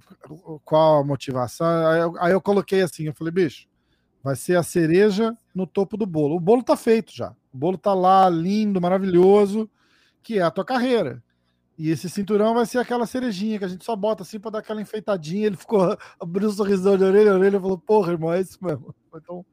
qual 0.63 1.01
a 1.01 1.03
motivação? 1.03 1.87
Aí 1.87 1.99
eu, 1.99 2.15
aí 2.17 2.31
eu 2.31 2.41
coloquei 2.41 2.81
assim, 2.81 3.05
eu 3.05 3.13
falei, 3.13 3.31
bicho, 3.31 3.67
Vai 4.23 4.35
ser 4.35 4.55
a 4.55 4.63
cereja 4.63 5.35
no 5.53 5.65
topo 5.65 5.97
do 5.97 6.05
bolo. 6.05 6.35
O 6.35 6.39
bolo 6.39 6.63
tá 6.63 6.75
feito 6.75 7.15
já. 7.15 7.35
O 7.53 7.57
bolo 7.57 7.77
tá 7.77 7.93
lá, 7.93 8.29
lindo, 8.29 8.79
maravilhoso, 8.79 9.69
que 10.21 10.37
é 10.37 10.41
a 10.41 10.51
tua 10.51 10.63
carreira. 10.63 11.23
E 11.77 11.89
esse 11.89 12.09
cinturão 12.09 12.53
vai 12.53 12.65
ser 12.65 12.77
aquela 12.77 13.07
cerejinha 13.07 13.57
que 13.57 13.65
a 13.65 13.67
gente 13.67 13.83
só 13.83 13.95
bota 13.95 14.21
assim 14.21 14.39
pra 14.39 14.51
dar 14.51 14.59
aquela 14.59 14.81
enfeitadinha. 14.81 15.47
Ele 15.47 15.57
ficou 15.57 15.97
abriu 16.19 16.47
um 16.47 16.51
sorrisão 16.51 16.97
de 16.97 17.03
orelha 17.03 17.31
a 17.31 17.35
orelha 17.35 17.57
e 17.57 17.59
falou: 17.59 17.77
Porra, 17.77 18.11
irmão, 18.11 18.31
é 18.31 18.41
isso 18.41 18.57
mesmo. 18.61 18.93
Então, 19.15 19.45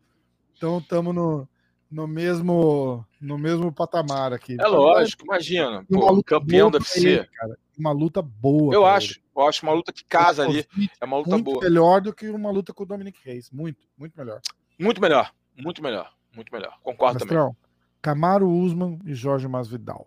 então 0.54 0.82
tamo 0.82 1.12
no, 1.12 1.48
no 1.90 2.06
mesmo 2.06 3.04
no 3.20 3.38
mesmo 3.38 3.72
patamar 3.72 4.32
aqui. 4.32 4.56
É 4.60 4.66
lógico, 4.66 5.24
imagina. 5.24 5.84
Pô, 5.90 6.22
campeão 6.22 6.70
deve 6.70 6.86
ser. 6.86 7.28
Uma 7.76 7.92
luta 7.92 8.20
boa. 8.20 8.74
Eu 8.74 8.84
acho. 8.84 9.12
Ele. 9.12 9.22
Eu 9.36 9.46
acho 9.46 9.62
uma 9.62 9.72
luta 9.72 9.92
que 9.92 10.04
casa 10.04 10.44
ali. 10.44 10.66
É 11.00 11.04
uma 11.04 11.18
luta 11.18 11.30
muito 11.30 11.44
boa. 11.44 11.60
melhor 11.62 12.00
do 12.00 12.12
que 12.12 12.28
uma 12.28 12.50
luta 12.50 12.72
com 12.72 12.82
o 12.82 12.86
Dominic 12.86 13.20
Reis. 13.24 13.50
Muito, 13.52 13.86
muito 13.96 14.18
melhor. 14.18 14.40
Muito 14.78 15.00
melhor. 15.00 15.32
Muito 15.56 15.82
melhor. 15.82 16.12
Muito 16.34 16.52
melhor. 16.52 16.78
Concordo 16.82 17.20
Mastrão, 17.20 17.46
também. 17.46 17.56
Camaro 18.02 18.50
Usman 18.50 18.98
e 19.04 19.14
Jorge 19.14 19.46
Masvidal. 19.46 20.06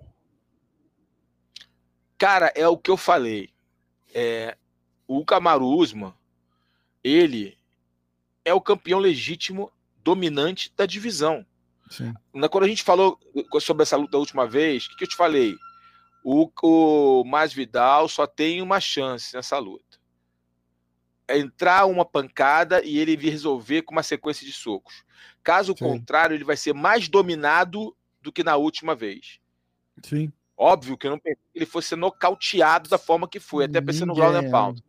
Cara, 2.17 2.51
é 2.55 2.67
o 2.67 2.77
que 2.77 2.91
eu 2.91 2.97
falei. 2.97 3.49
É, 4.13 4.57
o 5.07 5.25
Camaro 5.25 5.65
Usman, 5.65 6.13
ele 7.03 7.57
é 8.43 8.53
o 8.53 8.61
campeão 8.61 8.99
legítimo 8.99 9.71
dominante 10.03 10.73
da 10.75 10.85
divisão. 10.85 11.45
Sim. 11.91 12.13
Quando 12.49 12.63
a 12.63 12.67
gente 12.67 12.83
falou 12.83 13.19
sobre 13.59 13.83
essa 13.83 13.97
luta 13.97 14.13
da 14.13 14.17
última 14.17 14.47
vez, 14.47 14.85
o 14.85 14.89
que, 14.89 14.95
que 14.95 15.03
eu 15.03 15.09
te 15.09 15.15
falei? 15.15 15.55
O, 16.23 16.49
o 16.63 17.23
Masvidal 17.25 18.07
só 18.07 18.25
tem 18.25 18.61
uma 18.61 18.79
chance 18.79 19.35
nessa 19.35 19.57
luta. 19.57 19.99
É 21.27 21.37
entrar 21.37 21.85
uma 21.85 22.05
pancada 22.05 22.83
e 22.83 22.97
ele 22.97 23.17
vir 23.17 23.31
resolver 23.31 23.81
com 23.81 23.91
uma 23.91 24.03
sequência 24.03 24.45
de 24.45 24.53
socos. 24.53 25.03
Caso 25.43 25.75
Sim. 25.77 25.83
contrário, 25.83 26.33
ele 26.33 26.45
vai 26.45 26.55
ser 26.55 26.73
mais 26.73 27.09
dominado 27.09 27.95
do 28.21 28.31
que 28.31 28.43
na 28.43 28.55
última 28.55 28.95
vez. 28.95 29.39
Sim. 30.01 30.31
Óbvio 30.55 30.97
que 30.97 31.07
eu 31.07 31.11
não 31.11 31.19
pensei 31.19 31.35
que 31.35 31.59
ele 31.59 31.65
fosse 31.65 31.95
nocauteado 31.95 32.89
da 32.89 32.97
forma 32.97 33.27
que 33.27 33.39
foi, 33.39 33.65
até 33.65 33.81
pensei 33.81 34.05
no 34.05 34.13
ground 34.13 34.35
and 34.35 34.49
pound. 34.49 34.83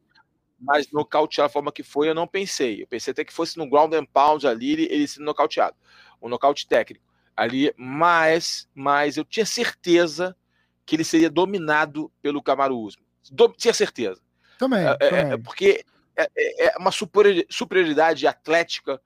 Mas 0.61 0.87
nocauteado 0.93 1.49
da 1.49 1.53
forma 1.53 1.73
que 1.73 1.83
foi, 1.83 2.09
eu 2.09 2.15
não 2.15 2.29
pensei. 2.29 2.83
Eu 2.83 2.87
pensei 2.87 3.11
até 3.11 3.25
que 3.25 3.33
fosse 3.33 3.59
no 3.59 3.69
ground 3.69 3.93
and 3.95 4.05
pound 4.05 4.47
ali, 4.47 4.73
ele, 4.73 4.89
ele 4.91 5.09
sendo 5.09 5.25
nocauteado. 5.25 5.77
Um 6.23 6.29
nocaute 6.29 6.66
técnico 6.66 7.12
ali, 7.37 7.73
mas, 7.77 8.68
mas 8.75 9.16
eu 9.16 9.25
tinha 9.25 9.47
certeza 9.47 10.37
que 10.85 10.97
ele 10.97 11.05
seria 11.05 11.31
dominado 11.31 12.11
pelo 12.20 12.43
Kamaru 12.43 12.79
Usman. 12.79 13.05
Do, 13.31 13.49
tinha 13.49 13.73
certeza. 13.73 14.20
Também. 14.59 14.87
É, 14.87 14.91
é 14.91 14.97
também. 14.97 15.33
é 15.33 15.37
porque 15.39 15.85
é, 16.16 16.29
é, 16.37 16.66
é, 16.66 16.79
uma 16.79 16.91
superioridade 16.93 18.27
atlética 18.27 19.01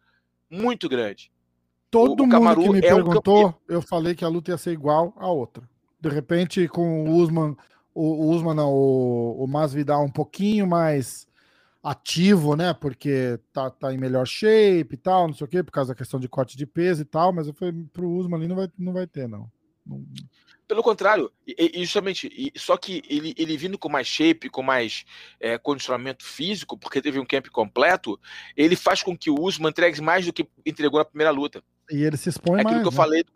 muito 0.51 0.89
grande. 0.89 1.31
Todo 1.91 2.25
o, 2.25 2.27
mundo 2.27 2.63
que 2.63 2.69
me 2.71 2.79
é 2.79 2.83
perguntou, 2.83 3.49
um 3.49 3.55
eu 3.69 3.81
falei 3.81 4.15
que 4.15 4.25
a 4.25 4.29
luta 4.29 4.51
ia 4.51 4.59
ser 4.59 4.73
igual 4.73 5.15
a 5.17 5.29
outra. 5.29 5.69
De 6.01 6.09
repente, 6.09 6.67
com 6.69 7.05
o 7.05 7.17
Usman, 7.17 7.57
o, 7.95 8.27
o 8.27 8.31
Usman 8.31 8.55
não, 8.55 8.73
o, 8.73 9.45
o 9.45 9.47
Masvidal 9.47 10.05
um 10.05 10.11
pouquinho 10.11 10.67
mais 10.67 11.27
ativo, 11.87 12.57
né? 12.57 12.75
Porque 12.75 13.39
tá, 13.53 13.71
tá 13.71 13.95
em 13.95 13.99
melhor 13.99 14.27
shape 14.27 14.95
e 14.95 14.97
tal, 14.97 15.29
não 15.29 15.35
sei 15.35 15.45
o 15.45 15.49
quê, 15.49 15.63
por 15.63 15.71
causa 15.71 15.93
da 15.93 15.99
questão 15.99 16.19
de 16.19 16.29
corte 16.29 16.57
de 16.57 16.67
peso 16.67 17.03
e 17.03 17.05
tal, 17.05 17.33
mas 17.33 17.47
eu 17.47 17.55
falei, 17.55 17.75
pro 17.93 18.11
Usman 18.11 18.39
ali 18.39 18.49
não 18.49 18.57
vai, 18.57 18.69
não 18.77 18.93
vai 18.93 19.07
ter, 19.07 19.29
não. 19.29 19.51
não... 19.87 20.05
Pelo 20.67 20.83
contrário, 20.83 21.31
e, 21.47 21.85
justamente, 21.85 22.27
e, 22.27 22.59
só 22.59 22.77
que 22.77 23.01
ele, 23.09 23.33
ele 23.39 23.57
vindo 23.57 23.79
com 23.79 23.89
mais 23.89 24.09
shape, 24.09 24.51
com 24.51 24.65
mais 24.65 25.05
é, 25.39 25.57
condicionamento 25.57 26.25
físico, 26.25 26.77
porque 26.77 27.01
teve 27.01 27.21
um 27.21 27.25
camp 27.25 27.47
completo, 27.49 28.19
ele 28.57 28.75
faz 28.75 29.01
com 29.01 29.17
que 29.17 29.31
o 29.31 29.41
Usman 29.41 29.71
entregue 29.71 30.01
mais 30.01 30.27
do 30.27 30.33
que 30.33 30.49
entregou 30.67 30.99
na 30.99 31.05
primeira 31.05 31.31
luta. 31.31 31.63
E 31.89 32.03
ele 32.03 32.17
se 32.17 32.31
expõe 32.31 32.59
é 32.59 32.63
aquilo 32.63 32.81
mais. 32.81 32.83
Que 32.83 32.89
eu 32.89 32.91
né? 32.91 32.97
falei 32.97 33.23
do, 33.23 33.31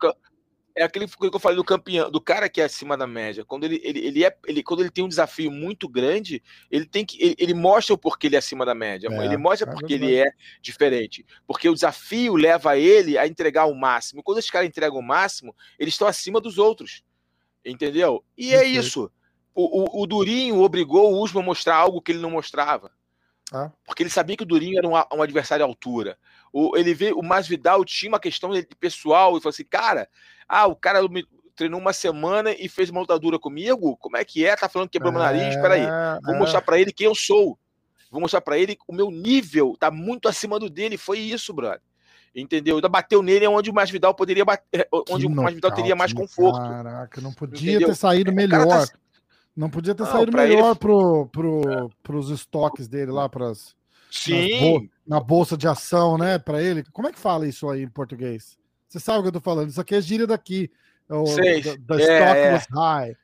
é 0.75 0.83
aquele 0.83 1.07
que 1.07 1.25
eu 1.25 1.39
falei 1.39 1.55
do 1.55 1.63
campeão, 1.63 2.09
do 2.09 2.21
cara 2.21 2.49
que 2.49 2.61
é 2.61 2.65
acima 2.65 2.97
da 2.97 3.05
média. 3.05 3.45
Quando 3.45 3.63
ele, 3.63 3.81
ele, 3.83 3.99
ele 3.99 4.25
é, 4.25 4.35
ele, 4.45 4.63
quando 4.63 4.81
ele 4.81 4.89
tem 4.89 5.03
um 5.03 5.09
desafio 5.09 5.51
muito 5.51 5.87
grande, 5.87 6.41
ele 6.69 6.85
tem 6.85 7.05
que 7.05 7.21
ele, 7.21 7.35
ele 7.37 7.53
mostra 7.53 7.93
o 7.93 7.97
porquê 7.97 8.27
ele 8.27 8.35
é 8.35 8.39
acima 8.39 8.65
da 8.65 8.73
média. 8.73 9.09
É, 9.11 9.25
ele 9.25 9.37
mostra 9.37 9.69
é 9.69 9.71
porque 9.71 9.93
ele 9.93 10.15
é 10.15 10.31
diferente, 10.61 11.25
porque 11.45 11.69
o 11.69 11.73
desafio 11.73 12.35
leva 12.35 12.77
ele 12.77 13.17
a 13.17 13.27
entregar 13.27 13.65
o 13.65 13.75
máximo. 13.75 14.23
Quando 14.23 14.39
esses 14.39 14.51
caras 14.51 14.67
entregam 14.67 14.99
o 14.99 15.03
máximo, 15.03 15.55
eles 15.77 15.93
estão 15.93 16.07
acima 16.07 16.39
dos 16.39 16.57
outros, 16.57 17.03
entendeu? 17.65 18.23
E 18.37 18.53
é 18.53 18.65
isso. 18.65 19.11
O, 19.53 19.99
o, 19.99 20.03
o 20.03 20.07
Durinho 20.07 20.61
obrigou 20.61 21.11
o 21.11 21.21
Usman 21.21 21.43
a 21.43 21.45
mostrar 21.45 21.75
algo 21.75 22.01
que 22.01 22.11
ele 22.11 22.21
não 22.21 22.31
mostrava. 22.31 22.91
Ah. 23.51 23.69
Porque 23.85 24.01
ele 24.01 24.09
sabia 24.09 24.37
que 24.37 24.43
o 24.43 24.45
Durinho 24.45 24.77
era 24.77 24.87
um, 24.87 25.17
um 25.17 25.21
adversário 25.21 25.65
à 25.65 25.67
altura. 25.67 26.17
O, 26.53 26.77
ele 26.77 26.93
vê 26.93 27.13
o 27.13 27.21
Masvidal 27.21 27.85
tinha 27.85 28.11
uma 28.11 28.19
questão 28.19 28.51
de 28.51 28.63
pessoal 28.79 29.37
e 29.37 29.41
falou 29.41 29.51
assim, 29.51 29.63
cara, 29.63 30.09
ah, 30.47 30.67
o 30.67 30.75
cara 30.75 31.07
me 31.07 31.25
treinou 31.55 31.79
uma 31.79 31.93
semana 31.93 32.51
e 32.51 32.67
fez 32.67 32.89
uma 32.89 33.01
lutadura 33.01 33.39
comigo? 33.39 33.95
Como 33.97 34.17
é 34.17 34.25
que 34.25 34.45
é? 34.45 34.55
Tá 34.55 34.67
falando 34.67 34.89
que 34.89 34.93
quebrou 34.93 35.11
é, 35.11 35.15
meu 35.15 35.23
nariz? 35.23 35.55
Peraí, 35.55 35.85
vou 36.23 36.35
é. 36.35 36.39
mostrar 36.39 36.61
para 36.61 36.79
ele 36.79 36.91
quem 36.91 37.05
eu 37.05 37.15
sou. 37.15 37.57
Vou 38.11 38.19
mostrar 38.19 38.41
para 38.41 38.57
ele 38.57 38.77
o 38.87 38.93
meu 38.93 39.09
nível 39.09 39.77
tá 39.79 39.89
muito 39.89 40.27
acima 40.27 40.59
do 40.59 40.69
dele. 40.69 40.97
Foi 40.97 41.19
isso, 41.19 41.53
brother. 41.53 41.81
Entendeu? 42.35 42.75
Ainda 42.75 42.89
bateu 42.89 43.21
nele 43.21 43.47
onde 43.47 43.69
o 43.69 43.73
Masvidal 43.73 44.13
poderia 44.13 44.43
bater, 44.43 44.87
onde 45.09 45.27
que 45.27 45.31
o 45.31 45.35
Masvidal 45.35 45.71
teria 45.71 45.95
mais 45.95 46.11
conforto. 46.13 46.59
Caraca, 46.59 47.21
não 47.21 47.33
podia 47.33 47.71
entendeu? 47.71 47.89
ter 47.89 47.95
saído 47.95 48.33
melhor. 48.33 48.67
Tá... 48.67 48.87
Não 49.55 49.69
podia 49.69 49.93
ter 49.93 50.03
não, 50.03 50.11
saído 50.11 50.31
melhor 50.35 50.71
ele... 50.71 50.79
pro, 50.79 51.27
pro, 51.27 51.61
é. 51.69 51.87
pros 52.01 52.29
estoques 52.29 52.87
dele 52.87 53.11
lá, 53.11 53.27
pras, 53.27 53.75
Sim. 54.11 54.89
Na 55.11 55.19
bolsa 55.19 55.57
de 55.57 55.67
ação, 55.67 56.17
né? 56.17 56.39
Para 56.39 56.63
ele. 56.63 56.85
Como 56.93 57.05
é 57.05 57.11
que 57.11 57.19
fala 57.19 57.45
isso 57.45 57.69
aí 57.69 57.83
em 57.83 57.89
português? 57.89 58.57
Você 58.87 58.97
sabe 58.97 59.19
o 59.19 59.21
que 59.23 59.27
eu 59.27 59.33
tô 59.33 59.41
falando? 59.41 59.69
Isso 59.69 59.81
aqui 59.81 59.93
é 59.93 59.99
gíria 59.99 60.25
daqui. 60.25 60.71
É 61.09 61.13
o, 61.13 61.27
Sei. 61.27 61.61
Da, 61.61 61.95
da 61.95 62.01
é, 62.01 62.03
stock 62.03 62.39
é. 62.39 62.53
was 62.53 62.67
high. 62.73 63.17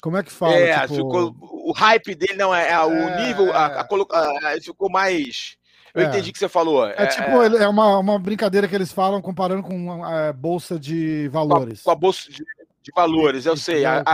Como 0.00 0.16
é 0.16 0.22
que 0.22 0.30
fala? 0.30 0.54
É, 0.54 0.80
tipo... 0.82 0.94
ficou, 0.94 1.34
o 1.40 1.72
hype 1.72 2.14
dele 2.14 2.34
não 2.34 2.54
é, 2.54 2.70
é 2.70 2.80
o 2.80 2.92
é, 2.92 3.26
nível, 3.26 3.52
a, 3.52 3.66
a, 3.66 3.80
a, 3.80 4.60
ficou 4.62 4.88
mais. 4.88 5.56
Eu 5.92 6.04
entendi 6.04 6.30
o 6.30 6.32
que 6.32 6.38
você 6.38 6.48
falou. 6.48 6.86
É, 6.86 7.06
tipo, 7.06 7.42
é 7.42 7.66
uma, 7.66 7.98
uma 7.98 8.18
brincadeira 8.18 8.68
que 8.68 8.74
eles 8.74 8.92
falam 8.92 9.20
comparando 9.20 9.64
com 9.64 10.04
a 10.04 10.32
bolsa 10.32 10.78
de 10.78 11.26
valores. 11.28 11.82
Com 11.82 11.90
a, 11.90 11.94
com 11.94 12.00
bolsa 12.00 12.30
de, 12.30 12.44
de, 12.82 12.92
valores, 12.94 13.44
eu 13.44 13.56
sei. 13.56 13.84
A, 13.84 14.04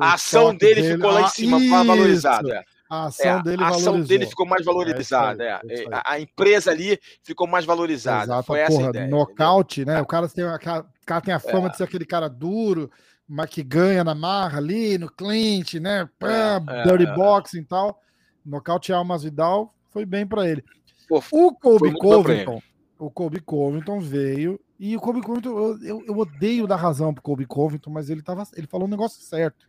ação 0.00 0.54
dele, 0.54 0.82
dele, 0.82 0.94
ficou 0.96 1.12
lá 1.12 1.20
em 1.22 1.24
ah, 1.24 1.28
cima, 1.28 1.80
ah, 1.80 1.84
valorizada. 1.84 2.64
A 2.88 3.06
ação, 3.06 3.38
é, 3.38 3.42
dele, 3.42 3.62
a 3.62 3.68
ação 3.68 4.00
dele 4.00 4.26
ficou 4.26 4.46
mais 4.46 4.64
valorizada. 4.64 5.44
É 5.44 5.52
aí, 5.52 5.84
é. 5.84 5.86
a, 5.92 6.12
a, 6.12 6.20
empresa 6.20 6.70
ali 6.70 6.98
ficou 7.22 7.46
mais 7.46 7.66
valorizada. 7.66 8.24
Exato, 8.24 8.46
Foi 8.46 8.64
porra, 8.66 8.80
essa 8.80 8.88
ideia. 8.88 9.08
Nocaute, 9.08 9.84
né? 9.84 10.00
O 10.00 10.06
cara 10.06 10.26
tem, 10.28 10.44
a, 10.44 10.58
cara 10.58 11.20
tem 11.22 11.34
a 11.34 11.38
fama 11.38 11.66
é. 11.66 11.70
de 11.70 11.76
ser 11.76 11.84
aquele 11.84 12.06
cara 12.06 12.28
duro, 12.28 12.90
mas 13.28 13.50
que 13.50 13.62
ganha 13.62 14.02
na 14.02 14.14
marra 14.14 14.56
ali, 14.56 14.96
no 14.96 15.10
clint, 15.10 15.74
né? 15.74 16.08
Pá, 16.18 16.62
é, 16.66 16.82
dirty 16.84 17.06
boxing 17.14 17.60
e 17.60 17.64
tal. 17.64 18.00
Nocaute 18.44 18.90
Almas 18.90 19.22
Vidal 19.22 19.74
foi 19.90 20.06
bem 20.06 20.26
para 20.26 20.48
ele. 20.48 20.64
Pô, 21.06 21.22
o 21.30 21.54
Kobe 21.54 21.92
Covington, 21.92 22.62
o 22.98 23.10
Kobe 23.10 23.40
Covington 23.40 24.00
veio 24.00 24.58
e 24.78 24.96
o 24.96 25.00
Kobe 25.00 25.20
Covington, 25.20 25.50
eu, 25.50 25.82
eu, 25.82 26.04
eu 26.06 26.16
odeio 26.16 26.66
dar 26.66 26.76
razão 26.76 27.12
pro 27.12 27.22
Kobe 27.22 27.44
Covington, 27.44 27.90
mas 27.90 28.08
ele 28.08 28.22
tava, 28.22 28.44
ele 28.54 28.66
falou 28.66 28.86
um 28.86 28.90
negócio 28.90 29.20
certo, 29.22 29.68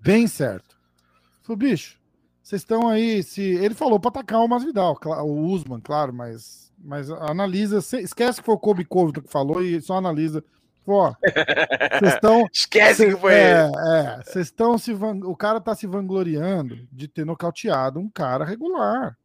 bem 0.00 0.26
certo. 0.26 0.76
Falei, 1.42 1.58
bicho, 1.58 2.00
vocês 2.42 2.62
estão 2.62 2.88
aí, 2.88 3.22
se 3.22 3.40
ele 3.40 3.74
falou 3.74 4.00
para 4.00 4.08
atacar 4.08 4.40
o 4.40 4.48
Masvidal, 4.48 4.98
o 5.04 5.46
Usman, 5.46 5.80
claro, 5.80 6.12
mas, 6.12 6.72
mas 6.76 7.08
analisa, 7.10 7.78
esquece 7.78 8.40
que 8.40 8.46
foi 8.46 8.54
o 8.54 8.58
Kobe 8.58 8.84
Covington 8.84 9.22
que 9.22 9.30
falou 9.30 9.62
e 9.62 9.80
só 9.80 9.96
analisa. 9.96 10.44
Pô, 10.84 11.10
vocês 11.10 12.14
estão. 12.14 12.44
Esquece 12.52 13.06
que 13.06 13.16
foi 13.16 13.34
é, 13.34 13.64
ele. 13.64 13.76
É, 13.76 14.22
vocês 14.24 14.48
estão 14.48 14.76
se 14.76 14.92
van, 14.92 15.20
o 15.22 15.36
cara 15.36 15.60
tá 15.60 15.76
se 15.76 15.86
vangloriando 15.86 16.76
de 16.90 17.06
ter 17.06 17.24
nocauteado 17.24 18.00
um 18.00 18.08
cara 18.08 18.44
regular. 18.44 19.16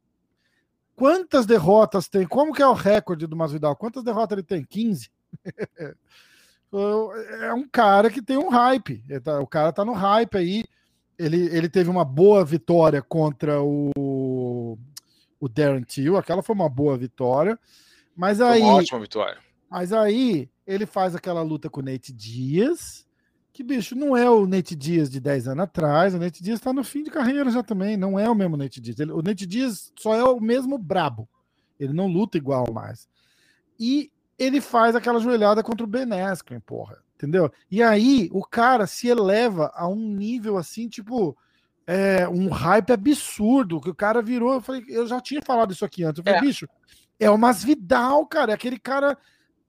Quantas 0.96 1.48
derrotas 1.48 2.08
tem? 2.08 2.28
Como 2.28 2.54
que 2.54 2.62
é 2.62 2.68
o 2.68 2.74
recorde 2.74 3.26
do 3.26 3.36
Masvidal? 3.36 3.76
Quantas 3.76 4.04
derrotas 4.04 4.38
ele 4.38 4.46
tem? 4.46 4.64
15? 4.64 5.10
é 7.42 7.54
um 7.54 7.68
cara 7.68 8.12
que 8.12 8.22
tem 8.22 8.38
um 8.38 8.50
hype. 8.50 9.04
Tá, 9.24 9.40
o 9.40 9.48
cara 9.48 9.74
tá 9.74 9.84
no 9.84 9.94
hype 9.94 10.38
aí 10.38 10.64
ele, 11.18 11.48
ele 11.56 11.70
teve 11.70 11.90
uma 11.90 12.06
boa 12.06 12.46
vitória 12.46 13.02
contra 13.02 13.62
o, 13.62 14.78
o 15.40 15.48
Darren 15.48 15.84
Till, 15.84 16.18
aquela 16.18 16.44
foi 16.44 16.56
uma 16.56 16.70
boa 16.70 16.98
vitória. 16.98 17.58
Mas 18.16 18.42
aí. 18.42 18.62
Uma 18.62 18.76
ótima 18.76 19.00
vitória. 19.00 19.38
Mas 19.70 19.92
aí 19.92 20.50
ele 20.66 20.86
faz 20.86 21.16
aquela 21.16 21.42
luta 21.42 21.70
com 21.70 21.82
o 21.82 21.84
Nate 21.84 22.12
Dias, 22.14 23.06
que, 23.54 23.64
bicho, 23.64 23.96
não 23.96 24.16
é 24.16 24.30
o 24.30 24.46
Nate 24.46 24.76
Dias 24.76 25.10
de 25.10 25.20
10 25.20 25.48
anos 25.50 25.64
atrás. 25.64 26.14
O 26.14 26.20
Nate 26.20 26.44
Dias 26.44 26.60
está 26.60 26.72
no 26.72 26.84
fim 26.84 27.04
de 27.04 27.10
carreira 27.10 27.50
já 27.50 27.64
também. 27.64 27.98
Não 27.98 28.18
é 28.20 28.30
o 28.30 28.36
mesmo 28.36 28.56
Nate 28.56 28.80
Dias. 28.80 29.00
Ele, 29.00 29.12
o 29.12 29.22
Nate 29.22 29.46
Dias 29.46 29.92
só 29.98 30.14
é 30.14 30.24
o 30.24 30.40
mesmo 30.40 30.78
brabo. 30.78 31.28
Ele 31.80 31.94
não 31.94 32.08
luta 32.08 32.38
igual 32.38 32.72
mais. 32.72 33.08
E 33.80 34.12
ele 34.38 34.62
faz 34.62 34.96
aquela 34.96 35.20
joelhada 35.20 35.64
contra 35.64 35.84
o 35.84 35.88
Ben 35.88 36.12
Askren, 36.22 36.60
porra. 36.60 36.98
Entendeu? 37.18 37.52
E 37.72 37.82
aí 37.82 38.30
o 38.32 38.46
cara 38.46 38.86
se 38.86 39.08
eleva 39.08 39.72
a 39.74 39.88
um 39.88 40.14
nível 40.14 40.56
assim, 40.56 40.88
tipo, 40.88 41.36
é, 41.88 42.30
um 42.30 42.48
hype 42.50 42.92
absurdo, 42.92 43.82
que 43.82 43.90
o 43.90 43.96
cara 43.96 44.22
virou. 44.22 44.54
Eu 44.54 44.62
falei, 44.62 44.86
eu 44.88 45.08
já 45.08 45.20
tinha 45.20 45.42
falado 45.42 45.74
isso 45.74 45.84
aqui 45.84 46.04
antes. 46.04 46.20
Eu 46.20 46.24
falei, 46.24 46.40
é. 46.40 46.42
bicho, 46.44 46.70
é 47.20 47.28
o 47.30 47.38
Masvidal, 47.38 48.24
cara, 48.28 48.52
é 48.52 48.56
aquele 48.56 48.78
cara 48.78 49.18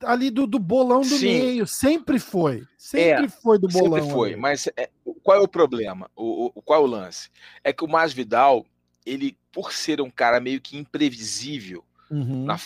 ali 0.05 0.31
do, 0.31 0.47
do 0.47 0.59
bolão 0.59 1.01
do 1.01 1.07
Sim. 1.07 1.27
meio. 1.27 1.66
Sempre 1.66 2.19
foi. 2.19 2.65
Sempre 2.77 3.25
é, 3.25 3.29
foi 3.29 3.59
do 3.59 3.66
bolão. 3.66 3.95
Sempre 3.95 4.12
foi. 4.12 4.33
Ali. 4.33 4.41
Mas 4.41 4.69
é, 4.77 4.91
qual 5.23 5.39
é 5.39 5.41
o 5.41 5.49
problema? 5.49 6.11
O, 6.15 6.53
o, 6.55 6.62
qual 6.62 6.81
é 6.81 6.85
o 6.85 6.87
lance? 6.87 7.31
É 7.65 7.73
que 7.73 7.83
o 7.83 7.89
Masvidal, 7.89 8.66
ele, 9.07 9.39
por 9.51 9.73
ser 9.73 10.03
um 10.03 10.11
cara 10.11 10.39
meio 10.39 10.61
que 10.61 10.77
imprevisível, 10.77 11.83
uhum. 12.11 12.45
na, 12.45 12.59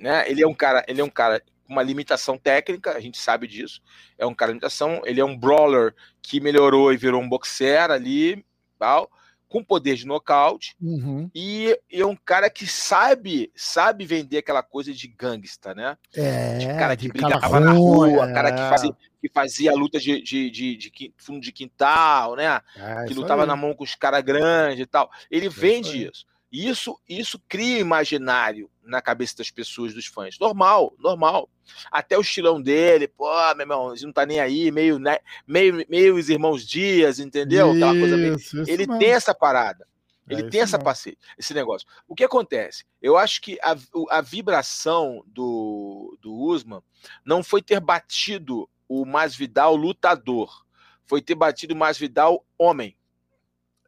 né, 0.00 0.28
ele 0.28 0.42
é 0.42 0.48
um 0.48 0.54
cara, 0.54 0.84
ele 0.88 1.00
é 1.00 1.04
um 1.04 1.10
cara 1.10 1.40
uma 1.68 1.82
limitação 1.82 2.38
técnica, 2.38 2.96
a 2.96 3.00
gente 3.00 3.18
sabe 3.18 3.46
disso. 3.46 3.80
É 4.18 4.26
um 4.26 4.34
cara 4.34 4.50
de 4.50 4.54
limitação, 4.54 5.02
ele 5.04 5.20
é 5.20 5.24
um 5.24 5.36
brawler 5.36 5.94
que 6.22 6.40
melhorou 6.40 6.92
e 6.92 6.96
virou 6.96 7.20
um 7.20 7.28
boxer 7.28 7.90
ali, 7.90 8.44
tal 8.78 9.10
com 9.48 9.62
poder 9.62 9.94
de 9.94 10.06
nocaute 10.06 10.76
uhum. 10.80 11.30
e, 11.34 11.78
e, 11.90 12.00
é 12.00 12.06
um 12.06 12.16
cara 12.16 12.50
que 12.50 12.66
sabe 12.66 13.50
sabe 13.54 14.04
vender 14.04 14.38
aquela 14.38 14.62
coisa 14.62 14.92
de 14.92 15.06
gangsta, 15.06 15.74
né? 15.74 15.96
É, 16.14 16.58
de 16.58 16.66
cara 16.66 16.96
que 16.96 17.08
brigava 17.08 17.40
cara 17.40 17.60
na 17.60 17.72
rua, 17.72 18.28
é. 18.28 18.32
cara 18.32 18.52
que 18.52 18.68
fazia, 18.68 18.96
que 19.20 19.28
fazia 19.32 19.72
luta 19.72 19.98
de, 19.98 20.20
de, 20.20 20.50
de, 20.50 20.76
de, 20.76 21.14
fundo 21.16 21.40
de 21.40 21.52
quintal, 21.52 22.34
né? 22.34 22.60
É, 22.76 23.04
que 23.06 23.14
lutava 23.14 23.42
aí. 23.42 23.48
na 23.48 23.56
mão 23.56 23.72
com 23.72 23.84
os 23.84 23.94
caras 23.94 24.22
grandes 24.22 24.80
e 24.80 24.86
tal. 24.86 25.10
Ele 25.30 25.48
vende 25.48 26.06
isso. 26.06 26.26
Isso, 26.50 26.98
isso 27.08 27.40
cria 27.48 27.78
imaginário 27.78 28.70
na 28.82 29.02
cabeça 29.02 29.36
das 29.38 29.50
pessoas, 29.50 29.92
dos 29.92 30.06
fãs. 30.06 30.38
Normal, 30.38 30.94
normal. 30.98 31.50
Até 31.90 32.16
o 32.16 32.20
estilão 32.20 32.62
dele, 32.62 33.08
pô, 33.08 33.28
meu 33.54 33.64
irmão, 33.64 33.94
não 34.00 34.12
tá 34.12 34.24
nem 34.24 34.38
aí, 34.38 34.70
meio, 34.70 34.98
né, 34.98 35.18
meio, 35.46 35.84
meio 35.88 36.14
os 36.14 36.28
irmãos 36.28 36.64
Dias, 36.64 37.18
entendeu? 37.18 37.72
Aquela 37.72 37.92
coisa 37.92 38.16
meio... 38.16 38.36
Ele 38.66 38.86
mesmo. 38.86 38.98
tem 38.98 39.10
essa 39.10 39.34
parada. 39.34 39.86
Ele 40.28 40.42
é 40.42 40.50
tem 40.50 40.60
essa 40.60 40.78
passe... 40.78 41.16
esse 41.38 41.54
negócio. 41.54 41.86
O 42.08 42.14
que 42.14 42.24
acontece? 42.24 42.84
Eu 43.00 43.16
acho 43.16 43.40
que 43.40 43.58
a, 43.62 43.76
a 44.10 44.20
vibração 44.20 45.22
do, 45.26 46.18
do 46.20 46.34
Usman 46.34 46.82
não 47.24 47.42
foi 47.42 47.62
ter 47.62 47.80
batido 47.80 48.68
o 48.88 49.04
Masvidal 49.04 49.76
lutador, 49.76 50.64
foi 51.04 51.22
ter 51.22 51.34
batido 51.34 51.74
o 51.74 51.76
Masvidal 51.76 52.44
homem. 52.58 52.96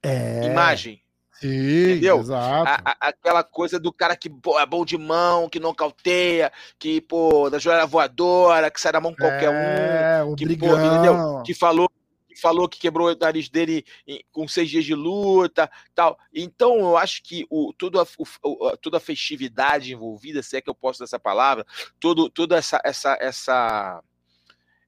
É. 0.03 0.47
Imagem. 0.47 1.03
Sim, 1.41 1.93
entendeu? 1.93 2.19
Exato. 2.19 2.69
A, 2.69 2.81
a, 2.85 3.09
aquela 3.09 3.45
coisa 3.45 3.79
do 3.79 3.93
cara 3.93 4.17
que 4.17 4.29
é 4.29 4.67
bom 4.67 4.85
de 4.85 4.99
mão, 4.99 5.49
que 5.49 5.61
não 5.61 5.75
cauteia, 5.75 6.53
que, 6.79 7.01
pô, 7.01 7.49
da 7.49 7.59
joelha 7.59 7.87
voadora, 7.87 8.71
que 8.71 8.81
sai 8.81 8.93
da 8.93 9.01
mão 9.01 9.15
qualquer 9.15 9.53
é, 9.53 10.25
um, 10.25 10.35
que, 10.35 10.45
pô, 10.57 10.67
entendeu? 10.67 11.43
Que 11.45 11.55
falou 11.55 11.89
que 12.29 12.41
falou 12.41 12.69
que 12.69 12.79
quebrou 12.79 13.11
o 13.11 13.17
nariz 13.19 13.49
dele 13.49 13.85
com 14.31 14.47
seis 14.47 14.69
dias 14.69 14.85
de 14.85 14.95
luta, 14.95 15.71
tal. 15.95 16.19
Então, 16.33 16.79
eu 16.79 16.97
acho 16.97 17.23
que 17.23 17.47
o, 17.51 17.73
toda, 17.73 18.03
o, 18.43 18.77
toda 18.77 18.99
a 18.99 19.01
festividade 19.01 19.93
envolvida, 19.93 20.43
se 20.43 20.57
é 20.57 20.61
que 20.61 20.71
eu 20.71 20.75
posso 20.75 21.01
dar 21.01 21.05
essa 21.05 21.19
palavra, 21.19 21.67
todo, 21.99 22.29
toda 22.31 22.57
essa, 22.57 22.81
essa, 22.85 23.17
essa 23.21 24.03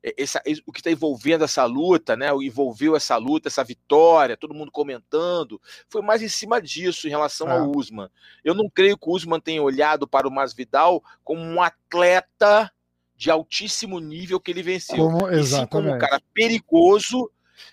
essa, 0.03 0.43
o 0.67 0.73
que 0.73 0.81
está 0.81 0.91
envolvendo 0.91 1.45
essa 1.45 1.65
luta, 1.65 2.17
né? 2.17 2.33
O 2.33 2.43
envolveu 2.43 2.97
essa 2.97 3.17
luta, 3.17 3.49
essa 3.49 3.63
vitória, 3.63 4.37
todo 4.37 4.55
mundo 4.55 4.71
comentando, 4.71 5.61
foi 5.89 6.03
mais 6.03 6.23
em 6.23 6.29
cima 6.29 6.61
disso 6.61 7.07
em 7.07 7.11
relação 7.11 7.49
é. 7.49 7.53
ao 7.53 7.71
Usman. 7.77 8.09
Eu 8.43 8.55
não 8.55 8.69
creio 8.69 8.97
que 8.97 9.09
o 9.09 9.13
Usman 9.13 9.41
tenha 9.41 9.63
olhado 9.63 10.09
para 10.09 10.27
o 10.27 10.31
Masvidal 10.31 11.03
como 11.23 11.43
um 11.43 11.61
atleta 11.61 12.73
de 13.15 13.31
altíssimo 13.31 14.01
nível 14.01 14.41
que 14.41 14.51
ele 14.51 14.63
venceu. 14.63 14.97
Como, 14.97 15.29
exatamente. 15.29 15.71
como 15.71 15.95
um 15.95 15.99
cara 15.99 16.21
perigoso 16.33 17.31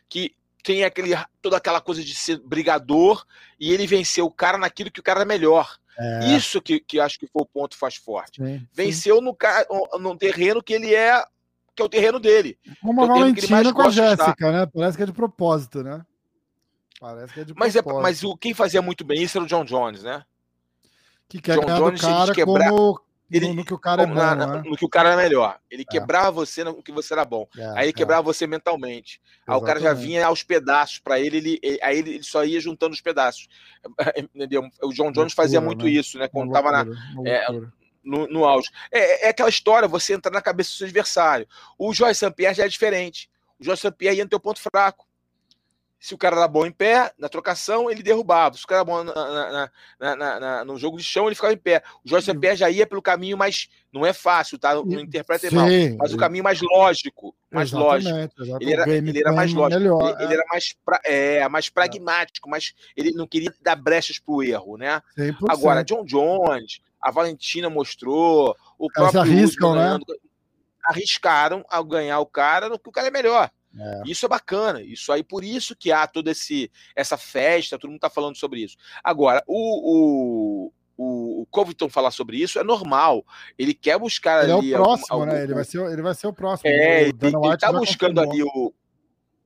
que 0.09 0.35
tem 0.61 0.83
aquele, 0.83 1.11
toda 1.41 1.55
aquela 1.55 1.79
coisa 1.79 2.03
de 2.03 2.13
ser 2.13 2.39
brigador 2.39 3.25
e 3.57 3.71
ele 3.71 3.87
venceu 3.87 4.25
o 4.25 4.31
cara 4.31 4.57
naquilo 4.57 4.91
que 4.91 4.99
o 4.99 5.03
cara 5.03 5.21
é 5.21 5.25
melhor. 5.25 5.79
É. 5.97 6.35
Isso 6.35 6.61
que, 6.61 6.81
que 6.81 6.99
acho 6.99 7.17
que 7.17 7.25
foi 7.25 7.41
o 7.41 7.45
ponto 7.45 7.77
faz 7.77 7.95
forte. 7.95 8.43
Sim, 8.43 8.67
venceu 8.73 9.17
sim. 9.17 9.23
No, 9.23 9.99
no 9.99 10.17
terreno 10.17 10.61
que 10.61 10.73
ele 10.73 10.93
é 10.93 11.23
que 11.77 11.81
é 11.83 11.85
o 11.85 11.89
terreno 11.89 12.19
dele. 12.19 12.57
Uma 12.83 13.03
é 13.03 13.07
Valentina 13.07 13.71
com 13.71 13.83
a 13.83 13.89
Jéssica, 13.91 14.51
né? 14.51 14.65
Parece 14.65 14.97
que 14.97 15.03
é 15.03 15.05
de 15.05 15.13
propósito, 15.13 15.83
né? 15.83 16.03
Parece 16.99 17.33
que 17.33 17.39
é 17.41 17.43
de 17.45 17.53
mas 17.55 17.73
propósito. 17.73 17.99
É, 17.99 18.01
mas 18.01 18.23
o, 18.23 18.35
quem 18.35 18.53
fazia 18.55 18.81
muito 18.81 19.05
bem 19.05 19.21
isso 19.21 19.37
era 19.37 19.45
o 19.45 19.47
John 19.47 19.63
Jones, 19.63 20.01
né? 20.01 20.23
Que 21.29 21.39
quer 21.39 21.59
John 21.59 21.77
Jones 21.77 22.01
cara 22.01 22.33
quebrar... 22.33 22.69
como 22.71 22.99
ele, 23.29 23.49
no, 23.49 23.55
no, 23.55 23.65
que 23.65 23.73
o 23.73 23.77
cara 23.77 24.03
é 24.03 24.05
bom, 24.05 24.13
na, 24.13 24.35
né? 24.35 24.63
No 24.65 24.75
que 24.75 24.85
o 24.85 24.89
cara 24.89 25.13
é 25.13 25.17
melhor. 25.17 25.59
Ele 25.69 25.83
é. 25.83 25.85
quebrava 25.85 26.31
você 26.31 26.63
no 26.63 26.81
que 26.81 26.91
você 26.91 27.13
era 27.13 27.25
bom. 27.25 27.45
É, 27.55 27.67
aí 27.71 27.83
ele 27.83 27.89
é. 27.89 27.93
quebrava 27.93 28.23
você 28.23 28.47
mentalmente. 28.47 29.21
Exatamente. 29.21 29.47
Aí 29.47 29.57
o 29.57 29.61
cara 29.61 29.79
já 29.79 29.93
vinha 29.93 30.25
aos 30.25 30.41
pedaços 30.41 30.97
para 30.99 31.19
ele, 31.19 31.37
ele, 31.37 31.59
ele, 31.61 31.79
aí 31.83 31.99
ele 31.99 32.23
só 32.23 32.43
ia 32.43 32.59
juntando 32.59 32.93
os 32.93 33.01
pedaços. 33.01 33.47
Entendeu? 34.17 34.63
O 34.81 34.93
John 34.93 35.11
Jones 35.11 35.15
loucura, 35.15 35.29
fazia 35.35 35.61
muito 35.61 35.85
né? 35.85 35.91
isso, 35.91 36.17
né? 36.17 36.27
Quando 36.27 36.51
loucura, 36.51 36.71
tava 36.71 36.85
na. 36.85 37.71
É, 38.07 38.09
no, 38.09 38.27
no 38.27 38.45
auge. 38.45 38.69
É, 38.91 39.27
é, 39.27 39.29
aquela 39.29 39.49
história, 39.49 39.87
você 39.87 40.13
entrar 40.13 40.31
na 40.31 40.41
cabeça 40.41 40.71
do 40.71 40.75
seu 40.77 40.85
adversário. 40.85 41.47
O 41.77 41.93
Jorge 41.93 42.15
Sampierre 42.15 42.55
já 42.55 42.65
é 42.65 42.69
diferente. 42.69 43.29
O 43.59 43.63
Jorge 43.63 43.81
Sampierre 43.81 44.17
ia 44.17 44.23
no 44.23 44.29
teu 44.29 44.39
ponto 44.39 44.59
fraco. 44.59 45.07
Se 45.99 46.13
o 46.13 46.17
cara 46.17 46.35
era 46.35 46.47
bom 46.47 46.63
em 46.63 46.71
pé, 46.71 47.11
na 47.17 47.27
trocação, 47.27 47.89
ele 47.89 48.03
derrubava. 48.03 48.55
Se 48.55 48.63
o 48.63 48.67
cara 48.67 48.81
era 48.81 48.85
bom 48.85 49.03
na, 49.03 49.69
na, 49.99 50.39
na, 50.39 50.65
no 50.65 50.77
jogo 50.77 50.95
de 50.97 51.03
chão, 51.03 51.25
ele 51.25 51.33
ficava 51.33 51.53
em 51.53 51.57
pé. 51.57 51.81
O 52.05 52.09
Jorge 52.09 52.27
Sampierre 52.27 52.55
já 52.55 52.69
ia 52.69 52.85
pelo 52.85 53.01
caminho 53.01 53.35
mais. 53.35 53.67
Não 53.91 54.05
é 54.05 54.13
fácil, 54.13 54.59
tá? 54.59 54.75
Não 54.75 54.99
interpreta 54.99 55.49
mal. 55.49 55.65
Mas 55.97 56.13
o 56.13 56.17
caminho 56.17 56.43
mais 56.43 56.61
lógico. 56.61 57.35
Mais 57.51 57.71
lógico. 57.71 58.15
Exatamente. 58.15 58.63
Ele 58.63 58.73
era, 58.73 58.89
ele 58.89 59.19
era 59.19 59.33
mais 59.33 59.51
lógico. 59.51 59.81
Melhor, 59.81 60.09
ele, 60.11 60.21
é. 60.21 60.25
ele, 60.25 60.33
era 60.35 60.45
mais, 60.47 60.75
pra, 60.85 61.01
é, 61.03 61.49
mais 61.49 61.69
pragmático, 61.69 62.47
mas 62.47 62.75
ele 62.95 63.11
não 63.13 63.25
queria 63.25 63.51
dar 63.61 63.75
brechas 63.75 64.19
pro 64.19 64.43
erro, 64.43 64.77
né? 64.77 65.01
100%. 65.17 65.35
Agora, 65.49 65.83
John 65.83 66.05
Jones, 66.05 66.79
a 67.01 67.11
Valentina 67.11 67.69
mostrou, 67.69 68.55
o 68.77 68.89
próprio 68.91 69.21
arriscam, 69.21 69.75
né? 69.75 69.99
arriscaram 70.85 71.65
ao 71.69 71.83
ganhar 71.83 72.19
o 72.19 72.25
cara 72.25 72.69
no 72.69 72.79
que 72.79 72.89
o 72.89 72.91
cara 72.91 73.07
é 73.07 73.11
melhor. 73.11 73.51
É. 73.77 74.01
Isso 74.05 74.25
é 74.25 74.29
bacana. 74.29 74.81
Isso 74.81 75.11
aí, 75.11 75.23
por 75.23 75.43
isso 75.43 75.75
que 75.75 75.91
há 75.91 76.07
toda 76.07 76.31
esse, 76.31 76.71
essa 76.95 77.17
festa, 77.17 77.77
todo 77.77 77.89
mundo 77.89 77.97
está 77.97 78.09
falando 78.09 78.35
sobre 78.35 78.61
isso. 78.63 78.75
Agora, 79.03 79.43
o, 79.45 80.71
o, 80.97 81.41
o 81.41 81.45
Covington 81.51 81.89
falar 81.89 82.11
sobre 82.11 82.37
isso 82.37 82.57
é 82.57 82.63
normal. 82.63 83.25
Ele 83.57 83.73
quer 83.73 83.99
buscar 83.99 84.43
ele 84.43 84.53
ali. 84.53 84.73
É 84.73 84.79
o 84.79 84.83
próximo, 84.83 85.07
algum, 85.09 85.25
né? 85.25 85.43
Ele 85.43 85.53
vai, 85.53 85.63
ser, 85.63 85.91
ele 85.91 86.01
vai 86.01 86.15
ser 86.15 86.27
o 86.27 86.33
próximo. 86.33 86.69
É, 86.69 87.03
ele, 87.03 87.13
ele 87.21 87.57
tá 87.57 87.71
buscando 87.71 88.19
ali 88.19 88.41
o. 88.41 88.73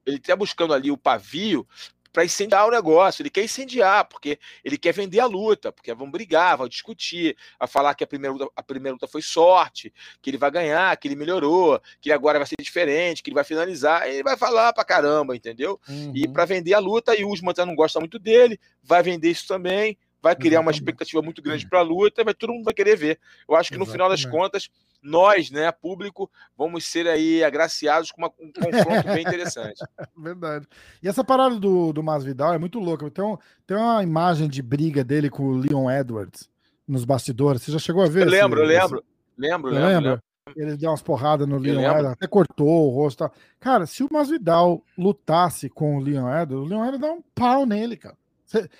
Ele 0.06 0.18
está 0.18 0.36
buscando 0.36 0.73
ali 0.73 0.90
o 0.90 0.98
pavio 0.98 1.68
para 2.12 2.26
incendiar 2.26 2.68
o 2.68 2.72
negócio. 2.72 3.22
Ele 3.22 3.30
quer 3.30 3.44
incendiar, 3.44 4.06
porque 4.06 4.40
ele 4.64 4.78
quer 4.78 4.94
vender 4.94 5.20
a 5.20 5.26
luta, 5.26 5.72
porque 5.72 5.94
vão 5.94 6.10
brigar, 6.10 6.58
vão 6.58 6.68
discutir, 6.68 7.36
vai 7.60 7.68
falar 7.68 7.96
que 7.96 8.04
a 8.04 8.08
primeira, 8.08 8.34
luta, 8.34 8.52
a 8.56 8.64
primeira 8.64 8.94
luta 8.94 9.08
foi 9.08 9.22
sorte, 9.22 9.94
que 10.22 10.30
ele 10.30 10.38
vai 10.38 10.52
ganhar, 10.52 10.96
que 10.98 11.08
ele 11.08 11.16
melhorou, 11.16 11.82
que 12.00 12.12
agora 12.12 12.40
vai 12.40 12.48
ser 12.48 12.56
diferente, 12.60 13.24
que 13.24 13.30
ele 13.30 13.36
vai 13.36 13.44
finalizar. 13.44 14.08
Ele 14.08 14.24
vai 14.24 14.38
falar 14.38 14.74
pra 14.74 14.84
caramba, 14.84 15.36
entendeu? 15.36 15.80
Uhum. 15.88 16.12
E 16.16 16.28
para 16.28 16.46
vender 16.46 16.74
a 16.74 16.80
luta, 16.80 17.16
e 17.16 17.24
o 17.24 17.30
Usman 17.30 17.54
não 17.66 17.76
gosta 17.76 18.00
muito 18.00 18.20
dele, 18.20 18.60
vai 18.84 19.04
vender 19.04 19.30
isso 19.30 19.48
também. 19.48 19.98
Vai 20.22 20.35
criar 20.35 20.52
Exatamente. 20.52 20.65
uma 20.65 20.72
expectativa 20.72 21.22
muito 21.22 21.41
grande 21.41 21.68
para 21.68 21.80
a 21.80 21.84
luta, 21.84 22.23
vai 22.23 22.34
todo 22.34 22.53
mundo 22.53 22.64
vai 22.64 22.73
querer 22.73 22.95
ver. 22.95 23.19
Eu 23.49 23.56
acho 23.56 23.72
que 23.72 23.77
no 23.77 23.85
final 23.85 24.07
das 24.07 24.23
contas, 24.23 24.69
nós, 25.02 25.49
né, 25.49 25.72
público, 25.72 26.30
vamos 26.56 26.85
ser 26.85 27.07
aí 27.07 27.43
agraciados 27.43 28.11
com 28.11 28.22
uma, 28.22 28.31
um 28.39 28.52
confronto 28.52 29.07
bem 29.07 29.22
interessante. 29.22 29.84
Verdade. 30.15 30.68
E 31.02 31.07
essa 31.07 31.23
parada 31.23 31.60
do, 31.60 31.91
do 31.91 32.03
Masvidal 32.03 32.53
é 32.53 32.60
muito 32.60 32.80
louca. 32.80 33.10
Tem, 33.10 33.23
um, 33.23 33.38
tem 33.65 33.77
uma 33.77 34.03
imagem 34.03 34.48
de 34.48 34.61
briga 34.61 35.03
dele 35.03 35.30
com 35.30 35.43
o 35.43 35.57
Leon 35.57 35.89
Edwards 35.89 36.49
nos 36.88 37.03
bastidores. 37.03 37.64
Você 37.64 37.72
já 37.72 37.80
chegou 37.80 38.03
a 38.03 38.07
ver? 38.07 38.27
Eu 38.27 38.30
lembro, 38.30 38.64
esse, 38.64 38.73
eu 38.73 38.81
lembro. 38.81 38.98
Esse... 38.99 39.06
Lembro, 39.38 39.72
lembro, 39.72 39.89
lembro. 39.89 40.23
Ele 40.56 40.76
deu 40.76 40.89
umas 40.89 41.02
porradas 41.02 41.48
no 41.48 41.57
Leon 41.57 41.80
Edwards, 41.80 42.11
até 42.11 42.27
cortou 42.27 42.88
o 42.88 42.89
rosto. 42.89 43.30
Cara, 43.60 43.85
se 43.85 44.03
o 44.03 44.10
Masvidal 44.11 44.84
lutasse 44.98 45.69
com 45.69 45.98
o 45.98 45.99
Leon 45.99 46.27
Edwards, 46.27 46.65
o 46.65 46.69
Leon 46.69 46.84
Edwards 46.85 47.02
dá 47.02 47.11
um 47.11 47.23
pau 47.34 47.65
nele, 47.65 47.95
cara. 47.95 48.18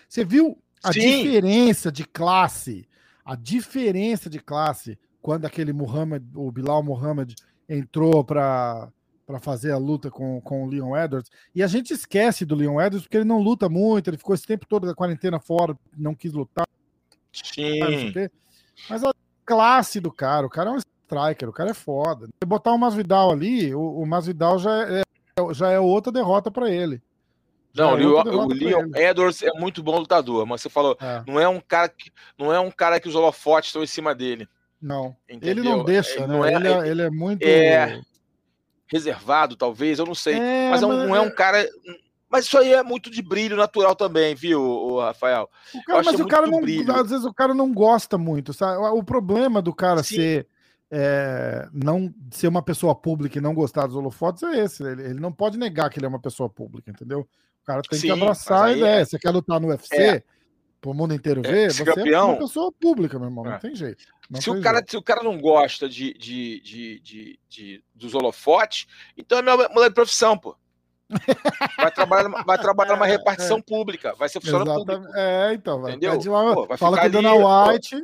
Você 0.08 0.26
viu 0.26 0.58
a 0.84 0.94
Sim. 0.94 1.00
diferença 1.00 1.92
de 1.92 2.06
classe? 2.06 2.88
A 3.24 3.36
diferença 3.36 4.30
de 4.30 4.40
classe 4.40 4.98
quando 5.22 5.46
aquele 5.46 5.72
Muhammad, 5.72 6.24
o 6.36 6.52
Bilal 6.52 6.82
Muhammad, 6.84 7.34
entrou 7.70 8.24
para 8.24 8.90
para 9.32 9.40
fazer 9.40 9.72
a 9.72 9.78
luta 9.78 10.12
com, 10.12 10.42
com 10.42 10.66
o 10.66 10.68
Leon 10.68 10.98
Edwards. 10.98 11.32
E 11.56 11.64
a 11.64 11.68
gente 11.68 11.94
esquece 11.94 12.46
do 12.46 12.54
Leon 12.54 12.82
Edwards 12.82 13.04
porque 13.04 13.16
ele 13.16 13.24
não 13.24 13.40
luta 13.40 13.70
muito, 13.70 14.10
ele 14.10 14.18
ficou 14.18 14.36
esse 14.36 14.46
tempo 14.46 14.66
todo 14.68 14.86
da 14.86 14.94
quarentena 14.94 15.40
fora, 15.40 15.78
não 15.98 16.14
quis 16.14 16.34
lutar. 16.34 16.68
Sim. 17.32 17.80
Mas 18.90 19.04
a 19.06 19.14
classe 19.46 20.02
do 20.02 20.12
cara, 20.12 20.46
o 20.46 20.50
cara 20.50 20.70
é 20.70 20.74
um 20.74 20.78
striker, 20.78 21.48
o 21.48 21.54
cara 21.54 21.72
é 21.72 21.74
foda. 21.74 22.28
Se 22.28 22.46
botar 22.46 22.74
o 22.74 22.78
Masvidal 22.78 23.32
ali, 23.32 23.74
o, 23.74 24.02
o 24.02 24.06
Masvidal 24.06 24.60
já 24.60 24.90
é, 24.90 25.04
já 25.54 25.72
é 25.72 25.80
outra 25.80 26.12
derrota 26.12 26.52
para 26.52 26.70
ele. 26.70 27.02
Não, 27.74 27.98
é 27.98 28.06
o, 28.06 28.46
o 28.46 28.48
Leon 28.48 28.92
Edwards 28.96 29.42
é 29.42 29.52
muito 29.54 29.82
bom 29.82 30.00
lutador, 30.00 30.46
mas 30.46 30.62
você 30.62 30.70
falou, 30.70 30.98
é. 31.00 31.24
não 31.26 31.40
é 31.40 31.48
um 31.48 31.60
cara 31.60 31.88
que 31.90 32.12
não 32.38 32.54
é 32.54 32.60
um 32.60 32.72
cara 32.72 33.00
que 33.00 33.08
os 33.08 33.16
holofotes 33.16 33.70
estão 33.70 33.84
em 33.84 33.88
cima 33.88 34.14
dele. 34.14 34.48
Não. 34.82 35.16
Entendeu? 35.30 35.64
Ele 35.64 35.70
não 35.70 35.84
deixa, 35.84 36.20
ele 36.20 36.28
né? 36.28 36.34
Não 36.34 36.46
é, 36.46 36.54
ele, 36.54 36.68
é, 36.68 36.88
ele 36.88 37.02
é 37.04 37.10
muito. 37.10 37.44
É 37.44 38.02
reservado, 38.92 39.56
talvez, 39.56 40.00
eu 40.00 40.06
não 40.06 40.14
sei. 40.14 40.36
É, 40.36 40.70
mas, 40.70 40.84
é 40.84 40.86
um, 40.86 41.08
não 41.08 41.16
é 41.16 41.22
um 41.22 41.28
é 41.28 41.32
cara. 41.32 41.70
Mas 42.30 42.46
isso 42.46 42.58
aí 42.58 42.74
é 42.74 42.84
muito 42.84 43.10
de 43.10 43.22
brilho 43.22 43.56
natural 43.56 43.96
também, 43.96 44.36
viu, 44.36 44.62
o 44.62 45.00
Rafael? 45.00 45.50
O 45.74 45.84
cara, 45.84 46.04
mas 46.04 46.20
o 46.20 46.28
cara 46.28 46.48
não. 46.48 46.62
Brilho. 46.62 46.94
Às 46.94 47.10
vezes 47.10 47.26
o 47.26 47.34
cara 47.34 47.54
não 47.54 47.74
gosta 47.74 48.18
muito, 48.18 48.54
sabe? 48.54 48.78
O 48.78 49.04
problema 49.04 49.62
do 49.62 49.74
cara 49.74 50.04
Sim. 50.04 50.16
ser 50.16 50.48
é, 50.92 51.70
não 51.74 52.14
ser 52.32 52.48
uma 52.48 52.62
pessoa 52.62 52.94
pública 52.94 53.38
e 53.38 53.42
não 53.42 53.54
gostar 53.54 53.88
dos 53.88 53.96
holofotes 53.96 54.44
é 54.44 54.60
esse. 54.60 54.84
Ele, 54.84 55.04
ele, 55.04 55.20
não 55.20 55.32
pode 55.32 55.58
negar 55.58 55.90
que 55.90 55.98
ele 55.98 56.06
é 56.06 56.10
uma 56.10 56.20
pessoa 56.20 56.50
pública, 56.50 56.92
entendeu? 56.92 57.28
O 57.62 57.66
cara 57.66 57.82
tem 57.82 58.00
Sim, 58.00 58.08
que 58.08 58.14
abraçar 58.14 58.66
a 58.66 58.72
ideia. 58.72 59.02
É... 59.02 59.06
Você 59.06 59.20
quer 59.20 59.30
lutar 59.30 59.60
no 59.60 59.68
UFC, 59.68 59.96
é. 59.96 60.24
pro 60.80 60.94
mundo 60.94 61.14
inteiro 61.14 61.42
é, 61.46 61.52
ver, 61.52 61.74
você 61.74 61.86
campeão... 61.86 62.30
é 62.30 62.34
uma 62.34 62.38
pessoa 62.40 62.72
pública, 62.72 63.20
meu 63.20 63.28
irmão. 63.28 63.44
Não 63.44 63.54
é. 63.54 63.60
tem 63.60 63.76
jeito. 63.76 64.04
Não 64.30 64.42
se, 64.42 64.50
o 64.50 64.62
cara, 64.62 64.84
se 64.88 64.98
o 64.98 65.04
cara 65.04 65.22
não 65.22 65.40
gosta 65.40 65.88
de, 65.88 66.14
de, 66.14 66.62
de, 66.62 67.00
de, 67.02 67.40
de 67.50 67.84
dos 67.94 68.16
holofotes, 68.16 68.88
então 69.18 69.38
é 69.38 69.42
mudar 69.42 69.90
de 69.90 69.94
profissão, 69.94 70.38
pô. 70.38 70.56
Vai 71.78 71.92
trabalhar, 71.92 72.30
vai 72.46 72.58
trabalhar 72.58 72.94
numa 72.94 73.06
repartição 73.08 73.58
é, 73.58 73.62
pública, 73.62 74.16
vai 74.16 74.30
ser 74.30 74.40
funcionário 74.40 74.86
público. 74.86 75.14
É, 75.16 75.54
então, 75.54 75.82
vai, 75.82 75.92
Entendeu? 75.92 76.20
Vai 76.20 76.46
lá, 76.46 76.54
Pô, 76.54 76.78
fala 76.78 76.98
com 76.98 77.06
a 77.06 77.08
Dona 77.10 77.34
White, 77.34 78.02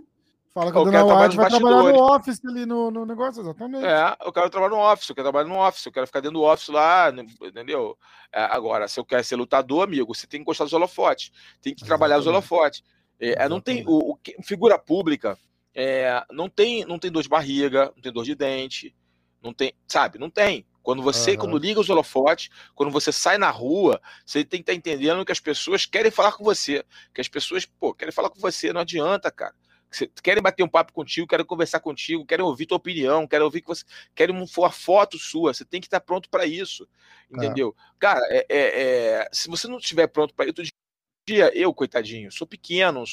Fala 0.57 0.71
que 0.71 0.77
o 0.79 0.85
Dona 0.85 1.05
White 1.05 1.37
vai 1.37 1.49
trabalhar 1.51 1.83
no 1.83 2.15
office 2.15 2.43
ali 2.43 2.65
no, 2.65 2.89
no 2.89 3.05
negócio, 3.05 3.41
exatamente. 3.43 3.85
É, 3.85 4.17
eu 4.25 4.33
quero 4.33 4.49
trabalhar 4.49 4.75
no 4.75 4.81
office, 4.81 5.07
eu 5.07 5.13
quero 5.13 5.25
trabalhar 5.25 5.47
no 5.47 5.59
office, 5.59 5.85
eu 5.85 5.91
quero 5.91 6.07
ficar 6.07 6.19
dentro 6.19 6.39
do 6.39 6.43
office 6.43 6.69
lá, 6.69 7.13
entendeu? 7.43 7.95
É, 8.33 8.41
agora, 8.41 8.87
se 8.87 8.99
eu 8.99 9.05
quero 9.05 9.23
ser 9.23 9.35
lutador, 9.35 9.83
amigo, 9.83 10.15
você 10.15 10.25
tem 10.25 10.39
que 10.39 10.45
gostar 10.47 10.63
dos 10.63 10.73
holofotes, 10.73 11.29
tem 11.61 11.75
que 11.75 11.83
exatamente. 11.83 11.85
trabalhar 11.85 12.17
os 12.17 12.25
holofotes. 12.25 12.81
É, 13.19 13.43
é, 13.43 13.47
não 13.47 13.61
tem 13.61 13.83
o, 13.85 14.13
o, 14.13 14.19
figura 14.43 14.79
pública 14.79 15.37
é, 15.75 16.23
não 16.31 16.49
tem 16.49 16.83
não 16.85 16.97
tem 16.97 17.11
dor 17.11 17.21
de 17.21 17.29
barriga, 17.29 17.91
não 17.95 18.01
tem 18.01 18.11
dor 18.11 18.23
de 18.23 18.33
dente, 18.33 18.95
não 19.43 19.53
tem, 19.53 19.75
sabe? 19.87 20.17
Não 20.17 20.31
tem. 20.31 20.65
Quando 20.81 21.03
você, 21.03 21.33
uhum. 21.33 21.37
quando 21.37 21.57
liga 21.59 21.79
os 21.79 21.89
holofotes, 21.89 22.49
quando 22.73 22.91
você 22.91 23.11
sai 23.11 23.37
na 23.37 23.51
rua, 23.51 24.01
você 24.25 24.43
tem 24.43 24.63
que 24.63 24.71
estar 24.71 24.73
tá 24.73 24.75
entendendo 24.75 25.23
que 25.23 25.31
as 25.31 25.39
pessoas 25.39 25.85
querem 25.85 26.09
falar 26.09 26.31
com 26.31 26.43
você, 26.43 26.83
que 27.13 27.21
as 27.21 27.27
pessoas, 27.27 27.63
pô, 27.63 27.93
querem 27.93 28.11
falar 28.11 28.31
com 28.31 28.39
você, 28.39 28.73
não 28.73 28.81
adianta, 28.81 29.29
cara 29.29 29.53
querem 30.21 30.43
bater 30.43 30.63
um 30.63 30.67
papo 30.67 30.93
contigo, 30.93 31.27
querem 31.27 31.45
conversar 31.45 31.79
contigo, 31.79 32.25
querem 32.25 32.45
ouvir 32.45 32.65
tua 32.65 32.77
opinião, 32.77 33.27
querem 33.27 33.43
ouvir 33.43 33.61
que 33.61 33.67
você 33.67 33.83
querem 34.13 34.35
uma 34.35 34.71
foto 34.71 35.17
sua. 35.17 35.53
Você 35.53 35.65
tem 35.65 35.79
que 35.79 35.87
estar 35.87 35.99
pronto 35.99 36.29
para 36.29 36.45
isso, 36.45 36.87
entendeu? 37.31 37.75
É. 37.77 37.81
Cara, 37.99 38.21
é, 38.29 38.45
é, 38.49 39.29
se 39.31 39.47
você 39.49 39.67
não 39.67 39.77
estiver 39.77 40.07
pronto 40.07 40.33
para 40.33 40.45
isso, 40.45 40.71
dia, 41.27 41.51
eu, 41.53 41.73
coitadinho, 41.73 42.31
sou 42.31 42.47
pequeno, 42.47 43.03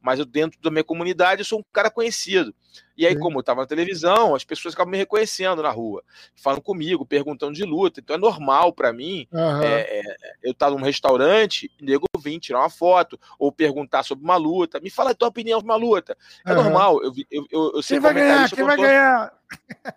mas 0.00 0.20
eu 0.20 0.24
dentro 0.24 0.60
da 0.60 0.70
minha 0.70 0.84
comunidade 0.84 1.40
eu 1.40 1.44
sou 1.44 1.58
um 1.58 1.64
cara 1.72 1.90
conhecido. 1.90 2.54
E 2.96 3.06
aí, 3.06 3.14
Sim. 3.14 3.20
como 3.20 3.36
eu 3.36 3.40
estava 3.40 3.60
na 3.60 3.66
televisão, 3.66 4.34
as 4.34 4.44
pessoas 4.44 4.74
acabam 4.74 4.92
me 4.92 4.96
reconhecendo 4.98 5.62
na 5.62 5.70
rua, 5.70 6.02
falando 6.34 6.62
comigo, 6.62 7.04
perguntando 7.04 7.52
de 7.52 7.64
luta. 7.64 8.00
Então 8.00 8.16
é 8.16 8.18
normal 8.18 8.72
para 8.72 8.92
mim 8.92 9.26
uhum. 9.32 9.62
é, 9.62 9.80
é, 9.80 10.02
eu 10.42 10.52
estar 10.52 10.66
tá 10.66 10.72
num 10.72 10.82
restaurante 10.82 11.70
nego 11.80 12.06
vir 12.18 12.40
tirar 12.40 12.60
uma 12.60 12.70
foto 12.70 13.18
ou 13.38 13.52
perguntar 13.52 14.02
sobre 14.02 14.24
uma 14.24 14.36
luta. 14.36 14.80
Me 14.80 14.90
fala 14.90 15.10
a 15.10 15.14
tua 15.14 15.28
opinião 15.28 15.60
sobre 15.60 15.72
uma 15.72 15.76
luta. 15.76 16.16
É 16.44 16.50
uhum. 16.52 16.62
normal. 16.62 17.02
Eu, 17.02 17.12
eu, 17.30 17.46
eu, 17.50 17.72
eu 17.76 17.82
Quem 17.82 18.00
vai 18.00 18.14
ganhar? 18.14 18.50
Quem 18.50 18.64
vai 18.64 18.76
ganhar? 18.76 19.32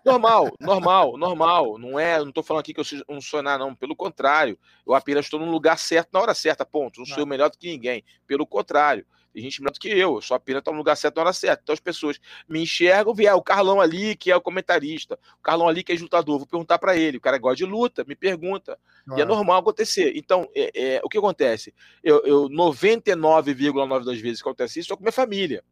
Normal, 0.04 0.54
normal, 0.60 1.16
normal. 1.16 1.78
Não 1.78 1.98
é, 1.98 2.18
não 2.18 2.30
tô 2.30 2.42
falando 2.42 2.60
aqui 2.60 2.72
que 2.72 2.80
eu 2.80 2.84
sou 2.84 2.98
um 3.08 3.20
sonar, 3.20 3.58
não. 3.58 3.74
Pelo 3.74 3.96
contrário, 3.96 4.58
eu 4.86 4.94
apenas 4.94 5.26
estou 5.26 5.40
no 5.40 5.50
lugar 5.50 5.78
certo 5.78 6.10
na 6.12 6.20
hora 6.20 6.34
certa, 6.34 6.64
ponto. 6.64 7.00
Não 7.00 7.06
sou 7.06 7.26
melhor 7.26 7.50
do 7.50 7.58
que 7.58 7.68
ninguém. 7.68 8.04
Pelo 8.26 8.46
contrário. 8.46 9.04
Tem 9.32 9.42
gente 9.42 9.60
melhor 9.60 9.72
do 9.72 9.80
que 9.80 9.88
eu. 9.88 10.16
Eu 10.16 10.22
sou 10.22 10.36
apenas 10.36 10.60
estou 10.60 10.72
no 10.72 10.78
lugar 10.78 10.96
certo 10.96 11.16
na 11.16 11.22
hora 11.22 11.32
certa. 11.32 11.62
Então 11.62 11.72
as 11.72 11.80
pessoas 11.80 12.20
me 12.48 12.62
enxergam, 12.62 13.14
vier 13.14 13.34
o 13.34 13.42
Carlão 13.42 13.80
ali, 13.80 14.16
que 14.16 14.30
é 14.30 14.36
o 14.36 14.40
comentarista, 14.40 15.18
o 15.38 15.42
Carlão 15.42 15.68
ali, 15.68 15.82
que 15.82 15.92
é 15.92 15.96
lutador. 15.96 16.38
Vou 16.38 16.46
perguntar 16.46 16.78
para 16.78 16.96
ele. 16.96 17.18
O 17.18 17.20
cara 17.20 17.38
gosta 17.38 17.56
de 17.56 17.64
luta, 17.64 18.04
me 18.06 18.16
pergunta. 18.16 18.78
Ah. 19.08 19.14
E 19.16 19.20
é 19.20 19.24
normal 19.24 19.60
acontecer. 19.60 20.12
Então, 20.16 20.48
é, 20.54 20.96
é, 20.96 21.00
o 21.04 21.08
que 21.08 21.18
acontece? 21.18 21.72
Eu, 22.02 22.24
eu 22.24 22.48
99,9 22.48 24.04
das 24.04 24.20
vezes 24.20 24.42
que 24.42 24.48
acontece 24.48 24.80
isso, 24.80 24.86
estou 24.86 24.96
com 24.96 25.04
minha 25.04 25.12
família 25.12 25.62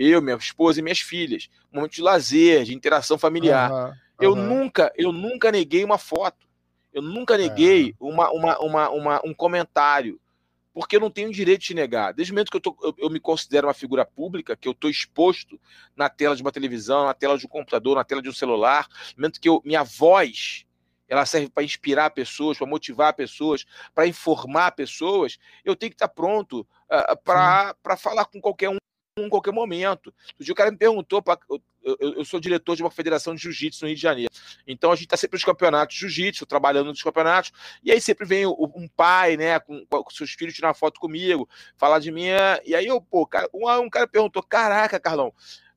eu, 0.00 0.22
minha 0.22 0.36
esposa 0.36 0.80
e 0.80 0.82
minhas 0.82 1.00
filhas, 1.00 1.48
um 1.70 1.76
momento 1.76 1.92
de 1.92 2.00
lazer, 2.02 2.64
de 2.64 2.74
interação 2.74 3.18
familiar. 3.18 3.70
Uhum, 3.70 3.84
uhum. 3.84 3.94
Eu 4.18 4.34
nunca, 4.34 4.92
eu 4.96 5.12
nunca 5.12 5.52
neguei 5.52 5.84
uma 5.84 5.98
foto. 5.98 6.48
Eu 6.92 7.02
nunca 7.02 7.36
neguei 7.36 7.94
uhum. 8.00 8.14
uma, 8.14 8.30
uma, 8.30 8.58
uma, 8.58 8.90
uma, 8.90 9.20
um 9.26 9.34
comentário. 9.34 10.18
Porque 10.72 10.96
eu 10.96 11.00
não 11.00 11.10
tenho 11.10 11.32
direito 11.32 11.62
de 11.62 11.74
negar. 11.74 12.12
Desde 12.12 12.32
o 12.32 12.34
momento 12.34 12.50
que 12.50 12.56
eu, 12.56 12.60
tô, 12.60 12.76
eu, 12.82 12.94
eu 12.98 13.10
me 13.10 13.18
considero 13.18 13.66
uma 13.66 13.74
figura 13.74 14.04
pública, 14.04 14.56
que 14.56 14.68
eu 14.68 14.72
estou 14.72 14.88
exposto 14.88 15.60
na 15.96 16.08
tela 16.08 16.36
de 16.36 16.42
uma 16.42 16.52
televisão, 16.52 17.06
na 17.06 17.14
tela 17.14 17.36
de 17.36 17.46
um 17.46 17.48
computador, 17.48 17.96
na 17.96 18.04
tela 18.04 18.22
de 18.22 18.28
um 18.28 18.32
celular, 18.32 18.86
no 19.16 19.22
momento 19.22 19.40
que 19.40 19.48
eu, 19.48 19.60
minha 19.64 19.82
voz 19.82 20.64
ela 21.10 21.26
serve 21.26 21.50
para 21.50 21.64
inspirar 21.64 22.10
pessoas, 22.10 22.56
para 22.56 22.68
motivar 22.68 23.12
pessoas, 23.14 23.66
para 23.92 24.06
informar 24.06 24.70
pessoas, 24.70 25.38
eu 25.64 25.74
tenho 25.74 25.90
que 25.90 25.96
estar 25.96 26.06
pronto 26.06 26.60
uh, 26.60 27.16
para 27.24 27.96
falar 27.98 28.26
com 28.26 28.40
qualquer 28.40 28.68
um 28.68 28.79
em 29.26 29.28
qualquer 29.28 29.52
momento. 29.52 30.12
O 30.38 30.44
dia 30.44 30.52
o 30.52 30.56
cara 30.56 30.70
me 30.70 30.76
perguntou, 30.76 31.22
pra, 31.22 31.38
eu, 31.48 31.60
eu, 31.82 32.14
eu, 32.14 32.24
sou 32.24 32.40
diretor 32.40 32.76
de 32.76 32.82
uma 32.82 32.90
federação 32.90 33.34
de 33.34 33.42
jiu-jitsu 33.42 33.84
no 33.84 33.88
Rio 33.88 33.96
de 33.96 34.02
Janeiro. 34.02 34.32
Então 34.66 34.92
a 34.92 34.94
gente 34.94 35.06
está 35.06 35.16
sempre 35.16 35.36
nos 35.36 35.44
campeonatos 35.44 35.94
de 35.94 36.00
jiu-jitsu, 36.00 36.46
trabalhando 36.46 36.88
nos 36.88 37.02
campeonatos, 37.02 37.52
e 37.82 37.90
aí 37.90 38.00
sempre 38.00 38.26
vem 38.26 38.46
um 38.46 38.88
pai, 38.96 39.36
né, 39.36 39.58
com, 39.60 39.84
com 39.86 40.10
seus 40.10 40.32
filhos 40.32 40.54
tirar 40.54 40.74
foto 40.74 41.00
comigo, 41.00 41.48
falar 41.76 41.98
de 41.98 42.10
mim. 42.10 42.26
E 42.64 42.74
aí 42.74 42.86
eu, 42.86 43.00
pô, 43.00 43.26
cara, 43.26 43.48
um, 43.52 43.68
um 43.80 43.90
cara 43.90 44.06
perguntou: 44.06 44.42
caraca, 44.42 45.00
Carlão, 45.00 45.32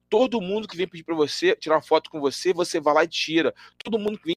todo 0.09 0.41
mundo 0.41 0.67
que 0.67 0.77
vem 0.77 0.87
pedir 0.87 1.03
para 1.03 1.15
você 1.15 1.55
tirar 1.55 1.81
foto 1.81 2.09
com 2.09 2.19
você, 2.19 2.53
você 2.53 2.79
vai 2.79 2.93
lá 2.93 3.03
e 3.03 3.07
tira. 3.07 3.53
Todo 3.83 3.97
mundo 3.97 4.19
que 4.19 4.25
vem 4.25 4.35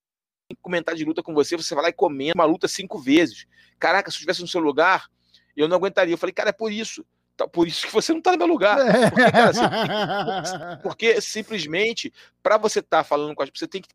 comentar 0.63 0.95
de 0.95 1.05
luta 1.05 1.23
com 1.23 1.35
você, 1.35 1.57
você 1.57 1.75
vai 1.75 1.85
lá 1.85 1.91
e 1.91 1.93
comenta 1.93 2.35
uma 2.35 2.45
luta 2.45 2.69
cinco 2.69 2.99
vezes. 2.99 3.47
Caraca, 3.79 4.11
se 4.11 4.17
eu 4.17 4.19
estivesse 4.19 4.41
no 4.41 4.49
seu 4.49 4.61
lugar, 4.61 5.11
eu 5.57 5.69
não 5.69 5.77
aguentaria. 5.77 6.15
Eu 6.15 6.19
falei, 6.19 6.33
cara, 6.33 6.51
é 6.51 6.53
por 6.53 6.73
isso. 6.73 7.05
Tá, 7.37 7.47
por 7.47 7.69
isso 7.69 7.87
que 7.87 7.93
você 7.93 8.13
não 8.13 8.19
está 8.19 8.33
no 8.33 8.39
meu 8.39 8.47
lugar. 8.47 8.79
Porque, 9.11 9.31
cara, 9.31 9.53
você, 9.53 9.63
porque 10.83 11.21
simplesmente, 11.21 12.13
para 12.43 12.57
você 12.57 12.79
estar 12.79 12.99
tá 12.99 13.05
falando 13.05 13.35
com 13.35 13.43
as 13.43 13.51
pessoas, 13.51 13.69
você 13.69 13.69
tem 13.69 13.83
que 13.83 13.89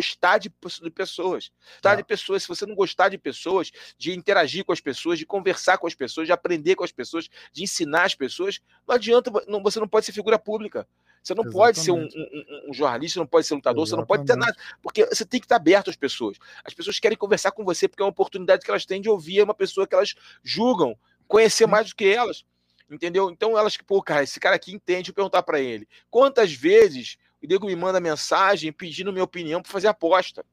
gostar 0.00 0.38
de, 0.38 0.48
de 0.48 0.90
pessoas. 0.90 1.50
Gostar 1.74 1.94
é. 1.94 1.96
de 1.96 2.04
pessoas. 2.04 2.42
Se 2.42 2.48
você 2.48 2.64
não 2.64 2.76
gostar 2.76 3.08
de 3.08 3.18
pessoas, 3.18 3.72
de 3.98 4.16
interagir 4.16 4.64
com 4.64 4.72
as 4.72 4.80
pessoas, 4.80 5.18
de 5.18 5.26
conversar 5.26 5.78
com 5.78 5.88
as 5.88 5.94
pessoas, 5.94 6.28
de 6.28 6.32
aprender 6.32 6.76
com 6.76 6.84
as 6.84 6.92
pessoas, 6.92 7.28
de 7.52 7.64
ensinar 7.64 8.04
as 8.04 8.14
pessoas, 8.14 8.60
não 8.86 8.94
adianta, 8.94 9.32
não, 9.48 9.60
você 9.60 9.80
não 9.80 9.88
pode 9.88 10.06
ser 10.06 10.12
figura 10.12 10.38
pública. 10.38 10.86
Você 11.20 11.34
não 11.34 11.42
Exatamente. 11.42 11.52
pode 11.52 11.78
ser 11.80 11.90
um, 11.90 12.04
um, 12.04 12.70
um, 12.70 12.72
jornalista, 12.72 13.18
não 13.18 13.26
pode 13.26 13.44
ser 13.44 13.54
lutador, 13.54 13.82
Exatamente. 13.82 13.90
você 13.90 13.96
não 13.96 14.06
pode 14.06 14.24
ter 14.24 14.36
nada. 14.36 14.56
Porque 14.80 15.04
você 15.04 15.24
tem 15.24 15.40
que 15.40 15.46
estar 15.46 15.56
aberto 15.56 15.90
às 15.90 15.96
pessoas. 15.96 16.38
As 16.64 16.72
pessoas 16.72 17.00
querem 17.00 17.18
conversar 17.18 17.50
com 17.50 17.64
você 17.64 17.88
porque 17.88 18.02
é 18.02 18.06
uma 18.06 18.10
oportunidade 18.10 18.64
que 18.64 18.70
elas 18.70 18.86
têm 18.86 19.00
de 19.00 19.10
ouvir 19.10 19.42
uma 19.42 19.54
pessoa 19.54 19.84
que 19.84 19.96
elas 19.96 20.14
julgam, 20.44 20.96
conhecer 21.26 21.66
mais 21.66 21.88
do 21.88 21.96
que 21.96 22.06
elas. 22.06 22.44
Entendeu? 22.90 23.30
Então 23.30 23.58
elas 23.58 23.76
que, 23.76 23.84
pô, 23.84 24.02
cara, 24.02 24.22
esse 24.22 24.40
cara 24.40 24.56
aqui 24.56 24.72
entende, 24.72 25.10
eu 25.10 25.14
perguntar 25.14 25.42
para 25.42 25.60
ele. 25.60 25.86
Quantas 26.10 26.52
vezes 26.52 27.16
o 27.42 27.46
Diego 27.46 27.66
me 27.66 27.76
manda 27.76 28.00
mensagem 28.00 28.72
pedindo 28.72 29.12
minha 29.12 29.24
opinião 29.24 29.60
para 29.60 29.70
fazer 29.70 29.88
aposta? 29.88 30.44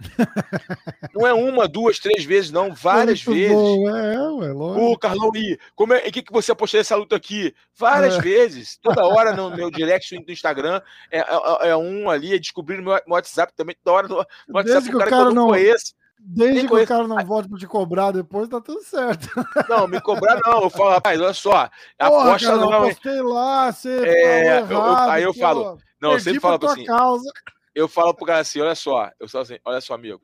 não 1.14 1.26
é 1.26 1.32
uma, 1.32 1.68
duas, 1.68 1.98
três 1.98 2.24
vezes, 2.24 2.50
não, 2.50 2.74
várias 2.74 3.24
Muito 3.24 3.38
vezes. 3.38 3.56
Bom, 3.56 3.88
é, 3.88 4.30
ué, 4.32 4.52
Ô, 4.52 4.98
Carlão, 4.98 5.30
e 5.34 5.58
como 5.74 5.94
é, 5.94 6.10
que, 6.10 6.22
que 6.22 6.32
você 6.32 6.52
apostou 6.52 6.78
nessa 6.78 6.96
luta 6.96 7.16
aqui? 7.16 7.54
Várias 7.76 8.16
é. 8.16 8.20
vezes, 8.20 8.76
toda 8.78 9.06
hora 9.06 9.34
no 9.34 9.50
meu 9.54 9.70
direct 9.70 10.16
do 10.24 10.32
Instagram 10.32 10.80
é, 11.10 11.20
é, 11.20 11.68
é 11.68 11.76
um 11.76 12.10
ali, 12.10 12.34
é 12.34 12.38
descobrir 12.38 12.78
no 12.78 12.84
meu 12.84 13.00
WhatsApp 13.08 13.52
também, 13.54 13.76
toda 13.82 13.96
hora 13.96 14.08
no, 14.08 14.16
no 14.16 14.56
WhatsApp 14.56 14.64
Desde 14.64 14.90
que 14.90 14.96
o 14.96 14.98
cara, 14.98 15.10
cara 15.10 15.30
não 15.30 15.48
conheço. 15.48 15.94
Desde 16.26 16.66
que 16.66 16.74
o 16.74 16.86
cara 16.86 17.06
não 17.06 17.22
volte 17.24 17.50
para 17.50 17.58
te 17.58 17.66
cobrar 17.66 18.10
depois, 18.10 18.48
tá 18.48 18.58
tudo 18.58 18.82
certo. 18.82 19.28
Não, 19.68 19.86
me 19.86 20.00
cobrar 20.00 20.40
não. 20.42 20.62
Eu 20.62 20.70
falo, 20.70 20.90
rapaz, 20.90 21.20
olha 21.20 21.34
só. 21.34 21.50
Porra, 21.50 21.68
aposta 21.98 22.48
cara, 22.48 22.58
não. 22.58 22.72
Eu 22.72 22.78
apostei 22.78 23.20
lá, 23.20 23.72
você 23.72 24.06
é, 24.06 24.56
errado, 24.56 24.72
eu, 24.72 25.10
aí 25.10 25.22
eu 25.22 25.34
falo. 25.34 25.78
Não, 26.00 26.12
eu 26.12 26.20
sempre 26.20 26.40
falo 26.40 26.66
assim. 26.66 26.84
Causa. 26.86 27.30
Eu 27.74 27.88
falo 27.88 28.14
pro 28.14 28.24
cara 28.24 28.40
assim: 28.40 28.60
olha 28.60 28.74
só, 28.74 29.10
eu 29.20 29.28
falo 29.28 29.42
assim, 29.42 29.58
olha 29.64 29.80
só, 29.82 29.94
amigo. 29.94 30.22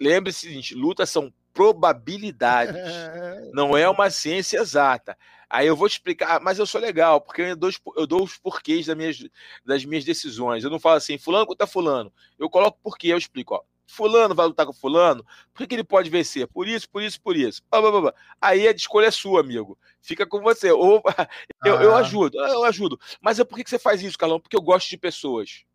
Lembre-se 0.00 0.40
seguinte: 0.40 0.74
lutas 0.74 1.08
são 1.08 1.32
probabilidades. 1.54 2.74
É... 2.74 3.50
Não 3.54 3.76
é 3.76 3.88
uma 3.88 4.10
ciência 4.10 4.58
exata. 4.58 5.16
Aí 5.48 5.68
eu 5.68 5.76
vou 5.76 5.88
te 5.88 5.92
explicar, 5.92 6.40
mas 6.40 6.58
eu 6.58 6.66
sou 6.66 6.80
legal, 6.80 7.20
porque 7.20 7.42
eu 7.42 7.56
dou, 7.56 7.70
eu 7.96 8.06
dou 8.08 8.24
os 8.24 8.36
porquês 8.36 8.86
das 8.86 8.96
minhas, 8.96 9.24
das 9.64 9.84
minhas 9.84 10.04
decisões. 10.04 10.64
Eu 10.64 10.70
não 10.70 10.80
falo 10.80 10.96
assim, 10.96 11.16
fulano 11.16 11.46
contra 11.46 11.64
fulano. 11.64 12.12
Eu 12.36 12.50
coloco 12.50 12.80
porquê, 12.82 13.08
eu 13.08 13.18
explico, 13.18 13.54
ó 13.54 13.62
fulano 13.86 14.34
vai 14.34 14.46
lutar 14.46 14.66
com 14.66 14.72
fulano, 14.72 15.24
por 15.52 15.58
que, 15.58 15.66
que 15.68 15.74
ele 15.74 15.84
pode 15.84 16.10
vencer? 16.10 16.46
Por 16.48 16.66
isso, 16.66 16.88
por 16.88 17.02
isso, 17.02 17.20
por 17.20 17.36
isso. 17.36 17.62
Aí 18.40 18.66
a 18.66 18.72
escolha 18.72 19.06
é 19.06 19.10
sua, 19.10 19.40
amigo. 19.40 19.78
Fica 20.00 20.26
com 20.26 20.40
você. 20.40 20.70
Ou 20.70 21.02
eu, 21.64 21.78
ah. 21.78 21.82
eu 21.82 21.94
ajudo, 21.96 22.38
eu 22.38 22.64
ajudo. 22.64 22.98
Mas 23.20 23.38
é 23.38 23.44
por 23.44 23.56
que, 23.56 23.64
que 23.64 23.70
você 23.70 23.78
faz 23.78 24.02
isso, 24.02 24.18
Calão? 24.18 24.40
Porque 24.40 24.56
eu 24.56 24.62
gosto 24.62 24.88
de 24.88 24.96
pessoas 24.96 25.65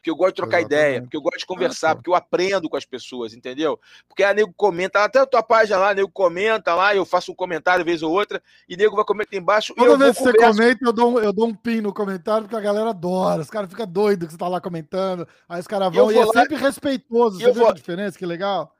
porque 0.00 0.10
eu 0.10 0.16
gosto 0.16 0.30
de 0.30 0.36
trocar 0.36 0.60
Exatamente. 0.60 0.82
ideia, 0.82 1.02
porque 1.02 1.16
eu 1.16 1.20
gosto 1.20 1.38
de 1.38 1.46
conversar, 1.46 1.94
porque 1.94 2.08
eu 2.08 2.14
aprendo 2.14 2.70
com 2.70 2.76
as 2.76 2.86
pessoas, 2.86 3.34
entendeu? 3.34 3.78
Porque 4.08 4.24
a 4.24 4.32
nego 4.32 4.52
comenta, 4.56 5.04
até 5.04 5.18
a 5.20 5.26
tua 5.26 5.42
página 5.42 5.78
lá, 5.78 5.94
nego 5.94 6.10
comenta 6.10 6.74
lá, 6.74 6.96
eu 6.96 7.04
faço 7.04 7.30
um 7.30 7.34
comentário 7.34 7.84
vez 7.84 8.02
ou 8.02 8.10
outra, 8.10 8.42
e 8.66 8.76
nego 8.76 8.96
vai 8.96 9.04
comentar 9.04 9.38
embaixo. 9.38 9.74
Toda 9.74 9.98
vez 9.98 10.16
que 10.16 10.24
você 10.24 10.32
comenta, 10.32 10.78
eu 10.82 10.92
dou, 10.92 11.20
eu 11.20 11.32
dou 11.32 11.46
um 11.46 11.54
pin 11.54 11.82
no 11.82 11.92
comentário, 11.92 12.44
porque 12.44 12.56
a 12.56 12.60
galera 12.60 12.90
adora, 12.90 13.42
os 13.42 13.50
caras 13.50 13.68
ficam 13.68 13.86
doidos 13.86 14.26
que 14.26 14.32
você 14.32 14.38
tá 14.38 14.48
lá 14.48 14.60
comentando, 14.60 15.28
aí 15.46 15.60
os 15.60 15.66
caras 15.66 15.94
vão, 15.94 16.10
e 16.10 16.16
é 16.16 16.24
lá, 16.24 16.32
sempre 16.32 16.56
respeitoso, 16.56 17.38
você 17.38 17.52
vê 17.52 17.60
vou... 17.60 17.68
a 17.68 17.74
diferença, 17.74 18.18
que 18.18 18.24
legal? 18.24 18.74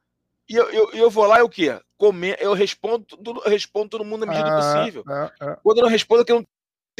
E 0.48 0.54
eu, 0.56 0.70
eu, 0.70 0.90
eu 0.94 1.10
vou 1.10 1.26
lá 1.26 1.40
e 1.40 1.42
o 1.42 1.48
quê? 1.48 1.78
Come... 1.98 2.34
Eu 2.40 2.54
respondo, 2.54 3.06
eu 3.44 3.50
respondo 3.50 3.90
todo 3.90 4.04
mundo 4.04 4.24
na 4.24 4.32
medida 4.32 4.50
do 4.50 4.56
é, 4.56 4.74
possível. 4.74 5.04
É, 5.08 5.30
é. 5.42 5.56
Quando 5.62 5.78
eu 5.78 5.82
não 5.82 5.90
respondo, 5.90 6.22
é 6.22 6.24
que 6.24 6.32
eu 6.32 6.36
não 6.36 6.46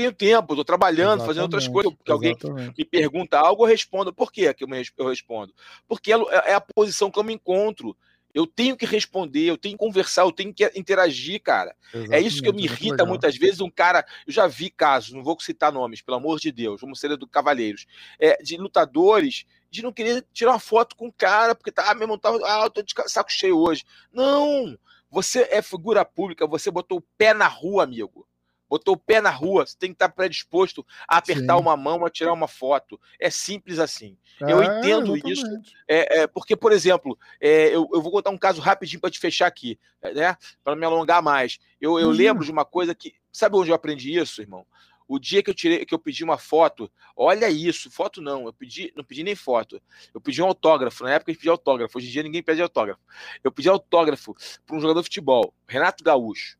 tenho 0.00 0.12
tempo, 0.12 0.54
estou 0.54 0.64
trabalhando, 0.64 1.20
exatamente, 1.20 1.26
fazendo 1.26 1.42
outras 1.42 1.68
coisas. 1.68 1.92
Porque 1.94 2.10
alguém 2.10 2.36
me 2.76 2.84
pergunta 2.84 3.38
algo, 3.38 3.64
eu 3.64 3.68
respondo. 3.68 4.12
Por 4.12 4.32
que 4.32 4.42
eu 4.42 5.06
respondo? 5.06 5.52
Porque 5.86 6.12
é, 6.12 6.16
é 6.46 6.54
a 6.54 6.60
posição 6.60 7.10
que 7.10 7.18
eu 7.18 7.24
me 7.24 7.34
encontro. 7.34 7.96
Eu 8.32 8.46
tenho 8.46 8.76
que 8.76 8.86
responder, 8.86 9.46
eu 9.46 9.58
tenho 9.58 9.76
que 9.76 9.84
conversar, 9.84 10.22
eu 10.22 10.30
tenho 10.30 10.54
que 10.54 10.64
interagir, 10.76 11.42
cara. 11.42 11.74
Exatamente, 11.92 12.14
é 12.14 12.20
isso 12.20 12.40
que 12.40 12.48
eu 12.48 12.54
me 12.54 12.62
irrita 12.62 13.04
muitas 13.04 13.36
vezes. 13.36 13.60
Um 13.60 13.68
cara, 13.68 14.06
eu 14.24 14.32
já 14.32 14.46
vi 14.46 14.70
casos, 14.70 15.12
não 15.12 15.24
vou 15.24 15.38
citar 15.40 15.72
nomes, 15.72 16.00
pelo 16.00 16.16
amor 16.16 16.38
de 16.38 16.52
Deus, 16.52 16.80
vamos 16.80 17.00
ser 17.00 17.16
do 17.16 17.26
Cavaleiros, 17.26 17.86
é, 18.20 18.40
de 18.40 18.56
lutadores 18.56 19.44
de 19.68 19.82
não 19.82 19.92
querer 19.92 20.24
tirar 20.32 20.52
uma 20.52 20.60
foto 20.60 20.96
com 20.96 21.08
o 21.08 21.12
cara, 21.12 21.54
porque 21.56 21.72
tá, 21.72 21.90
ah, 21.90 21.94
meu 21.94 22.04
irmão, 22.04 22.18
tá, 22.18 22.30
ah, 22.44 22.64
eu 22.64 22.70
tô 22.70 22.82
de 22.82 22.92
saco 23.06 23.32
cheio 23.32 23.58
hoje. 23.58 23.84
Não! 24.12 24.78
Você 25.10 25.48
é 25.50 25.60
figura 25.60 26.04
pública, 26.04 26.46
você 26.46 26.70
botou 26.70 26.98
o 26.98 27.04
pé 27.18 27.34
na 27.34 27.48
rua, 27.48 27.82
amigo 27.82 28.26
botou 28.70 28.94
o 28.94 28.96
pé 28.96 29.20
na 29.20 29.30
rua, 29.30 29.66
você 29.66 29.76
tem 29.76 29.90
que 29.90 29.96
estar 29.96 30.08
predisposto 30.08 30.86
a 31.08 31.16
apertar 31.16 31.56
Sim. 31.56 31.60
uma 31.60 31.76
mão, 31.76 32.06
a 32.06 32.08
tirar 32.08 32.32
uma 32.32 32.46
foto. 32.46 32.98
É 33.18 33.28
simples 33.28 33.80
assim. 33.80 34.16
É, 34.40 34.52
eu 34.52 34.62
entendo 34.62 35.16
exatamente. 35.16 35.32
isso. 35.32 35.46
É, 35.88 36.20
é, 36.20 36.26
porque, 36.28 36.54
por 36.54 36.70
exemplo, 36.70 37.18
é, 37.40 37.74
eu, 37.74 37.88
eu, 37.92 38.00
vou 38.00 38.12
contar 38.12 38.30
um 38.30 38.38
caso 38.38 38.60
rapidinho 38.60 39.00
para 39.00 39.10
te 39.10 39.18
fechar 39.18 39.48
aqui, 39.48 39.76
né? 40.14 40.36
Para 40.62 40.76
me 40.76 40.86
alongar 40.86 41.20
mais. 41.20 41.58
Eu, 41.80 41.98
eu 41.98 42.10
lembro 42.10 42.44
de 42.44 42.52
uma 42.52 42.64
coisa 42.64 42.94
que. 42.94 43.12
Sabe 43.32 43.56
onde 43.56 43.70
eu 43.70 43.74
aprendi 43.74 44.16
isso, 44.16 44.40
irmão? 44.40 44.64
O 45.06 45.18
dia 45.18 45.42
que 45.42 45.50
eu 45.50 45.54
tirei, 45.54 45.84
que 45.84 45.92
eu 45.92 45.98
pedi 45.98 46.22
uma 46.22 46.38
foto, 46.38 46.88
olha 47.16 47.50
isso, 47.50 47.90
foto 47.90 48.22
não, 48.22 48.46
eu 48.46 48.52
pedi, 48.52 48.92
não 48.96 49.02
pedi 49.02 49.24
nem 49.24 49.34
foto. 49.34 49.82
Eu 50.14 50.20
pedi 50.20 50.40
um 50.40 50.46
autógrafo. 50.46 51.02
Na 51.02 51.10
época 51.10 51.30
a 51.30 51.32
gente 51.32 51.40
pedia 51.40 51.50
autógrafo. 51.50 51.98
Hoje 51.98 52.06
em 52.06 52.10
dia 52.12 52.22
ninguém 52.22 52.42
pede 52.42 52.62
autógrafo. 52.62 53.00
Eu 53.42 53.50
pedi 53.50 53.68
autógrafo 53.68 54.36
para 54.64 54.76
um 54.76 54.80
jogador 54.80 55.00
de 55.00 55.06
futebol, 55.06 55.52
Renato 55.66 56.04
Gaúcho. 56.04 56.56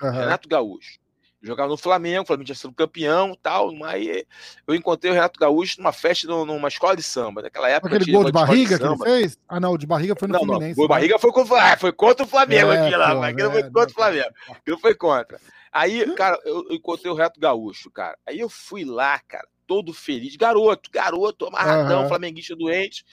Uhum. 0.00 0.12
Renato 0.12 0.48
Gaúcho 0.48 1.00
jogava 1.42 1.68
no 1.68 1.76
Flamengo, 1.76 2.22
o 2.22 2.26
Flamengo 2.26 2.46
tinha 2.46 2.56
sido 2.56 2.72
campeão 2.72 3.36
tal. 3.42 3.70
Aí 3.84 4.24
eu 4.66 4.74
encontrei 4.74 5.10
o 5.10 5.14
Renato 5.14 5.38
Gaúcho 5.38 5.76
numa 5.78 5.92
festa 5.92 6.26
numa 6.26 6.68
escola 6.68 6.96
de 6.96 7.02
samba. 7.02 7.42
Naquela 7.42 7.68
época. 7.68 7.96
Aquele 7.96 8.12
gol 8.12 8.24
de 8.24 8.32
barriga 8.32 8.76
de 8.76 8.82
que 8.82 8.88
ele 8.88 9.04
fez? 9.04 9.38
Ah, 9.48 9.60
não, 9.60 9.72
o 9.72 9.78
de 9.78 9.86
barriga 9.86 10.14
foi 10.16 10.28
no 10.28 10.34
não, 10.34 10.40
Fluminense. 10.40 10.70
Não, 10.70 10.76
gol 10.76 10.86
de 10.86 10.92
né? 10.92 10.96
barriga 10.96 11.18
foi 11.18 11.32
contra, 11.32 11.72
ah, 11.72 11.76
foi 11.76 11.92
contra 11.92 12.24
o 12.24 12.28
Flamengo 12.28 12.72
é, 12.72 12.86
aqui 12.86 12.96
lá, 12.96 13.14
mas 13.14 13.32
aquilo 13.32 13.48
é, 13.48 13.52
foi 13.52 13.62
contra 13.64 13.90
o 13.90 13.94
Flamengo. 13.94 14.30
Aquilo 14.50 14.78
foi 14.78 14.94
contra. 14.94 15.40
Aí, 15.72 16.14
cara, 16.14 16.38
eu, 16.44 16.66
eu 16.70 16.76
encontrei 16.76 17.10
o 17.10 17.14
Renato 17.14 17.38
Gaúcho, 17.38 17.90
cara. 17.90 18.18
Aí 18.26 18.40
eu 18.40 18.48
fui 18.48 18.84
lá, 18.84 19.18
cara, 19.20 19.46
todo 19.66 19.92
feliz. 19.92 20.34
Garoto, 20.34 20.90
garoto, 20.90 21.46
amarradão, 21.46 22.02
uhum. 22.02 22.08
flamenguista 22.08 22.56
doente. 22.56 23.04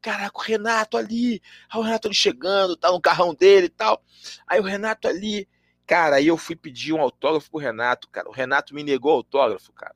Caraca, 0.00 0.38
o 0.38 0.42
Renato 0.42 0.96
ali. 0.96 1.42
Aí 1.70 1.80
o 1.80 1.82
Renato 1.82 2.06
ali 2.06 2.14
chegando, 2.14 2.76
tá 2.76 2.92
no 2.92 3.00
carrão 3.00 3.34
dele 3.34 3.66
e 3.66 3.70
tal. 3.70 4.00
Aí 4.46 4.60
o 4.60 4.64
Renato 4.64 5.08
ali. 5.08 5.48
Cara, 5.86 6.16
aí 6.16 6.26
eu 6.26 6.36
fui 6.36 6.56
pedir 6.56 6.92
um 6.92 7.00
autógrafo 7.00 7.50
pro 7.50 7.60
Renato, 7.60 8.08
cara. 8.08 8.28
O 8.28 8.32
Renato 8.32 8.74
me 8.74 8.82
negou 8.82 9.12
o 9.12 9.16
autógrafo, 9.16 9.72
cara. 9.72 9.94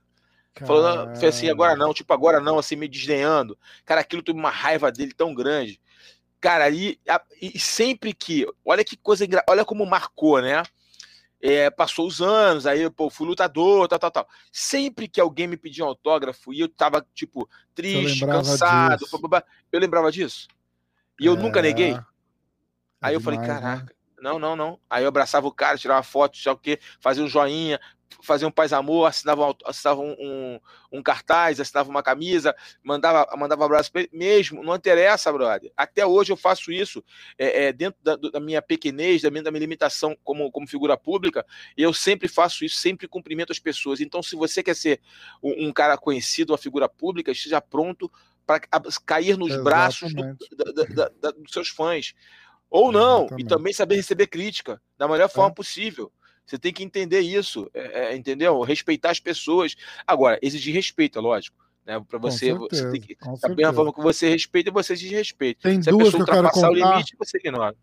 Falando, 0.64 1.14
foi 1.18 1.28
assim, 1.28 1.50
agora 1.50 1.76
não, 1.76 1.92
tipo, 1.92 2.10
agora 2.14 2.40
não, 2.40 2.58
assim, 2.58 2.76
me 2.76 2.88
desdenhando. 2.88 3.58
Cara, 3.84 4.00
aquilo 4.00 4.22
teve 4.22 4.38
uma 4.38 4.50
raiva 4.50 4.90
dele 4.90 5.12
tão 5.12 5.34
grande. 5.34 5.78
Cara, 6.40 6.64
aí, 6.64 6.98
e 7.40 7.58
sempre 7.58 8.14
que, 8.14 8.46
olha 8.64 8.84
que 8.84 8.96
coisa, 8.96 9.26
olha 9.48 9.64
como 9.64 9.84
marcou, 9.84 10.40
né? 10.40 10.62
É, 11.40 11.68
passou 11.70 12.06
os 12.06 12.22
anos, 12.22 12.66
aí, 12.66 12.88
pô, 12.88 13.10
fui 13.10 13.26
lutador, 13.26 13.86
tal, 13.86 13.98
tal, 13.98 14.10
tal. 14.10 14.28
Sempre 14.50 15.06
que 15.06 15.20
alguém 15.20 15.46
me 15.46 15.56
pedia 15.56 15.84
um 15.84 15.88
autógrafo 15.88 16.54
e 16.54 16.60
eu 16.60 16.68
tava, 16.68 17.06
tipo, 17.14 17.48
triste, 17.74 18.24
cansado, 18.24 19.04
eu 19.70 19.80
lembrava 19.80 20.10
disso. 20.10 20.48
E 21.20 21.26
eu 21.26 21.34
é... 21.34 21.36
nunca 21.36 21.60
neguei. 21.60 21.92
É 21.92 22.04
aí 23.02 23.14
eu 23.14 23.20
falei, 23.20 23.38
né? 23.38 23.46
caraca, 23.46 23.84
né? 23.84 23.95
Não, 24.20 24.38
não, 24.38 24.56
não. 24.56 24.80
Aí 24.88 25.04
eu 25.04 25.08
abraçava 25.08 25.46
o 25.46 25.52
cara, 25.52 25.78
tirava 25.78 26.02
foto, 26.02 26.36
sei 26.36 26.50
o 26.50 26.56
quê, 26.56 26.78
fazia 27.00 27.22
um 27.22 27.28
joinha, 27.28 27.78
fazia 28.22 28.46
um 28.48 28.50
paz 28.50 28.72
amor, 28.72 29.06
assinava, 29.06 29.54
assinava 29.64 30.00
um, 30.00 30.16
um, 30.18 30.60
um, 30.92 31.02
cartaz, 31.02 31.60
assinava 31.60 31.88
uma 31.88 32.02
camisa, 32.02 32.54
mandava, 32.82 33.26
mandava 33.36 33.64
abraço 33.64 33.90
pra 33.92 34.02
ele. 34.02 34.10
Mesmo, 34.12 34.62
não 34.62 34.74
interessa, 34.74 35.32
brother. 35.32 35.72
Até 35.76 36.06
hoje 36.06 36.32
eu 36.32 36.36
faço 36.36 36.72
isso 36.72 37.04
é, 37.38 37.66
é 37.66 37.72
dentro 37.72 37.98
da, 38.02 38.16
da, 38.16 38.40
minha 38.40 38.62
pequenez, 38.62 39.22
da 39.22 39.30
minha, 39.30 39.42
da 39.42 39.50
minha 39.50 39.60
limitação 39.60 40.16
como, 40.24 40.50
como 40.50 40.66
figura 40.66 40.96
pública, 40.96 41.44
e 41.76 41.82
eu 41.82 41.92
sempre 41.92 42.28
faço 42.28 42.64
isso, 42.64 42.76
sempre 42.76 43.08
cumprimento 43.08 43.52
as 43.52 43.58
pessoas. 43.58 44.00
Então, 44.00 44.22
se 44.22 44.36
você 44.36 44.62
quer 44.62 44.74
ser 44.74 45.00
um, 45.42 45.68
um 45.68 45.72
cara 45.72 45.96
conhecido, 45.96 46.52
uma 46.52 46.58
figura 46.58 46.88
pública, 46.88 47.30
esteja 47.30 47.60
pronto 47.60 48.10
para 48.46 48.60
cair 49.04 49.36
nos 49.36 49.48
Exatamente. 49.48 49.64
braços 49.64 50.14
do, 50.14 50.94
da, 51.20 51.30
dos 51.32 51.52
seus 51.52 51.68
fãs. 51.68 52.14
Ou 52.70 52.90
não, 52.90 53.20
Exatamente. 53.20 53.44
e 53.44 53.48
também 53.48 53.72
saber 53.72 53.96
receber 53.96 54.26
crítica 54.26 54.80
da 54.98 55.08
melhor 55.08 55.28
forma 55.28 55.50
é. 55.50 55.54
possível. 55.54 56.10
Você 56.44 56.58
tem 56.58 56.72
que 56.72 56.84
entender 56.84 57.20
isso, 57.20 57.68
é, 57.74 58.12
é, 58.12 58.16
entendeu? 58.16 58.60
Respeitar 58.60 59.10
as 59.10 59.18
pessoas. 59.18 59.74
Agora, 60.06 60.38
exigir 60.40 60.74
respeito, 60.74 61.18
é 61.18 61.22
lógico. 61.22 61.56
Né? 61.84 62.00
Para 62.08 62.18
você, 62.18 62.46
certeza, 62.46 62.68
você 62.68 62.90
tem 62.92 63.00
que. 63.00 63.16
Da 63.40 63.48
mesma 63.48 63.72
forma 63.72 63.92
que 63.92 64.00
você 64.00 64.28
respeita, 64.28 64.70
você 64.70 64.92
exige 64.92 65.14
respeito. 65.14 65.62
Tem 65.62 65.82
Se 65.82 65.90
duas 65.90 66.08
a 66.08 66.18
pessoa 66.18 66.24
que 66.24 66.30
eu 66.30 66.36
ultrapassar 66.36 66.70
o 66.70 66.74
limite, 66.74 67.16
você 67.18 67.38
ignora. 67.38 67.76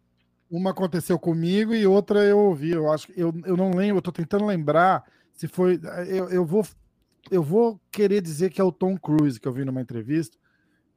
Uma 0.49 0.71
aconteceu 0.71 1.17
comigo 1.17 1.73
e 1.73 1.85
outra 1.85 2.19
eu 2.23 2.37
ouvi. 2.37 2.71
Eu 2.71 2.91
acho 2.91 3.11
eu, 3.17 3.33
eu 3.45 3.57
não 3.57 3.71
lembro, 3.71 3.97
eu 3.97 4.01
tô 4.01 4.11
tentando 4.11 4.45
lembrar 4.45 5.03
se 5.33 5.47
foi. 5.47 5.79
Eu, 6.07 6.29
eu, 6.29 6.45
vou, 6.45 6.65
eu 7.31 7.41
vou 7.41 7.81
querer 7.91 8.21
dizer 8.21 8.49
que 8.49 8.61
é 8.61 8.63
o 8.63 8.71
Tom 8.71 8.97
Cruise 8.97 9.39
que 9.39 9.47
eu 9.47 9.53
vi 9.53 9.65
numa 9.65 9.81
entrevista. 9.81 10.37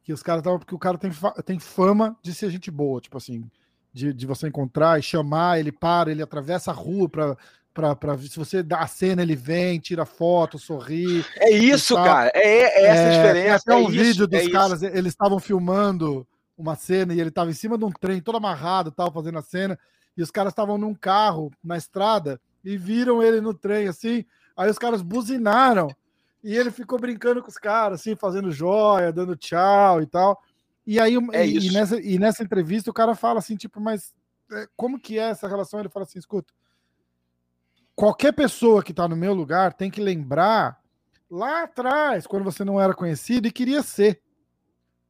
Que 0.04 0.12
os 0.12 0.22
caras 0.22 0.40
estavam. 0.40 0.58
Porque 0.58 0.74
o 0.74 0.78
cara 0.78 0.98
tem, 0.98 1.10
tem 1.44 1.58
fama 1.58 2.16
de 2.22 2.32
ser 2.32 2.50
gente 2.50 2.70
boa, 2.70 3.00
tipo 3.00 3.16
assim 3.16 3.48
de, 3.97 4.12
de 4.12 4.27
você 4.27 4.47
encontrar 4.47 4.98
e 4.98 5.02
chamar, 5.02 5.59
ele 5.59 5.73
para, 5.73 6.10
ele 6.10 6.23
atravessa 6.23 6.70
a 6.70 6.74
rua 6.74 7.09
para 7.09 7.36
para 7.73 8.16
se 8.16 8.39
você 8.39 8.62
dá 8.62 8.78
a 8.78 8.86
cena, 8.86 9.20
ele 9.20 9.36
vem, 9.36 9.78
tira 9.78 10.06
foto, 10.06 10.59
sorri. 10.59 11.23
É 11.39 11.51
isso, 11.51 11.94
cara. 11.94 12.32
É, 12.35 12.62
é 12.62 12.86
essa 12.86 13.02
é, 13.02 13.10
diferença. 13.10 13.64
Tem 13.66 13.74
até 13.74 13.85
é 13.85 13.86
um 13.86 13.90
vídeo 13.90 14.27
dos 14.27 14.40
é 14.40 14.48
caras, 14.48 14.81
isso. 14.81 14.97
eles 14.97 15.12
estavam 15.12 15.39
filmando 15.39 16.27
uma 16.56 16.74
cena 16.74 17.12
e 17.12 17.20
ele 17.20 17.28
estava 17.28 17.51
em 17.51 17.52
cima 17.52 17.77
de 17.77 17.85
um 17.85 17.90
trem, 17.90 18.18
todo 18.18 18.39
amarrado, 18.39 18.90
tal, 18.90 19.12
fazendo 19.12 19.39
a 19.39 19.43
cena, 19.43 19.78
e 20.16 20.23
os 20.23 20.31
caras 20.31 20.52
estavam 20.52 20.78
num 20.78 20.94
carro 20.94 21.52
na 21.62 21.77
estrada 21.77 22.40
e 22.64 22.78
viram 22.78 23.23
ele 23.23 23.43
no 23.43 23.52
trem 23.52 23.89
assim. 23.89 24.24
Aí 24.56 24.70
os 24.70 24.78
caras 24.78 25.02
buzinaram 25.02 25.89
e 26.43 26.56
ele 26.56 26.70
ficou 26.70 26.98
brincando 26.98 27.43
com 27.43 27.48
os 27.48 27.59
caras, 27.59 28.01
assim, 28.01 28.16
fazendo 28.16 28.51
joia, 28.51 29.12
dando 29.12 29.36
tchau 29.36 30.01
e 30.01 30.06
tal. 30.06 30.40
E 30.86 31.00
aí, 31.00 31.16
é 31.32 31.46
e, 31.46 31.68
e, 31.68 31.72
nessa, 31.72 32.00
e 32.00 32.18
nessa 32.18 32.44
entrevista, 32.44 32.90
o 32.90 32.94
cara 32.94 33.14
fala 33.16 33.40
assim, 33.40 33.56
tipo, 33.56 33.80
mas 33.80 34.14
é, 34.52 34.68
como 34.76 35.00
que 35.00 35.18
é 35.18 35.30
essa 35.30 35.48
relação? 35.48 35.80
Ele 35.80 35.88
fala 35.88 36.04
assim: 36.04 36.18
escuta, 36.18 36.52
qualquer 37.94 38.32
pessoa 38.32 38.82
que 38.82 38.92
está 38.92 39.08
no 39.08 39.16
meu 39.16 39.34
lugar 39.34 39.72
tem 39.72 39.90
que 39.90 40.00
lembrar 40.00 40.80
lá 41.28 41.64
atrás, 41.64 42.26
quando 42.26 42.44
você 42.44 42.64
não 42.64 42.80
era 42.80 42.94
conhecido 42.94 43.48
e 43.48 43.52
queria 43.52 43.82
ser. 43.82 44.20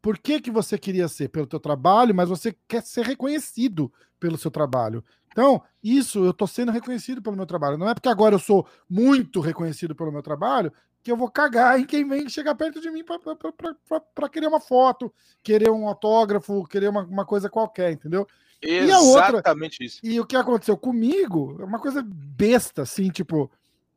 Por 0.00 0.18
que, 0.18 0.40
que 0.40 0.52
você 0.52 0.78
queria 0.78 1.08
ser? 1.08 1.28
Pelo 1.28 1.48
teu 1.48 1.58
trabalho, 1.58 2.14
mas 2.14 2.28
você 2.28 2.56
quer 2.68 2.82
ser 2.82 3.04
reconhecido 3.04 3.92
pelo 4.20 4.38
seu 4.38 4.52
trabalho. 4.52 5.04
Então, 5.32 5.60
isso 5.82 6.24
eu 6.24 6.30
estou 6.30 6.46
sendo 6.46 6.70
reconhecido 6.70 7.20
pelo 7.20 7.36
meu 7.36 7.44
trabalho. 7.44 7.76
Não 7.76 7.88
é 7.88 7.92
porque 7.92 8.08
agora 8.08 8.34
eu 8.34 8.38
sou 8.38 8.66
muito 8.88 9.40
reconhecido 9.40 9.96
pelo 9.96 10.12
meu 10.12 10.22
trabalho 10.22 10.72
que 11.06 11.12
eu 11.12 11.16
vou 11.16 11.30
cagar 11.30 11.78
em 11.78 11.84
quem 11.84 12.04
vem 12.04 12.28
chegar 12.28 12.56
perto 12.56 12.80
de 12.80 12.90
mim 12.90 13.04
para 13.04 14.28
querer 14.28 14.48
uma 14.48 14.58
foto, 14.58 15.14
querer 15.40 15.70
um 15.70 15.86
autógrafo, 15.86 16.66
querer 16.66 16.88
uma, 16.88 17.04
uma 17.04 17.24
coisa 17.24 17.48
qualquer, 17.48 17.92
entendeu? 17.92 18.26
Exatamente 18.60 18.90
e 18.90 19.84
outra, 19.84 19.84
isso. 19.84 20.00
E 20.02 20.18
o 20.18 20.26
que 20.26 20.34
aconteceu 20.34 20.76
comigo 20.76 21.58
é 21.60 21.64
uma 21.64 21.78
coisa 21.78 22.02
besta, 22.04 22.82
assim, 22.82 23.08
tipo, 23.08 23.48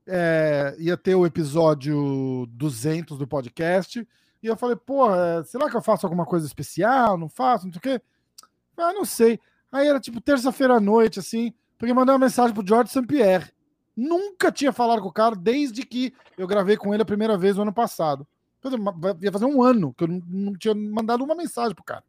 é, 0.05 0.75
ia 0.77 0.95
ter 0.95 1.15
o 1.15 1.25
episódio 1.25 2.45
200 2.51 3.17
do 3.17 3.27
podcast, 3.27 4.07
e 4.43 4.45
eu 4.45 4.55
falei, 4.55 4.75
pô, 4.75 5.11
é, 5.11 5.43
será 5.45 5.67
que 5.67 5.75
eu 5.75 5.81
faço 5.81 6.05
alguma 6.05 6.27
coisa 6.27 6.45
especial? 6.45 7.17
Não 7.17 7.27
faço? 7.27 7.65
Não 7.65 7.73
sei 7.73 7.79
o 7.79 7.81
quê. 7.81 8.01
Ah, 8.77 8.93
não 8.93 9.03
sei. 9.03 9.39
Aí 9.71 9.87
era 9.87 9.99
tipo 9.99 10.21
terça-feira 10.21 10.75
à 10.75 10.79
noite, 10.79 11.17
assim, 11.17 11.55
porque 11.75 11.91
mandei 11.91 12.13
uma 12.13 12.23
mensagem 12.25 12.53
pro 12.53 12.63
George 12.63 12.91
St. 12.91 13.07
Pierre. 13.07 13.51
Nunca 14.01 14.49
tinha 14.49 14.71
falado 14.71 15.01
com 15.01 15.09
o 15.09 15.13
cara 15.13 15.35
desde 15.35 15.83
que 15.83 16.13
eu 16.37 16.47
gravei 16.47 16.77
com 16.77 16.93
ele 16.93 17.03
a 17.03 17.05
primeira 17.05 17.37
vez 17.37 17.57
no 17.57 17.63
ano 17.63 17.73
passado. 17.73 18.25
Ia 19.21 19.29
fazer 19.29 19.43
um 19.45 19.61
ano 19.61 19.93
que 19.93 20.05
eu 20.05 20.07
não 20.07 20.53
tinha 20.53 20.73
mandado 20.73 21.21
uma 21.21 21.35
mensagem 21.35 21.75
pro 21.75 21.83
cara. 21.83 22.03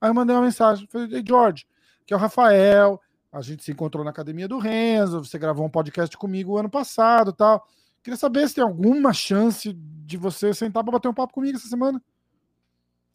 Aí 0.00 0.08
eu 0.08 0.14
mandei 0.14 0.36
uma 0.36 0.42
mensagem. 0.42 0.86
Falei, 0.86 1.24
George, 1.26 1.66
que 2.06 2.14
é 2.14 2.16
o 2.16 2.20
Rafael. 2.20 3.00
A 3.32 3.42
gente 3.42 3.64
se 3.64 3.72
encontrou 3.72 4.04
na 4.04 4.10
academia 4.10 4.46
do 4.46 4.58
Renzo. 4.58 5.24
Você 5.24 5.36
gravou 5.36 5.66
um 5.66 5.70
podcast 5.70 6.16
comigo 6.16 6.56
ano 6.56 6.70
passado 6.70 7.32
tal. 7.32 7.66
Queria 8.04 8.16
saber 8.16 8.48
se 8.48 8.54
tem 8.54 8.64
alguma 8.64 9.12
chance 9.12 9.72
de 9.72 10.16
você 10.16 10.54
sentar 10.54 10.84
para 10.84 10.92
bater 10.92 11.08
um 11.08 11.14
papo 11.14 11.34
comigo 11.34 11.56
essa 11.56 11.66
semana. 11.66 12.00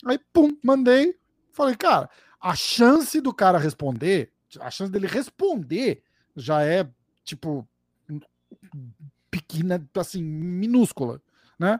Aí, 0.05 0.19
pum, 0.33 0.57
mandei. 0.61 1.15
Falei, 1.53 1.77
cara, 1.77 2.09
a 2.41 2.55
chance 2.55 3.21
do 3.21 3.33
cara 3.33 3.57
responder, 3.57 4.33
a 4.59 4.69
chance 4.69 4.91
dele 4.91 5.07
responder 5.07 6.03
já 6.35 6.61
é, 6.61 6.89
tipo, 7.23 7.65
pequena, 9.29 9.83
assim, 9.97 10.23
minúscula, 10.23 11.21
né? 11.59 11.79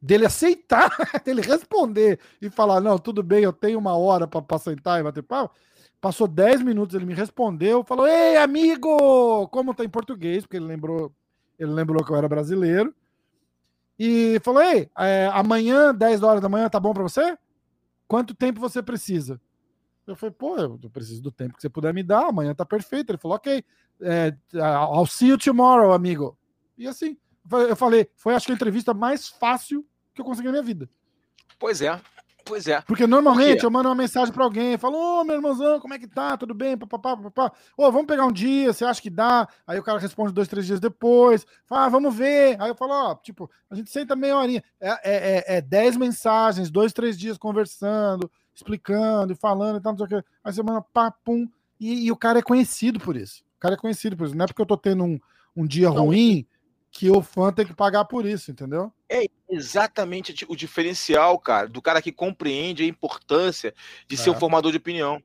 Dele 0.00 0.26
aceitar, 0.26 0.90
dele 1.24 1.42
responder 1.42 2.20
e 2.40 2.50
falar: 2.50 2.80
Não, 2.80 2.98
tudo 2.98 3.22
bem, 3.22 3.44
eu 3.44 3.52
tenho 3.52 3.78
uma 3.78 3.96
hora 3.96 4.26
para 4.26 4.58
sentar 4.58 5.00
e 5.00 5.02
bater 5.04 5.22
pau. 5.22 5.52
Passou 6.00 6.28
10 6.28 6.62
minutos, 6.62 6.94
ele 6.94 7.06
me 7.06 7.14
respondeu, 7.14 7.84
falou: 7.84 8.06
Ei, 8.06 8.36
amigo! 8.36 9.48
Como 9.48 9.74
tá 9.74 9.84
em 9.84 9.88
português, 9.88 10.44
porque 10.44 10.56
ele 10.58 10.66
lembrou, 10.66 11.12
ele 11.58 11.72
lembrou 11.72 12.04
que 12.04 12.12
eu 12.12 12.16
era 12.16 12.28
brasileiro. 12.28 12.94
e 13.98 14.38
falou: 14.42 14.62
Ei, 14.62 14.90
é, 14.98 15.28
amanhã, 15.32 15.94
10 15.94 16.22
horas 16.22 16.40
da 16.40 16.48
manhã, 16.48 16.68
tá 16.68 16.78
bom 16.80 16.92
pra 16.92 17.02
você? 17.02 17.36
Quanto 18.08 18.34
tempo 18.34 18.60
você 18.60 18.82
precisa? 18.82 19.40
Eu 20.06 20.14
falei, 20.14 20.34
pô, 20.36 20.56
eu 20.56 20.78
preciso 20.90 21.20
do 21.20 21.32
tempo 21.32 21.56
que 21.56 21.62
você 21.62 21.68
puder 21.68 21.92
me 21.92 22.02
dar, 22.02 22.26
amanhã 22.26 22.54
tá 22.54 22.64
perfeito. 22.64 23.10
Ele 23.10 23.18
falou, 23.18 23.36
ok, 23.36 23.64
é, 24.00 24.36
I'll 24.54 25.06
see 25.06 25.28
you 25.28 25.38
tomorrow, 25.38 25.92
amigo. 25.92 26.38
E 26.78 26.86
assim, 26.86 27.16
eu 27.50 27.74
falei, 27.74 28.08
foi 28.14 28.34
acho 28.34 28.46
que 28.46 28.52
a 28.52 28.54
entrevista 28.54 28.94
mais 28.94 29.28
fácil 29.28 29.84
que 30.14 30.20
eu 30.20 30.24
consegui 30.24 30.46
na 30.46 30.52
minha 30.52 30.62
vida. 30.62 30.88
Pois 31.58 31.80
é, 31.80 32.00
Pois 32.46 32.68
é. 32.68 32.80
Porque 32.82 33.08
normalmente 33.08 33.58
Por 33.58 33.66
eu 33.66 33.70
mando 33.72 33.88
uma 33.88 33.94
mensagem 33.94 34.32
para 34.32 34.44
alguém, 34.44 34.78
falo, 34.78 34.96
ô 34.96 35.24
meu 35.24 35.34
irmãozão, 35.34 35.80
como 35.80 35.94
é 35.94 35.98
que 35.98 36.06
tá? 36.06 36.36
Tudo 36.36 36.54
bem? 36.54 36.78
Papapá, 36.78 37.16
papapá. 37.16 37.52
Ô, 37.76 37.90
vamos 37.90 38.06
pegar 38.06 38.24
um 38.24 38.30
dia, 38.30 38.72
você 38.72 38.84
acha 38.84 39.02
que 39.02 39.10
dá? 39.10 39.48
Aí 39.66 39.76
o 39.78 39.82
cara 39.82 39.98
responde 39.98 40.32
dois, 40.32 40.46
três 40.46 40.64
dias 40.64 40.78
depois. 40.78 41.44
Fala, 41.66 41.86
ah, 41.86 41.88
vamos 41.88 42.14
ver. 42.14 42.56
Aí 42.60 42.70
eu 42.70 42.76
falo, 42.76 42.92
ó, 42.92 43.16
tipo, 43.16 43.50
a 43.68 43.74
gente 43.74 43.90
senta 43.90 44.14
meia 44.14 44.36
horinha. 44.36 44.62
É, 44.80 44.88
é, 44.88 44.94
é, 45.04 45.56
é 45.56 45.60
dez 45.60 45.96
mensagens, 45.96 46.70
dois, 46.70 46.92
três 46.92 47.18
dias 47.18 47.36
conversando, 47.36 48.30
explicando 48.56 49.32
e 49.32 49.36
falando 49.36 49.78
e 49.78 49.82
tal, 49.82 49.92
não 49.92 49.98
sei 49.98 50.06
o 50.06 50.22
quê. 50.22 50.28
Aí 50.42 50.52
você 50.52 50.62
manda 50.62 50.80
papum. 50.80 51.48
E, 51.78 52.06
e, 52.06 52.12
o 52.12 52.16
cara 52.16 52.38
é 52.38 52.42
conhecido 52.42 52.98
por 52.98 53.16
isso. 53.16 53.44
O 53.56 53.60
cara 53.60 53.74
é 53.74 53.78
conhecido 53.78 54.16
por 54.16 54.26
isso. 54.26 54.34
Não 54.34 54.44
é 54.44 54.48
porque 54.48 54.62
eu 54.62 54.66
tô 54.66 54.78
tendo 54.78 55.04
um, 55.04 55.20
um 55.54 55.66
dia 55.66 55.90
não. 55.90 56.06
ruim 56.06 56.46
que 56.90 57.10
o 57.10 57.20
fã 57.20 57.52
tem 57.52 57.66
que 57.66 57.74
pagar 57.74 58.06
por 58.06 58.24
isso, 58.24 58.50
entendeu? 58.50 58.90
É 59.06 59.26
exatamente 59.50 60.46
o 60.48 60.56
diferencial, 60.56 61.38
cara, 61.38 61.68
do 61.68 61.82
cara 61.82 62.00
que 62.00 62.10
compreende 62.10 62.82
a 62.82 62.86
importância 62.86 63.74
de 64.08 64.14
é. 64.14 64.18
ser 64.18 64.30
um 64.30 64.34
formador 64.34 64.72
de 64.72 64.78
opinião. 64.78 65.22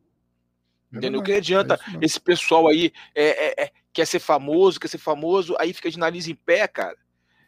É 0.93 0.97
entendeu? 0.97 1.23
que 1.23 1.31
adianta 1.31 1.75
é 1.75 2.05
esse 2.05 2.19
pessoal 2.19 2.67
aí 2.67 2.91
é, 3.15 3.23
é, 3.23 3.63
é, 3.63 3.71
quer 3.93 4.05
ser 4.05 4.19
famoso, 4.19 4.77
quer 4.77 4.89
ser 4.89 4.97
famoso, 4.97 5.55
aí 5.57 5.71
fica 5.71 5.89
de 5.89 5.97
nariz 5.97 6.27
em 6.27 6.35
pé, 6.35 6.67
cara. 6.67 6.97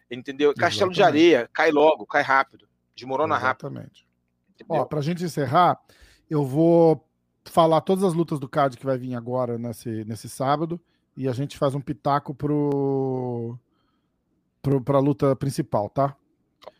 Entendeu? 0.10 0.54
Castelo 0.54 0.92
Exatamente. 0.92 0.96
de 0.96 1.04
areia, 1.04 1.50
cai 1.52 1.72
logo, 1.72 2.06
cai 2.06 2.22
rápido, 2.22 2.70
desmorona 2.96 3.36
Exatamente. 3.36 3.84
rápido. 3.84 4.04
Entendeu? 4.04 4.13
Ó, 4.68 4.86
pra 4.86 5.02
gente 5.02 5.24
encerrar, 5.24 5.80
eu 6.30 6.46
vou 6.46 7.06
falar 7.46 7.82
todas 7.82 8.04
as 8.04 8.14
lutas 8.14 8.40
do 8.40 8.48
card 8.48 8.78
que 8.78 8.86
vai 8.86 8.98
vir 8.98 9.16
agora 9.16 9.58
nesse, 9.58 10.04
nesse 10.06 10.30
sábado 10.30 10.80
e 11.16 11.28
a 11.28 11.32
gente 11.32 11.58
faz 11.58 11.76
um 11.76 11.82
pitaco 11.82 12.34
pro 12.34 13.58
para 14.86 14.98
a 14.98 15.02
luta 15.02 15.36
principal, 15.36 15.90
tá? 15.90 16.16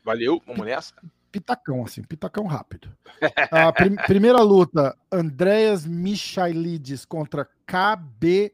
Valeu, 0.06 0.42
vamos 0.48 0.66
nessa. 0.66 0.94
Pitacão, 1.30 1.84
assim, 1.84 2.02
pitacão 2.02 2.46
rápido. 2.46 2.96
A 3.52 3.74
prim 3.74 3.96
primeira 4.08 4.42
luta: 4.42 4.98
Andreas 5.12 5.86
Michailides 5.86 7.04
contra 7.04 7.46
KB. 7.66 8.54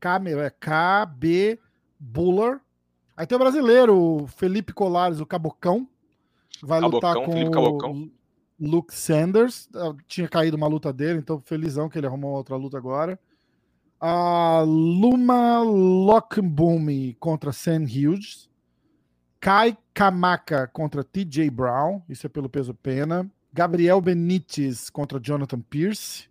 Câmera, 0.00 0.46
é 0.46 0.50
KB 0.50 1.60
Buller. 1.98 2.60
Aí 3.16 3.26
tem 3.26 3.36
o 3.36 3.38
brasileiro, 3.38 3.96
o 3.96 4.26
Felipe 4.26 4.72
Colares, 4.72 5.20
o 5.20 5.26
Cabocão. 5.26 5.86
Vai 6.62 6.80
Cabocão, 6.80 7.10
lutar 7.10 7.26
com 7.26 7.44
o 7.44 8.10
Luke 8.62 8.94
Sanders. 8.94 9.68
Ah, 9.74 9.92
tinha 10.06 10.28
caído 10.28 10.56
uma 10.56 10.68
luta 10.68 10.92
dele, 10.92 11.18
então 11.18 11.40
felizão 11.40 11.88
que 11.88 11.98
ele 11.98 12.06
arrumou 12.06 12.36
outra 12.36 12.54
luta 12.54 12.78
agora. 12.78 13.18
A 14.00 14.62
Luma 14.64 15.60
Lockboom 15.60 17.14
contra 17.18 17.52
Sam 17.52 17.82
Hughes. 17.82 18.48
Kai 19.40 19.76
Kamaka 19.92 20.68
contra 20.68 21.02
TJ 21.02 21.50
Brown, 21.50 22.00
isso 22.08 22.24
é 22.24 22.28
pelo 22.28 22.48
peso 22.48 22.72
pena. 22.72 23.28
Gabriel 23.52 24.00
Benítez 24.00 24.88
contra 24.88 25.18
Jonathan 25.20 25.60
Pierce. 25.60 26.30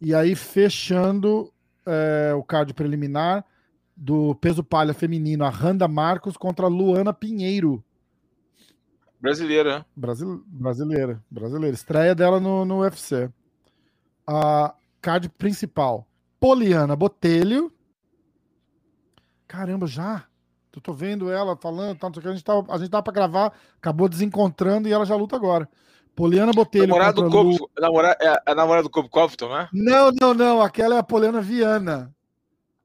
E 0.00 0.12
aí, 0.12 0.34
fechando 0.34 1.52
é, 1.86 2.34
o 2.34 2.42
card 2.42 2.74
preliminar 2.74 3.44
do 3.96 4.34
peso 4.34 4.64
palha 4.64 4.92
feminino, 4.92 5.44
a 5.44 5.50
Randa 5.50 5.86
Marcos 5.86 6.36
contra 6.36 6.66
Luana 6.66 7.12
Pinheiro. 7.12 7.84
Brasileira, 9.22 9.78
né? 9.78 9.84
Brasil, 9.94 10.42
brasileira, 10.48 11.22
brasileira. 11.30 11.74
Estreia 11.74 12.12
dela 12.12 12.40
no, 12.40 12.64
no 12.64 12.80
UFC. 12.80 13.30
A 14.26 14.74
card 15.00 15.28
principal, 15.28 16.04
Poliana 16.40 16.96
Botelho. 16.96 17.72
Caramba, 19.46 19.86
já? 19.86 20.24
Eu 20.74 20.80
tô 20.80 20.92
vendo 20.92 21.30
ela 21.30 21.56
falando, 21.56 21.98
tá, 21.98 22.08
a 22.08 22.32
gente 22.32 22.42
tava, 22.42 22.74
a 22.74 22.78
gente 22.78 22.90
tava 22.90 23.02
pra 23.02 23.12
gravar, 23.12 23.52
acabou 23.76 24.08
desencontrando 24.08 24.88
e 24.88 24.92
ela 24.92 25.04
já 25.04 25.14
luta 25.14 25.36
agora. 25.36 25.68
Poliana 26.16 26.52
Botelho. 26.52 26.88
Namorada 26.88 27.22
do 27.22 27.28
Lu... 27.28 27.70
namora... 27.78 28.16
é 28.20 28.42
a 28.44 28.54
namorada 28.56 28.82
do 28.82 28.90
Cobo 28.90 29.08
Covington, 29.08 29.48
né? 29.48 29.68
Não, 29.72 30.10
não, 30.10 30.34
não. 30.34 30.60
Aquela 30.60 30.96
é 30.96 30.98
a 30.98 31.02
Poliana 31.02 31.40
Viana. 31.40 32.12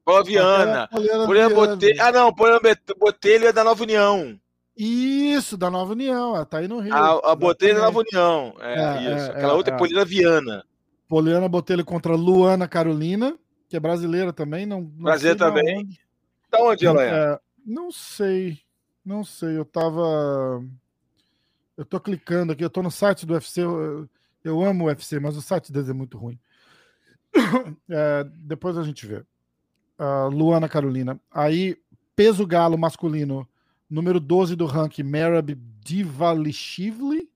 Poliana 0.04 0.24
Viana. 0.24 0.82
É 0.82 0.86
Poliana, 0.86 1.26
Poliana 1.26 1.54
Botelho. 1.54 2.02
Ah, 2.02 2.12
não. 2.12 2.32
Poliana 2.32 2.60
Botelho 2.96 3.46
é 3.48 3.52
da 3.52 3.64
Nova 3.64 3.82
União. 3.82 4.38
Isso, 4.78 5.56
da 5.56 5.68
Nova 5.68 5.92
União. 5.92 6.36
Ela 6.36 6.46
tá 6.46 6.58
aí 6.58 6.68
no 6.68 6.78
Rio. 6.78 6.94
A, 6.94 7.32
a 7.32 7.34
Botelho 7.34 7.72
é 7.72 7.80
da 7.80 7.86
Nova 7.86 7.98
União. 7.98 8.54
É, 8.60 8.74
é 8.74 9.02
isso. 9.16 9.26
É, 9.26 9.30
Aquela 9.30 9.52
é, 9.52 9.56
outra 9.56 9.74
é, 9.74 9.74
é 9.74 9.78
Poliana 9.78 10.04
Viana. 10.04 10.64
Poliana 11.08 11.48
Botelho 11.48 11.84
contra 11.84 12.14
Luana 12.14 12.68
Carolina, 12.68 13.36
que 13.68 13.76
é 13.76 13.80
brasileira 13.80 14.32
também. 14.32 14.66
Não, 14.66 14.82
não 14.82 15.04
brasileira 15.04 15.36
também. 15.36 15.78
Onde. 15.78 16.00
Da 16.48 16.62
onde 16.62 16.86
ela 16.86 17.02
é? 17.02 17.08
é 17.08 17.40
não 17.66 17.90
sei. 17.90 18.60
Não 19.04 19.24
sei. 19.24 19.56
Eu 19.56 19.64
tava. 19.64 20.64
Eu 21.76 21.84
tô 21.84 21.98
clicando 21.98 22.52
aqui, 22.52 22.64
eu 22.64 22.70
tô 22.70 22.80
no 22.80 22.90
site 22.90 23.26
do 23.26 23.34
UFC. 23.34 23.60
Eu, 23.62 24.08
eu 24.44 24.62
amo 24.62 24.84
o 24.84 24.86
UFC, 24.86 25.18
mas 25.18 25.36
o 25.36 25.42
site 25.42 25.72
deles 25.72 25.88
é 25.88 25.92
muito 25.92 26.16
ruim. 26.16 26.38
É, 27.90 28.24
depois 28.36 28.78
a 28.78 28.84
gente 28.84 29.06
vê. 29.06 29.24
Uh, 29.98 30.28
Luana 30.30 30.68
Carolina. 30.68 31.20
Aí, 31.30 31.76
peso 32.14 32.46
galo 32.46 32.78
masculino, 32.78 33.48
número 33.88 34.20
12 34.20 34.54
do 34.54 34.66
ranking, 34.66 35.02
Merab 35.02 35.54
Divalishvili, 35.84 37.28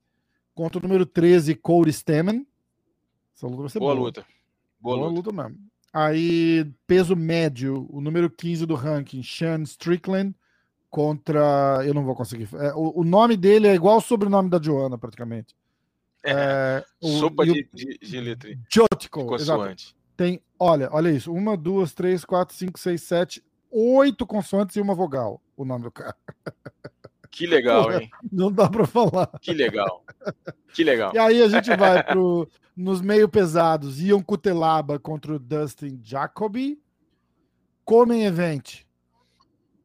contra 0.54 0.78
o 0.78 0.82
número 0.82 1.06
13, 1.06 1.54
Corey 1.54 1.92
Stemmen. 1.92 2.46
Essa 3.34 3.46
luta 3.46 3.62
vai 3.62 3.70
ser 3.70 3.78
boa. 3.78 3.94
Boa 3.94 4.06
luta. 4.06 4.26
Boa, 4.80 4.96
boa 4.96 5.08
luta. 5.08 5.30
luta 5.30 5.42
mesmo. 5.42 5.72
Aí, 5.92 6.70
peso 6.86 7.14
médio, 7.14 7.86
o 7.90 8.00
número 8.00 8.30
15 8.30 8.64
do 8.64 8.74
ranking, 8.74 9.22
Sean 9.22 9.62
Strickland, 9.62 10.34
contra. 10.88 11.82
Eu 11.84 11.92
não 11.92 12.04
vou 12.04 12.14
conseguir. 12.14 12.48
É, 12.54 12.72
o, 12.74 13.00
o, 13.00 13.04
nome 13.04 13.36
dele 13.36 13.66
é 13.66 13.74
igual 13.74 13.98
o 13.98 14.00
sobrenome 14.00 14.48
da 14.48 14.60
Joana, 14.60 14.96
praticamente. 14.96 15.54
É, 16.24 16.32
é 16.32 16.84
o, 17.00 17.18
Sopa 17.18 17.44
de, 17.44 17.68
de, 17.74 17.98
de 17.98 18.20
letra. 18.20 18.50
Jotiko. 18.72 19.36
Tem, 20.16 20.40
olha, 20.58 20.88
olha 20.92 21.10
isso. 21.10 21.32
Uma, 21.32 21.56
duas, 21.56 21.92
três, 21.92 22.24
quatro, 22.24 22.54
cinco, 22.54 22.78
seis, 22.78 23.02
sete, 23.02 23.42
oito 23.70 24.26
consoantes 24.26 24.76
e 24.76 24.80
uma 24.80 24.94
vogal. 24.94 25.41
O 25.56 25.64
nome 25.64 25.84
do 25.84 25.90
cara. 25.90 26.16
Que 27.32 27.46
legal, 27.46 27.90
hein? 27.90 28.10
Não 28.30 28.52
dá 28.52 28.68
para 28.68 28.86
falar. 28.86 29.26
Que 29.40 29.54
legal. 29.54 30.04
Que 30.74 30.84
legal. 30.84 31.14
E 31.14 31.18
aí 31.18 31.42
a 31.42 31.48
gente 31.48 31.74
vai 31.74 32.04
pro, 32.04 32.46
nos 32.76 33.00
meio 33.00 33.26
pesados. 33.26 34.02
Ion 34.02 34.22
Cutelaba 34.22 34.98
contra 34.98 35.32
o 35.34 35.38
Dustin 35.38 35.98
Jacoby. 36.04 36.78
Comem 37.86 38.26
Event. 38.26 38.82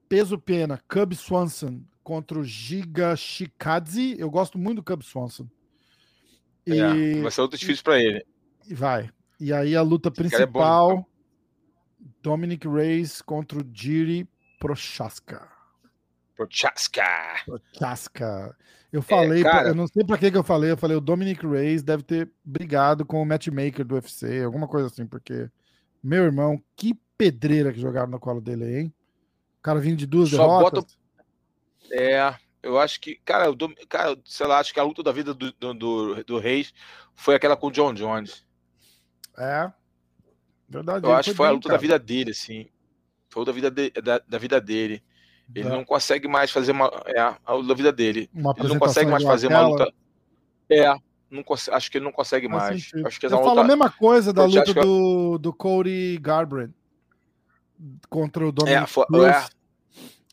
Peso 0.10 0.38
pena. 0.38 0.84
Cub 0.90 1.14
Swanson 1.16 1.82
contra 2.04 2.38
o 2.38 2.44
Giga 2.44 3.16
Shikadze. 3.16 4.18
Eu 4.20 4.30
gosto 4.30 4.58
muito 4.58 4.82
do 4.82 4.84
Cub 4.84 5.02
Swanson. 5.02 5.48
E, 6.66 6.78
é, 6.78 7.22
vai 7.22 7.32
ser 7.32 7.40
outro 7.40 7.58
difícil 7.58 7.84
para 7.84 7.98
ele. 7.98 8.26
E 8.68 8.74
vai. 8.74 9.10
E 9.40 9.54
aí 9.54 9.74
a 9.74 9.82
luta 9.82 10.12
principal. 10.12 10.92
É 10.92 10.96
bom, 10.96 11.06
Dominic 12.22 12.68
Reyes 12.68 13.22
contra 13.22 13.60
o 13.60 13.66
Jiri 13.74 14.28
Prochaska. 14.60 15.57
Prochaska. 16.38 17.42
Prochaska. 17.46 18.56
Eu 18.94 19.02
falei, 19.02 19.42
é, 19.42 19.44
cara... 19.44 19.70
eu 19.70 19.76
não 19.76 19.88
sei 19.88 20.06
pra 20.06 20.18
que, 20.18 20.32
que 20.32 20.38
eu 20.38 20.44
falei, 20.44 20.72
eu 20.72 20.78
falei, 20.78 20.96
o 20.96 21.02
Dominic 21.02 21.46
Reyes 21.46 21.84
deve 21.84 22.04
ter 22.04 22.32
brigado 22.46 23.06
com 23.06 23.22
o 23.22 23.26
matchmaker 23.26 23.84
do 23.84 23.96
UFC, 23.96 24.44
alguma 24.44 24.68
coisa 24.68 24.88
assim, 24.88 25.06
porque, 25.06 25.50
meu 26.02 26.24
irmão, 26.24 26.64
que 26.76 26.94
pedreira 27.18 27.74
que 27.74 27.82
jogaram 27.82 28.08
no 28.08 28.20
colo 28.20 28.40
dele 28.40 28.64
aí, 28.64 28.76
hein? 28.76 28.94
O 29.60 29.62
cara 29.62 29.80
vindo 29.80 29.98
de 29.98 30.06
duas 30.06 30.30
Só 30.30 30.38
derrotas. 30.38 30.84
Bota... 30.84 30.98
É, 31.92 32.34
eu 32.62 32.80
acho 32.80 33.02
que, 33.02 33.16
cara, 33.26 33.46
eu, 33.46 33.58
cara, 33.90 34.18
sei 34.24 34.48
lá, 34.48 34.60
acho 34.60 34.74
que 34.74 34.80
a 34.80 34.84
luta 34.84 35.04
da 35.04 35.12
vida 35.12 35.34
do, 35.34 35.52
do, 35.52 35.74
do, 35.74 36.24
do 36.24 36.40
Reis 36.40 36.74
foi 37.16 37.36
aquela 37.36 37.58
com 37.58 37.68
o 37.68 37.72
John 37.72 37.94
Jones. 37.94 38.46
É, 39.38 39.72
verdade. 40.70 41.06
Eu 41.06 41.14
acho 41.14 41.32
que 41.32 41.36
foi 41.36 41.48
bem, 41.48 41.52
a 41.52 41.56
luta 41.56 41.68
cara. 41.68 41.78
da 41.78 41.82
vida 41.82 42.00
dele, 42.00 42.32
assim. 42.32 42.70
Foi 43.30 43.42
a 43.42 43.46
da 43.46 43.52
vida, 43.52 43.72
de, 43.72 43.90
da, 43.92 44.20
da 44.20 44.38
vida 44.38 44.62
dele. 44.62 45.04
Ele 45.56 45.70
não 45.70 45.84
consegue 45.84 46.28
mais 46.28 46.52
fazer 46.52 46.72
uma. 46.72 46.92
É, 47.06 47.20
a 47.20 47.74
vida 47.76 47.92
dele. 47.92 48.30
Uma 48.34 48.54
ele 48.58 48.68
não 48.68 48.80
consegue 48.80 49.10
mais 49.10 49.24
fazer 49.24 49.48
aquela. 49.48 49.68
uma 49.68 49.70
luta. 49.70 49.94
É, 50.70 50.94
não 51.30 51.44
acho 51.72 51.92
que 51.92 51.98
ele 51.98 52.06
não 52.06 52.12
consegue 52.12 52.48
mais. 52.48 52.92
Acho 53.06 53.20
que 53.20 53.26
Eu 53.26 53.30
falo 53.30 53.50
luta... 53.50 53.62
a 53.62 53.64
mesma 53.68 53.90
coisa 53.90 54.34
da 54.34 54.46
luta 54.46 54.74
do, 54.74 55.34
que... 55.38 55.42
do 55.42 55.54
Cody 55.54 56.18
Garbrandt 56.22 56.74
contra 58.10 58.48
o 58.48 58.52
Dominic 58.52 58.84
é, 58.84 58.88
foi, 58.88 59.06
é. 59.26 59.46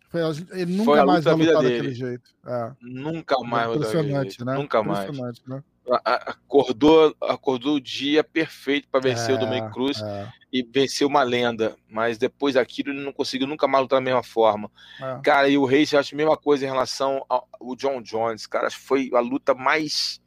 Foi, 0.08 0.20
ele 0.52 0.76
nunca 0.76 1.04
mais 1.04 1.24
vai 1.24 1.34
lutar 1.34 1.62
daquele 1.62 1.94
jeito. 1.94 2.30
É. 2.46 2.72
Nunca 2.80 3.38
mais 3.40 3.74
Impressionante, 3.74 4.44
né? 4.44 4.54
Nunca 4.54 4.82
mais. 4.82 5.10
Né? 5.46 5.62
Acordou, 5.90 7.14
acordou 7.20 7.76
o 7.76 7.80
dia 7.80 8.24
perfeito 8.24 8.88
para 8.88 9.00
vencer 9.00 9.30
é, 9.30 9.34
o 9.34 9.38
Dominic 9.38 9.72
Cruz 9.72 10.00
é. 10.00 10.32
e 10.52 10.62
vencer 10.62 11.06
uma 11.06 11.22
lenda, 11.22 11.76
mas 11.88 12.16
depois 12.16 12.54
daquilo 12.54 12.90
ele 12.90 13.04
não 13.04 13.12
conseguiu 13.12 13.46
nunca 13.46 13.68
mais 13.68 13.82
lutar 13.82 13.98
da 13.98 14.04
mesma 14.04 14.22
forma. 14.22 14.70
É. 15.00 15.20
Cara, 15.22 15.48
e 15.48 15.58
o 15.58 15.64
Reis, 15.64 15.92
eu 15.92 15.98
acho 15.98 16.14
a 16.14 16.16
mesma 16.16 16.36
coisa 16.36 16.64
em 16.64 16.68
relação 16.68 17.24
ao, 17.28 17.46
John 17.76 18.00
Jones, 18.00 18.46
cara, 18.46 18.70
foi 18.70 19.10
a 19.12 19.20
luta 19.20 19.54
mais 19.54 20.20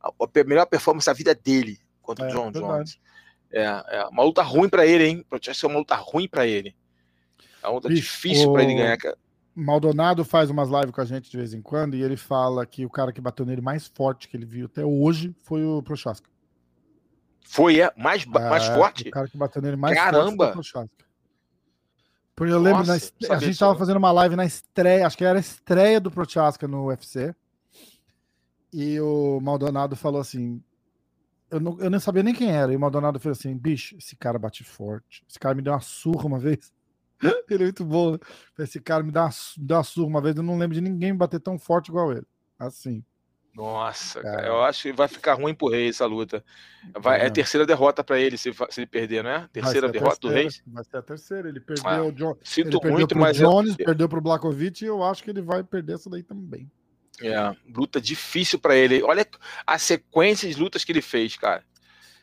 a, 0.00 0.08
a 0.08 0.44
melhor 0.44 0.66
performance 0.66 1.06
da 1.06 1.12
vida 1.12 1.34
dele 1.34 1.78
contra 2.00 2.26
o 2.26 2.28
é, 2.28 2.32
John 2.32 2.52
Jones. 2.52 2.98
É, 3.50 3.64
é, 3.64 4.04
uma 4.06 4.22
luta 4.22 4.42
ruim 4.42 4.68
para 4.68 4.86
ele, 4.86 5.06
hein? 5.06 5.26
Pode 5.28 5.52
ser 5.54 5.66
uma 5.66 5.78
luta 5.78 5.94
ruim 5.96 6.28
para 6.28 6.46
ele. 6.46 6.74
É 7.62 7.66
uma 7.66 7.74
luta 7.74 7.88
Bicho, 7.88 8.02
difícil 8.02 8.50
o... 8.50 8.52
para 8.52 8.62
ele 8.62 8.74
ganhar, 8.74 8.96
cara. 8.96 9.16
Maldonado 9.54 10.24
faz 10.24 10.50
umas 10.50 10.68
lives 10.68 10.90
com 10.90 11.00
a 11.00 11.04
gente 11.04 11.30
de 11.30 11.36
vez 11.36 11.54
em 11.54 11.62
quando 11.62 11.94
e 11.94 12.02
ele 12.02 12.16
fala 12.16 12.66
que 12.66 12.84
o 12.84 12.90
cara 12.90 13.12
que 13.12 13.20
bateu 13.20 13.46
nele 13.46 13.60
mais 13.60 13.86
forte 13.86 14.28
que 14.28 14.36
ele 14.36 14.46
viu 14.46 14.66
até 14.66 14.84
hoje 14.84 15.34
foi 15.44 15.64
o 15.64 15.82
Prochaska. 15.82 16.28
Foi, 17.46 17.80
é? 17.80 17.92
Mais, 17.96 18.24
é, 18.24 18.28
mais 18.28 18.66
forte? 18.66 19.08
O 19.08 19.10
cara 19.10 19.28
que 19.28 19.36
bateu 19.36 19.62
nele 19.62 19.76
mais 19.76 19.96
Caramba. 19.96 20.22
forte 20.22 20.36
foi 20.36 20.46
o 20.46 20.52
Prochaska. 20.52 21.04
Porque 22.34 22.52
eu 22.52 22.58
lembro, 22.58 22.84
Nossa, 22.84 23.12
na, 23.28 23.34
a 23.34 23.38
gente 23.38 23.58
tava 23.58 23.78
fazendo 23.78 23.96
uma 23.96 24.10
live 24.10 24.34
na 24.34 24.44
estreia, 24.44 25.06
acho 25.06 25.16
que 25.16 25.24
era 25.24 25.38
a 25.38 25.40
estreia 25.40 26.00
do 26.00 26.10
Prochaska 26.10 26.66
no 26.66 26.86
UFC. 26.86 27.34
E 28.72 28.98
o 29.00 29.38
Maldonado 29.40 29.94
falou 29.94 30.20
assim: 30.20 30.60
eu 31.48 31.60
não, 31.60 31.78
eu 31.78 31.88
não 31.88 32.00
sabia 32.00 32.24
nem 32.24 32.34
quem 32.34 32.50
era. 32.50 32.72
E 32.72 32.76
o 32.76 32.80
Maldonado 32.80 33.20
fez 33.20 33.38
assim: 33.38 33.56
bicho, 33.56 33.96
esse 33.96 34.16
cara 34.16 34.36
bate 34.36 34.64
forte. 34.64 35.24
Esse 35.28 35.38
cara 35.38 35.54
me 35.54 35.62
deu 35.62 35.72
uma 35.72 35.80
surra 35.80 36.26
uma 36.26 36.40
vez. 36.40 36.72
ele 37.50 37.62
é 37.62 37.66
muito 37.66 37.84
bom. 37.84 38.12
Né? 38.12 38.18
Esse 38.58 38.80
cara 38.80 39.02
me 39.02 39.10
dá, 39.10 39.24
uma, 39.24 39.32
dá 39.58 39.76
uma 39.78 39.84
surra 39.84 40.06
uma 40.06 40.20
vez, 40.20 40.36
eu 40.36 40.42
não 40.42 40.58
lembro 40.58 40.74
de 40.74 40.80
ninguém 40.80 41.14
bater 41.14 41.40
tão 41.40 41.58
forte 41.58 41.88
igual 41.88 42.12
ele. 42.12 42.26
Assim. 42.58 43.04
Nossa, 43.54 44.20
cara, 44.20 44.48
eu 44.48 44.62
acho 44.62 44.82
que 44.82 44.92
vai 44.92 45.06
ficar 45.06 45.34
ruim 45.34 45.54
pro 45.54 45.68
Reis 45.68 45.96
essa 45.96 46.06
luta. 46.06 46.44
Vai, 46.92 47.20
é. 47.20 47.24
é 47.24 47.26
a 47.28 47.30
terceira 47.30 47.64
derrota 47.64 48.02
para 48.02 48.18
ele 48.18 48.36
se, 48.36 48.52
se 48.52 48.80
ele 48.80 48.86
perder, 48.86 49.22
não 49.22 49.30
é? 49.30 49.48
Terceira 49.52 49.88
derrota 49.88 50.16
terceira, 50.16 50.34
do 50.34 50.42
Reis? 50.42 50.62
Vai 50.66 50.82
ser 50.82 50.96
a 50.96 51.02
terceira. 51.02 51.48
Ele 51.48 51.60
perdeu 51.60 51.86
ah, 51.86 52.02
o 52.02 52.10
John. 52.10 52.36
Sinto 52.42 52.80
ele 52.82 52.92
muito, 52.92 53.16
mas. 53.16 53.36
Jones, 53.36 53.76
eu... 53.78 53.84
perdeu 53.84 54.08
pro 54.08 54.20
Blakovic 54.20 54.82
e 54.82 54.88
eu 54.88 55.04
acho 55.04 55.22
que 55.22 55.30
ele 55.30 55.40
vai 55.40 55.62
perder 55.62 55.94
essa 55.94 56.10
daí 56.10 56.24
também. 56.24 56.68
É, 57.22 57.54
luta 57.72 58.00
difícil 58.00 58.58
para 58.58 58.74
ele. 58.74 59.00
Olha 59.04 59.24
a 59.64 59.78
sequência 59.78 60.48
de 60.48 60.60
lutas 60.60 60.82
que 60.82 60.90
ele 60.90 61.02
fez, 61.02 61.36
cara. 61.36 61.62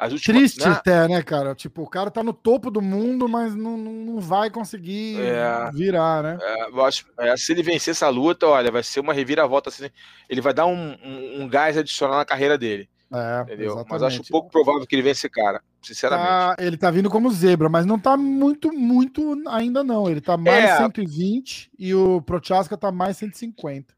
As 0.01 0.11
últimas, 0.13 0.53
Triste 0.53 0.67
né? 0.67 0.71
até, 0.71 1.07
né, 1.07 1.21
cara? 1.21 1.53
Tipo, 1.53 1.83
o 1.83 1.87
cara 1.87 2.09
tá 2.09 2.23
no 2.23 2.33
topo 2.33 2.71
do 2.71 2.81
mundo, 2.81 3.29
mas 3.29 3.53
não, 3.53 3.77
não 3.77 4.19
vai 4.19 4.49
conseguir 4.49 5.21
é, 5.21 5.69
virar, 5.71 6.23
né? 6.23 6.39
É, 6.41 6.69
eu 6.71 6.83
acho, 6.83 7.05
é, 7.19 7.37
se 7.37 7.51
ele 7.51 7.61
vencer 7.61 7.91
essa 7.91 8.09
luta, 8.09 8.47
olha, 8.47 8.71
vai 8.71 8.81
ser 8.81 8.99
uma 8.99 9.13
reviravolta. 9.13 9.69
Assim, 9.69 9.91
ele 10.27 10.41
vai 10.41 10.55
dar 10.55 10.65
um, 10.65 10.97
um, 11.05 11.43
um 11.43 11.47
gás 11.47 11.77
adicional 11.77 12.17
na 12.17 12.25
carreira 12.25 12.57
dele. 12.57 12.89
É, 13.13 13.41
entendeu? 13.43 13.73
Exatamente. 13.73 13.91
Mas 13.91 14.01
acho 14.01 14.23
pouco 14.27 14.49
provável 14.49 14.87
que 14.87 14.95
ele 14.95 15.03
vença 15.03 15.19
esse 15.19 15.29
cara, 15.29 15.61
sinceramente. 15.83 16.27
Tá, 16.29 16.55
ele 16.57 16.77
tá 16.77 16.89
vindo 16.89 17.07
como 17.07 17.29
zebra, 17.29 17.69
mas 17.69 17.85
não 17.85 17.99
tá 17.99 18.17
muito, 18.17 18.73
muito 18.73 19.39
ainda 19.49 19.83
não. 19.83 20.09
Ele 20.09 20.19
tá 20.19 20.35
mais 20.35 20.65
é. 20.65 20.77
120 20.77 21.73
e 21.77 21.93
o 21.93 22.23
Prochaska 22.23 22.75
tá 22.75 22.91
mais 22.91 23.17
150. 23.17 23.93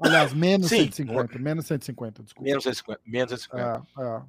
Aliás, 0.00 0.32
menos 0.32 0.68
Sim, 0.68 0.90
150, 0.90 1.38
menos 1.38 1.66
150, 1.66 2.22
desculpa. 2.22 2.48
Menos 2.48 2.64
150, 2.64 3.00
menos 3.06 3.30
150. 3.30 3.86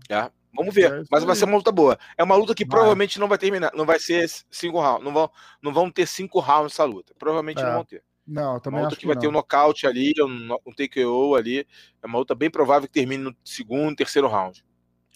É, 0.09 0.15
é. 0.15 0.17
É. 0.25 0.31
Vamos 0.53 0.73
ver, 0.73 0.91
é 0.91 1.03
mas 1.11 1.23
vai 1.23 1.35
ser 1.35 1.45
uma 1.45 1.57
luta 1.57 1.71
boa. 1.71 1.97
É 2.17 2.23
uma 2.23 2.35
luta 2.35 2.55
que 2.55 2.63
vai. 2.63 2.71
provavelmente 2.71 3.19
não 3.19 3.27
vai 3.27 3.37
terminar, 3.37 3.71
não 3.75 3.85
vai 3.85 3.99
ser 3.99 4.29
cinco 4.49 4.79
rounds, 4.79 5.03
não 5.03 5.13
vão, 5.13 5.29
não 5.61 5.73
vão 5.73 5.91
ter 5.91 6.07
cinco 6.07 6.39
rounds 6.39 6.73
essa 6.73 6.85
luta. 6.85 7.13
Provavelmente 7.19 7.61
não 7.61 7.69
é. 7.69 7.73
vão 7.73 7.83
ter. 7.83 8.03
Não, 8.25 8.59
também 8.59 8.79
uma 8.79 8.85
luta 8.85 8.95
que, 8.95 9.01
que 9.01 9.07
vai 9.07 9.15
não. 9.15 9.21
ter 9.21 9.27
um 9.27 9.31
nocaute 9.31 9.85
ali, 9.85 10.13
um, 10.19 10.57
um 10.65 10.71
TKO 10.71 11.35
ali. 11.35 11.67
É 12.01 12.07
uma 12.07 12.17
luta 12.17 12.33
bem 12.33 12.49
provável 12.49 12.87
que 12.87 12.93
termine 12.93 13.23
no 13.23 13.35
segundo, 13.43 13.95
terceiro 13.95 14.27
round. 14.27 14.63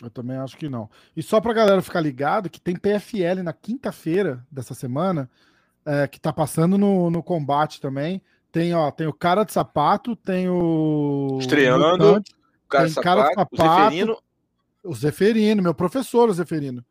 Eu 0.01 0.09
também 0.09 0.37
acho 0.37 0.55
que 0.57 0.69
não. 0.69 0.89
E 1.15 1.23
só 1.23 1.41
pra 1.41 1.53
galera 1.53 1.81
ficar 1.81 2.01
ligado 2.01 2.49
que 2.49 2.61
tem 2.61 2.75
PFL 2.75 3.41
na 3.43 3.51
quinta-feira 3.51 4.45
dessa 4.49 4.73
semana, 4.73 5.29
é, 5.85 6.07
que 6.07 6.19
tá 6.19 6.31
passando 6.31 6.77
no, 6.77 7.09
no 7.09 7.23
combate 7.23 7.81
também. 7.81 8.21
Tem, 8.51 8.73
ó, 8.73 8.89
tem 8.89 9.05
o 9.05 9.13
cara 9.13 9.43
de 9.43 9.53
sapato, 9.53 10.15
tem 10.15 10.49
o. 10.49 11.37
Estreando, 11.39 12.17
o 12.17 12.23
cara, 12.67 12.87
de 12.87 12.93
sapato, 12.93 13.03
cara 13.03 13.29
de 13.29 13.35
sapato, 13.35 13.55
o 13.55 13.67
Zeferino. 13.67 14.17
O 14.83 14.95
Zeferino, 14.95 15.63
meu 15.63 15.73
professor, 15.73 16.29
o 16.29 16.33
Zeferino. 16.33 16.83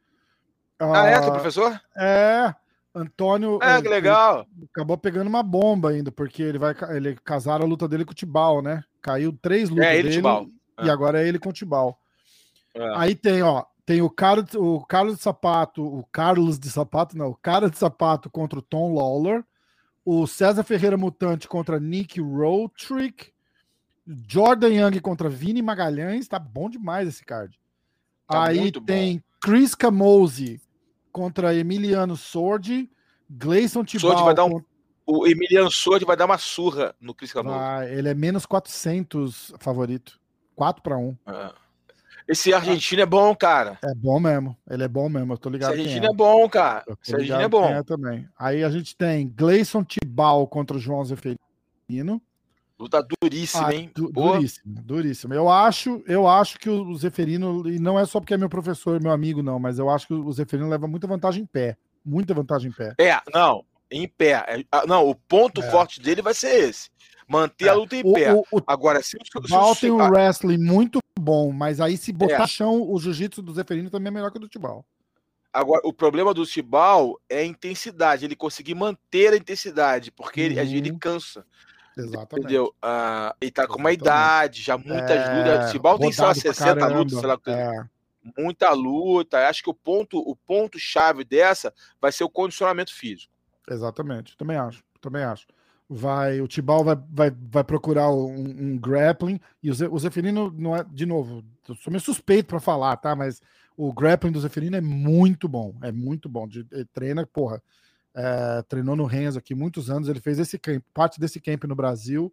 Ah, 0.78 1.06
é? 1.06 1.20
Teu 1.20 1.32
professor? 1.32 1.80
É. 1.96 2.54
Antônio. 2.94 3.58
É, 3.62 3.80
que 3.82 3.88
legal. 3.88 4.46
Acabou 4.70 4.96
pegando 4.96 5.26
uma 5.26 5.42
bomba 5.42 5.90
ainda, 5.90 6.12
porque 6.12 6.42
ele 6.42 6.58
vai. 6.58 6.74
Ele 6.90 7.16
casaram 7.24 7.64
a 7.64 7.68
luta 7.68 7.88
dele 7.88 8.04
com 8.04 8.12
o 8.12 8.14
Tibal, 8.14 8.62
né? 8.62 8.84
Caiu 9.02 9.36
três 9.40 9.68
lutas 9.68 9.86
é, 9.86 9.94
ele, 9.94 10.02
dele. 10.04 10.16
Tibal. 10.16 10.46
E 10.80 10.88
é. 10.88 10.90
agora 10.90 11.22
é 11.22 11.26
ele 11.26 11.38
com 11.38 11.50
o 11.50 11.52
Tibal. 11.52 11.98
É. 12.74 12.96
Aí 12.96 13.14
tem, 13.14 13.42
ó. 13.42 13.64
Tem 13.84 14.02
o, 14.02 14.10
cara, 14.10 14.44
o 14.56 14.84
Carlos 14.84 15.16
de 15.16 15.22
Sapato, 15.22 15.82
o 15.82 16.04
Carlos 16.12 16.58
de 16.58 16.68
Sapato, 16.70 17.16
não, 17.16 17.30
o 17.30 17.34
cara 17.34 17.70
de 17.70 17.78
sapato 17.78 18.28
contra 18.28 18.58
o 18.58 18.62
Tom 18.62 18.94
Lawler 18.94 19.42
o 20.10 20.26
César 20.26 20.64
Ferreira 20.64 20.96
Mutante 20.96 21.46
contra 21.46 21.78
Nick 21.78 22.18
Rotrick, 22.18 23.30
Jordan 24.26 24.70
Young 24.70 25.00
contra 25.00 25.28
Vini 25.28 25.60
Magalhães, 25.60 26.26
tá 26.26 26.38
bom 26.38 26.70
demais 26.70 27.06
esse 27.06 27.22
card. 27.22 27.60
Tá 28.26 28.46
Aí 28.46 28.72
tem 28.72 29.18
bom. 29.18 29.22
Chris 29.38 29.74
Camose 29.74 30.62
contra 31.12 31.54
Emiliano 31.54 32.16
Sordi, 32.16 32.90
Gleison. 33.28 33.84
Sordi 33.86 34.22
vai 34.22 34.34
dar 34.34 34.46
um, 34.46 34.62
o 35.04 35.26
Emiliano 35.26 35.70
Sordi 35.70 36.06
vai 36.06 36.16
dar 36.16 36.24
uma 36.24 36.38
surra 36.38 36.94
no 36.98 37.12
Chris 37.12 37.30
Camose. 37.30 37.58
Vai, 37.58 37.92
ele 37.92 38.08
é 38.08 38.14
menos 38.14 38.46
400 38.46 39.52
favorito. 39.58 40.18
4 40.56 40.82
para 40.82 40.96
1. 40.96 41.16
É. 41.26 41.52
Esse 42.28 42.52
argentino 42.52 43.00
é 43.00 43.06
bom, 43.06 43.34
cara. 43.34 43.78
É 43.82 43.94
bom 43.94 44.20
mesmo. 44.20 44.54
Ele 44.70 44.84
é 44.84 44.88
bom 44.88 45.08
mesmo. 45.08 45.32
Eu 45.32 45.38
tô 45.38 45.48
ligado. 45.48 45.72
Esse 45.72 45.80
argentino 45.80 46.06
é. 46.06 46.10
é. 46.10 46.12
bom, 46.12 46.48
cara. 46.48 46.84
Esse 47.02 47.14
argentino 47.14 47.40
é 47.40 47.48
bom. 47.48 47.64
É 47.64 47.82
também. 47.82 48.28
Aí 48.38 48.62
a 48.62 48.68
gente 48.68 48.94
tem 48.94 49.26
Gleison 49.34 49.82
Tibal 49.82 50.46
contra 50.46 50.76
o 50.76 50.80
João 50.80 51.02
Zeferino. 51.02 52.20
Luta 52.78 53.04
duríssima, 53.20 53.68
ah, 53.68 53.74
hein? 53.74 53.90
Du 53.92 54.12
duríssima, 54.12 54.82
duríssima. 54.82 55.34
Eu 55.34 55.48
acho, 55.48 56.00
eu 56.06 56.28
acho 56.28 56.60
que 56.60 56.70
o 56.70 56.94
Zeferino, 56.94 57.68
e 57.68 57.76
não 57.80 57.98
é 57.98 58.06
só 58.06 58.20
porque 58.20 58.34
é 58.34 58.38
meu 58.38 58.48
professor, 58.48 59.02
meu 59.02 59.10
amigo, 59.10 59.42
não, 59.42 59.58
mas 59.58 59.80
eu 59.80 59.90
acho 59.90 60.06
que 60.06 60.14
o 60.14 60.32
Zeferino 60.32 60.68
leva 60.68 60.86
muita 60.86 61.08
vantagem 61.08 61.42
em 61.42 61.46
pé. 61.46 61.76
Muita 62.04 62.34
vantagem 62.34 62.70
em 62.70 62.72
pé. 62.72 62.94
É, 63.00 63.18
não, 63.34 63.64
em 63.90 64.06
pé. 64.06 64.44
É, 64.46 64.64
ah, 64.70 64.86
não, 64.86 65.08
o 65.08 65.14
ponto 65.14 65.60
é. 65.60 65.70
forte 65.70 66.00
dele 66.00 66.22
vai 66.22 66.34
ser 66.34 66.68
esse. 66.68 66.88
Manter 67.28 67.66
é. 67.66 67.68
a 67.68 67.74
luta 67.74 67.94
em 67.94 68.02
o, 68.02 68.12
pé. 68.14 68.32
O, 68.32 68.40
o, 68.50 68.62
Agora, 68.66 69.02
se 69.02 69.16
o 69.16 69.48
Val 69.48 69.76
tem 69.76 69.90
um 69.90 69.98
wrestling 69.98 70.56
muito 70.56 70.98
bom, 71.20 71.52
mas 71.52 71.78
aí 71.78 71.98
se 71.98 72.10
botar 72.10 72.44
é. 72.44 72.46
chão, 72.46 72.90
o 72.90 72.98
jiu-jitsu 72.98 73.42
do 73.42 73.52
Zeferino 73.52 73.90
também 73.90 74.08
é 74.08 74.10
melhor 74.10 74.30
que 74.30 74.38
o 74.38 74.40
do 74.40 74.48
Tibal. 74.48 74.84
Agora, 75.52 75.82
o 75.84 75.92
problema 75.92 76.32
do 76.32 76.46
Tibal 76.46 77.20
é 77.28 77.40
a 77.40 77.44
intensidade, 77.44 78.24
ele 78.24 78.34
conseguir 78.34 78.74
manter 78.74 79.34
a 79.34 79.36
intensidade, 79.36 80.10
porque 80.10 80.40
uhum. 80.40 80.46
ele, 80.46 80.76
ele 80.78 80.98
cansa. 80.98 81.44
Exatamente. 81.96 82.46
Entendeu? 82.46 82.74
Ah, 82.80 83.34
ele 83.40 83.50
tá 83.50 83.66
com 83.66 83.76
uma 83.76 83.92
idade, 83.92 84.62
já 84.62 84.78
muitas 84.78 85.10
é, 85.10 85.34
lutas. 85.34 85.68
O 85.68 85.72
Tibal 85.72 85.98
tem, 85.98 86.12
sei 86.12 86.24
lá, 86.24 86.34
60 86.34 86.86
lutas, 86.86 87.18
sei 87.18 87.28
lá. 87.28 87.38
É. 87.46 87.84
Muita 88.38 88.70
luta. 88.70 89.48
Acho 89.48 89.62
que 89.62 89.70
o 89.70 89.74
ponto, 89.74 90.18
o 90.18 90.36
ponto 90.36 90.78
chave 90.78 91.24
dessa 91.24 91.74
vai 92.00 92.12
ser 92.12 92.24
o 92.24 92.30
condicionamento 92.30 92.94
físico. 92.94 93.32
Exatamente. 93.68 94.36
Também 94.36 94.56
acho. 94.56 94.82
Também 95.00 95.24
acho 95.24 95.46
vai 95.88 96.40
o 96.40 96.46
Tibal 96.46 96.84
vai, 96.84 96.96
vai, 97.10 97.30
vai 97.30 97.64
procurar 97.64 98.10
um, 98.10 98.34
um 98.36 98.78
grappling. 98.78 99.40
E 99.62 99.70
o, 99.70 99.74
Ze, 99.74 99.86
o 99.86 99.98
Zeferino 99.98 100.52
não 100.56 100.76
é 100.76 100.84
de 100.84 101.06
novo 101.06 101.42
eu 101.66 101.74
sou 101.76 101.90
meio 101.90 102.00
suspeito 102.00 102.48
para 102.48 102.60
falar 102.60 102.96
tá? 102.96 103.16
Mas 103.16 103.40
o 103.76 103.92
grappling 103.92 104.32
do 104.32 104.40
Zeferino 104.40 104.76
é 104.76 104.80
muito 104.80 105.48
bom 105.48 105.74
é 105.82 105.90
muito 105.90 106.28
bom. 106.28 106.46
De, 106.46 106.64
treina 106.92 107.26
porra 107.26 107.62
é, 108.14 108.62
treinou 108.68 108.96
no 108.96 109.06
Renzo 109.06 109.38
aqui 109.38 109.54
muitos 109.54 109.88
anos 109.88 110.08
ele 110.08 110.20
fez 110.20 110.38
esse 110.38 110.58
camp, 110.58 110.82
parte 110.92 111.18
desse 111.18 111.40
camp 111.40 111.64
no 111.64 111.74
Brasil 111.74 112.32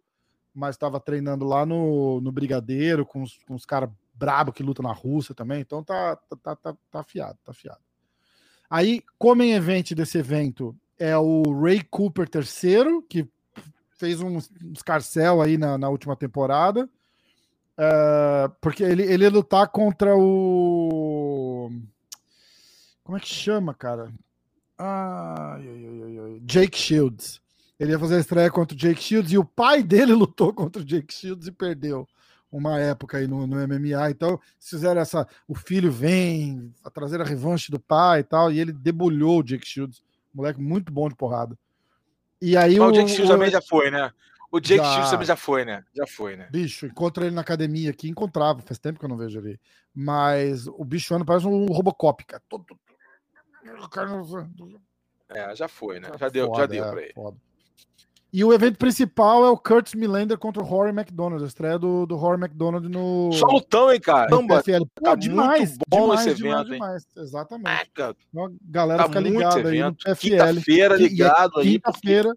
mas 0.54 0.74
estava 0.74 1.00
treinando 1.00 1.44
lá 1.44 1.64
no, 1.64 2.20
no 2.20 2.32
Brigadeiro 2.32 3.06
com 3.06 3.22
os, 3.22 3.38
com 3.46 3.54
os 3.54 3.64
caras 3.64 3.88
brabo 4.14 4.52
que 4.52 4.62
lutam 4.62 4.82
na 4.82 4.92
Rússia 4.92 5.34
também 5.34 5.60
então 5.60 5.82
tá 5.82 6.16
tá, 6.16 6.36
tá, 6.36 6.56
tá, 6.56 6.76
tá 6.90 7.00
afiado 7.00 7.38
tá 7.42 7.52
afiado. 7.52 7.80
Aí 8.68 9.02
como 9.18 9.42
em 9.42 9.52
evento 9.52 9.94
desse 9.94 10.18
evento 10.18 10.76
é 10.98 11.16
o 11.16 11.42
Ray 11.62 11.82
Cooper 11.82 12.28
terceiro 12.28 13.02
que 13.02 13.26
fez 13.96 14.20
um 14.20 14.38
escarcel 14.72 15.42
aí 15.42 15.58
na, 15.58 15.76
na 15.76 15.88
última 15.88 16.16
temporada. 16.16 16.88
Uh, 17.78 18.48
porque 18.60 18.82
ele, 18.82 19.02
ele 19.02 19.24
ia 19.24 19.30
lutar 19.30 19.68
contra 19.68 20.16
o. 20.16 21.70
Como 23.04 23.18
é 23.18 23.20
que 23.20 23.28
chama, 23.28 23.74
cara? 23.74 24.12
Jake 26.42 26.76
Shields. 26.76 27.40
Ele 27.78 27.92
ia 27.92 27.98
fazer 27.98 28.16
a 28.16 28.20
estreia 28.20 28.50
contra 28.50 28.74
o 28.74 28.78
Jake 28.78 29.02
Shields 29.02 29.32
e 29.32 29.38
o 29.38 29.44
pai 29.44 29.82
dele 29.82 30.12
lutou 30.14 30.52
contra 30.52 30.80
o 30.80 30.84
Jake 30.84 31.12
Shields 31.12 31.46
e 31.46 31.52
perdeu 31.52 32.08
uma 32.50 32.80
época 32.80 33.18
aí 33.18 33.26
no, 33.26 33.46
no 33.46 33.56
MMA. 33.56 34.10
Então, 34.10 34.40
fizeram 34.58 35.00
essa. 35.00 35.28
O 35.46 35.54
filho 35.54 35.92
vem 35.92 36.72
a 36.82 36.90
trazer 36.90 37.20
a 37.20 37.24
revanche 37.24 37.70
do 37.70 37.78
pai 37.78 38.20
e 38.20 38.24
tal, 38.24 38.50
e 38.50 38.58
ele 38.58 38.72
debulhou 38.72 39.40
o 39.40 39.42
Jake 39.42 39.66
Shields. 39.66 40.02
Moleque 40.32 40.60
muito 40.60 40.90
bom 40.90 41.08
de 41.08 41.14
porrada. 41.14 41.58
E 42.40 42.56
aí 42.56 42.78
o, 42.78 42.84
o 42.84 42.92
Jake 42.92 43.08
Shields 43.08 43.30
também 43.30 43.50
já 43.50 43.62
foi, 43.62 43.90
né? 43.90 44.12
O 44.50 44.60
Jake 44.60 44.82
já... 44.82 44.92
Shields 44.92 45.10
também 45.10 45.26
já 45.26 45.36
foi, 45.36 45.64
né? 45.64 45.84
Já 45.94 46.06
foi, 46.06 46.36
né? 46.36 46.48
Bicho, 46.50 46.86
encontro 46.86 47.24
ele 47.24 47.34
na 47.34 47.40
academia 47.40 47.90
aqui, 47.90 48.08
encontrava, 48.08 48.60
faz 48.62 48.78
tempo 48.78 48.98
que 48.98 49.04
eu 49.04 49.08
não 49.08 49.16
vejo 49.16 49.38
ele. 49.38 49.60
Mas 49.94 50.66
o 50.66 50.84
bicho 50.84 51.14
anda 51.14 51.24
parece 51.24 51.46
um 51.46 51.66
Robocop, 51.66 52.24
cara. 52.24 52.42
Todo... 52.48 52.64
É, 55.28 55.56
já 55.56 55.66
foi, 55.66 55.98
né? 55.98 56.10
Já 56.18 56.28
deu, 56.28 56.46
foda, 56.46 56.60
já 56.60 56.66
deu 56.66 56.84
é, 56.84 56.90
pra 56.90 57.02
ele. 57.02 57.12
Foda. 57.12 57.36
E 58.32 58.44
o 58.44 58.52
evento 58.52 58.76
principal 58.76 59.44
é 59.44 59.50
o 59.50 59.56
Curtis 59.56 59.94
Millender 59.94 60.36
contra 60.36 60.62
o 60.62 60.66
Rory 60.66 60.90
McDonald, 60.90 61.42
a 61.42 61.46
estreia 61.46 61.78
do, 61.78 62.04
do 62.06 62.16
Rory 62.16 62.40
McDonald 62.40 62.88
no. 62.88 63.32
Só 63.32 63.46
lutão, 63.46 63.90
hein, 63.90 64.00
cara? 64.00 64.28
Pô, 64.28 64.44
tá 65.02 65.14
demais, 65.14 65.70
muito 65.70 65.82
bom 65.88 66.00
demais, 66.02 66.20
esse 66.20 66.30
evento, 66.42 66.64
demais, 66.70 67.06
hein? 67.16 67.22
Exatamente. 67.22 67.68
É, 67.68 67.86
então, 67.90 68.56
galera 68.62 69.02
tá 69.04 69.08
fica 69.08 69.20
ligada 69.20 69.68
aí 69.68 69.82
no 69.82 69.94
PFL. 69.94 70.14
Quinta-feira 70.16 70.96
ligado 70.96 71.60
aí. 71.60 71.72
Quinta-feira. 71.72 72.36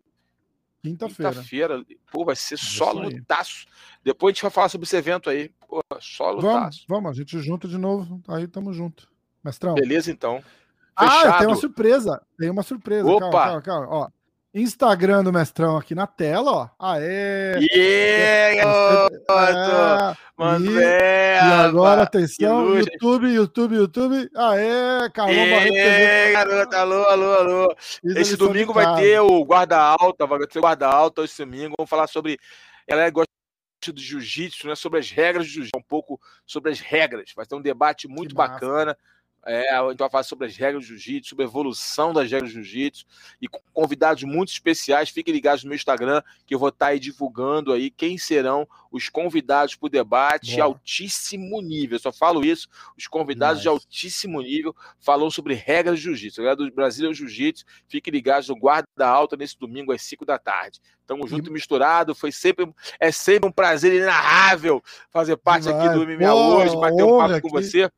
Quinta-feira. 0.82 1.32
Quinta-feira. 1.34 1.86
Pô, 2.12 2.24
vai 2.24 2.36
ser 2.36 2.58
só 2.58 2.92
lutaço. 2.92 3.66
Depois 4.04 4.32
a 4.32 4.34
gente 4.34 4.42
vai 4.44 4.52
falar 4.52 4.70
sobre 4.70 4.86
esse 4.86 4.96
evento 4.96 5.30
aí. 5.30 5.52
Pô, 5.68 5.82
só 6.00 6.32
lutaço. 6.32 6.86
Vamos, 6.88 7.04
vamos, 7.04 7.12
a 7.12 7.14
gente 7.14 7.40
junta 7.40 7.68
de 7.68 7.78
novo. 7.78 8.22
Aí 8.28 8.48
tamo 8.48 8.72
junto. 8.72 9.10
Mestrão. 9.44 9.74
Beleza, 9.74 10.12
então. 10.12 10.42
Fechado. 10.98 11.30
Ah, 11.30 11.38
tem 11.40 11.48
uma 11.48 11.56
surpresa. 11.56 12.22
Tem 12.38 12.50
uma 12.50 12.64
surpresa. 12.64 13.10
Opa! 13.10 13.30
Calma, 13.30 13.62
calma, 13.62 13.62
calma. 13.62 13.88
Ó, 13.90 14.10
Instagram 14.54 15.24
do 15.24 15.32
Mestrão 15.32 15.78
aqui 15.78 15.94
na 15.94 16.08
tela, 16.08 16.52
ó. 16.52 16.70
Aê! 16.80 17.60
Yeah, 17.72 18.62
é, 18.62 20.16
Mano, 20.36 20.72
e, 20.72 20.84
e 20.84 21.38
agora, 21.38 22.02
atenção, 22.04 22.76
YouTube, 22.76 23.28
YouTube, 23.28 23.76
YouTube. 23.76 24.30
Aê, 24.36 25.10
Carlão 25.14 25.36
yeah, 25.36 26.32
garoto, 26.32 26.76
alô, 26.76 27.04
alô, 27.04 27.34
alô. 27.34 27.76
Esse 28.04 28.36
domingo 28.36 28.74
vai 28.74 28.96
ter 28.96 29.20
o 29.20 29.46
guarda 29.46 29.78
alta, 29.78 30.26
vai 30.26 30.40
ter 30.48 30.58
o 30.58 30.62
guarda 30.62 30.88
alta 30.88 31.24
esse 31.24 31.46
domingo. 31.46 31.76
Vamos 31.78 31.90
falar 31.90 32.08
sobre. 32.08 32.40
Ela 32.88 33.08
gosta 33.12 33.30
do 33.94 34.02
jiu-jitsu, 34.02 34.68
né? 34.68 34.76
Sobre 34.76 35.00
as 35.00 35.12
regras 35.12 35.46
do 35.46 35.52
jiu-jitsu, 35.52 35.78
um 35.78 35.84
pouco 35.88 36.20
sobre 36.46 36.72
as 36.72 36.80
regras. 36.80 37.32
Vai 37.36 37.46
ter 37.46 37.56
um 37.56 37.62
debate 37.62 38.08
muito 38.08 38.34
bacana. 38.34 38.98
É, 39.46 39.74
a 39.74 39.90
gente 39.90 40.00
vai 40.00 40.10
falar 40.10 40.24
sobre 40.24 40.48
as 40.48 40.56
regras 40.56 40.84
do 40.84 40.88
jiu-jitsu, 40.88 41.30
sobre 41.30 41.46
a 41.46 41.48
evolução 41.48 42.14
das 42.14 42.30
regras 42.30 42.52
do 42.52 42.62
jiu-jitsu 42.62 43.06
e 43.42 43.48
com 43.48 43.60
convidados 43.74 44.24
muito 44.24 44.50
especiais. 44.50 45.10
Fiquem 45.10 45.34
ligados 45.34 45.64
no 45.64 45.70
meu 45.70 45.76
Instagram, 45.76 46.22
que 46.46 46.54
eu 46.54 46.60
vou 46.60 46.70
estar 46.70 46.88
aí 46.88 47.00
divulgando 47.00 47.72
aí 47.72 47.90
quem 47.90 48.18
serão 48.18 48.68
os 48.92 49.08
convidados 49.08 49.76
para 49.76 49.88
o 49.88 49.90
debate 49.90 50.56
Boa. 50.56 50.66
altíssimo 50.66 51.62
nível. 51.62 51.96
Eu 51.96 52.02
só 52.02 52.12
falo 52.12 52.44
isso, 52.44 52.68
os 52.98 53.08
convidados 53.08 53.62
de 53.62 53.68
altíssimo 53.68 54.42
nível 54.42 54.76
falou 55.00 55.32
sobre 55.32 55.54
regras 55.54 55.98
de 55.98 56.06
jiu-jitsu. 56.06 56.42
Galera 56.42 56.56
do 56.58 56.72
Brasil 56.72 57.14
Jiu-Jitsu, 57.14 57.66
fiquem 57.88 58.12
ligados 58.12 58.50
no 58.50 58.56
Guarda 58.56 59.08
Alta 59.08 59.38
nesse 59.38 59.58
domingo 59.58 59.92
às 59.92 60.02
5 60.02 60.26
da 60.26 60.38
tarde. 60.38 60.82
Tamo 61.08 61.28
junto 61.28 61.50
e 61.50 61.54
misturado, 61.54 62.14
foi 62.14 62.32
sempre, 62.32 62.72
é 63.00 63.12
sempre 63.12 63.50
um 63.50 63.52
prazer 63.52 63.94
inenarrável 63.94 64.84
fazer 65.10 65.38
parte 65.38 65.64
Demais. 65.64 65.88
aqui 65.88 65.96
do 65.96 66.06
MMA 66.06 66.34
hoje, 66.34 66.76
bater 66.76 67.04
um 67.04 67.18
papo 67.18 67.42
com 67.42 67.50
você. 67.50 67.90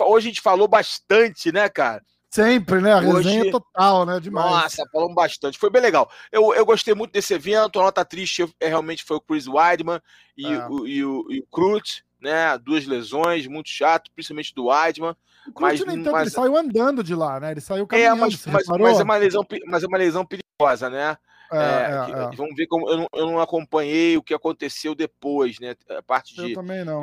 Hoje 0.00 0.26
a 0.26 0.30
gente 0.30 0.40
falou 0.40 0.66
bastante, 0.66 1.52
né, 1.52 1.68
cara? 1.68 2.02
Sempre, 2.30 2.80
né? 2.80 2.92
A 2.92 3.00
resenha 3.00 3.42
Hoje... 3.42 3.50
total, 3.50 4.04
né? 4.04 4.20
Demais. 4.20 4.50
Nossa, 4.50 4.84
falamos 4.92 5.14
bastante. 5.14 5.58
Foi 5.58 5.70
bem 5.70 5.80
legal. 5.80 6.10
Eu, 6.30 6.52
eu 6.54 6.66
gostei 6.66 6.94
muito 6.94 7.12
desse 7.12 7.32
evento. 7.32 7.80
A 7.80 7.84
nota 7.84 8.04
triste 8.04 8.44
é, 8.60 8.68
realmente 8.68 9.04
foi 9.04 9.16
o 9.16 9.20
Chris 9.20 9.46
Weidman 9.46 10.00
e, 10.36 10.46
é. 10.46 10.68
o, 10.68 10.86
e, 10.86 11.04
o, 11.04 11.26
e 11.30 11.40
o 11.40 11.46
Cruz, 11.50 12.02
né? 12.20 12.58
Duas 12.58 12.84
lesões, 12.86 13.46
muito 13.46 13.70
chato, 13.70 14.10
principalmente 14.14 14.54
do 14.54 14.66
Weidman. 14.66 15.16
O 15.54 15.60
mas, 15.60 15.80
nem 15.84 16.02
tanto, 16.02 16.12
mas... 16.12 16.22
ele 16.22 16.30
saiu 16.30 16.56
andando 16.56 17.04
de 17.04 17.14
lá, 17.14 17.38
né? 17.38 17.52
Ele 17.52 17.60
saiu 17.60 17.84
é, 17.84 17.86
caminhando. 17.86 18.16
É, 18.16 18.20
mas, 18.20 18.46
mas, 18.46 18.66
mas, 18.66 19.00
é 19.00 19.02
uma 19.02 19.16
lesão, 19.16 19.46
mas 19.66 19.82
é 19.84 19.86
uma 19.86 19.98
lesão 19.98 20.26
perigosa, 20.26 20.90
né? 20.90 21.16
É, 21.52 21.56
é, 21.56 22.32
é, 22.32 22.36
vamos 22.36 22.56
ver 22.56 22.66
como 22.66 22.88
eu 22.88 22.96
não, 22.96 23.08
eu 23.12 23.26
não, 23.26 23.40
acompanhei 23.40 24.16
o 24.16 24.22
que 24.22 24.34
aconteceu 24.34 24.94
depois, 24.94 25.58
né? 25.60 25.76
A 25.88 26.02
parte 26.02 26.34
de, 26.34 26.54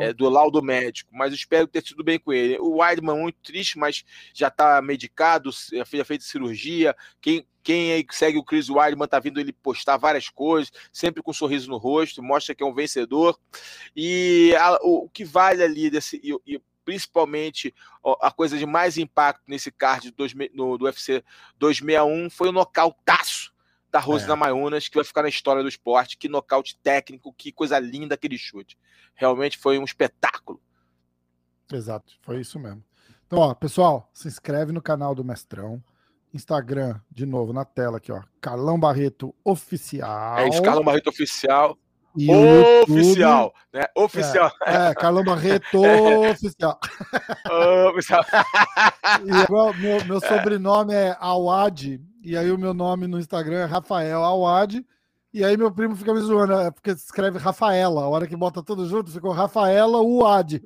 é, 0.02 0.14
do 0.14 0.28
laudo 0.30 0.62
médico, 0.62 1.12
mas 1.14 1.34
espero 1.34 1.68
ter 1.68 1.84
sido 1.84 2.04
bem 2.04 2.20
com 2.20 2.34
ele. 2.34 2.58
O 2.60 2.78
Weidman 2.78 3.16
muito 3.16 3.40
triste, 3.42 3.78
mas 3.78 4.04
já 4.34 4.50
está 4.50 4.82
medicado, 4.82 5.50
já 5.72 6.06
feito 6.06 6.24
cirurgia. 6.24 6.96
Quem, 7.22 7.46
quem 7.64 7.94
aí 7.94 8.06
segue 8.12 8.38
o 8.38 8.44
Chris 8.44 8.70
Weidman 8.70 9.08
tá 9.08 9.20
vindo 9.20 9.40
ele 9.40 9.54
postar 9.54 9.98
várias 9.98 10.28
coisas, 10.28 10.72
sempre 10.92 11.24
com 11.24 11.32
um 11.32 11.34
sorriso 11.34 11.70
no 11.70 11.78
rosto, 11.78 12.22
mostra 12.22 12.54
que 12.54 12.64
é 12.64 12.66
um 12.66 12.74
vencedor. 12.74 13.40
E 13.96 14.54
a, 14.60 14.78
o, 14.82 15.06
o, 15.06 15.10
que 15.10 15.24
vale 15.24 15.64
ali 15.64 15.90
desse. 15.90 16.20
E, 16.24 16.56
e, 16.56 16.62
principalmente 16.84 17.74
a 18.22 18.30
coisa 18.30 18.58
de 18.58 18.66
mais 18.66 18.98
impacto 18.98 19.44
nesse 19.48 19.72
card 19.72 20.12
do, 20.12 20.26
no, 20.54 20.78
do 20.78 20.84
UFC 20.84 21.24
261 21.58 22.30
foi 22.30 22.50
o 22.50 22.52
nocautaço 22.52 23.53
da 23.94 24.00
Rose 24.00 24.26
é. 24.26 24.28
Namajunas, 24.28 24.88
que 24.88 24.96
vai 24.96 25.06
ficar 25.06 25.22
na 25.22 25.30
história 25.30 25.62
do 25.62 25.70
esporte. 25.70 26.18
Que 26.18 26.28
nocaute 26.28 26.76
técnico, 26.82 27.32
que 27.32 27.52
coisa 27.52 27.78
linda 27.78 28.16
aquele 28.16 28.40
chute. 28.40 28.76
Realmente 29.14 29.60
foi 29.60 29.78
um 29.78 29.84
espetáculo. 29.84 30.60
Exato, 31.72 32.14
foi 32.24 32.42
isso 32.42 32.60
mesmo. 32.60 32.84
Então, 33.28 33.38
ó, 33.38 33.54
pessoal, 33.54 34.10
se 34.12 34.28
inscreve 34.28 34.72
no 34.72 34.82
canal 34.82 35.14
do 35.14 35.24
Mestrão. 35.24 35.82
Instagram, 36.34 37.00
de 37.12 37.28
novo, 37.28 37.54
na 37.54 37.64
tela 37.64 37.98
aqui, 37.98 38.12
ó. 38.12 38.24
Carlão 38.42 38.80
Barreto 38.80 39.36
Oficial. 39.44 40.40
É 40.40 40.50
isso, 40.50 40.64
Carlão 40.64 40.84
Barreto 40.84 41.12
Oficial. 41.12 41.78
Oficial, 42.16 43.54
né? 43.74 43.86
Oficial. 43.96 44.52
É, 44.66 44.92
é 44.92 44.94
Carlão 44.94 45.24
Barreto 45.24 45.82
Oficial. 46.30 46.80
Oficial. 47.90 48.24
e 49.22 49.82
meu, 49.82 50.06
meu 50.06 50.20
sobrenome 50.20 50.94
é 50.94 51.16
Awad, 51.20 52.00
e 52.24 52.38
aí 52.38 52.52
o 52.52 52.58
meu 52.58 52.74
nome 52.74 53.08
no 53.08 53.20
Instagram 53.20 53.60
é 53.60 53.66
Rafael 53.66 54.24
Awad. 54.24 54.86
E 55.34 55.44
aí 55.44 55.58
meu 55.58 55.72
primo 55.72 55.96
fica 55.96 56.14
me 56.14 56.20
zoando, 56.20 56.54
é 56.54 56.70
porque 56.70 56.92
escreve 56.92 57.40
Rafaela. 57.40 58.04
A 58.04 58.08
hora 58.08 58.28
que 58.28 58.36
bota 58.36 58.62
tudo 58.62 58.88
junto, 58.88 59.10
ficou 59.10 59.32
Rafaela 59.32 60.00
Uad. 60.00 60.62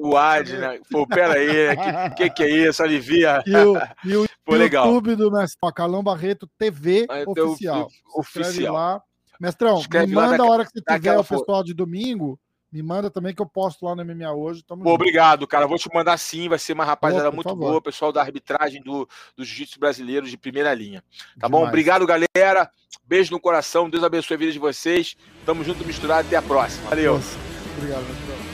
Uad, 0.00 0.58
né? 0.58 0.80
Pô, 0.90 1.06
pera 1.06 1.34
aí, 1.34 1.76
né? 1.76 2.10
que, 2.10 2.24
que, 2.24 2.30
que 2.30 2.42
é 2.42 2.50
isso? 2.68 2.82
Alivia. 2.82 3.40
E 3.46 3.54
o, 3.56 3.76
e 4.04 4.16
o 4.16 4.26
Pô, 4.44 4.56
YouTube 4.56 5.14
do 5.14 5.30
Mestrão, 5.30 5.72
Carlão 5.72 6.02
Barreto 6.02 6.48
TV 6.58 7.06
ah, 7.08 7.20
então, 7.20 7.50
Oficial. 7.50 7.88
Oficial. 8.16 8.74
lá. 8.74 9.02
Mestrão, 9.38 9.78
Escreve 9.78 10.06
me 10.08 10.14
manda 10.14 10.42
a 10.42 10.46
hora 10.46 10.64
que 10.64 10.72
você 10.72 10.80
tiver 10.80 11.18
o 11.18 11.24
pessoal 11.24 11.62
de 11.62 11.72
domingo 11.72 12.38
me 12.70 12.82
manda 12.82 13.10
também 13.10 13.34
que 13.34 13.40
eu 13.40 13.46
posto 13.46 13.84
lá 13.84 13.94
no 13.94 14.04
MMA 14.04 14.30
hoje. 14.32 14.62
Pô, 14.66 14.92
obrigado, 14.92 15.46
cara. 15.46 15.66
Vou 15.66 15.78
te 15.78 15.88
mandar 15.92 16.18
sim. 16.18 16.48
Vai 16.48 16.58
ser 16.58 16.74
uma 16.74 16.84
rapaziada 16.84 17.30
muito 17.30 17.48
favor. 17.48 17.70
boa. 17.70 17.82
Pessoal 17.82 18.12
da 18.12 18.20
arbitragem 18.20 18.82
do, 18.82 19.08
do 19.36 19.44
Jiu-Jitsu 19.44 19.80
brasileiro 19.80 20.26
de 20.26 20.36
primeira 20.36 20.72
linha. 20.74 21.02
Tá 21.40 21.46
Demais. 21.46 21.50
bom? 21.50 21.68
Obrigado, 21.68 22.06
galera. 22.06 22.70
Beijo 23.06 23.32
no 23.32 23.40
coração. 23.40 23.88
Deus 23.88 24.04
abençoe 24.04 24.34
a 24.34 24.38
vida 24.38 24.52
de 24.52 24.58
vocês. 24.58 25.16
Tamo 25.46 25.64
junto, 25.64 25.84
misturado. 25.84 26.26
Até 26.26 26.36
a 26.36 26.42
próxima. 26.42 26.90
Valeu. 26.90 27.20
Obrigado, 27.78 28.04
meu 28.04 28.47